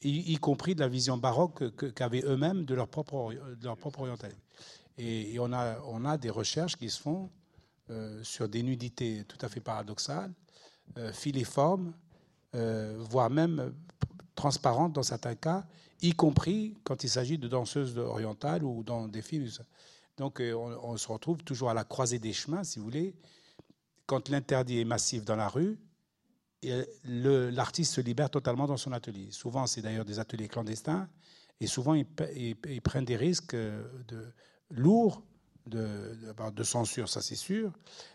y, 0.03 0.37
compris 0.37 0.75
de 0.75 0.81
la 0.81 0.89
vision 0.89 1.17
baroque 1.17 1.95
qu'avaient 1.95 2.23
eux-mêmes 2.25 2.65
de 2.65 2.75
leur 2.75 2.89
propre, 2.89 3.33
de 3.33 3.65
leur 3.65 3.77
propre 3.77 4.01
orientalisme. 4.01 4.41
Et, 4.97 5.35
et, 5.35 5.39
on, 5.41 5.53
a, 5.53 5.81
on 5.87 6.05
a 6.05 6.17
des 6.17 6.31
recherches 6.31 6.77
qui 6.77 6.91
se 6.91 7.01
font 7.01 7.31
euh, 7.91 8.23
sur 8.23 8.49
des 8.49 8.63
nudités 8.63 9.25
tout 9.27 9.39
à 9.41 9.49
fait 9.49 9.61
paradoxales, 9.61 10.33
euh, 10.97 11.13
filiformes, 11.13 11.93
euh, 12.55 12.97
voire 12.99 13.31
même 13.31 13.75
transparentes 14.35 14.93
dans 14.93 15.03
certains 15.03 15.35
cas, 15.35 15.67
y 16.01 16.13
compris 16.13 16.77
quand 16.85 17.03
il 17.05 17.11
s'agit 17.11 17.39
de 17.39 17.49
danseuses 17.49 17.99
orientales 17.99 18.63
ou 18.65 18.83
dans 18.83 19.09
des 19.09 19.23
films. 19.23 19.49
Donc 20.17 20.41
euh, 20.41 20.53
on, 20.55 20.93
on, 20.93 20.97
se 20.97 21.09
retrouve 21.09 21.43
toujours 21.43 21.71
à 21.71 21.75
la 21.75 21.85
croisée 21.85 22.19
des 22.19 22.33
chemins, 22.33 22.65
si 22.65 22.79
vous 22.79 22.85
voulez. 22.85 23.15
Quand 24.07 24.29
l'interdit 24.29 24.81
est 24.81 24.85
massif 24.85 25.25
dans 25.25 25.37
la 25.37 25.49
rue, 25.49 25.79
l'artiste 27.05 27.95
se 27.95 28.01
libère 28.01 28.31
totalement 28.31 28.67
dans 28.67 28.77
son 28.77 28.93
atelier. 28.93 29.29
Souvent, 29.31 29.67
c'est 29.67 29.83
d'ailleurs 29.83 30.05
des 30.05 30.19
ateliers 30.19 30.49
clandestins, 30.49 31.09
et 31.61 31.67
souvent, 31.67 31.95
ils, 31.95 32.07
prennent 32.83 33.05
des 33.05 33.17
risques 33.17 33.55
de, 33.55 34.33
lourds 34.71 35.23
de, 35.67 36.17
de 36.51 36.63
censure, 36.63 37.09
ça 37.09 37.21
c'est 37.21 37.35
sûr, 37.35 37.73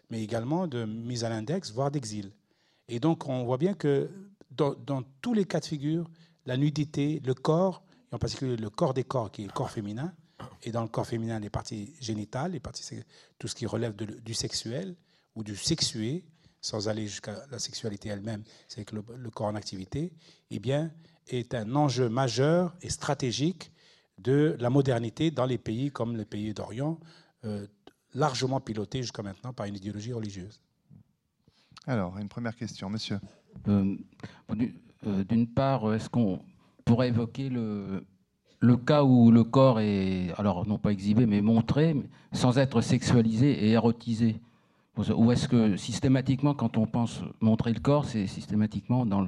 mais 0.10 0.24
également 0.24 0.68
de 0.68 0.86
mise 0.86 1.24
à 1.24 1.30
l'index, 1.30 1.72
voire 1.72 1.92
d'exil. 1.92 2.32
Et 2.88 3.00
donc 3.00 3.28
on 3.28 3.44
voit 3.44 3.58
bien 3.58 3.74
que 3.74 4.10
dans, 4.52 5.04
tous 5.22 5.34
les 5.34 5.46
cas 5.46 5.60
de 5.60 5.66
figure, 5.66 6.10
la 6.46 6.58
nudité, 6.58 7.22
le 7.26 7.34
corps, 7.34 7.84
et 8.12 8.16
en 8.16 8.20
particulier 8.20 8.56
le 8.56 8.70
corps 8.70 8.94
des 8.94 9.04
corps, 9.04 9.32
qui 9.32 9.44
est 9.44 9.48
le 9.48 9.52
corps 9.52 9.72
féminin, 9.72 10.14
et 10.64 10.72
dans 10.72 10.82
le 10.82 10.88
corps 10.88 11.08
féminin, 11.08 11.40
les 11.40 11.50
parties 11.50 11.96
génitales, 12.00 12.52
les 12.52 12.60
parties, 12.60 13.02
tout 13.40 13.48
ce 13.48 13.56
qui 13.56 13.66
relève 13.66 13.96
du 13.96 14.34
sexuel 14.34 14.96
ou 15.36 15.44
du 15.44 15.56
sexué, 15.56 16.24
sans 16.64 16.88
aller 16.88 17.06
jusqu'à 17.06 17.46
la 17.52 17.60
sexualité 17.60 18.10
elle-même, 18.10 18.42
c'est 18.70 18.86
que 18.86 18.96
le, 18.96 19.30
corps 19.30 19.48
en 19.48 19.56
activité, 19.56 20.14
eh 20.50 20.60
bien, 20.60 20.92
est 21.28 21.54
un 21.54 21.76
enjeu 21.76 22.08
majeur 22.08 22.74
et 22.82 22.90
stratégique 22.90 23.72
de 24.18 24.56
la 24.60 24.70
modernité 24.70 25.30
dans 25.30 25.46
les 25.46 25.58
pays 25.58 25.92
comme 25.92 26.16
les 26.16 26.26
pays 26.26 26.54
d'Orient, 26.54 27.00
euh, 27.44 27.68
largement 28.14 28.62
pilotés 28.62 29.02
jusqu'à 29.02 29.24
maintenant 29.24 29.52
par 29.52 29.66
une 29.66 29.76
idéologie 29.76 30.14
religieuse. 30.14 30.62
Alors, 31.86 32.18
une 32.18 32.30
première 32.30 32.56
question, 32.56 32.90
monsieur. 32.90 33.20
Euh, 33.68 33.98
euh, 35.06 35.24
d'une 35.26 35.48
part, 35.48 35.94
est-ce 35.94 36.10
qu'on 36.10 36.40
pourrait 36.86 37.10
évoquer 37.10 37.50
le, 37.50 38.06
le 38.62 38.78
cas 38.78 39.04
où 39.04 39.32
le 39.32 39.44
corps 39.44 39.82
est, 39.82 40.32
alors 40.38 40.66
non 40.66 40.78
pas 40.78 40.92
exhibé, 40.92 41.26
mais 41.26 41.42
montré, 41.42 41.94
sans 42.32 42.58
être 42.58 42.80
sexualisé 42.80 43.66
et 43.66 43.72
érotisé? 43.72 44.40
Ou 44.96 45.32
est-ce 45.32 45.48
que 45.48 45.76
systématiquement, 45.76 46.54
quand 46.54 46.78
on 46.78 46.86
pense 46.86 47.22
montrer 47.42 47.74
le 47.74 47.80
corps, 47.80 48.06
c'est 48.06 48.28
systématiquement 48.28 49.08
dans 49.08 49.26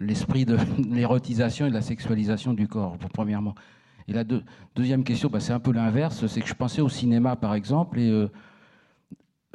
l'esprit 0.00 0.44
de 0.44 0.58
l'érotisation 0.90 1.66
et 1.66 1.70
de 1.70 1.74
la 1.74 1.80
sexualisation 1.80 2.52
du 2.52 2.68
corps, 2.68 2.98
premièrement 3.14 3.54
Et 4.06 4.12
la 4.12 4.24
deuxième 4.76 5.02
question, 5.02 5.30
bah, 5.30 5.40
c'est 5.40 5.54
un 5.54 5.60
peu 5.60 5.72
l'inverse, 5.72 6.26
c'est 6.26 6.42
que 6.42 6.48
je 6.48 6.54
pensais 6.54 6.82
au 6.82 6.90
cinéma, 6.90 7.36
par 7.36 7.54
exemple, 7.54 7.98
et 7.98 8.10
euh, 8.10 8.28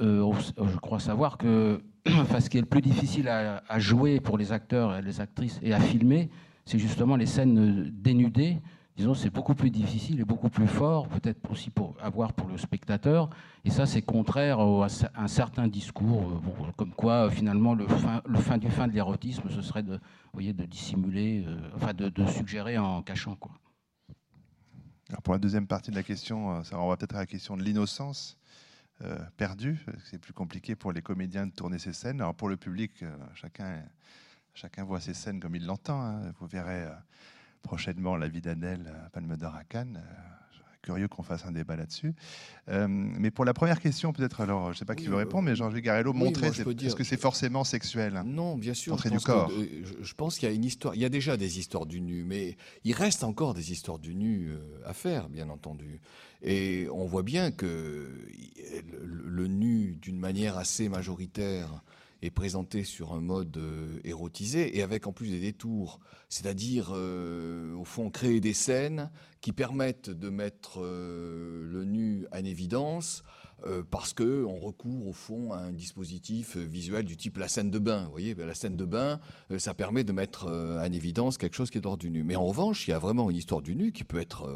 euh, 0.02 0.34
je 0.58 0.78
crois 0.78 1.00
savoir 1.00 1.38
que 1.38 1.80
ce 2.40 2.50
qui 2.50 2.58
est 2.58 2.62
le 2.62 2.68
plus 2.68 2.82
difficile 2.82 3.28
à, 3.28 3.64
à 3.70 3.78
jouer 3.78 4.20
pour 4.20 4.40
les 4.40 4.52
acteurs 4.52 4.98
et 4.98 5.04
les 5.04 5.22
actrices 5.22 5.60
et 5.62 5.76
à 5.76 5.80
filmer, 5.80 6.32
c'est 6.66 6.80
justement 6.80 7.16
les 7.16 7.28
scènes 7.28 7.92
dénudées. 7.94 8.60
Disons, 8.96 9.16
c'est 9.16 9.32
beaucoup 9.32 9.56
plus 9.56 9.72
difficile 9.72 10.20
et 10.20 10.24
beaucoup 10.24 10.50
plus 10.50 10.68
fort, 10.68 11.08
peut-être 11.08 11.50
aussi 11.50 11.72
pour 11.72 11.96
avoir 12.00 12.34
pour 12.34 12.48
le 12.48 12.58
spectateur. 12.58 13.28
Et 13.66 13.72
ça, 13.72 13.88
c'est 13.88 14.04
contraire 14.04 14.60
à 14.60 14.88
un 15.16 15.28
certain 15.28 15.68
discours, 15.68 16.30
euh, 16.32 16.72
comme 16.78 16.92
quoi 16.92 17.32
finalement 17.32 17.74
le 17.74 17.88
fin, 17.88 18.58
du 18.60 18.70
fin 18.70 18.88
de 18.88 18.94
l'érotisme, 18.94 19.50
ce 19.50 19.62
serait 19.64 19.82
de, 19.82 20.00
voyez, 20.32 20.54
de 20.54 20.66
dissimuler, 20.66 21.44
euh, 21.48 21.58
enfin 21.76 21.94
de, 21.94 22.26
suggérer 22.28 22.78
en 22.78 23.02
cachant. 23.02 23.36
Quoi. 23.36 23.52
Alors 25.10 25.24
pour 25.24 25.34
la 25.34 25.40
deuxième 25.40 25.66
partie 25.66 25.90
de 25.90 25.96
la 25.96 26.04
question, 26.04 26.58
euh, 26.58 26.64
ça 26.64 26.78
renvoie 26.78 26.96
peut-être 26.96 27.16
à 27.16 27.20
la 27.20 27.26
question 27.26 27.58
de 27.58 27.64
l'innocence. 27.64 28.38
perdue. 29.38 29.84
C'est 30.06 30.20
plus 30.20 30.34
compliqué 30.34 30.76
pour 30.76 30.94
les 30.94 31.02
comédiens 31.02 31.48
de 31.48 31.52
tourner 31.52 31.80
ces 31.80 31.94
scènes. 31.94 32.22
Alors 32.22 32.36
pour 32.36 32.48
le 32.48 32.58
public, 32.58 33.04
chacun 33.34 33.84
Chacun 34.56 34.84
voit 34.84 35.00
ces 35.00 35.16
scènes 35.16 35.40
comme 35.40 35.56
il 35.56 35.66
l'entend. 35.66 36.00
Hein. 36.00 36.32
Vous 36.40 36.46
verrez 36.46 36.84
euh, 36.84 36.94
prochainement 37.64 38.16
La 38.16 38.28
vie 38.28 38.42
d'Adèle 38.42 38.94
à 39.06 39.10
Palme 39.10 39.36
d'Or 39.36 39.56
à 39.56 39.64
Cannes. 39.64 40.00
Euh, 40.04 40.34
curieux 40.84 41.08
qu'on 41.08 41.24
fasse 41.24 41.46
un 41.46 41.54
débat 41.54 41.78
là-dessus. 41.78 42.14
Euh, 42.68 42.88
mais 42.90 43.32
pour 43.32 43.46
la 43.46 43.54
première 43.54 43.80
question, 43.80 44.12
peut-être, 44.12 44.42
alors, 44.42 44.66
je 44.66 44.70
ne 44.72 44.76
sais 44.76 44.86
pas 44.86 44.96
qui 44.96 45.08
veut 45.08 45.16
répondre, 45.16 45.46
mais 45.46 45.56
Jean-Louis 45.56 45.82
Garello, 45.82 46.12
montrer, 46.12 46.48
est-ce 46.48 46.96
que 46.96 47.06
c'est 47.06 47.20
forcément 47.20 47.64
sexuel 47.64 48.22
Non, 48.26 48.58
bien 48.58 48.74
sûr. 48.74 48.92
Montrer 48.92 49.10
du 49.10 49.20
corps? 49.20 49.50
je, 50.02 50.14
pense 50.14 50.38
qu'il 50.38 50.50
y 50.50 50.52
a 50.52 50.54
une 50.54 50.66
histoire, 50.66 50.94
il 50.94 51.02
y 51.02 51.06
a 51.06 51.10
déjà 51.10 51.38
des 51.38 51.58
histoires 51.58 51.86
du 51.86 52.02
nu, 52.02 52.26
mais 52.26 52.58
il 52.84 52.94
reste 52.94 53.24
encore 53.24 53.54
des 53.54 53.72
histoires 53.72 53.98
du 53.98 54.14
nu 54.14 54.52
à 54.86 54.94
faire, 54.94 55.30
bien 55.30 55.50
entendu. 55.50 56.02
Et 56.42 56.88
on 56.92 57.06
voit 57.06 57.24
bien 57.24 57.52
que 57.52 58.10
le 59.02 59.48
nu, 59.48 59.98
d'une 60.02 60.20
manière 60.20 60.58
assez 60.58 60.90
majoritaire, 60.90 61.82
est 62.24 62.32
présenté 62.32 62.86
sur 62.86 63.12
un 63.14 63.20
mode 63.20 63.58
euh, 63.58 64.00
érotisé 64.06 64.78
et 64.78 64.82
avec 64.82 65.08
en 65.08 65.12
plus 65.12 65.30
des 65.30 65.42
détours, 65.42 66.00
c'est-à-dire 66.30 66.92
euh, 66.94 67.76
au 67.76 67.84
fond 67.84 68.10
créer 68.10 68.40
des 68.40 68.54
scènes 68.54 69.12
qui 69.42 69.52
permettent 69.52 70.10
de 70.10 70.30
mettre 70.30 70.82
euh, 70.82 71.64
le 71.66 71.84
nu 71.84 72.26
en 72.32 72.46
évidence 72.46 73.24
euh, 73.66 73.84
parce 73.90 74.14
que 74.14 74.44
on 74.44 74.60
recourt 74.60 75.08
au 75.08 75.14
fond 75.14 75.54
à 75.54 75.58
un 75.58 75.72
dispositif 75.72 76.58
visuel 76.58 77.06
du 77.06 77.16
type 77.16 77.38
la 77.38 77.48
scène 77.48 77.72
de 77.72 77.80
bain. 77.80 78.04
Vous 78.06 78.12
voyez, 78.12 78.36
ben, 78.36 78.46
la 78.46 78.56
scène 78.56 78.76
de 78.76 78.86
bain, 78.86 79.20
euh, 79.52 79.60
ça 79.60 79.74
permet 79.74 80.04
de 80.04 80.12
mettre 80.12 80.48
euh, 80.48 80.86
en 80.86 80.92
évidence 80.92 81.38
quelque 81.38 81.56
chose 81.56 81.70
qui 81.70 81.78
est 81.78 81.82
d'ordre 81.82 82.00
du 82.00 82.10
nu. 82.10 82.24
Mais 82.24 82.36
en 82.36 82.46
revanche, 82.46 82.88
il 82.88 82.92
y 82.92 82.94
a 82.94 83.00
vraiment 83.00 83.30
une 83.30 83.38
histoire 83.38 83.62
du 83.62 83.76
nu 83.76 83.92
qui 83.92 84.04
peut 84.04 84.20
être 84.20 84.50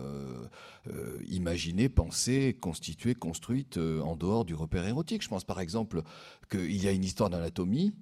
imaginée, 1.27 1.89
pensée, 1.89 2.57
constituée, 2.59 3.13
construite 3.13 3.77
en 3.77 4.15
dehors 4.15 4.45
du 4.45 4.55
repère 4.55 4.85
érotique. 4.85 5.21
Je 5.21 5.29
pense 5.29 5.43
par 5.43 5.59
exemple 5.59 6.01
qu'il 6.49 6.83
y 6.83 6.87
a 6.87 6.91
une 6.91 7.03
histoire 7.03 7.29
d'anatomie 7.29 7.93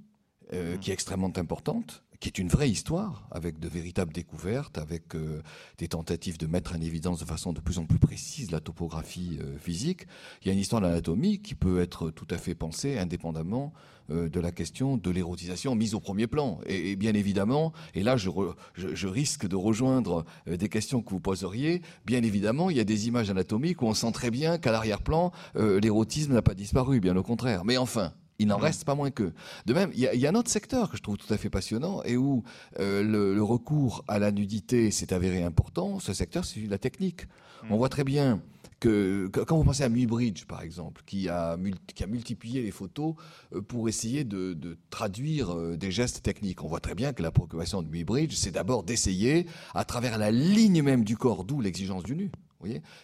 qui 0.51 0.91
est 0.91 0.93
extrêmement 0.93 1.31
importante 1.37 2.03
qui 2.19 2.29
est 2.29 2.37
une 2.37 2.47
vraie 2.47 2.69
histoire, 2.69 3.27
avec 3.31 3.59
de 3.59 3.67
véritables 3.67 4.13
découvertes, 4.13 4.77
avec 4.77 5.15
euh, 5.15 5.41
des 5.77 5.87
tentatives 5.87 6.37
de 6.37 6.47
mettre 6.47 6.75
en 6.75 6.81
évidence 6.81 7.19
de 7.19 7.25
façon 7.25 7.53
de 7.53 7.59
plus 7.59 7.79
en 7.79 7.85
plus 7.85 7.99
précise 7.99 8.51
la 8.51 8.59
topographie 8.59 9.39
euh, 9.41 9.57
physique. 9.57 10.07
Il 10.41 10.47
y 10.47 10.49
a 10.49 10.53
une 10.53 10.59
histoire 10.59 10.81
d'anatomie 10.81 11.39
qui 11.39 11.55
peut 11.55 11.81
être 11.81 12.11
tout 12.11 12.27
à 12.29 12.37
fait 12.37 12.55
pensée 12.55 12.97
indépendamment 12.97 13.73
euh, 14.09 14.29
de 14.29 14.39
la 14.39 14.51
question 14.51 14.97
de 14.97 15.09
l'érotisation 15.11 15.75
mise 15.75 15.95
au 15.95 15.99
premier 15.99 16.27
plan. 16.27 16.59
Et, 16.67 16.95
bien 16.95 17.13
évidemment, 17.13 17.73
et 17.93 18.03
là 18.03 18.17
je, 18.17 18.29
je, 18.75 19.07
risque 19.07 19.47
de 19.47 19.55
rejoindre 19.55 20.25
des 20.47 20.69
questions 20.69 21.01
que 21.01 21.09
vous 21.09 21.19
poseriez, 21.19 21.81
bien 22.05 22.23
évidemment, 22.23 22.69
il 22.69 22.77
y 22.77 22.79
a 22.79 22.83
des 22.83 23.07
images 23.07 23.29
anatomiques 23.29 23.81
où 23.81 23.85
on 23.85 23.93
sent 23.93 24.11
très 24.11 24.31
bien 24.31 24.57
qu'à 24.57 24.71
l'arrière-plan, 24.71 25.31
l'érotisme 25.55 26.33
n'a 26.33 26.41
pas 26.41 26.53
disparu, 26.53 26.99
bien 26.99 27.15
au 27.15 27.23
contraire. 27.23 27.65
Mais 27.65 27.77
enfin, 27.77 28.13
il 28.39 28.47
n'en 28.47 28.57
reste 28.57 28.83
pas 28.83 28.95
moins 28.95 29.11
que. 29.11 29.31
De 29.65 29.73
même, 29.73 29.91
il 29.93 29.99
y, 30.01 30.27
a 30.27 30.29
un 30.29 30.35
autre 30.35 30.51
secteur 30.51 30.89
que 30.89 30.97
je 30.97 31.01
trouve 31.01 31.17
tout 31.17 31.33
à 31.33 31.37
fait 31.37 31.49
passionnant 31.49 32.03
et 32.03 32.17
où 32.17 32.43
euh, 32.79 33.03
le, 33.03 33.41
recours 33.43 34.03
à 34.07 34.19
la 34.19 34.31
nudité 34.31 34.91
s'est 34.91 35.13
avéré 35.13 35.43
important. 35.43 35.99
Ce 35.99 36.13
secteur, 36.13 36.45
c'est 36.45 36.61
la 36.61 36.77
technique. 36.77 37.25
Mm. 37.63 37.71
On 37.71 37.77
voit 37.77 37.89
très 37.89 38.03
bien 38.03 38.41
que, 38.79 39.27
quand 39.27 39.57
vous 39.57 39.63
pensez 39.63 39.83
à 39.83 39.89
Muybridge, 39.89 40.45
par 40.45 40.61
exemple, 40.61 41.01
qui 41.05 41.29
a, 41.29 41.57
qui 41.93 42.03
a 42.03 42.07
multiplié 42.07 42.61
les 42.61 42.71
photos 42.71 43.15
euh, 43.53 43.61
pour 43.61 43.87
essayer 43.87 44.23
de, 44.23 44.77
traduire 44.89 45.55
euh, 45.55 45.77
des 45.77 45.91
gestes 45.91 46.21
techniques, 46.21 46.63
on 46.63 46.67
voit 46.67 46.79
très 46.79 46.95
bien 46.95 47.13
que 47.13 47.23
la 47.23 47.31
préoccupation 47.31 47.81
de 47.81 47.87
Muybridge, 47.87 48.35
c'est 48.35 48.51
d'abord 48.51 48.83
d'essayer, 48.83 49.47
à 49.73 49.85
travers 49.85 50.17
la 50.17 50.31
ligne 50.31 50.81
même 50.81 51.03
du 51.03 51.17
corps, 51.17 51.45
d'où 51.45 51.61
l'exigence 51.61 52.03
du 52.03 52.15
nu, 52.15 52.31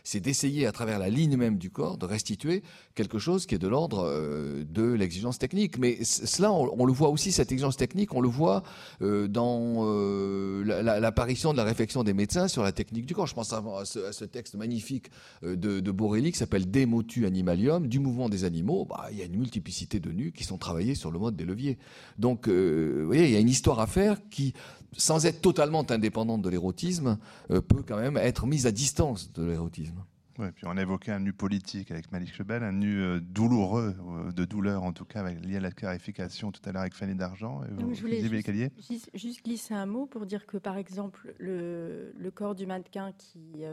c'est 0.04 0.20
d'essayer 0.20 0.66
à 0.66 0.72
travers 0.72 0.99
la 0.99 1.10
ligne 1.10 1.38
même 1.38 1.58
du 1.58 1.70
corps 1.70 1.97
de 1.97 2.06
restituer 2.06 2.64
quelque 2.95 3.20
chose 3.20 3.45
qui 3.45 3.56
est 3.56 3.60
de 3.60 3.68
l'ordre 3.68 4.06
euh, 4.06 4.64
de 4.64 4.84
l'exigence 4.84 5.38
technique. 5.38 5.78
Mais 5.78 6.04
cela, 6.04 6.52
on, 6.52 6.86
le 6.86 6.93
voit 6.93 7.10
aussi, 7.10 7.32
cette 7.32 7.52
exigence 7.52 7.78
technique, 7.78 8.14
on 8.14 8.22
le 8.22 8.30
voit 8.30 8.64
euh, 9.02 9.28
dans 9.28 9.86
euh, 9.86 10.64
l'apparition 10.64 11.52
de 11.52 11.58
la 11.58 11.64
réflexion 11.64 12.04
des 12.04 12.14
médecins 12.14 12.47
sur 12.47 12.64
la 12.64 12.72
technique 12.72 13.06
du 13.06 13.14
corps. 13.14 13.28
Je 13.28 13.36
pense 13.36 13.54
à, 13.54 13.62
ce, 13.86 14.26
texte 14.26 14.56
magnifique 14.56 15.10
de, 15.43 15.56
de 15.56 15.91
Borelli 15.91 16.32
qui 16.32 16.38
s'appelle 16.38 16.70
De 16.70 16.86
motu 16.86 17.26
animalium, 17.26 17.88
du 17.88 17.99
mouvement 17.99 18.30
des 18.30 18.43
animaux. 18.43 18.86
Bah, 18.86 19.08
il 19.12 19.18
y 19.18 19.22
a 19.22 19.26
une 19.26 19.38
multiplicité 19.38 19.99
de 19.99 20.12
nus 20.12 20.32
qui 20.32 20.43
sont 20.43 20.58
travaillés 20.58 20.95
sur 20.95 21.12
le 21.12 21.20
mode 21.20 21.36
des 21.36 21.45
leviers. 21.45 21.78
Donc, 22.18 22.47
vous 22.47 23.06
voyez, 23.06 23.26
il 23.26 23.32
y 23.32 23.36
a 23.36 23.39
une 23.39 23.49
histoire 23.49 23.80
à 23.80 23.88
faire 23.88 24.18
qui 24.30 24.54
sans 24.97 25.25
être 25.25 25.41
totalement 25.41 25.89
indépendante 25.89 26.41
de 26.41 26.49
l'érotisme, 26.49 27.17
euh, 27.49 27.61
peut 27.61 27.83
quand 27.83 27.97
même 27.97 28.17
être 28.17 28.45
mise 28.45 28.65
à 28.67 28.71
distance 28.71 29.31
de 29.33 29.43
l'érotisme. 29.43 30.03
Oui, 30.39 30.47
puis 30.55 30.65
on 30.65 30.77
a 30.77 30.81
évoqué 30.81 31.11
un 31.11 31.19
nu 31.19 31.33
politique 31.33 31.91
avec 31.91 32.11
Malik 32.11 32.33
Chebel, 32.33 32.63
un 32.63 32.71
nu 32.71 33.01
euh, 33.01 33.19
douloureux, 33.19 33.95
euh, 33.99 34.31
de 34.31 34.45
douleur 34.45 34.83
en 34.83 34.93
tout 34.93 35.05
cas, 35.05 35.29
lié 35.29 35.57
à 35.57 35.59
la 35.59 35.71
clarification 35.71 36.51
tout 36.51 36.61
à 36.65 36.71
l'heure 36.71 36.81
avec 36.81 36.93
Fanny 36.93 37.15
d'Argent. 37.15 37.61
Je 37.91 38.01
voulais 38.01 38.21
juste, 38.21 39.09
juste, 39.13 39.43
glisser 39.43 39.73
un 39.73 39.85
mot 39.85 40.05
pour 40.05 40.25
dire 40.25 40.45
que 40.45 40.57
par 40.57 40.77
exemple, 40.77 41.35
le, 41.37 42.13
le 42.17 42.31
corps 42.31 42.55
du 42.55 42.65
mannequin 42.65 43.11
qui, 43.17 43.63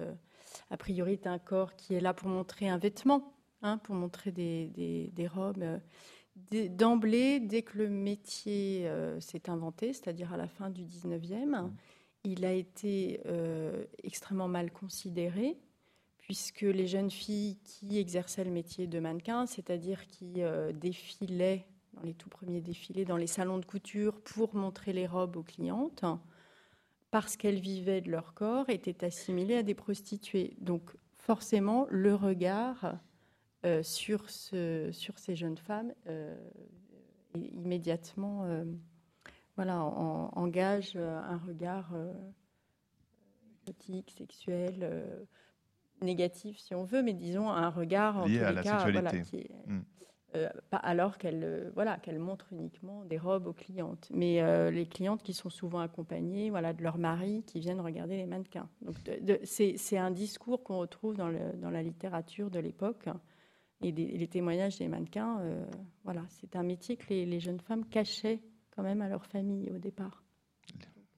a 0.71 0.77
priori, 0.77 1.13
est 1.13 1.27
un 1.27 1.39
corps 1.39 1.75
qui 1.77 1.95
est 1.95 2.01
là 2.01 2.13
pour 2.13 2.29
montrer 2.29 2.69
un 2.69 2.77
vêtement, 2.79 3.33
hein, 3.63 3.79
pour 3.79 3.95
montrer 3.95 4.33
des, 4.33 4.67
des, 4.75 5.13
des 5.15 5.29
robes 5.29 5.65
D'emblée, 6.51 7.41
dès 7.41 7.63
que 7.63 7.77
le 7.77 7.89
métier 7.89 8.89
euh, 8.89 9.21
s'est 9.21 9.51
inventé, 9.51 9.93
c'est-à-dire 9.93 10.33
à 10.33 10.37
la 10.39 10.49
fin 10.49 10.71
du 10.71 10.83
19e, 10.83 11.45
mmh. 11.45 11.71
il 12.25 12.45
a 12.47 12.53
été 12.53 13.21
euh, 13.27 13.85
extrêmement 14.03 14.49
mal 14.49 14.71
considéré, 14.71 15.59
puisque 16.19 16.63
les 16.63 16.87
jeunes 16.87 17.11
filles 17.11 17.59
qui 17.65 17.99
exerçaient 17.99 18.45
le 18.45 18.51
métier 18.51 18.87
de 18.87 18.99
mannequin, 18.99 19.45
c'est-à-dire 19.47 20.07
qui 20.07 20.35
euh, 20.39 20.73
défilaient 20.73 21.67
dans 21.95 22.03
les 22.03 22.15
tout 22.15 22.31
premiers 22.31 22.63
défilés 22.63 23.05
dans 23.05 23.17
les 23.17 23.27
salons 23.27 23.59
de 23.59 23.67
couture 23.67 24.21
pour 24.21 24.55
montrer 24.55 24.95
les 24.95 25.07
robes 25.07 25.37
aux 25.37 25.43
clientes, 25.43 26.05
parce 27.11 27.37
qu'elles 27.37 27.61
vivaient 27.61 28.01
de 28.01 28.11
leur 28.11 28.33
corps, 28.33 28.71
étaient 28.71 29.05
assimilées 29.05 29.59
à 29.59 29.63
des 29.63 29.75
prostituées. 29.75 30.55
Donc 30.61 30.97
forcément, 31.19 31.87
le 31.91 32.15
regard 32.15 32.99
euh, 33.65 33.83
sur, 33.83 34.29
ce, 34.31 34.91
sur 34.93 35.19
ces 35.19 35.35
jeunes 35.37 35.57
femmes 35.59 35.93
euh, 36.07 36.37
immédiatement 37.35 38.45
euh, 38.45 38.65
voilà, 39.57 39.83
engage 39.83 40.97
un 40.97 41.37
regard 41.39 41.93
érotique, 43.67 44.15
sexuel, 44.17 45.19
négatif 46.03 46.59
si 46.59 46.75
on 46.75 46.85
veut, 46.85 47.03
mais 47.03 47.13
disons 47.15 47.49
un 47.51 47.69
regard 47.71 48.19
en 48.19 48.27
Lié 48.27 48.39
tous 48.39 48.45
à 48.45 48.49
les 48.51 48.55
la 48.55 48.63
cas, 48.63 48.91
voilà, 48.91 49.11
sexualité. 49.11 49.49
qui 49.49 49.53
est- 49.53 49.67
Mm. 49.73 49.85
euh, 50.37 50.49
pas- 50.71 50.77
alors 50.79 51.19
qu'elle 51.19 51.43
euh, 51.43 51.71
voilà, 51.75 51.97
qu'elle 51.99 52.19
montre 52.21 52.47
uniquement 52.53 53.05
des 53.05 53.19
robes 53.19 53.47
aux 53.49 53.53
clientes. 53.53 54.09
Mais 54.15 54.41
euh, 54.43 54.71
les 54.71 54.87
clientes 54.87 55.23
qui 55.23 55.33
sont 55.35 55.51
souvent 55.51 55.81
accompagnées 55.81 56.51
voilà, 56.51 56.73
de 56.73 56.83
leur 56.83 56.99
mari 56.99 57.43
qui 57.47 57.59
viennent 57.61 57.81
regarder 57.81 58.17
les 58.17 58.27
mannequins. 58.27 58.69
Donc 58.83 58.95
c'est 59.45 59.77
c'est 59.77 59.99
un 59.99 60.11
discours 60.13 60.63
qu'on 60.63 60.79
retrouve 60.79 61.17
dans, 61.17 61.29
le- 61.29 61.53
dans 61.57 61.71
la 61.71 61.83
littérature 61.83 62.51
de 62.51 62.61
l'époque. 62.61 63.09
Et, 63.81 63.93
des- 63.93 64.03
et 64.03 64.19
les 64.19 64.27
témoignages 64.27 64.79
des 64.79 64.89
mannequins, 64.89 65.39
euh, 65.41 65.65
voilà, 66.05 66.25
c'est 66.29 66.57
un 66.57 66.63
métier 66.65 66.97
que 66.97 67.09
les, 67.11 67.25
les 67.27 67.39
jeunes 67.41 67.61
femmes 67.61 67.85
cachaient 67.85 68.41
quand 68.71 68.83
même 68.83 69.01
à 69.03 69.09
leur 69.09 69.25
famille 69.25 69.71
au 69.71 69.79
départ. 69.79 70.25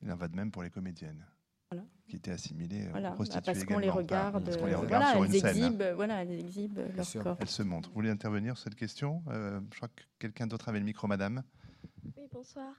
Il 0.02 0.10
en 0.12 0.16
va 0.16 0.28
de 0.28 0.36
même 0.36 0.50
pour 0.50 0.62
les 0.62 0.70
comédiennes. 0.70 1.24
Voilà. 1.70 1.86
Qui 2.08 2.16
étaient 2.16 2.32
assimilées 2.32 2.86
aux 2.88 2.90
Voilà, 2.90 3.10
bah, 3.10 3.14
prostituées 3.14 3.42
parce 3.52 3.64
qu'on 3.64 3.78
les 3.78 3.88
regarde, 3.90 4.44
parce 4.44 4.56
qu'on 4.56 4.66
les 4.66 4.72
euh, 4.74 4.78
regarde 4.78 5.04
voilà, 5.16 5.26
sur 5.30 5.40
scène. 5.40 5.92
voilà, 5.94 6.22
elles 6.22 6.38
exhibent 6.40 6.80
leur 6.96 7.04
sûr. 7.06 7.22
corps. 7.22 7.36
Elles 7.40 7.46
se 7.48 7.62
montrent. 7.62 7.88
Vous 7.90 7.94
voulez 7.94 8.10
intervenir 8.10 8.56
sur 8.58 8.64
cette 8.64 8.74
question 8.78 9.22
Euh, 9.28 9.60
Je 9.72 9.76
crois 9.76 9.88
que 9.88 10.02
quelqu'un 10.18 10.46
d'autre 10.46 10.68
avait 10.68 10.80
le 10.80 10.84
micro, 10.84 11.06
madame. 11.06 11.42
Oui, 12.16 12.24
bonsoir. 12.32 12.74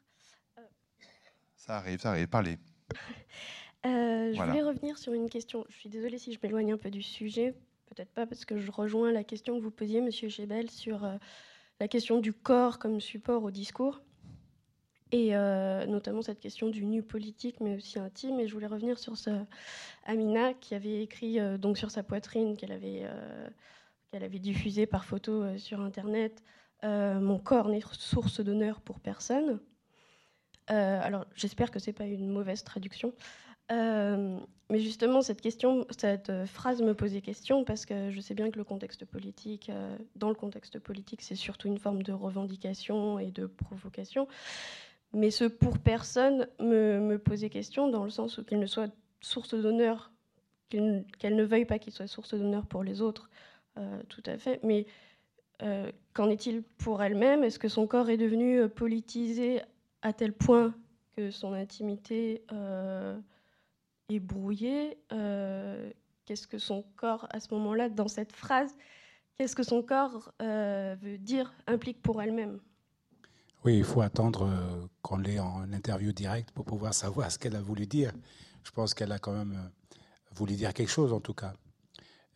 Ça 1.55 1.77
arrive, 1.77 1.99
ça 1.99 2.09
arrive. 2.11 2.27
Parlez. 2.27 2.57
Euh, 3.85 4.31
je 4.31 4.35
Voilà. 4.35 4.51
voulais 4.51 4.63
revenir 4.63 4.97
sur 4.97 5.13
une 5.13 5.29
question. 5.29 5.65
Je 5.69 5.75
suis 5.75 5.89
désolée 5.89 6.17
si 6.17 6.33
je 6.33 6.39
m'éloigne 6.43 6.73
un 6.73 6.77
peu 6.77 6.91
du 6.91 7.01
sujet. 7.01 7.55
Peut-être 7.93 8.13
pas 8.13 8.25
parce 8.25 8.45
que 8.45 8.57
je 8.57 8.71
rejoins 8.71 9.11
la 9.11 9.25
question 9.25 9.57
que 9.57 9.63
vous 9.63 9.71
posiez, 9.71 9.99
Monsieur 9.99 10.29
Chebel, 10.29 10.69
sur 10.71 11.03
euh, 11.03 11.17
la 11.81 11.89
question 11.89 12.19
du 12.19 12.31
corps 12.31 12.79
comme 12.79 13.01
support 13.01 13.43
au 13.43 13.51
discours. 13.51 14.01
Et 15.11 15.35
euh, 15.35 15.85
notamment 15.85 16.21
cette 16.21 16.39
question 16.39 16.69
du 16.69 16.85
nu 16.85 17.03
politique, 17.03 17.59
mais 17.59 17.75
aussi 17.75 17.99
intime. 17.99 18.39
Et 18.39 18.47
je 18.47 18.53
voulais 18.53 18.67
revenir 18.67 18.97
sur 18.97 19.15
Amina 20.05 20.53
qui 20.53 20.73
avait 20.73 21.03
écrit 21.03 21.39
euh, 21.39 21.57
donc 21.57 21.77
sur 21.77 21.91
sa 21.91 22.01
poitrine 22.01 22.55
qu'elle 22.55 22.71
avait, 22.71 23.01
euh, 23.03 23.49
qu'elle 24.11 24.23
avait 24.23 24.85
par 24.85 25.03
photo 25.03 25.57
sur 25.57 25.81
Internet. 25.81 26.41
Mon 26.83 27.37
corps 27.37 27.67
n'est 27.67 27.81
source 27.91 28.39
d'honneur 28.39 28.81
pour 28.81 28.99
personne. 28.99 29.59
Alors, 30.67 31.25
j'espère 31.35 31.69
que 31.69 31.79
c'est 31.79 31.93
pas 31.93 32.05
une 32.05 32.29
mauvaise 32.29 32.63
traduction. 32.63 33.13
Euh, 33.71 34.39
mais 34.69 34.79
justement, 34.79 35.21
cette 35.21 35.41
question, 35.41 35.85
cette 35.91 36.29
euh, 36.29 36.45
phrase 36.45 36.81
me 36.81 36.93
posait 36.93 37.21
question 37.21 37.63
parce 37.63 37.85
que 37.85 38.11
je 38.11 38.19
sais 38.19 38.33
bien 38.33 38.49
que 38.51 38.57
le 38.57 38.63
contexte 38.63 39.05
politique, 39.05 39.69
euh, 39.69 39.97
dans 40.15 40.29
le 40.29 40.35
contexte 40.35 40.79
politique, 40.79 41.21
c'est 41.21 41.35
surtout 41.35 41.67
une 41.67 41.77
forme 41.77 42.03
de 42.03 42.11
revendication 42.11 43.19
et 43.19 43.31
de 43.31 43.45
provocation. 43.45 44.27
Mais 45.13 45.29
ce 45.29 45.45
pour 45.45 45.77
personne 45.79 46.47
me, 46.59 47.17
posait 47.17 47.49
question 47.49 47.89
dans 47.89 48.03
le 48.03 48.09
sens 48.09 48.37
où 48.37 48.43
qu'il 48.43 48.59
ne 48.59 48.65
soit 48.65 48.91
source 49.19 49.53
d'honneur, 49.53 50.11
qu'elle 50.69 51.35
ne 51.35 51.43
veuille 51.43 51.65
pas 51.65 51.79
qu'il 51.79 51.91
soit 51.91 52.07
source 52.07 52.33
d'honneur 52.33 52.65
pour 52.65 52.81
les 52.81 53.01
autres, 53.01 53.29
tout 54.07 54.23
à 54.25 54.37
fait. 54.37 54.61
Mais 54.63 54.85
qu'en 56.13 56.29
est-il 56.29 56.63
pour 56.63 57.03
elle-même? 57.03 57.43
Est-ce 57.43 57.59
que 57.59 57.67
son 57.67 57.87
corps 57.87 58.09
est 58.09 58.15
devenu 58.15 58.69
politisé 58.69 59.61
à 60.01 60.13
tel 60.13 60.31
point 60.31 60.73
que 61.17 61.29
son 61.29 61.51
intimité 61.51 62.41
est 64.15 64.19
brouillée 64.19 64.97
Euh, 65.11 65.91
Qu'est-ce 66.25 66.47
que 66.47 66.59
son 66.59 66.83
corps, 66.95 67.27
à 67.31 67.39
ce 67.39 67.53
moment-là, 67.55 67.89
dans 67.89 68.07
cette 68.07 68.31
phrase, 68.31 68.73
qu'est-ce 69.35 69.55
que 69.55 69.63
son 69.63 69.81
corps 69.81 70.31
euh, 70.41 70.95
veut 71.01 71.17
dire, 71.17 71.51
implique 71.67 72.01
pour 72.01 72.21
elle-même? 72.21 72.59
Oui, 73.65 73.79
il 73.79 73.83
faut 73.83 74.01
attendre 74.01 74.43
euh, 74.45 74.87
qu'on 75.01 75.17
l'ait 75.17 75.39
en 75.39 75.73
interview 75.73 76.13
directe 76.13 76.51
pour 76.51 76.63
pouvoir 76.63 76.93
savoir 76.93 77.31
ce 77.31 77.39
qu'elle 77.39 77.55
a 77.55 77.61
voulu 77.61 77.85
dire. 77.87 78.13
Je 78.63 78.71
pense 78.71 78.93
qu'elle 78.93 79.11
a 79.11 79.19
quand 79.19 79.33
même 79.33 79.71
voulu 80.31 80.55
dire 80.55 80.73
quelque 80.73 80.91
chose, 80.91 81.11
en 81.11 81.19
tout 81.19 81.33
cas. 81.33 81.53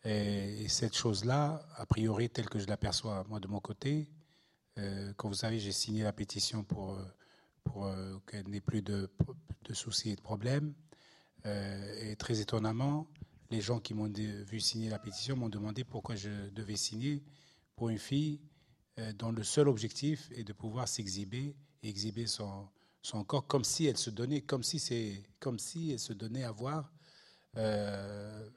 Et, 0.04 0.64
et 0.64 0.68
cette 0.68 0.96
chose-là, 0.96 1.64
a 1.76 1.86
priori, 1.86 2.28
telle 2.28 2.50
que 2.50 2.58
je 2.58 2.66
l'aperçois, 2.66 3.24
moi, 3.28 3.38
de 3.40 3.48
mon 3.48 3.60
côté, 3.60 4.10
comme 5.16 5.30
vous 5.30 5.34
savez, 5.34 5.58
j'ai 5.58 5.72
signé 5.72 6.02
la 6.02 6.12
pétition 6.12 6.64
pour, 6.64 6.98
pour 7.64 7.88
qu'elle 8.26 8.48
n'ait 8.48 8.60
plus 8.60 8.82
de 8.82 9.08
soucis 9.72 10.10
et 10.10 10.16
de 10.16 10.20
problèmes. 10.20 10.74
Euh, 11.46 12.10
et 12.10 12.16
très 12.16 12.40
étonnamment, 12.40 13.06
les 13.50 13.60
gens 13.60 13.78
qui 13.78 13.94
m'ont 13.94 14.12
vu 14.12 14.60
signer 14.60 14.90
la 14.90 14.98
pétition 14.98 15.36
m'ont 15.36 15.48
demandé 15.48 15.84
pourquoi 15.84 16.16
je 16.16 16.50
devais 16.50 16.76
signer 16.76 17.22
pour 17.76 17.88
une 17.88 17.98
fille 17.98 18.40
euh, 18.98 19.12
dont 19.12 19.30
le 19.30 19.44
seul 19.44 19.68
objectif 19.68 20.28
est 20.32 20.42
de 20.42 20.52
pouvoir 20.52 20.88
s'exhiber 20.88 21.54
et 21.82 21.88
exhiber 21.88 22.26
son, 22.26 22.68
son 23.02 23.22
corps 23.22 23.46
comme 23.46 23.62
si 23.62 23.86
elle 23.86 23.96
se 23.96 24.10
donnait, 24.10 24.40
comme 24.40 24.64
si, 24.64 24.80
c'est, 24.80 25.22
comme 25.38 25.58
si 25.58 25.92
elle 25.92 26.00
se 26.00 26.12
donnait 26.12 26.42
à 26.42 26.50
voir 26.50 26.90
euh, 27.56 28.48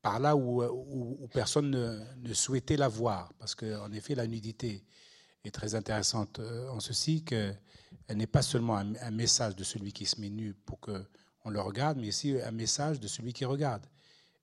par 0.00 0.18
là 0.18 0.34
où, 0.34 1.28
personne 1.32 1.70
ne, 1.70 2.34
souhaitait 2.34 2.76
la 2.76 2.88
voir. 2.88 3.32
Parce 3.38 3.54
qu'en 3.54 3.92
effet, 3.92 4.14
la 4.14 4.26
nudité 4.26 4.84
est 5.44 5.52
très 5.52 5.74
intéressante 5.74 6.40
en 6.70 6.80
ceci 6.80 7.22
qu'elle 7.22 7.56
n'est 8.12 8.26
pas 8.26 8.42
seulement 8.42 8.78
un, 8.78 9.10
message 9.12 9.54
de 9.54 9.62
celui 9.62 9.92
qui 9.92 10.06
se 10.06 10.20
met 10.20 10.30
nu 10.30 10.54
pour 10.54 10.80
qu'on 11.42 11.50
le 11.50 11.60
regarde, 11.60 11.98
mais 11.98 12.08
aussi 12.08 12.40
un 12.40 12.50
message 12.52 13.00
de 13.00 13.08
celui 13.08 13.32
qui 13.32 13.44
regarde. 13.44 13.84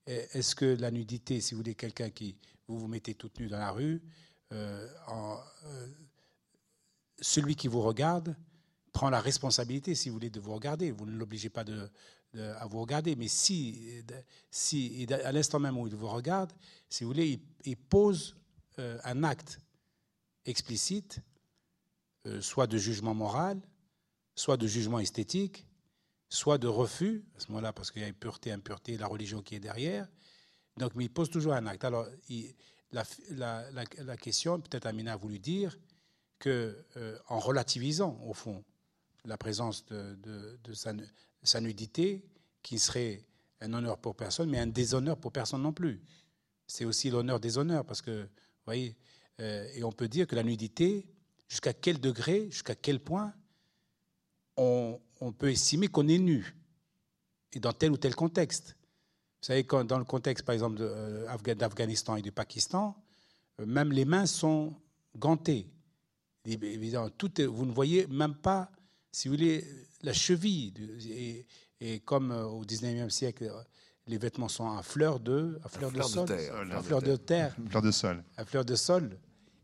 Est-ce 0.05 0.55
que 0.55 0.65
la 0.65 0.91
nudité, 0.91 1.39
si 1.39 1.53
vous 1.53 1.61
voulez, 1.61 1.76
quelqu'un 1.76 2.09
qui 2.09 2.35
vous 2.67 2.80
vous 2.80 2.88
mettez 2.88 3.15
toute 3.15 3.39
nue 3.39 3.47
dans 3.47 3.59
la 3.59 3.71
rue, 3.71 4.01
euh, 4.51 4.88
euh, 5.11 5.88
celui 7.19 7.55
qui 7.55 7.67
vous 7.67 7.81
regarde 7.81 8.35
prend 8.91 9.09
la 9.09 9.21
responsabilité, 9.21 9.95
si 9.95 10.09
vous 10.09 10.15
voulez, 10.15 10.30
de 10.30 10.39
vous 10.39 10.53
regarder. 10.53 10.91
Vous 10.91 11.05
ne 11.05 11.17
l'obligez 11.17 11.49
pas 11.49 11.63
à 12.34 12.67
vous 12.67 12.81
regarder, 12.81 13.15
mais 13.15 13.27
si, 13.27 14.03
à 15.23 15.31
l'instant 15.31 15.59
même 15.59 15.77
où 15.77 15.88
il 15.88 15.95
vous 15.95 16.07
regarde, 16.07 16.51
si 16.89 17.03
vous 17.03 17.11
voulez, 17.11 17.39
il, 17.65 17.77
pose 17.77 18.35
euh, 18.77 18.99
un 19.03 19.23
acte 19.23 19.59
explicite, 20.45 21.21
soit 22.41 22.67
de 22.67 22.77
jugement 22.77 23.15
moral, 23.15 23.59
soit 24.35 24.57
de 24.57 24.67
jugement 24.67 24.99
esthétique, 24.99 25.65
soit 26.30 26.57
de 26.57 26.68
refus, 26.68 27.26
à 27.35 27.39
ce 27.39 27.47
moment-là, 27.49 27.73
parce 27.73 27.91
qu'il 27.91 28.01
y 28.03 28.06
a 28.06 28.14
pureté, 28.14 28.51
impureté, 28.51 28.97
la 28.97 29.07
religion 29.07 29.41
qui 29.41 29.56
est 29.56 29.60
derrière. 29.60 30.07
Donc, 30.77 30.93
mais 30.95 31.06
il 31.06 31.10
pose 31.10 31.30
toujours 31.30 31.53
un 31.53 31.65
acte. 31.65 31.84
Alors, 31.84 32.07
la, 32.91 33.03
la- 33.31 33.72
la- 33.72 34.18
question, 34.18 34.60
peut-être 34.60 34.85
Amina 34.85 35.14
a 35.14 35.18
voulu 35.18 35.39
dire, 35.39 35.77
que 36.38 36.85
euh, 36.97 37.18
en 37.27 37.39
relativisant, 37.39 38.19
au 38.26 38.34
fond, 38.34 38.64
la 39.26 39.38
présence 39.38 39.85
de, 39.88 40.15
de- 40.15 40.60
de 40.64 40.73
sa 41.43 41.61
nudité, 41.61 42.23
qui 42.61 42.80
serait 42.80 43.26
un 43.61 43.73
honneur 43.73 43.97
pour 43.97 44.15
personne, 44.15 44.49
mais 44.49 44.60
un 44.60 44.68
déshonneur 44.68 45.18
pour 45.18 45.31
personne 45.31 45.61
non 45.61 45.73
plus. 45.73 46.01
C'est 46.68 46.85
aussi 46.85 47.10
l'honneur 47.10 47.39
des 47.39 47.57
honneurs, 47.57 47.85
parce 47.85 48.01
que, 48.01 48.23
vous 48.23 48.65
voyez, 48.65 48.95
euh, 49.39 49.68
et 49.73 49.84
on 49.84 49.91
peut 49.91 50.07
dire 50.07 50.27
que 50.27 50.35
la 50.35 50.43
nudité, 50.43 51.07
jusqu'à 51.47 51.73
quel 51.73 51.99
degré, 51.99 52.49
jusqu'à 52.51 52.76
quel 52.76 52.99
point, 52.99 53.34
on, 54.56 54.99
on 55.20 55.32
peut 55.32 55.52
estimer 55.52 55.88
qu'on 55.88 56.08
est 56.08 56.18
nu, 56.20 56.56
et 57.54 57.60
dans 57.60 57.74
tel 57.74 57.91
ou 57.91 57.98
tel 57.98 58.16
contexte. 58.16 58.76
Vous 59.41 59.46
savez, 59.48 59.64
quand, 59.64 59.84
dans 59.86 59.98
le 60.00 60.06
contexte, 60.06 60.46
par 60.46 60.54
exemple, 60.54 60.78
euh, 60.82 61.26
d'Afghanistan 61.56 62.16
et 62.18 62.22
du 62.22 62.32
Pakistan, 62.32 62.96
euh, 63.60 63.66
même 63.66 63.91
les 63.91 64.06
mains 64.06 64.26
sont 64.26 64.76
gantées. 65.18 65.68
Évidemment, 66.46 67.10
tout 67.10 67.40
est- 67.41 67.46
vous 67.46 67.66
ne 67.66 67.72
voyez 67.72 68.08
même 68.08 68.36
pas, 68.36 68.72
si 69.12 69.28
vous 69.28 69.36
voulez, 69.36 69.66
la 70.02 70.14
cheville. 70.14 70.74
et, 71.10 71.46
et 71.82 72.00
comme 72.02 72.32
euh, 72.32 72.46
au 72.46 72.66
19e 72.66 73.10
siècle, 73.10 73.52
les 74.08 74.18
vêtements 74.18 74.50
sont 74.50 74.70
à 74.78 74.82
fleur 74.84 75.20
de, 75.20 75.60
à 75.64 75.70
fleur 75.70 75.91
de 75.91 75.96
fleur 75.96 76.08
de 76.10 76.14
sol, 76.14 76.28
terre. 76.28 76.56
à 76.72 76.82
fleur 76.84 77.02
de 77.02 77.16
terre, 77.16 77.56
Fleur 77.70 77.82
de 77.82 77.91
sol. 77.91 78.24
à 78.38 78.46
fleur 78.46 78.66
de 78.66 78.76
sol. 78.76 79.18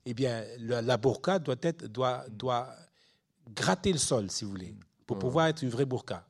Eh 0.06 0.14
bien, 0.14 0.44
la, 0.60 0.82
la 0.82 0.98
burqa 0.98 1.40
doit, 1.40 1.56
être, 1.62 1.88
doit, 1.88 2.26
doit 2.30 2.74
gratter 3.54 3.92
le 3.92 3.98
sol, 4.00 4.30
si 4.30 4.46
vous 4.46 4.52
voulez, 4.52 4.76
pour 5.06 5.20
pouvoir 5.20 5.48
être 5.48 5.62
une 5.62 5.70
vraie 5.70 5.86
burqa. 5.86 6.28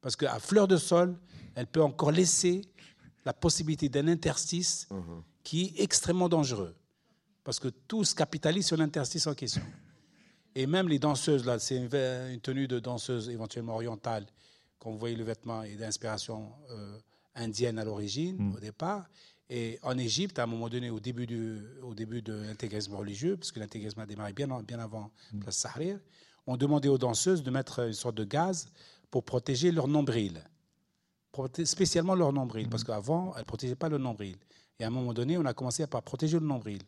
Parce 0.00 0.16
qu'à 0.16 0.38
fleur 0.38 0.68
de 0.68 0.76
sol, 0.76 1.16
elle 1.54 1.66
peut 1.66 1.82
encore 1.82 2.10
laisser 2.12 2.62
la 3.24 3.32
possibilité 3.32 3.88
d'un 3.88 4.08
interstice 4.08 4.88
qui 5.42 5.66
est 5.76 5.82
extrêmement 5.82 6.28
dangereux. 6.28 6.74
Parce 7.44 7.58
que 7.58 7.68
tout 7.68 8.04
se 8.04 8.14
capitalise 8.14 8.66
sur 8.66 8.76
l'interstice 8.76 9.26
en 9.26 9.34
question. 9.34 9.62
Et 10.54 10.66
même 10.66 10.88
les 10.88 10.98
danseuses, 10.98 11.44
là, 11.44 11.58
c'est 11.58 11.76
une, 11.76 12.40
tenue 12.40 12.66
de 12.68 12.78
danseuse 12.78 13.28
éventuellement 13.28 13.74
orientale, 13.74 14.26
quand 14.78 14.90
vous 14.90 14.98
voyez 14.98 15.16
le 15.16 15.24
vêtement 15.24 15.62
est 15.62 15.76
d'inspiration 15.76 16.52
euh, 16.70 16.98
indienne 17.34 17.78
à 17.78 17.84
l'origine, 17.84 18.54
au 18.56 18.60
départ. 18.60 19.06
Et 19.50 19.78
en 19.82 19.96
Égypte, 19.96 20.38
à 20.38 20.42
un 20.42 20.46
moment 20.46 20.68
donné, 20.68 20.90
au 20.90 21.00
début, 21.00 21.26
du, 21.26 21.58
au 21.82 21.94
début 21.94 22.22
de 22.22 22.34
l'intégrisme 22.34 22.94
religieux, 22.94 23.36
parce 23.36 23.50
que 23.50 23.60
l'intégrisme 23.60 24.00
a 24.00 24.06
démarré 24.06 24.32
bien, 24.32 24.50
en- 24.50 24.62
bien 24.62 24.78
avant 24.78 25.10
la 25.44 25.50
Sahrir, 25.52 25.98
on 26.48 26.56
demandait 26.56 26.88
aux 26.88 26.96
danseuses 26.96 27.42
de 27.42 27.50
mettre 27.50 27.80
une 27.80 27.92
sorte 27.92 28.14
de 28.14 28.24
gaz 28.24 28.70
pour 29.10 29.22
protéger 29.22 29.70
leur 29.70 29.86
nombril. 29.86 30.42
Spécialement 31.64 32.14
leur 32.14 32.32
nombril, 32.32 32.68
parce 32.70 32.82
qu'avant, 32.82 33.34
elles 33.34 33.40
ne 33.40 33.44
protégeaient 33.44 33.76
pas 33.76 33.90
le 33.90 33.98
nombril. 33.98 34.36
Et 34.80 34.84
à 34.84 34.86
un 34.86 34.90
moment 34.90 35.12
donné, 35.12 35.36
on 35.36 35.44
a 35.44 35.52
commencé 35.52 35.86
par 35.86 36.02
protéger 36.02 36.40
le 36.40 36.46
nombril. 36.46 36.80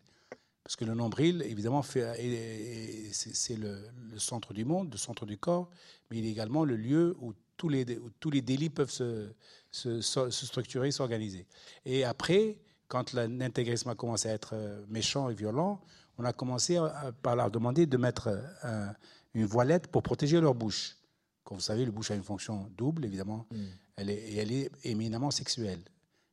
Parce 0.64 0.76
que 0.76 0.86
le 0.86 0.94
nombril, 0.94 1.42
évidemment, 1.42 1.82
c'est 1.82 3.56
le, 3.56 3.84
le 4.12 4.18
centre 4.18 4.54
du 4.54 4.64
monde, 4.64 4.92
le 4.92 4.98
centre 4.98 5.26
du 5.26 5.36
corps, 5.36 5.68
mais 6.10 6.18
il 6.18 6.26
est 6.26 6.30
également 6.30 6.64
le 6.64 6.76
lieu 6.76 7.14
où 7.20 7.34
tous 7.58 7.68
les, 7.68 7.84
tous 8.18 8.30
les 8.30 8.40
délits 8.40 8.70
peuvent 8.70 8.90
se, 8.90 9.28
se, 9.70 10.00
se 10.00 10.30
structurer, 10.30 10.90
s'organiser. 10.90 11.46
Et 11.84 12.04
après, 12.04 12.58
quand 12.88 13.12
l'intégrisme 13.12 13.90
a 13.90 13.94
commencé 13.94 14.30
à 14.30 14.32
être 14.32 14.54
euh, 14.54 14.82
méchant 14.88 15.28
et 15.28 15.34
violent, 15.34 15.82
on 16.16 16.24
a 16.24 16.32
commencé 16.32 16.78
par 17.22 17.36
leur 17.36 17.50
demander 17.50 17.86
de 17.86 17.96
mettre 17.96 18.28
euh, 18.64 18.86
une 19.35 19.44
voilette 19.44 19.89
pour 19.89 20.02
protéger 20.02 20.40
leur 20.40 20.55
bouche. 20.55 20.97
Comme 21.44 21.59
vous 21.59 21.62
savez, 21.62 21.85
le 21.85 21.90
bouche 21.90 22.11
a 22.11 22.15
une 22.15 22.23
fonction 22.23 22.70
double, 22.77 23.05
évidemment, 23.05 23.47
mm. 23.51 23.65
elle 23.97 24.11
est, 24.11 24.15
et 24.15 24.36
elle 24.36 24.52
est 24.52 24.70
éminemment 24.85 25.31
sexuelle. 25.31 25.81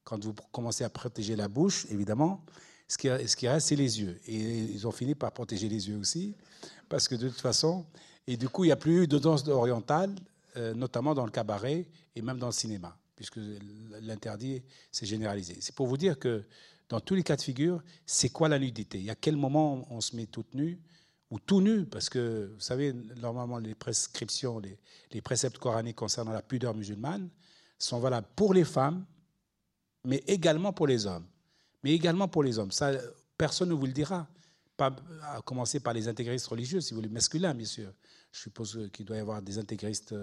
Quand 0.04 0.24
vous 0.24 0.34
commencez 0.52 0.84
à 0.84 0.90
protéger 0.90 1.36
la 1.36 1.48
bouche, 1.48 1.86
évidemment, 1.90 2.44
ce 2.88 2.98
qui, 2.98 3.08
ce 3.08 3.36
qui 3.36 3.48
reste, 3.48 3.68
c'est 3.68 3.76
les 3.76 4.00
yeux. 4.00 4.20
Et 4.28 4.38
ils 4.38 4.88
ont 4.88 4.92
fini 4.92 5.16
par 5.16 5.32
protéger 5.32 5.68
les 5.68 5.90
yeux 5.90 5.98
aussi, 5.98 6.36
parce 6.88 7.08
que 7.08 7.16
de 7.16 7.30
toute 7.30 7.42
façon, 7.42 7.86
et 8.26 8.38
du 8.38 8.50
coup, 8.50 8.64
il 8.64 8.68
n'y 8.68 8.74
a 8.74 8.78
plus 8.78 9.04
eu 9.04 9.08
de 9.08 9.18
danse 9.18 9.48
orientale, 9.48 10.14
euh, 10.56 10.74
notamment 10.74 11.14
dans 11.14 11.26
le 11.26 11.32
cabaret 11.32 11.88
et 12.16 12.22
même 12.22 12.38
dans 12.38 12.48
le 12.48 12.54
cinéma 12.54 12.98
puisque 13.18 13.40
l'interdit 14.02 14.62
s'est 14.92 15.08
généralisé. 15.08 15.58
C'est 15.60 15.76
pour 15.76 15.88
vous 15.88 15.98
dire 15.98 16.18
que 16.18 16.46
dans 16.88 17.02
tous 17.02 17.16
les 17.16 17.24
cas 17.24 17.36
de 17.36 17.42
figure, 17.42 17.84
c'est 18.06 18.30
quoi 18.30 18.48
la 18.48 18.60
nudité? 18.60 19.00
Il 19.00 19.04
y 19.04 19.10
a 19.10 19.16
quel 19.16 19.36
moment 19.36 19.86
on 19.90 20.00
se 20.00 20.16
met 20.16 20.28
toute 20.28 20.54
nue? 20.54 20.80
Ou 21.30 21.40
tout 21.40 21.62
nu 21.62 21.86
Parce 21.86 22.10
que, 22.10 22.52
vous 22.54 22.60
savez, 22.60 22.94
normalement, 22.94 23.58
les 23.58 23.76
prescriptions, 23.76 24.60
les, 24.60 25.22
préceptes 25.22 25.58
coraniques 25.58 25.96
concernant 25.96 26.32
la 26.32 26.42
pudeur 26.42 26.74
musulmane 26.74 27.30
sont 27.78 28.00
valables 28.00 28.28
pour 28.36 28.54
les 28.54 28.64
femmes, 28.64 29.06
mais 30.04 30.24
également 30.28 30.74
pour 30.74 30.88
les 30.88 31.06
hommes. 31.06 31.26
Mais 31.84 31.92
également 31.92 32.28
pour 32.28 32.44
les 32.44 32.58
hommes. 32.58 32.72
Ça, 32.72 32.92
personne 33.38 33.70
ne 33.70 33.74
vous 33.74 33.86
le 33.86 33.92
dira. 33.92 34.28
Pas 34.78 34.96
à 35.24 35.42
commencer 35.42 35.80
par 35.80 35.94
les 35.94 36.08
intégristes 36.08 36.48
religieux, 36.48 36.82
si 36.82 36.94
vous 36.94 37.00
voulez, 37.02 37.10
masculins, 37.10 37.54
bien 37.54 37.66
sûr. 37.66 37.92
Je 38.32 38.42
suppose 38.42 38.90
qu'il 38.94 39.06
doit 39.06 39.18
y 39.18 39.20
avoir 39.20 39.42
des 39.42 39.58
intégristes 39.58 40.14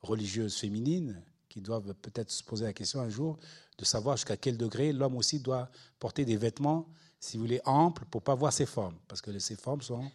religieuses 0.00 0.56
féminines 0.56 1.22
qui 1.48 1.60
doivent 1.60 1.94
peut-être 1.94 2.30
se 2.30 2.42
poser 2.42 2.64
la 2.64 2.72
question 2.72 3.00
un 3.00 3.08
jour 3.08 3.38
de 3.76 3.84
savoir 3.84 4.16
jusqu'à 4.16 4.36
quel 4.36 4.56
degré 4.56 4.92
l'homme 4.92 5.16
aussi 5.16 5.40
doit 5.40 5.70
porter 5.98 6.24
des 6.24 6.36
vêtements, 6.36 6.88
si 7.18 7.36
vous 7.36 7.44
voulez, 7.44 7.60
amples 7.64 8.04
pour 8.10 8.22
pas 8.22 8.34
voir 8.34 8.52
ses 8.52 8.66
formes, 8.66 8.96
parce 9.08 9.20
que 9.20 9.36
ces 9.38 9.56
formes 9.56 9.82
sont 9.82 10.10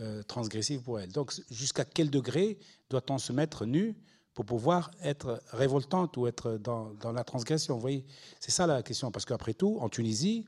euh, 0.00 0.22
transgressives 0.22 0.82
pour 0.82 1.00
elles. 1.00 1.12
Donc 1.12 1.32
jusqu'à 1.50 1.84
quel 1.84 2.10
degré 2.10 2.58
doit-on 2.90 3.18
se 3.18 3.32
mettre 3.32 3.66
nu 3.66 3.96
pour 4.34 4.44
pouvoir 4.44 4.90
être 5.02 5.42
révoltante 5.50 6.16
ou 6.16 6.26
être 6.26 6.52
dans, 6.58 6.94
dans 6.94 7.12
la 7.12 7.24
transgression 7.24 7.74
Vous 7.74 7.80
voyez, 7.80 8.04
c'est 8.38 8.52
ça 8.52 8.66
la 8.66 8.82
question, 8.82 9.10
parce 9.10 9.24
qu'après 9.24 9.54
tout, 9.54 9.78
en 9.80 9.88
Tunisie, 9.88 10.44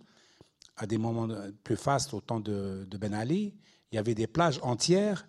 à 0.77 0.87
des 0.87 0.99
moments 0.99 1.29
plus 1.65 1.77
fastes, 1.77 2.15
au 2.15 2.21
temps 2.21 2.41
de, 2.41 2.87
Ben 2.99 3.13
Ali, 3.13 3.55
il 3.91 3.97
y 3.97 3.99
avait 3.99 4.15
des 4.15 4.27
plages 4.27 4.61
entières 4.63 5.29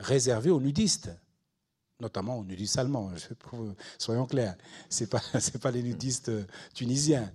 réservées 0.00 0.50
aux 0.50 0.60
nudistes 0.60 1.10
notamment 2.00 2.38
aux 2.38 2.44
nudistes 2.44 2.78
allemands, 2.78 3.10
soyons 3.98 4.26
clairs. 4.26 4.56
Ce 4.88 5.02
n'est 5.02 5.08
pas, 5.08 5.20
pas 5.60 5.70
les 5.72 5.82
nudistes 5.82 6.28
euh, 6.28 6.44
tunisiens. 6.72 7.32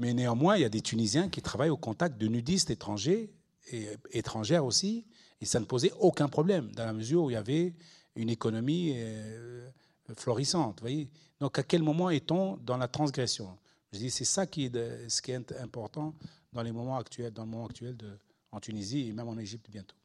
Mais 0.00 0.14
néanmoins, 0.14 0.56
il 0.56 0.62
y 0.62 0.64
a 0.64 0.68
des 0.68 0.80
Tunisiens 0.80 1.28
qui 1.28 1.42
travaillent 1.42 1.70
au 1.70 1.76
contact 1.76 2.18
de 2.18 2.26
nudistes 2.26 2.70
étrangers 2.70 3.30
et 3.70 3.86
étrangères 4.12 4.64
aussi, 4.64 5.06
et 5.40 5.46
ça 5.46 5.60
ne 5.60 5.64
posait 5.64 5.92
aucun 5.98 6.28
problème, 6.28 6.70
dans 6.72 6.84
la 6.84 6.92
mesure 6.92 7.24
où 7.24 7.30
il 7.30 7.34
y 7.34 7.36
avait 7.36 7.74
une 8.16 8.28
économie 8.28 8.92
euh, 8.96 9.68
florissante. 10.16 10.80
Voyez 10.80 11.08
Donc 11.40 11.58
à 11.58 11.62
quel 11.62 11.82
moment 11.82 12.10
est-on 12.10 12.56
dans 12.58 12.76
la 12.76 12.88
transgression? 12.88 13.56
Je 13.92 13.98
dis 13.98 14.10
c'est 14.10 14.24
ça 14.24 14.46
qui 14.46 14.66
est 14.66 15.08
ce 15.08 15.22
qui 15.22 15.32
est 15.32 15.52
important 15.60 16.14
dans 16.52 16.62
les 16.62 16.72
moments 16.72 16.96
actuels, 16.96 17.32
dans 17.32 17.44
le 17.44 17.50
moment 17.50 17.66
actuel 17.66 17.96
de, 17.96 18.18
en 18.52 18.60
Tunisie 18.60 19.08
et 19.08 19.12
même 19.12 19.28
en 19.28 19.38
Égypte 19.38 19.70
bientôt. 19.70 19.96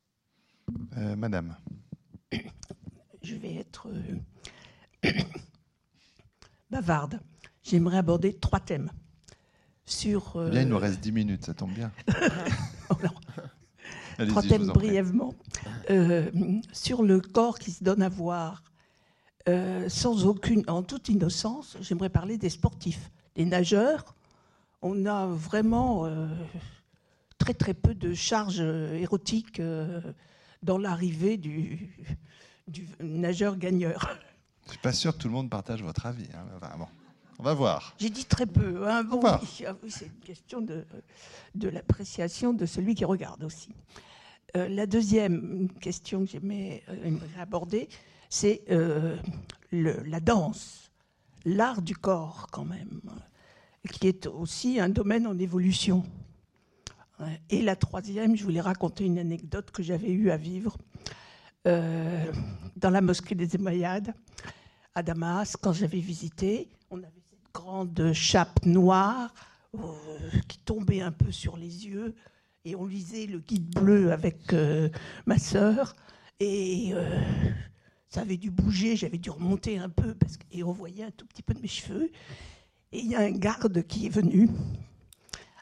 Euh, 0.98 1.16
madame 1.16 1.56
je 3.26 3.36
vais 3.36 3.56
être 3.56 3.88
euh, 3.90 5.12
bavarde. 6.70 7.20
J'aimerais 7.64 7.98
aborder 7.98 8.38
trois 8.38 8.60
thèmes. 8.60 8.92
Sur, 9.86 10.38
euh, 10.38 10.52
il 10.54 10.68
nous 10.68 10.78
reste 10.78 11.00
dix 11.00 11.12
minutes, 11.12 11.46
ça 11.46 11.54
tombe 11.54 11.74
bien. 11.74 11.92
trois 14.28 14.42
thèmes 14.42 14.68
brièvement. 14.68 15.34
Euh, 15.90 16.30
sur 16.72 17.04
le 17.04 17.20
corps 17.20 17.60
qui 17.60 17.72
se 17.72 17.84
donne 17.84 18.02
à 18.02 18.10
voir, 18.10 18.64
sans 19.88 20.26
aucune, 20.26 20.64
en 20.68 20.82
toute 20.82 21.10
innocence, 21.10 21.78
j'aimerais 21.82 22.10
parler 22.10 22.38
des 22.38 22.50
sportifs, 22.50 23.12
des 23.36 23.46
nageurs. 23.46 24.16
On 24.82 25.06
a 25.06 25.28
vraiment 25.28 26.10
très 27.38 27.54
très 27.54 27.76
peu 27.76 27.94
de 27.94 28.14
charges 28.14 28.62
érotiques 28.62 29.62
dans 30.64 30.78
l'arrivée 30.80 31.38
du, 31.38 31.96
du 32.68 32.88
nageur 33.00 33.58
gagneur. 33.58 34.18
Je 34.66 34.72
suis 34.72 34.80
pas 34.80 34.94
sûr 34.94 35.16
que 35.16 35.22
tout 35.22 35.28
le 35.28 35.34
monde 35.34 35.50
partage 35.50 35.84
votre 35.84 36.06
avis. 36.06 36.28
Hein. 36.34 36.46
On 37.40 37.44
va 37.44 37.54
voir. 37.54 37.96
J'ai 37.98 38.10
dit 38.10 38.26
très 38.26 38.46
peu. 38.46 38.88
Hein. 38.88 39.04
Bon, 39.04 39.22
ah 39.24 39.42
oui, 39.84 39.92
c'est 39.92 40.06
une 40.06 40.20
question 40.26 40.62
de, 40.62 40.86
de 41.56 41.70
l'appréciation 41.70 42.54
de 42.54 42.66
celui 42.66 42.96
qui 42.96 43.06
regarde 43.06 43.44
aussi. 43.44 43.70
Euh, 44.56 44.70
la 44.70 44.86
deuxième 44.86 45.70
question 45.82 46.22
que 46.24 46.32
j'aimerais 46.32 46.82
euh, 46.90 47.18
aborder, 47.40 47.90
c'est 48.30 48.62
euh, 48.72 49.18
la 49.72 50.20
danse, 50.20 50.92
l'art 51.44 51.82
du 51.82 51.96
corps 51.96 52.48
quand 52.52 52.64
même, 52.64 53.02
qui 53.92 54.08
est 54.08 54.28
aussi 54.28 54.80
un 54.80 54.90
domaine 54.90 55.28
en 55.28 55.38
évolution. 55.38 56.04
Et 57.50 57.62
la 57.62 57.76
troisième, 57.76 58.36
je 58.36 58.44
voulais 58.44 58.62
raconter 58.62 59.06
une 59.06 59.20
anecdote 59.20 59.72
que 59.72 59.84
j'avais 59.84 60.12
eu 60.12 60.32
à 60.32 60.38
vivre 60.38 60.78
dans 61.66 62.90
la 62.90 63.02
mosquée 63.02 63.36
des 63.36 63.56
Émoyades 63.56 64.14
à 64.94 65.02
Damas, 65.02 65.56
quand 65.56 65.74
j'avais 65.74 66.00
visité. 66.00 66.70
On 66.90 66.98
avait 66.98 67.12
cette 67.16 67.25
grande 67.56 68.12
chape 68.14 68.66
noire 68.66 69.34
euh, 69.76 69.80
qui 70.48 70.60
tombait 70.60 71.02
un 71.02 71.12
peu 71.12 71.32
sur 71.32 71.58
les 71.58 71.88
yeux 71.88 72.16
et 72.66 72.76
on 72.76 72.86
lisait 72.86 73.26
le 73.26 73.40
guide 73.40 73.74
bleu 73.74 74.12
avec 74.12 74.54
euh, 74.54 74.90
ma 75.26 75.38
sœur 75.38 75.96
et 76.40 76.94
ça 78.10 78.22
avait 78.22 78.36
dû 78.36 78.52
bouger, 78.52 78.98
j'avais 78.98 79.18
dû 79.18 79.30
remonter 79.30 79.78
un 79.78 79.90
peu 79.90 80.14
parce 80.16 80.38
et 80.52 80.64
on 80.64 80.74
voyait 80.74 81.06
un 81.06 81.12
tout 81.12 81.26
petit 81.26 81.42
peu 81.42 81.54
de 81.54 81.62
mes 81.62 81.68
cheveux. 81.70 82.12
Et 82.92 83.00
il 83.00 83.08
y 83.08 83.16
a 83.16 83.22
un 83.22 83.32
garde 83.32 83.84
qui 83.84 84.08
est 84.08 84.10
venu 84.10 84.50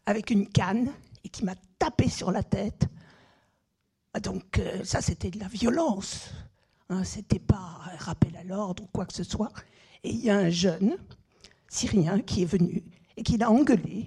avec 0.07 0.32
une 0.32 0.48
canne 0.48 0.91
et 1.24 1.30
qui 1.30 1.45
m'a 1.45 1.56
tapé 1.78 2.10
sur 2.10 2.32
la 2.32 2.41
tête 2.41 2.88
ah, 4.15 4.20
donc 4.20 4.60
euh, 4.60 4.84
ça, 4.84 5.02
c'était 5.02 5.32
de 5.32 5.40
la 5.40 5.48
violence. 5.48 6.30
Hein, 6.90 7.03
c'était 7.03 7.40
pas 7.40 7.80
un 7.91 7.98
rappel 7.98 8.36
à 8.38 8.44
l'ordre 8.44 8.84
ou 8.84 8.88
quoi 8.88 9.06
que 9.06 9.14
ce 9.14 9.24
soit. 9.24 9.52
Et 10.03 10.11
il 10.11 10.24
y 10.24 10.30
a 10.30 10.38
un 10.38 10.49
jeune 10.49 10.98
Syrien 11.74 12.20
qui 12.20 12.44
est 12.44 12.45
venu 12.45 12.84
et 13.18 13.24
qui 13.24 13.38
l'a 13.38 13.50
engueulé 13.50 14.06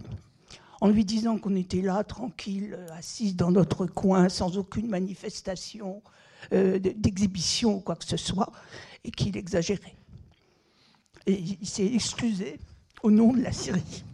en 0.80 0.88
lui 0.88 1.04
disant 1.04 1.38
qu'on 1.38 1.56
était 1.56 1.80
là, 1.80 2.04
tranquille, 2.04 2.78
assis 2.92 3.32
dans 3.32 3.50
notre 3.50 3.86
coin, 3.86 4.28
sans 4.28 4.58
aucune 4.58 4.88
manifestation 4.88 6.02
euh, 6.52 6.78
d'exhibition 6.78 7.76
ou 7.76 7.80
quoi 7.80 7.96
que 7.96 8.04
ce 8.04 8.18
soit, 8.18 8.52
et 9.04 9.10
qu'il 9.10 9.36
exagérait. 9.36 9.96
Et 11.26 11.42
il 11.60 11.66
s'est 11.66 11.86
excusé 11.86 12.60
au 13.02 13.10
nom 13.10 13.32
de 13.32 13.42
la 13.42 13.52
Syrie 13.52 14.04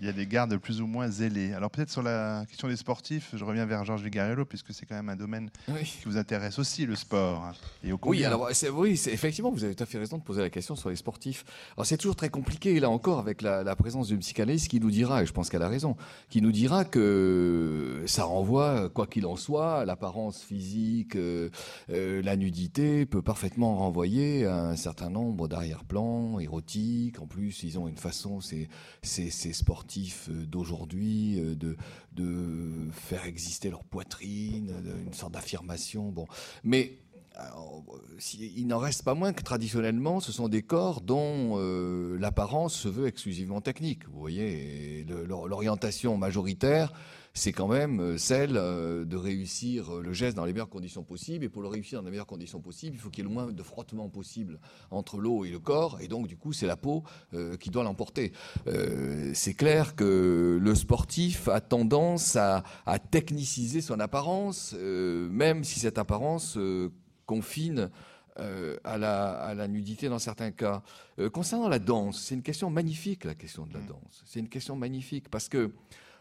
il 0.00 0.06
y 0.06 0.08
a 0.08 0.12
des 0.12 0.26
gardes 0.26 0.56
plus 0.56 0.80
ou 0.80 0.86
moins 0.86 1.08
zélés. 1.08 1.52
Alors 1.52 1.70
peut-être 1.70 1.90
sur 1.90 2.02
la 2.02 2.44
question 2.48 2.68
des 2.68 2.76
sportifs, 2.76 3.30
je 3.34 3.44
reviens 3.44 3.66
vers 3.66 3.84
Georges 3.84 4.02
Vigarello, 4.02 4.46
puisque 4.46 4.72
c'est 4.72 4.86
quand 4.86 4.94
même 4.94 5.10
un 5.10 5.16
domaine 5.16 5.50
qui 5.66 6.04
vous 6.06 6.16
intéresse 6.16 6.58
aussi, 6.58 6.86
le 6.86 6.96
sport. 6.96 7.44
Hein, 7.44 7.52
et 7.84 7.92
au 7.92 8.00
oui, 8.04 8.24
alors 8.24 8.48
oui, 8.72 8.92
effectivement, 8.92 9.50
vous 9.50 9.62
avez 9.62 9.74
tout 9.74 9.82
à 9.82 9.86
fait 9.86 9.98
raison 9.98 10.16
de 10.16 10.22
poser 10.22 10.40
la 10.40 10.48
question 10.48 10.74
sur 10.74 10.88
les 10.88 10.96
sportifs. 10.96 11.44
Alors 11.76 11.84
c'est 11.84 11.98
toujours 11.98 12.16
très 12.16 12.30
compliqué, 12.30 12.80
là 12.80 12.88
encore, 12.88 13.18
avec 13.18 13.42
la, 13.42 13.76
présence 13.76 14.08
d'une 14.08 14.18
psychanalyste 14.18 14.68
qui 14.68 14.80
nous 14.80 14.90
dira, 14.90 15.22
et 15.22 15.26
je 15.26 15.32
pense 15.32 15.48
qu'elle 15.48 15.62
a 15.62 15.68
raison, 15.68 15.96
qui 16.28 16.42
nous 16.42 16.52
dira 16.52 16.84
que 16.84 18.02
ça 18.06 18.24
renvoie, 18.24 18.88
quoi 18.90 19.06
qu'il 19.06 19.26
en 19.26 19.36
soit, 19.36 19.84
l'apparence 19.84 20.42
physique, 20.42 21.16
euh, 21.16 21.50
euh, 21.90 22.20
la 22.22 22.36
nudité 22.36 23.06
peut 23.06 23.22
parfaitement 23.22 23.76
renvoyer 23.76 24.46
à 24.46 24.68
un 24.68 24.76
certain 24.76 25.08
nombre 25.08 25.46
d'arrière-plans 25.48 26.40
érotiques. 26.40 27.20
En 27.20 27.26
plus, 27.26 27.62
ils 27.62 27.78
ont 27.78 27.86
une 27.88 27.96
façon, 27.96 28.40
ces, 28.40 28.68
ces, 29.02 29.30
ces 29.30 29.52
sportifs 29.52 29.89
euh, 29.98 30.46
d'aujourd'hui, 30.46 31.38
euh, 31.38 31.54
de, 31.54 31.76
de 32.12 32.90
faire 32.92 33.24
exister 33.26 33.70
leur 33.70 33.84
poitrine, 33.84 34.72
une 35.06 35.12
sorte 35.12 35.32
d'affirmation. 35.32 36.10
Bon, 36.10 36.26
mais 36.64 36.98
il 38.38 38.66
n'en 38.66 38.78
reste 38.78 39.02
pas 39.02 39.14
moins 39.14 39.32
que 39.32 39.42
traditionnellement, 39.42 40.20
ce 40.20 40.32
sont 40.32 40.48
des 40.48 40.62
corps 40.62 41.00
dont 41.00 41.54
euh, 41.56 42.18
l'apparence 42.18 42.74
se 42.74 42.88
veut 42.88 43.06
exclusivement 43.06 43.60
technique. 43.60 44.06
Vous 44.08 44.20
voyez, 44.20 45.06
l'orientation 45.26 46.16
majoritaire 46.16 46.92
c'est 47.32 47.52
quand 47.52 47.68
même 47.68 48.00
euh, 48.00 48.18
celle 48.18 48.56
euh, 48.56 49.04
de 49.04 49.16
réussir 49.16 49.94
euh, 49.96 50.02
le 50.02 50.12
geste 50.12 50.36
dans 50.36 50.44
les 50.44 50.52
meilleures 50.52 50.68
conditions 50.68 51.04
possibles. 51.04 51.44
Et 51.44 51.48
pour 51.48 51.62
le 51.62 51.68
réussir 51.68 52.00
dans 52.00 52.04
les 52.04 52.10
meilleures 52.10 52.26
conditions 52.26 52.60
possibles, 52.60 52.96
il 52.96 52.98
faut 52.98 53.10
qu'il 53.10 53.24
y 53.24 53.26
ait 53.26 53.28
le 53.28 53.34
moins 53.34 53.46
de 53.46 53.62
frottement 53.62 54.08
possible 54.08 54.58
entre 54.90 55.18
l'eau 55.18 55.44
et 55.44 55.50
le 55.50 55.58
corps. 55.58 56.00
Et 56.00 56.08
donc, 56.08 56.26
du 56.26 56.36
coup, 56.36 56.52
c'est 56.52 56.66
la 56.66 56.76
peau 56.76 57.04
qui 57.58 57.70
doit 57.70 57.84
l'emporter. 57.84 58.32
c'est 59.34 59.54
clair 59.54 59.94
que 59.94 60.58
le 60.60 60.74
sportif 60.74 61.48
a 61.48 61.60
tendance 61.60 62.36
à, 62.36 62.62
à 62.86 62.98
techniciser 62.98 63.80
son 63.80 64.00
apparence, 64.00 64.74
même 64.74 65.64
si 65.64 65.80
cette 65.80 65.98
apparence 65.98 66.58
confine 67.26 67.90
euh, 68.38 68.76
à, 68.84 68.96
la, 68.96 69.68
nudité 69.68 70.08
dans 70.08 70.18
certains 70.18 70.50
cas. 70.50 70.82
concernant 71.32 71.68
la 71.68 71.78
danse, 71.78 72.20
c'est 72.22 72.34
une 72.34 72.42
question 72.42 72.70
magnifique, 72.70 73.24
la 73.24 73.34
question 73.34 73.66
de 73.66 73.74
la 73.74 73.80
mm. 73.80 73.86
danse. 73.86 74.22
C'est 74.24 74.40
une 74.40 74.48
question 74.48 74.76
magnifique 74.76 75.28
parce 75.28 75.48
que 75.48 75.72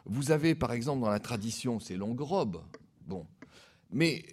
vous 0.05 0.31
avez, 0.31 0.55
par 0.55 0.71
exemple, 0.71 1.01
dans 1.01 1.09
la 1.09 1.19
tradition, 1.19 1.79
ces 1.79 1.95
longues 1.95 2.21
robes. 2.21 2.61
Bon. 3.07 3.25
Mais 3.91 4.23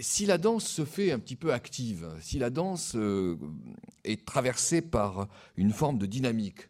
si 0.00 0.26
la 0.26 0.38
danse 0.38 0.66
se 0.66 0.84
fait 0.84 1.10
un 1.10 1.18
petit 1.18 1.36
peu 1.36 1.52
active, 1.52 2.06
si 2.20 2.38
la 2.38 2.50
danse 2.50 2.96
est 4.04 4.26
traversée 4.26 4.82
par 4.82 5.28
une 5.56 5.72
forme 5.72 5.96
de 5.96 6.04
dynamique, 6.06 6.68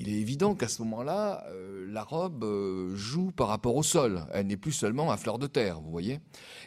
il 0.00 0.08
est 0.08 0.20
évident 0.20 0.54
qu'à 0.54 0.68
ce 0.68 0.80
moment-là, 0.82 1.44
euh, 1.48 1.84
la 1.90 2.04
robe 2.04 2.44
euh, 2.44 2.94
joue 2.94 3.32
par 3.32 3.48
rapport 3.48 3.74
au 3.74 3.82
sol. 3.82 4.24
Elle 4.32 4.46
n'est 4.46 4.56
plus 4.56 4.70
seulement 4.70 5.10
à 5.10 5.16
fleur 5.16 5.40
de 5.40 5.48
terre, 5.48 5.80
vous 5.80 5.90
voyez. 5.90 6.20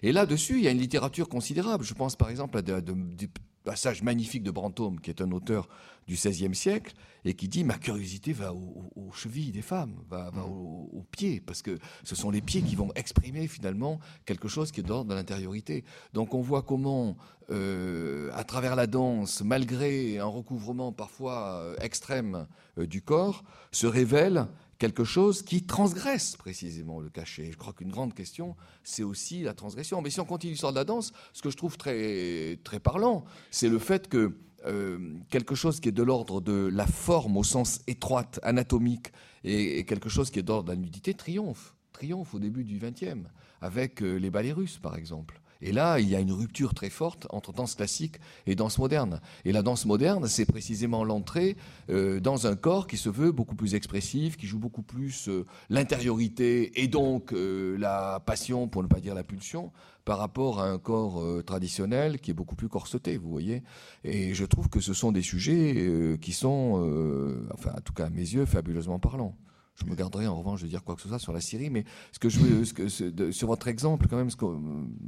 Et 0.04 0.12
là-dessus, 0.12 0.58
il 0.58 0.64
y 0.64 0.68
a 0.68 0.72
une 0.72 0.80
littérature 0.80 1.30
considérable. 1.30 1.86
Je 1.86 1.94
pense 1.94 2.18
par 2.18 2.30
exemple 2.30 2.58
à 2.58 2.62
des 2.62 3.30
passages 3.64 4.04
magnifiques 4.04 4.44
de 4.44 4.52
Brantôme, 4.52 5.00
qui 5.00 5.10
est 5.10 5.22
un 5.22 5.32
auteur 5.32 5.68
du 6.08 6.16
XVIe 6.16 6.56
siècle, 6.56 6.94
et 7.26 7.34
qui 7.34 7.48
dit 7.48 7.64
ma 7.64 7.78
curiosité 7.78 8.34
va 8.34 8.54
aux, 8.54 9.12
chevilles 9.14 9.52
des 9.52 9.62
femmes, 9.62 9.96
va, 10.10 10.30
va 10.32 10.42
mm. 10.42 10.50
aux, 10.50 11.06
pieds, 11.12 11.42
parce 11.42 11.62
que 11.62 11.78
ce 12.04 12.16
sont 12.16 12.32
les 12.32 12.42
pieds 12.42 12.62
qui 12.62 12.76
vont 12.76 12.92
exprimer 12.96 13.48
finalement 13.48 14.00
quelque 14.26 14.48
chose 14.48 14.72
qui 14.72 14.80
est 14.80 14.84
d'ordre 14.84 15.10
de 15.10 15.16
l'intériorité. 15.16 15.84
Donc 16.14 16.34
on 16.34 16.42
voit 16.42 16.64
comment, 16.64 17.18
euh, 17.50 18.30
à 18.34 18.44
travers 18.44 18.76
la 18.76 18.88
danse, 18.88 19.42
malgré 19.42 20.18
un 20.18 20.26
recouvrement 20.26 20.92
parfois 20.92 21.62
euh, 21.62 21.76
extrême 21.82 22.48
euh, 22.78 22.88
du 22.88 23.02
corps, 23.02 23.44
se 23.72 23.88
révèle 23.88 24.48
quelque 24.82 25.04
chose 25.04 25.44
qui 25.44 25.62
transgresse 25.62 26.36
précisément 26.36 27.00
le 27.00 27.10
cachet. 27.10 27.52
Je 27.52 27.58
crois 27.58 27.72
qu'une 27.72 27.92
grande 27.92 28.16
question, 28.16 28.56
c'est 28.84 29.04
aussi 29.04 29.44
la 29.44 29.54
transgression. 29.54 30.02
Mais 30.02 30.10
si 30.10 30.20
on 30.20 30.26
continue 30.26 30.54
l'histoire 30.54 30.74
de 30.74 30.80
la 30.80 30.86
danse, 30.86 31.14
ce 31.34 31.44
que 31.44 31.52
je 31.52 31.56
trouve 31.56 31.78
très, 31.78 32.58
parlant, 32.82 33.24
c'est 33.52 33.70
le 33.70 33.78
fait 33.78 34.10
que 34.10 34.36
euh, 34.66 35.14
quelque 35.30 35.54
chose 35.54 35.80
qui 35.80 35.90
est 35.90 35.92
de 35.92 36.02
l'ordre 36.02 36.42
de 36.42 36.68
la 36.74 36.88
forme 36.88 37.38
au 37.38 37.44
sens 37.44 37.82
étroite, 37.86 38.40
anatomique, 38.42 39.12
et, 39.44 39.86
quelque 39.86 40.10
chose 40.10 40.32
qui 40.32 40.40
est 40.40 40.44
d'ordre 40.44 40.64
de 40.64 40.72
la 40.72 40.78
nudité 40.78 41.14
triomphe. 41.14 41.76
Triomphe 41.94 42.34
au 42.34 42.40
début 42.40 42.64
du 42.64 42.80
XXe, 42.80 43.28
avec 43.62 44.02
euh, 44.02 44.16
les 44.16 44.32
ballets 44.32 44.52
russes 44.52 44.80
par 44.80 44.98
exemple. 44.98 45.41
Et 45.62 45.72
là, 45.72 46.00
il 46.00 46.10
y 46.10 46.16
a 46.16 46.20
une 46.20 46.32
rupture 46.32 46.74
très 46.74 46.90
forte 46.90 47.28
entre 47.30 47.54
danse 47.54 47.76
classique 47.76 48.16
et 48.48 48.56
danse 48.56 48.78
moderne. 48.78 49.22
Et 49.46 49.52
la 49.52 49.62
danse 49.62 49.86
moderne, 49.86 50.28
c'est 50.28 50.46
précisément 50.46 51.04
l'entrée 51.04 51.58
euh, 51.90 52.20
dans 52.20 52.48
un 52.48 52.56
corps 52.56 52.88
qui 52.88 52.98
se 52.98 53.10
veut 53.10 53.32
beaucoup 53.32 53.56
plus 53.56 53.76
expressif, 53.76 54.38
qui 54.38 54.48
joue 54.48 54.60
beaucoup 54.60 54.84
plus 54.84 55.30
euh, 55.30 55.46
l'intériorité 55.70 56.82
et 56.82 56.88
donc 56.88 57.34
euh, 57.34 57.78
la 57.78 58.22
passion, 58.26 58.68
pour 58.68 58.84
ne 58.84 58.88
pas 58.88 59.00
dire 59.00 59.14
la 59.14 59.24
pulsion, 59.24 59.72
par 60.06 60.18
rapport 60.18 60.60
à 60.60 60.68
un 60.68 60.80
corps 60.80 61.24
traditionnel 61.46 62.20
qui 62.20 62.32
est 62.32 62.34
beaucoup 62.34 62.56
plus 62.56 62.70
corseté, 62.70 63.18
vous 63.18 63.30
voyez. 63.30 63.62
Et 64.04 64.34
je 64.34 64.46
trouve 64.46 64.68
que 64.68 64.80
ce 64.80 64.96
sont 64.96 65.12
des 65.12 65.22
sujets 65.22 66.18
qui 66.20 66.34
sont, 66.34 67.46
enfin, 67.54 67.74
en 67.78 67.82
tout 67.82 67.94
cas 67.94 68.08
à 68.08 68.10
mes 68.10 68.22
yeux, 68.22 68.48
fabuleusement 68.48 68.98
parlants. 68.98 69.38
Je 69.76 69.86
me 69.86 69.96
garderai 69.96 70.28
en 70.28 70.38
revanche 70.38 70.62
de 70.62 70.68
dire 70.68 70.84
quoi 70.84 70.96
que 70.96 71.02
ce 71.02 71.08
soit 71.08 71.20
sur 71.20 71.34
la 71.34 71.42
Syrie, 71.42 71.70
mais 71.70 71.86
ce 72.12 72.20
que 72.20 72.30
je 72.30 72.40
veux, 72.40 72.66
ce 72.66 72.74
que, 72.74 73.32
sur 73.32 73.48
votre 73.48 73.68
exemple, 73.68 74.08
quand 74.08 74.18
même, 74.18 74.30
ce 74.30 74.36
que, 74.36 74.46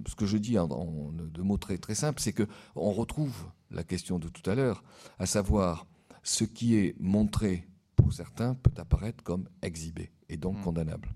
ce 0.07 0.15
que 0.15 0.26
je 0.26 0.38
dis 0.38 0.57
en, 0.57 0.68
de 0.68 1.41
mots 1.41 1.57
très, 1.57 1.77
très 1.77 1.95
simples, 1.95 2.22
c'est 2.22 2.34
que 2.34 2.48
on 2.76 2.91
retrouve 2.91 3.35
la 3.69 3.84
question 3.84 4.19
de 4.19 4.30
tout 4.30 4.49
à 4.49 4.56
l'heure, 4.56 4.84
à 5.19 5.26
savoir 5.26 5.85
ce 6.23 6.44
qui 6.44 6.76
est 6.76 6.95
montré 6.99 7.68
pour 7.95 8.14
certains 8.14 8.56
peut 8.56 8.72
apparaître 8.77 9.23
comme 9.23 9.48
exhibé 9.61 10.11
et 10.30 10.38
donc 10.38 10.57
hmm. 10.57 10.64
condamnable. 10.64 11.10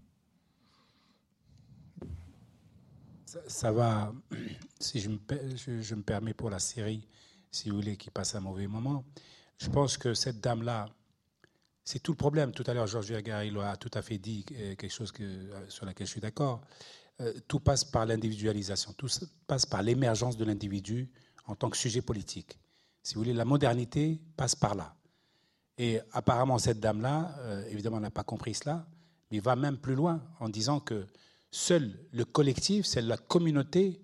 Ça, 3.48 3.72
va, 3.72 4.14
si 4.80 4.99
je 4.99 5.10
me, 5.10 5.19
je 5.82 5.95
me 5.95 6.02
permets 6.02 6.34
pour 6.34 6.49
la 6.49 6.60
Syrie, 6.60 7.07
si 7.52 7.69
vous 7.69 7.76
voulez, 7.76 7.98
qui 7.98 8.10
passe 8.10 8.36
un 8.36 8.40
mauvais 8.40 8.68
moment. 8.68 9.03
Je 9.57 9.69
pense 9.69 9.98
que 9.98 10.14
cette 10.14 10.40
dame-là, 10.40 10.88
c'est 11.88 11.99
tout 11.99 12.11
le 12.11 12.18
problème. 12.18 12.51
Tout 12.51 12.65
à 12.68 12.73
l'heure, 12.73 12.85
Georges 12.85 13.09
il 13.09 13.57
a 13.59 13.77
tout 13.77 13.91
à 13.93 14.01
fait 14.01 14.18
dit 14.18 14.45
euh, 14.51 14.76
quelque 14.76 14.91
chose 14.91 15.14
euh, 15.22 15.65
sur 15.69 15.85
laquelle 15.85 16.05
je 16.05 16.11
suis 16.11 16.19
d'accord. 16.19 16.59
Euh, 17.22 17.31
tout 17.47 17.61
passe 17.61 17.85
par 17.85 18.05
l'individualisation, 18.05 18.91
tout 18.91 19.07
passe 19.47 19.65
par 19.65 19.81
l'émergence 19.84 20.35
de 20.35 20.43
l'individu 20.43 21.09
en 21.45 21.55
tant 21.55 21.69
que 21.69 21.77
sujet 21.77 22.01
politique. 22.01 22.59
Si 23.03 23.15
vous 23.15 23.22
voulez, 23.22 23.34
la 23.34 23.45
modernité 23.45 24.19
passe 24.35 24.53
par 24.53 24.76
là. 24.76 24.97
Et 25.77 26.01
apparemment, 26.11 26.57
cette 26.57 26.81
dame-là, 26.81 27.34
évidemment, 27.69 28.01
n'a 28.01 28.11
pas 28.11 28.23
compris 28.23 28.53
cela, 28.53 28.85
mais 29.31 29.39
va 29.39 29.55
même 29.55 29.77
plus 29.77 29.95
loin 29.95 30.22
en 30.41 30.49
disant 30.49 30.81
que 30.81 31.05
seul 31.51 31.97
le 32.11 32.26
collectif, 32.26 32.85
seule 32.85 33.05
la 33.05 33.15
communauté 33.15 34.01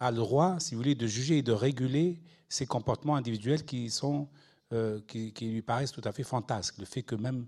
a 0.00 0.10
le 0.10 0.16
droit, 0.16 0.58
si 0.58 0.74
vous 0.74 0.80
voulez, 0.80 0.96
de 0.96 1.06
juger 1.06 1.38
et 1.38 1.42
de 1.42 1.52
réguler 1.52 2.20
ces 2.48 2.66
comportements 2.66 3.14
individuels 3.14 3.64
qui 3.64 3.88
sont 3.88 4.28
euh, 4.72 5.00
qui, 5.08 5.32
lui 5.40 5.62
paraissent 5.62 5.90
tout 5.90 6.02
à 6.04 6.12
fait 6.12 6.22
fantasques. 6.22 6.78
Le 6.78 6.84
fait 6.84 7.02
que 7.02 7.16
même 7.16 7.46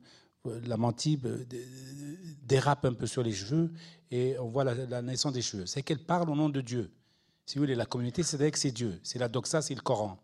euh, 0.48 0.60
la 0.66 0.76
mantille 0.76 1.20
euh, 1.24 1.44
dérape 2.42 2.84
un 2.84 2.94
peu 2.94 3.06
sur 3.06 3.22
les 3.22 3.30
cheveux 3.30 3.70
et 4.10 4.36
on 4.40 4.48
voit 4.48 4.64
la, 4.64 5.02
naissance 5.02 5.32
des 5.32 5.40
cheveux. 5.40 5.66
C'est 5.66 5.82
qu'elle 5.82 6.04
parle 6.04 6.28
au 6.28 6.34
nom 6.34 6.48
de 6.48 6.60
Dieu. 6.60 6.90
Si 7.46 7.58
vous 7.58 7.62
voulez, 7.62 7.76
la 7.76 7.86
communauté, 7.86 8.24
c'est 8.24 8.50
que 8.50 8.58
c'est 8.58 8.72
Dieu. 8.72 8.98
C'est 9.04 9.20
la 9.20 9.28
doxa, 9.28 9.62
c'est 9.62 9.76
le 9.76 9.82
Coran. 9.82 10.18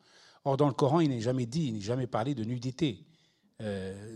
Or, 0.44 0.56
dans 0.56 0.66
le 0.66 0.74
Coran, 0.74 0.98
il 0.98 1.10
n'est 1.10 1.20
jamais 1.20 1.46
dit, 1.46 1.68
il 1.68 1.74
n'est 1.74 1.80
jamais 1.80 2.08
parlé 2.08 2.34
de 2.34 2.42
nudité, 2.42 3.06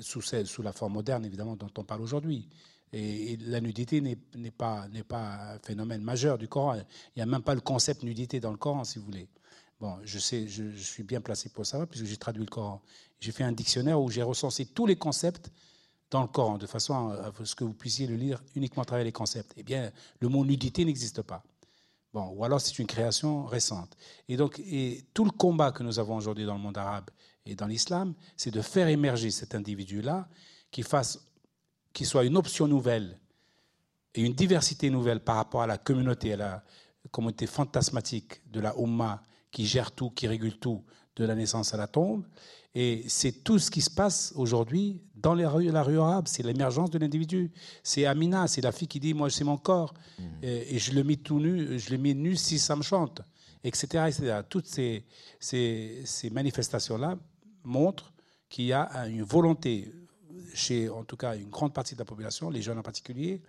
sous, 0.00 0.20
sous, 0.20 0.62
la 0.62 0.72
forme 0.72 0.94
moderne, 0.94 1.24
évidemment, 1.24 1.54
dont 1.54 1.70
on 1.78 1.84
parle 1.84 2.00
aujourd'hui. 2.00 2.48
Et, 2.92 3.36
la 3.42 3.60
nudité 3.60 4.00
n'est 4.00 4.50
pas, 4.50 4.86
pas 5.06 5.54
un 5.54 5.58
phénomène 5.60 6.02
majeur 6.02 6.36
du 6.36 6.48
Coran. 6.48 6.74
Il 6.76 6.84
n'y 7.16 7.22
a 7.22 7.26
même 7.26 7.42
pas 7.42 7.54
le 7.54 7.60
concept 7.60 8.02
nudité 8.02 8.40
dans 8.40 8.50
le 8.50 8.56
Coran, 8.56 8.84
si 8.84 8.98
vous 8.98 9.04
voulez. 9.04 9.28
Bon, 9.82 9.98
je 10.04 10.20
sais, 10.20 10.46
je, 10.46 10.70
suis 10.76 11.02
bien 11.02 11.20
placé 11.20 11.48
pour 11.48 11.66
ça, 11.66 11.84
puisque 11.88 12.04
j'ai 12.04 12.16
traduit 12.16 12.44
le 12.44 12.48
Coran. 12.48 12.80
J'ai 13.18 13.32
fait 13.32 13.42
un 13.42 13.50
dictionnaire 13.50 14.00
où 14.00 14.08
j'ai 14.08 14.22
recensé 14.22 14.64
tous 14.64 14.86
les 14.86 14.94
concepts 14.94 15.50
dans 16.08 16.22
le 16.22 16.28
Coran, 16.28 16.56
de 16.56 16.68
façon 16.68 17.08
à 17.08 17.32
ce 17.42 17.56
que 17.56 17.64
vous 17.64 17.72
puissiez 17.72 18.06
le 18.06 18.14
lire 18.14 18.40
uniquement 18.54 18.84
à 18.84 18.86
travers 18.86 19.04
les 19.04 19.10
concepts. 19.10 19.52
Eh 19.56 19.64
bien, 19.64 19.90
le 20.20 20.28
mot 20.28 20.44
nudité 20.44 20.84
n'existe 20.84 21.22
pas. 21.22 21.42
Bon, 22.14 22.28
ou 22.28 22.44
alors 22.44 22.60
c'est 22.60 22.78
une 22.78 22.86
création 22.86 23.44
récente. 23.44 23.96
Et 24.28 24.36
donc, 24.36 24.62
tout 25.14 25.24
le 25.24 25.32
combat 25.32 25.72
que 25.72 25.82
nous 25.82 25.98
avons 25.98 26.14
aujourd'hui 26.14 26.44
dans 26.44 26.54
le 26.54 26.60
monde 26.60 26.78
arabe 26.78 27.10
et 27.44 27.56
dans 27.56 27.66
l'islam, 27.66 28.14
c'est 28.36 28.52
de 28.52 28.62
faire 28.62 28.86
émerger 28.86 29.32
cet 29.32 29.56
individu-là 29.56 30.28
qui 30.70 30.84
fasse, 30.84 31.26
qui 31.92 32.04
soit 32.04 32.22
une 32.22 32.36
option 32.36 32.68
nouvelle 32.68 33.18
et 34.14 34.22
une 34.22 34.34
diversité 34.34 34.90
nouvelle 34.90 35.18
par 35.18 35.34
rapport 35.34 35.62
à 35.62 35.66
la 35.66 35.76
communauté, 35.78 36.34
à 36.34 36.36
la 36.36 36.64
communauté 37.10 37.48
fantasmatique 37.48 38.48
de 38.48 38.60
la 38.60 38.76
Ummah 38.78 39.20
qui 39.52 39.66
gère 39.66 39.92
tout, 39.92 40.10
qui 40.10 40.26
régule 40.26 40.58
tout, 40.58 40.82
de 41.14 41.24
la 41.24 41.36
naissance 41.36 41.72
à 41.74 41.76
la 41.76 41.86
tombe. 41.86 42.24
Et 42.74 43.04
c'est 43.06 43.44
tout 43.44 43.58
ce 43.58 43.70
qui 43.70 43.82
se 43.82 43.90
passe 43.90 44.32
aujourd'hui 44.34 45.02
dans 45.14 45.34
les 45.34 45.44
rues, 45.44 45.70
la 45.70 45.82
rue 45.82 46.00
arabe. 46.00 46.26
C'est 46.26 46.42
l'émergence 46.42 46.90
de 46.90 46.98
l'individu. 46.98 47.52
C'est 47.82 48.06
Amina, 48.06 48.48
c'est 48.48 48.62
la 48.62 48.72
fille 48.72 48.88
qui 48.88 48.98
dit 48.98 49.12
Moi, 49.12 49.28
c'est 49.30 49.44
mon 49.44 49.58
corps. 49.58 49.92
Mmh. 50.18 50.24
Et, 50.42 50.78
je 50.78 50.92
le 50.92 51.04
mets 51.04 51.16
tout 51.16 51.38
nu, 51.38 51.78
je 51.78 51.90
le 51.90 51.98
mets 51.98 52.14
nu 52.14 52.34
si 52.34 52.58
ça 52.58 52.74
me 52.74 52.82
chante, 52.82 53.20
etc. 53.62 54.06
etc. 54.08 54.40
Toutes 54.48 54.66
ces, 54.66 55.04
ces, 55.38 56.00
ces 56.06 56.30
manifestations-là 56.30 57.18
montrent 57.62 58.12
qu'il 58.48 58.64
y 58.64 58.72
a 58.72 59.06
une 59.06 59.22
volonté 59.22 59.92
chez, 60.54 60.88
en 60.88 61.04
tout 61.04 61.16
cas, 61.16 61.36
une 61.36 61.50
grande 61.50 61.74
partie 61.74 61.94
de 61.94 61.98
la 61.98 62.04
population, 62.04 62.50
les 62.50 62.62
jeunes 62.62 62.78
en 62.78 62.82
particulier, 62.82 63.42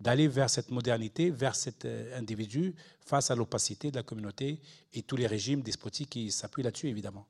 d'aller 0.00 0.28
vers 0.28 0.50
cette 0.50 0.70
modernité, 0.70 1.30
vers 1.30 1.54
cet 1.54 1.84
euh, 1.84 2.18
individu 2.18 2.74
face 3.00 3.30
à 3.30 3.34
l'opacité 3.34 3.90
de 3.90 3.96
la 3.96 4.02
communauté 4.02 4.60
et 4.92 5.02
tous 5.02 5.16
les 5.16 5.26
régimes 5.26 5.62
despotiques 5.62 6.10
qui 6.10 6.30
s'appuient 6.30 6.62
là-dessus, 6.62 6.88
évidemment. 6.88 7.26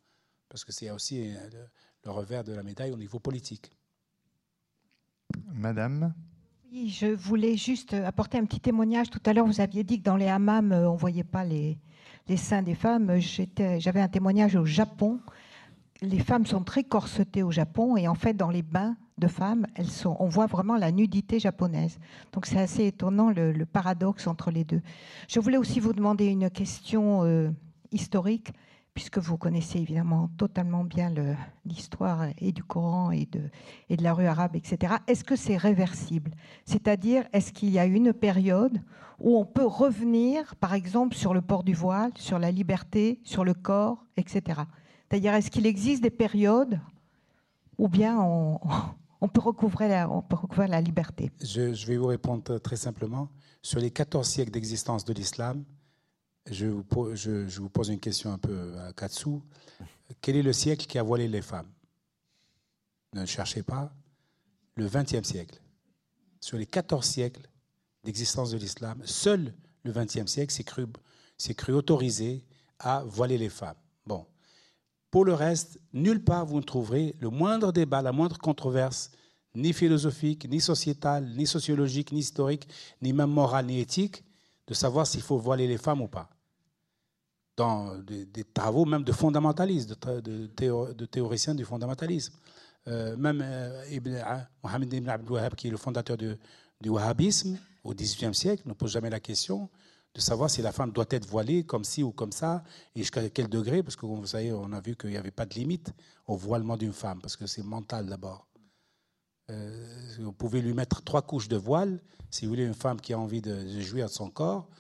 Parce 0.49 0.65
que 0.65 0.73
c'est 0.73 0.91
aussi 0.91 1.35
euh, 1.35 1.67
le, 2.05 2.11
revers 2.11 2.45
de 2.45 2.53
la 2.53 2.63
médaille 2.63 2.93
au 2.93 2.97
niveau 2.97 3.19
politique. 3.19 3.71
Madame? 5.53 6.15
Oui, 6.73 6.89
je 6.89 7.07
voulais 7.07 7.57
juste 7.57 7.95
apporter 7.95 8.39
un 8.39 8.45
petit 8.45 8.61
témoignage. 8.61 9.11
Tout 9.11 9.23
à 9.25 9.33
l'heure, 9.33 9.47
vous 9.47 9.61
aviez 9.61 9.85
dit 9.85 9.99
que 9.99 10.05
dans 10.05 10.17
les 10.17 10.29
hammams, 10.29 10.73
euh, 10.73 10.89
on 10.89 10.95
ne 10.95 10.99
voyait 10.99 11.25
pas 11.25 11.45
les, 11.45 11.79
les 12.29 12.37
seins 12.37 12.63
des 12.63 12.75
femmes. 12.75 13.21
J'avais 13.79 14.01
un 14.01 14.09
témoignage 14.09 14.57
au 14.57 14.65
Japon. 14.65 15.21
Les 16.03 16.19
femmes 16.19 16.47
sont 16.47 16.63
très 16.63 16.85
corsetées 16.85 17.43
au 17.43 17.51
Japon 17.51 17.97
et 17.97 18.09
en 18.09 18.15
fait, 18.15 18.35
dans 18.35 18.51
les 18.51 18.63
bains, 18.63 18.97
de 19.19 19.29
femmes, 19.29 19.67
elles 19.75 19.89
sont, 19.89 20.17
on 20.21 20.29
voit 20.29 20.47
vraiment 20.47 20.77
la 20.77 20.93
nudité 20.93 21.39
japonaise. 21.39 21.99
Donc 22.33 22.47
c'est 22.47 22.59
assez 22.59 22.87
étonnant 22.87 23.31
le, 23.31 23.65
paradoxe 23.65 24.27
entre 24.27 24.51
les 24.51 24.65
deux. 24.65 24.83
Je 25.29 25.41
voulais 25.41 25.57
aussi 25.57 25.81
vous 25.81 25.93
demander 25.93 26.27
une 26.27 26.51
question 26.51 27.25
euh, 27.25 27.51
historique, 27.93 28.53
puisque 28.95 29.19
vous 29.19 29.37
connaissez 29.37 29.79
évidemment 29.79 30.31
totalement 30.39 30.85
bien 30.85 31.13
l'histoire 31.65 32.27
et 32.39 32.53
du 32.53 32.65
Coran 32.65 33.11
et 33.11 33.27
de, 33.27 33.43
et 33.91 33.97
de 33.97 34.03
la 34.03 34.15
rue 34.15 34.27
arabe, 34.27 34.57
etc. 34.57 34.95
Est-ce 35.07 35.25
que 35.25 35.37
c'est 35.37 35.57
réversible? 35.57 36.33
C'est-à-dire, 36.65 37.25
est-ce 37.33 37.53
qu'il 37.53 37.71
y 37.71 37.79
a 37.79 37.85
une 37.85 38.13
période 38.13 38.81
où 39.19 39.37
on 39.37 39.45
peut 39.45 39.67
revenir, 39.67 40.57
par 40.57 40.75
exemple, 40.75 41.15
sur 41.15 41.35
le 41.35 41.43
port 41.43 41.63
du 41.63 41.75
voile, 41.75 42.11
sur 42.17 42.39
la 42.39 42.51
liberté, 42.51 43.21
sur 43.25 43.45
le 43.45 43.55
corps, 43.55 44.05
etc. 44.17 44.63
C'est-à-dire, 45.09 45.35
est-ce 45.35 45.51
qu'il 45.51 45.67
existe 45.67 46.03
des 46.03 46.11
périodes 46.11 46.81
ou 47.79 47.89
bien 47.89 48.19
on, 49.21 49.29
peut 49.29 49.41
recouvrir 49.41 50.69
la 50.69 50.81
liberté? 50.81 51.31
Je, 51.43 51.87
vais 51.87 51.97
vous 51.97 52.07
répondre 52.07 52.59
très 52.59 52.77
simplement. 52.77 53.29
Sur 53.63 53.81
les 53.81 53.91
14 53.91 54.27
siècles 54.27 54.51
d'existence 54.51 55.05
de 55.05 55.13
l'islam, 55.13 55.65
je 56.51 56.67
vous, 56.67 56.85
pose, 56.85 57.89
une 57.89 58.01
question 58.01 58.33
un 58.33 58.39
peu 58.39 58.79
à 58.79 58.93
Katsu. 58.93 59.41
Quel 60.21 60.37
est 60.37 60.43
le 60.43 60.53
siècle 60.53 60.87
qui 60.87 60.99
a 60.99 61.03
voilé 61.03 61.29
les 61.29 61.43
femmes? 61.43 61.71
Ne 63.15 63.27
cherchez 63.27 63.63
pas. 63.63 63.93
Le 64.77 64.89
XXe 64.89 65.27
siècle. 65.27 65.61
Sur 66.41 66.59
les 66.59 66.67
14 66.67 67.05
siècles 67.05 67.49
d'existence 68.05 68.51
de 68.51 68.59
l'islam, 68.59 69.01
seul 69.05 69.55
le 69.83 69.93
XXe 69.93 70.27
siècle 70.27 70.53
s'est 70.53 71.55
cru 71.55 71.73
autorisé 71.73 72.45
à 72.79 73.03
voiler 73.05 73.39
les 73.39 73.49
femmes. 73.49 73.77
Pour 75.17 75.25
le 75.25 75.33
reste, 75.33 75.81
nulle 75.95 76.23
part 76.23 76.45
vous 76.45 76.59
ne 76.59 76.63
trouverez 76.63 77.17
le 77.21 77.31
moindre 77.31 77.73
débat, 77.73 78.03
la 78.03 78.13
moindre 78.13 78.37
controverse, 78.37 79.11
ni 79.55 79.73
philosophique, 79.73 80.47
ni 80.47 80.61
sociétale, 80.61 81.33
ni 81.35 81.47
sociologique, 81.47 82.13
ni 82.13 82.19
historique, 82.19 82.69
ni 83.01 83.15
même 83.15 83.31
morale, 83.31 83.65
ni 83.65 83.81
éthique, 83.81 84.23
de 84.67 84.75
savoir 84.75 85.07
s'il 85.07 85.23
faut 85.23 85.39
voiler 85.39 85.67
les 85.67 85.79
femmes 85.79 86.03
ou 86.03 86.07
pas. 86.07 86.29
Dans 87.57 87.97
des, 87.97 88.45
travaux 88.53 88.85
même 88.85 89.05
de 89.05 89.13
fondamentalistes, 89.13 89.99
de, 90.07 91.07
théoriciens 91.07 91.55
du 91.55 91.65
fondamentalisme. 91.65 92.35
Euh, 92.87 93.17
même 93.17 93.41
euh, 93.43 93.87
Ibn, 93.91 94.19
Mohamed 94.63 94.93
Ibn 94.93 95.09
Abdel 95.09 95.33
Wahhab, 95.33 95.55
qui 95.55 95.69
est 95.69 95.71
le 95.71 95.79
fondateur 95.79 96.19
du 96.19 96.37
wahhabisme 96.91 97.57
au 97.85 97.95
XVIIIe 97.95 98.35
siècle, 98.35 98.65
ne 98.67 98.75
pose 98.75 98.93
jamais 98.93 99.09
la 99.09 99.21
question 99.21 99.71
de 100.17 100.21
savoir 100.23 100.49
si 100.49 100.63
la 100.63 100.73
femme 100.73 100.93
doit 100.93 101.05
être 101.11 101.27
voilée 101.27 101.65
comme 101.65 101.85
ci 101.85 102.03
ou 102.03 102.11
comme 102.11 102.33
ça, 102.33 102.65
et 102.95 103.01
jusqu'à 103.01 103.29
quel 103.29 103.49
degré, 103.49 103.83
parce 103.83 103.97
que 103.97 104.07
vous 104.07 104.27
savez, 104.27 104.51
on 104.51 104.73
a 104.73 104.81
vu 104.81 104.97
qu'il 104.97 105.11
n'y 105.11 105.19
avait 105.19 105.31
pas 105.31 105.45
de 105.45 105.55
limite 105.55 105.93
au 106.27 106.37
voilement 106.37 106.79
d'une 106.79 106.95
femme, 106.95 107.21
parce 107.21 107.37
que 107.37 107.47
c'est 107.47 107.63
mental 107.63 108.07
d'abord. 108.07 108.47
Euh, 109.51 110.17
vous 110.19 110.33
pouvez 110.33 110.63
lui 110.63 110.73
mettre 110.73 111.03
trois 111.03 111.21
couches 111.21 111.49
de 111.49 111.57
voile, 111.59 112.01
si 112.31 112.47
vous 112.47 112.53
voulez, 112.53 112.65
une 112.65 112.75
femme 112.75 112.99
qui 112.99 113.13
a 113.13 113.19
envie 113.19 113.43
de, 113.43 113.69
jouir 113.83 114.07
de 114.07 114.11
son 114.11 114.31
corps, 114.31 114.71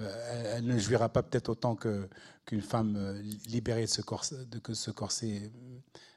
euh, 0.00 0.56
elle, 0.56 0.64
ne 0.64 0.76
jouira 0.76 1.08
pas 1.08 1.22
peut-être 1.22 1.50
autant 1.50 1.76
qu'une 1.76 2.60
femme 2.60 2.96
euh, 2.96 3.22
libérée 3.46 3.82
de 3.82 3.90
ce, 3.90 4.02
corset, 4.02 4.44
de 4.44 4.74
ce 4.74 4.90
corset 4.90 5.52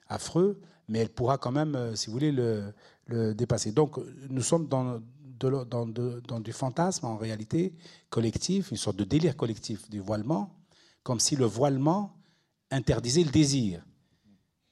affreux, 0.08 0.60
mais 0.88 0.98
elle 0.98 1.10
pourra 1.10 1.38
quand 1.38 1.52
même, 1.52 1.96
si 1.96 2.08
vous 2.08 2.14
voulez, 2.14 2.32
le, 2.32 2.74
le 3.06 3.36
dépasser. 3.36 3.72
Donc 3.72 4.00
nous 4.30 4.42
sommes 4.42 4.68
dans 4.68 5.00
dans, 5.40 6.40
du 6.40 6.54
fantasme 6.54 7.06
en 7.06 7.18
réalité 7.18 7.74
collectif, 8.10 8.72
une 8.72 8.78
sorte 8.78 8.98
de 8.98 9.04
délire 9.04 9.36
collectif 9.36 9.90
du 9.90 10.00
voilement, 10.00 10.56
comme 11.04 11.20
si 11.20 11.36
le 11.36 11.46
voilement 11.46 12.16
interdisait 12.72 13.24
le 13.24 13.32
désir. 13.32 13.84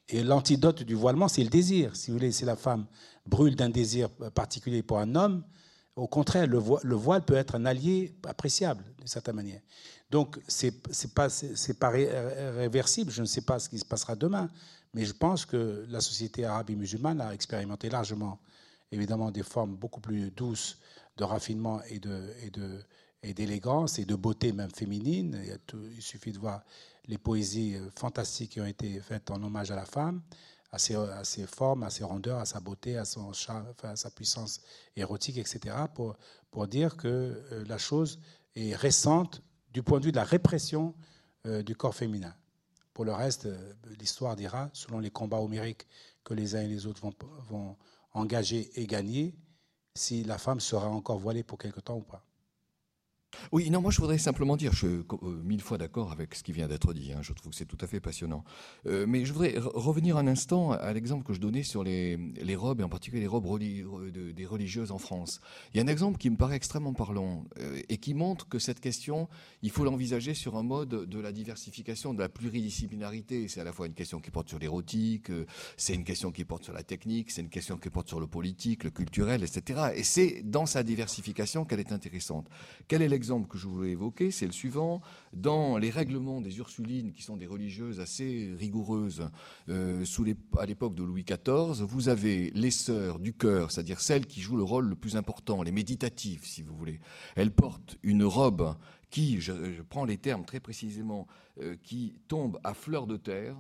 Et 0.07 0.23
l'antidote 0.23 0.83
du 0.83 0.95
voilement, 0.95 1.27
c'est 1.27 1.43
le 1.43 1.49
désir. 1.49 1.95
Si 1.95 2.11
vous 2.11 2.17
voulez, 2.17 2.31
si 2.31 2.45
la 2.45 2.55
femme 2.55 2.85
brûle 3.25 3.55
d'un 3.55 3.69
désir 3.69 4.09
particulier 4.09 4.83
pour 4.83 4.99
un 4.99 5.15
homme, 5.15 5.43
au 5.95 6.07
contraire, 6.07 6.47
le, 6.47 6.57
voile, 6.57 7.23
peut 7.23 7.35
être 7.35 7.55
un 7.55 7.65
allié 7.65 8.15
appréciable, 8.25 8.83
d'une 8.97 9.07
certaine 9.07 9.35
manière. 9.35 9.61
Donc, 10.09 10.39
ce 10.47 10.67
n'est 10.67 11.73
pas, 11.73 11.89
réversible. 11.89 13.11
Je 13.11 13.21
ne 13.21 13.27
sais 13.27 13.41
pas 13.41 13.59
ce 13.59 13.69
qui 13.69 13.77
se 13.77 13.85
passera 13.85 14.15
demain. 14.15 14.49
Mais 14.93 15.05
je 15.05 15.13
pense 15.13 15.45
que 15.45 15.85
la 15.89 16.01
société 16.01 16.43
arabe 16.45 16.69
et 16.69 16.75
musulmane 16.75 17.21
a 17.21 17.33
expérimenté 17.33 17.89
largement 17.89 18.39
évidemment 18.91 19.31
des 19.31 19.43
formes 19.43 19.75
beaucoup 19.75 20.01
plus 20.01 20.31
douces 20.31 20.79
de 21.17 21.23
raffinement 21.23 21.81
et 21.89 21.99
de, 21.99 22.33
et 22.43 22.49
de 22.49 22.83
et 23.23 23.33
d'élégance 23.33 23.99
et 23.99 24.05
de 24.05 24.15
beauté 24.15 24.51
même 24.51 24.71
féminine. 24.71 25.39
Il, 25.95 26.01
suffit 26.01 26.31
de 26.31 26.39
voir 26.39 26.63
les 27.05 27.17
poésies 27.17 27.75
euh, 27.75 27.89
fantastiques 27.95 28.51
qui 28.51 28.61
ont 28.61 28.65
été 28.65 28.99
faites 28.99 29.31
en 29.31 29.41
hommage 29.43 29.71
à 29.71 29.75
la 29.75 29.85
femme, 29.85 30.21
à 30.71 30.79
ses, 30.79 30.95
à 30.95 31.23
ses 31.23 31.45
formes, 31.45 31.83
à 31.83 31.89
ses 31.89 32.03
rondeurs, 32.03 32.39
à 32.39 32.45
sa 32.45 32.59
beauté, 32.59 32.97
à, 32.97 33.05
son 33.05 33.31
à 33.83 33.95
sa 33.95 34.11
puissance 34.11 34.61
érotique, 34.95 35.37
etc., 35.37 35.75
pour, 35.93 36.15
pour 36.49 36.67
dire 36.67 36.97
que 36.97 37.07
euh, 37.07 37.63
la 37.67 37.77
chose 37.77 38.19
est 38.55 38.75
récente 38.75 39.41
du 39.73 39.83
point 39.83 39.99
de 39.99 40.05
vue 40.05 40.11
de 40.11 40.17
la 40.17 40.23
répression 40.23 40.95
euh, 41.45 41.61
du 41.63 41.75
corps 41.75 41.95
féminin. 41.95 42.33
Pour 42.93 43.05
le 43.05 43.13
reste, 43.13 43.47
l'histoire 43.99 44.35
dira, 44.35 44.69
selon 44.73 44.99
les 44.99 45.11
combats 45.11 45.39
homériques 45.39 45.87
que 46.25 46.33
les 46.33 46.55
uns 46.55 46.61
et 46.61 46.67
les 46.67 46.85
autres 46.85 47.01
vont, 47.49 47.77
engagé 48.13 48.69
et 48.79 48.87
gagné 48.87 49.35
si 49.95 50.23
la 50.23 50.37
femme 50.37 50.59
sera 50.59 50.87
encore 50.87 51.17
voilée 51.17 51.43
pour 51.43 51.57
quelque 51.57 51.79
temps 51.79 51.97
ou 51.97 52.03
pas. 52.03 52.25
Oui, 53.51 53.69
non, 53.69 53.81
moi 53.81 53.91
je 53.91 53.99
voudrais 53.99 54.17
simplement 54.17 54.57
dire, 54.57 54.71
je 54.73 54.77
suis 54.77 54.87
euh, 54.87 55.41
mille 55.43 55.61
fois 55.61 55.77
d'accord 55.77 56.11
avec 56.11 56.35
ce 56.35 56.43
qui 56.43 56.51
vient 56.51 56.67
d'être 56.67 56.93
dit, 56.93 57.13
hein, 57.13 57.19
je 57.21 57.33
trouve 57.33 57.51
que 57.51 57.55
c'est 57.55 57.65
tout 57.65 57.77
à 57.81 57.87
fait 57.87 57.99
passionnant. 57.99 58.43
Euh, 58.87 59.05
mais 59.07 59.25
je 59.25 59.33
voudrais 59.33 59.55
revenir 59.57 60.17
un 60.17 60.27
instant 60.27 60.71
à 60.71 60.91
l'exemple 60.93 61.25
que 61.25 61.33
je 61.33 61.39
donnais 61.39 61.63
sur 61.63 61.83
les, 61.83 62.17
robes, 62.55 62.81
et 62.81 62.83
en 62.83 62.89
particulier 62.89 63.21
les 63.21 63.27
robes 63.27 63.59
des 63.59 64.45
religieuses 64.45 64.91
en 64.91 64.97
France. 64.97 65.39
Il 65.73 65.77
y 65.77 65.79
a 65.79 65.83
un 65.83 65.87
exemple 65.87 66.17
qui 66.17 66.29
me 66.29 66.37
paraît 66.37 66.55
extrêmement 66.55 66.93
parlant 66.93 67.45
euh, 67.59 67.81
et 67.89 67.97
qui 67.97 68.13
montre 68.13 68.47
que 68.47 68.59
cette 68.59 68.79
question, 68.79 69.27
il 69.61 69.71
faut 69.71 69.83
l'envisager 69.83 70.33
sur 70.33 70.55
un 70.55 70.63
mode 70.63 70.89
de 70.89 71.19
la 71.19 71.31
diversification, 71.31 72.13
de 72.13 72.19
la 72.19 72.29
pluridisciplinarité. 72.29 73.47
C'est 73.47 73.61
à 73.61 73.63
la 73.63 73.73
fois 73.73 73.87
une 73.87 73.93
question 73.93 74.19
qui 74.19 74.31
porte 74.31 74.49
sur 74.49 74.59
l'érotique, 74.59 75.31
c'est 75.77 75.93
une 75.93 76.03
question 76.03 76.31
qui 76.31 76.45
porte 76.45 76.63
sur 76.63 76.73
la 76.73 76.83
technique, 76.83 77.31
c'est 77.31 77.41
une 77.41 77.49
question 77.49 77.77
qui 77.77 77.89
porte 77.89 78.07
sur 78.07 78.19
le 78.19 78.27
politique, 78.27 78.83
le 78.83 78.91
culturel, 78.91 79.43
etc. 79.43 79.91
Et 79.95 80.03
c'est 80.03 80.41
dans 80.43 80.65
sa 80.65 80.83
diversification 80.83 81.65
qu'elle 81.65 81.79
est 81.79 81.91
intéressante. 81.91 82.47
Quel 82.87 83.01
est 83.01 83.07
l'exemple 83.21 83.47
que 83.47 83.59
je 83.59 83.67
voulais 83.67 83.91
évoquer, 83.91 84.31
c'est 84.31 84.47
le 84.47 84.51
suivant. 84.51 84.99
Dans 85.31 85.77
les 85.77 85.91
règlements 85.91 86.41
des 86.41 86.57
Ursulines, 86.57 87.13
qui 87.13 87.21
sont 87.21 87.37
des 87.37 87.45
religieuses 87.45 87.99
assez 87.99 88.51
rigoureuses 88.57 89.29
euh, 89.69 90.03
sous 90.05 90.25
à 90.57 90.65
l'époque 90.65 90.95
de 90.95 91.03
Louis 91.03 91.23
XIV, 91.23 91.83
vous 91.83 92.09
avez 92.09 92.49
les 92.55 92.71
sœurs 92.71 93.19
du 93.19 93.33
cœur, 93.33 93.71
c'est-à-dire 93.71 94.01
celles 94.01 94.25
qui 94.25 94.41
jouent 94.41 94.57
le 94.57 94.63
rôle 94.63 94.87
le 94.87 94.95
plus 94.95 95.17
important, 95.17 95.61
les 95.61 95.71
méditatives, 95.71 96.45
si 96.45 96.63
vous 96.63 96.75
voulez. 96.75 96.99
Elles 97.35 97.51
portent 97.51 97.99
une 98.01 98.23
robe 98.23 98.75
qui, 99.11 99.39
je, 99.39 99.53
prends 99.87 100.05
les 100.05 100.17
termes 100.17 100.43
très 100.43 100.59
précisément, 100.59 101.27
euh, 101.61 101.75
qui 101.83 102.15
tombe 102.27 102.59
à 102.63 102.73
fleur 102.73 103.05
de 103.05 103.17
terre, 103.17 103.55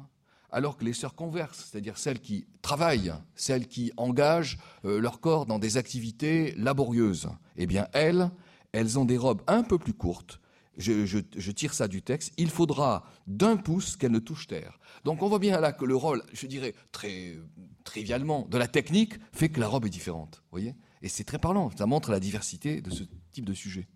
alors 0.51 0.75
que 0.75 0.85
les 0.85 0.93
sœurs 0.93 1.13
conversent, 1.13 1.69
c'est-à-dire 1.69 1.99
celles 1.99 2.19
qui 2.19 2.47
travaillent, 2.63 3.13
celles 3.35 3.67
qui 3.67 3.91
engagent 3.95 4.57
euh, 4.85 4.99
leur 4.99 5.19
corps 5.19 5.45
dans 5.45 5.59
des 5.59 5.77
activités 5.77 6.55
laborieuses, 6.57 7.29
eh 7.57 7.67
bien 7.67 7.87
elles, 7.93 8.31
elles 8.71 8.99
ont 8.99 9.05
des 9.05 9.17
robes 9.17 9.41
un 9.47 9.63
peu 9.63 9.77
plus 9.77 9.93
courtes. 9.93 10.39
Je, 10.77 11.51
tire 11.51 11.73
ça 11.73 11.87
du 11.87 12.01
texte. 12.01 12.33
Il 12.37 12.49
faudra 12.49 13.03
d'un 13.27 13.57
pouce 13.57 13.97
qu'elles 13.97 14.11
ne 14.11 14.19
touchent 14.19 14.47
terre. 14.47 14.79
Donc 15.03 15.21
on 15.21 15.27
voit 15.27 15.39
bien 15.39 15.59
là 15.59 15.73
que 15.73 15.85
le 15.85 15.95
rôle, 15.95 16.23
je 16.33 16.47
dirais 16.47 16.73
très 16.91 17.37
trivialement, 17.83 18.47
de 18.49 18.57
la 18.57 18.67
technique 18.67 19.15
fait 19.33 19.49
que 19.49 19.59
la 19.59 19.67
robe 19.67 19.85
est 19.85 19.89
différente. 19.89 20.43
Voyez? 20.51 20.75
Et 21.01 21.09
c'est 21.09 21.23
très 21.23 21.39
parlant. 21.39 21.69
Ça 21.77 21.85
montre 21.85 22.11
la 22.11 22.19
diversité 22.19 22.81
de 22.81 22.89
ce 22.89 23.03
type 23.31 23.45
de 23.45 23.53
sujet. 23.53 23.87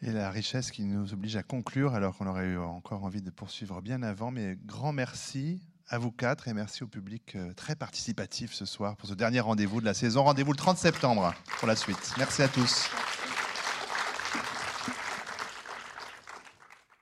Et 0.00 0.12
la 0.12 0.30
richesse 0.30 0.70
qui 0.70 0.84
nous 0.84 1.12
oblige 1.12 1.34
à 1.34 1.42
conclure, 1.42 1.94
alors 1.94 2.16
qu'on 2.16 2.28
aurait 2.28 2.46
eu 2.46 2.58
encore 2.58 3.04
envie 3.04 3.22
de 3.22 3.30
poursuivre 3.30 3.82
bien 3.82 4.02
avant. 4.02 4.30
Mais 4.30 4.56
grand 4.64 4.92
merci 4.92 5.60
à 5.88 5.98
vous 5.98 6.12
quatre 6.12 6.48
et 6.48 6.54
merci 6.54 6.84
au 6.84 6.86
public 6.86 7.34
euh, 7.34 7.52
très 7.54 7.74
participatif 7.74 8.52
ce 8.52 8.66
soir 8.66 8.96
pour 8.96 9.08
ce 9.08 9.14
dernier 9.14 9.40
rendez-vous 9.40 9.80
de 9.80 9.86
la 9.86 9.94
saison. 9.94 10.22
Rendez-vous 10.24 10.52
le 10.52 10.58
30 10.58 10.78
septembre 10.78 11.34
pour 11.58 11.66
la 11.66 11.76
suite. 11.76 12.14
Merci 12.18 12.42
à 12.42 12.48
tous. 12.48 12.88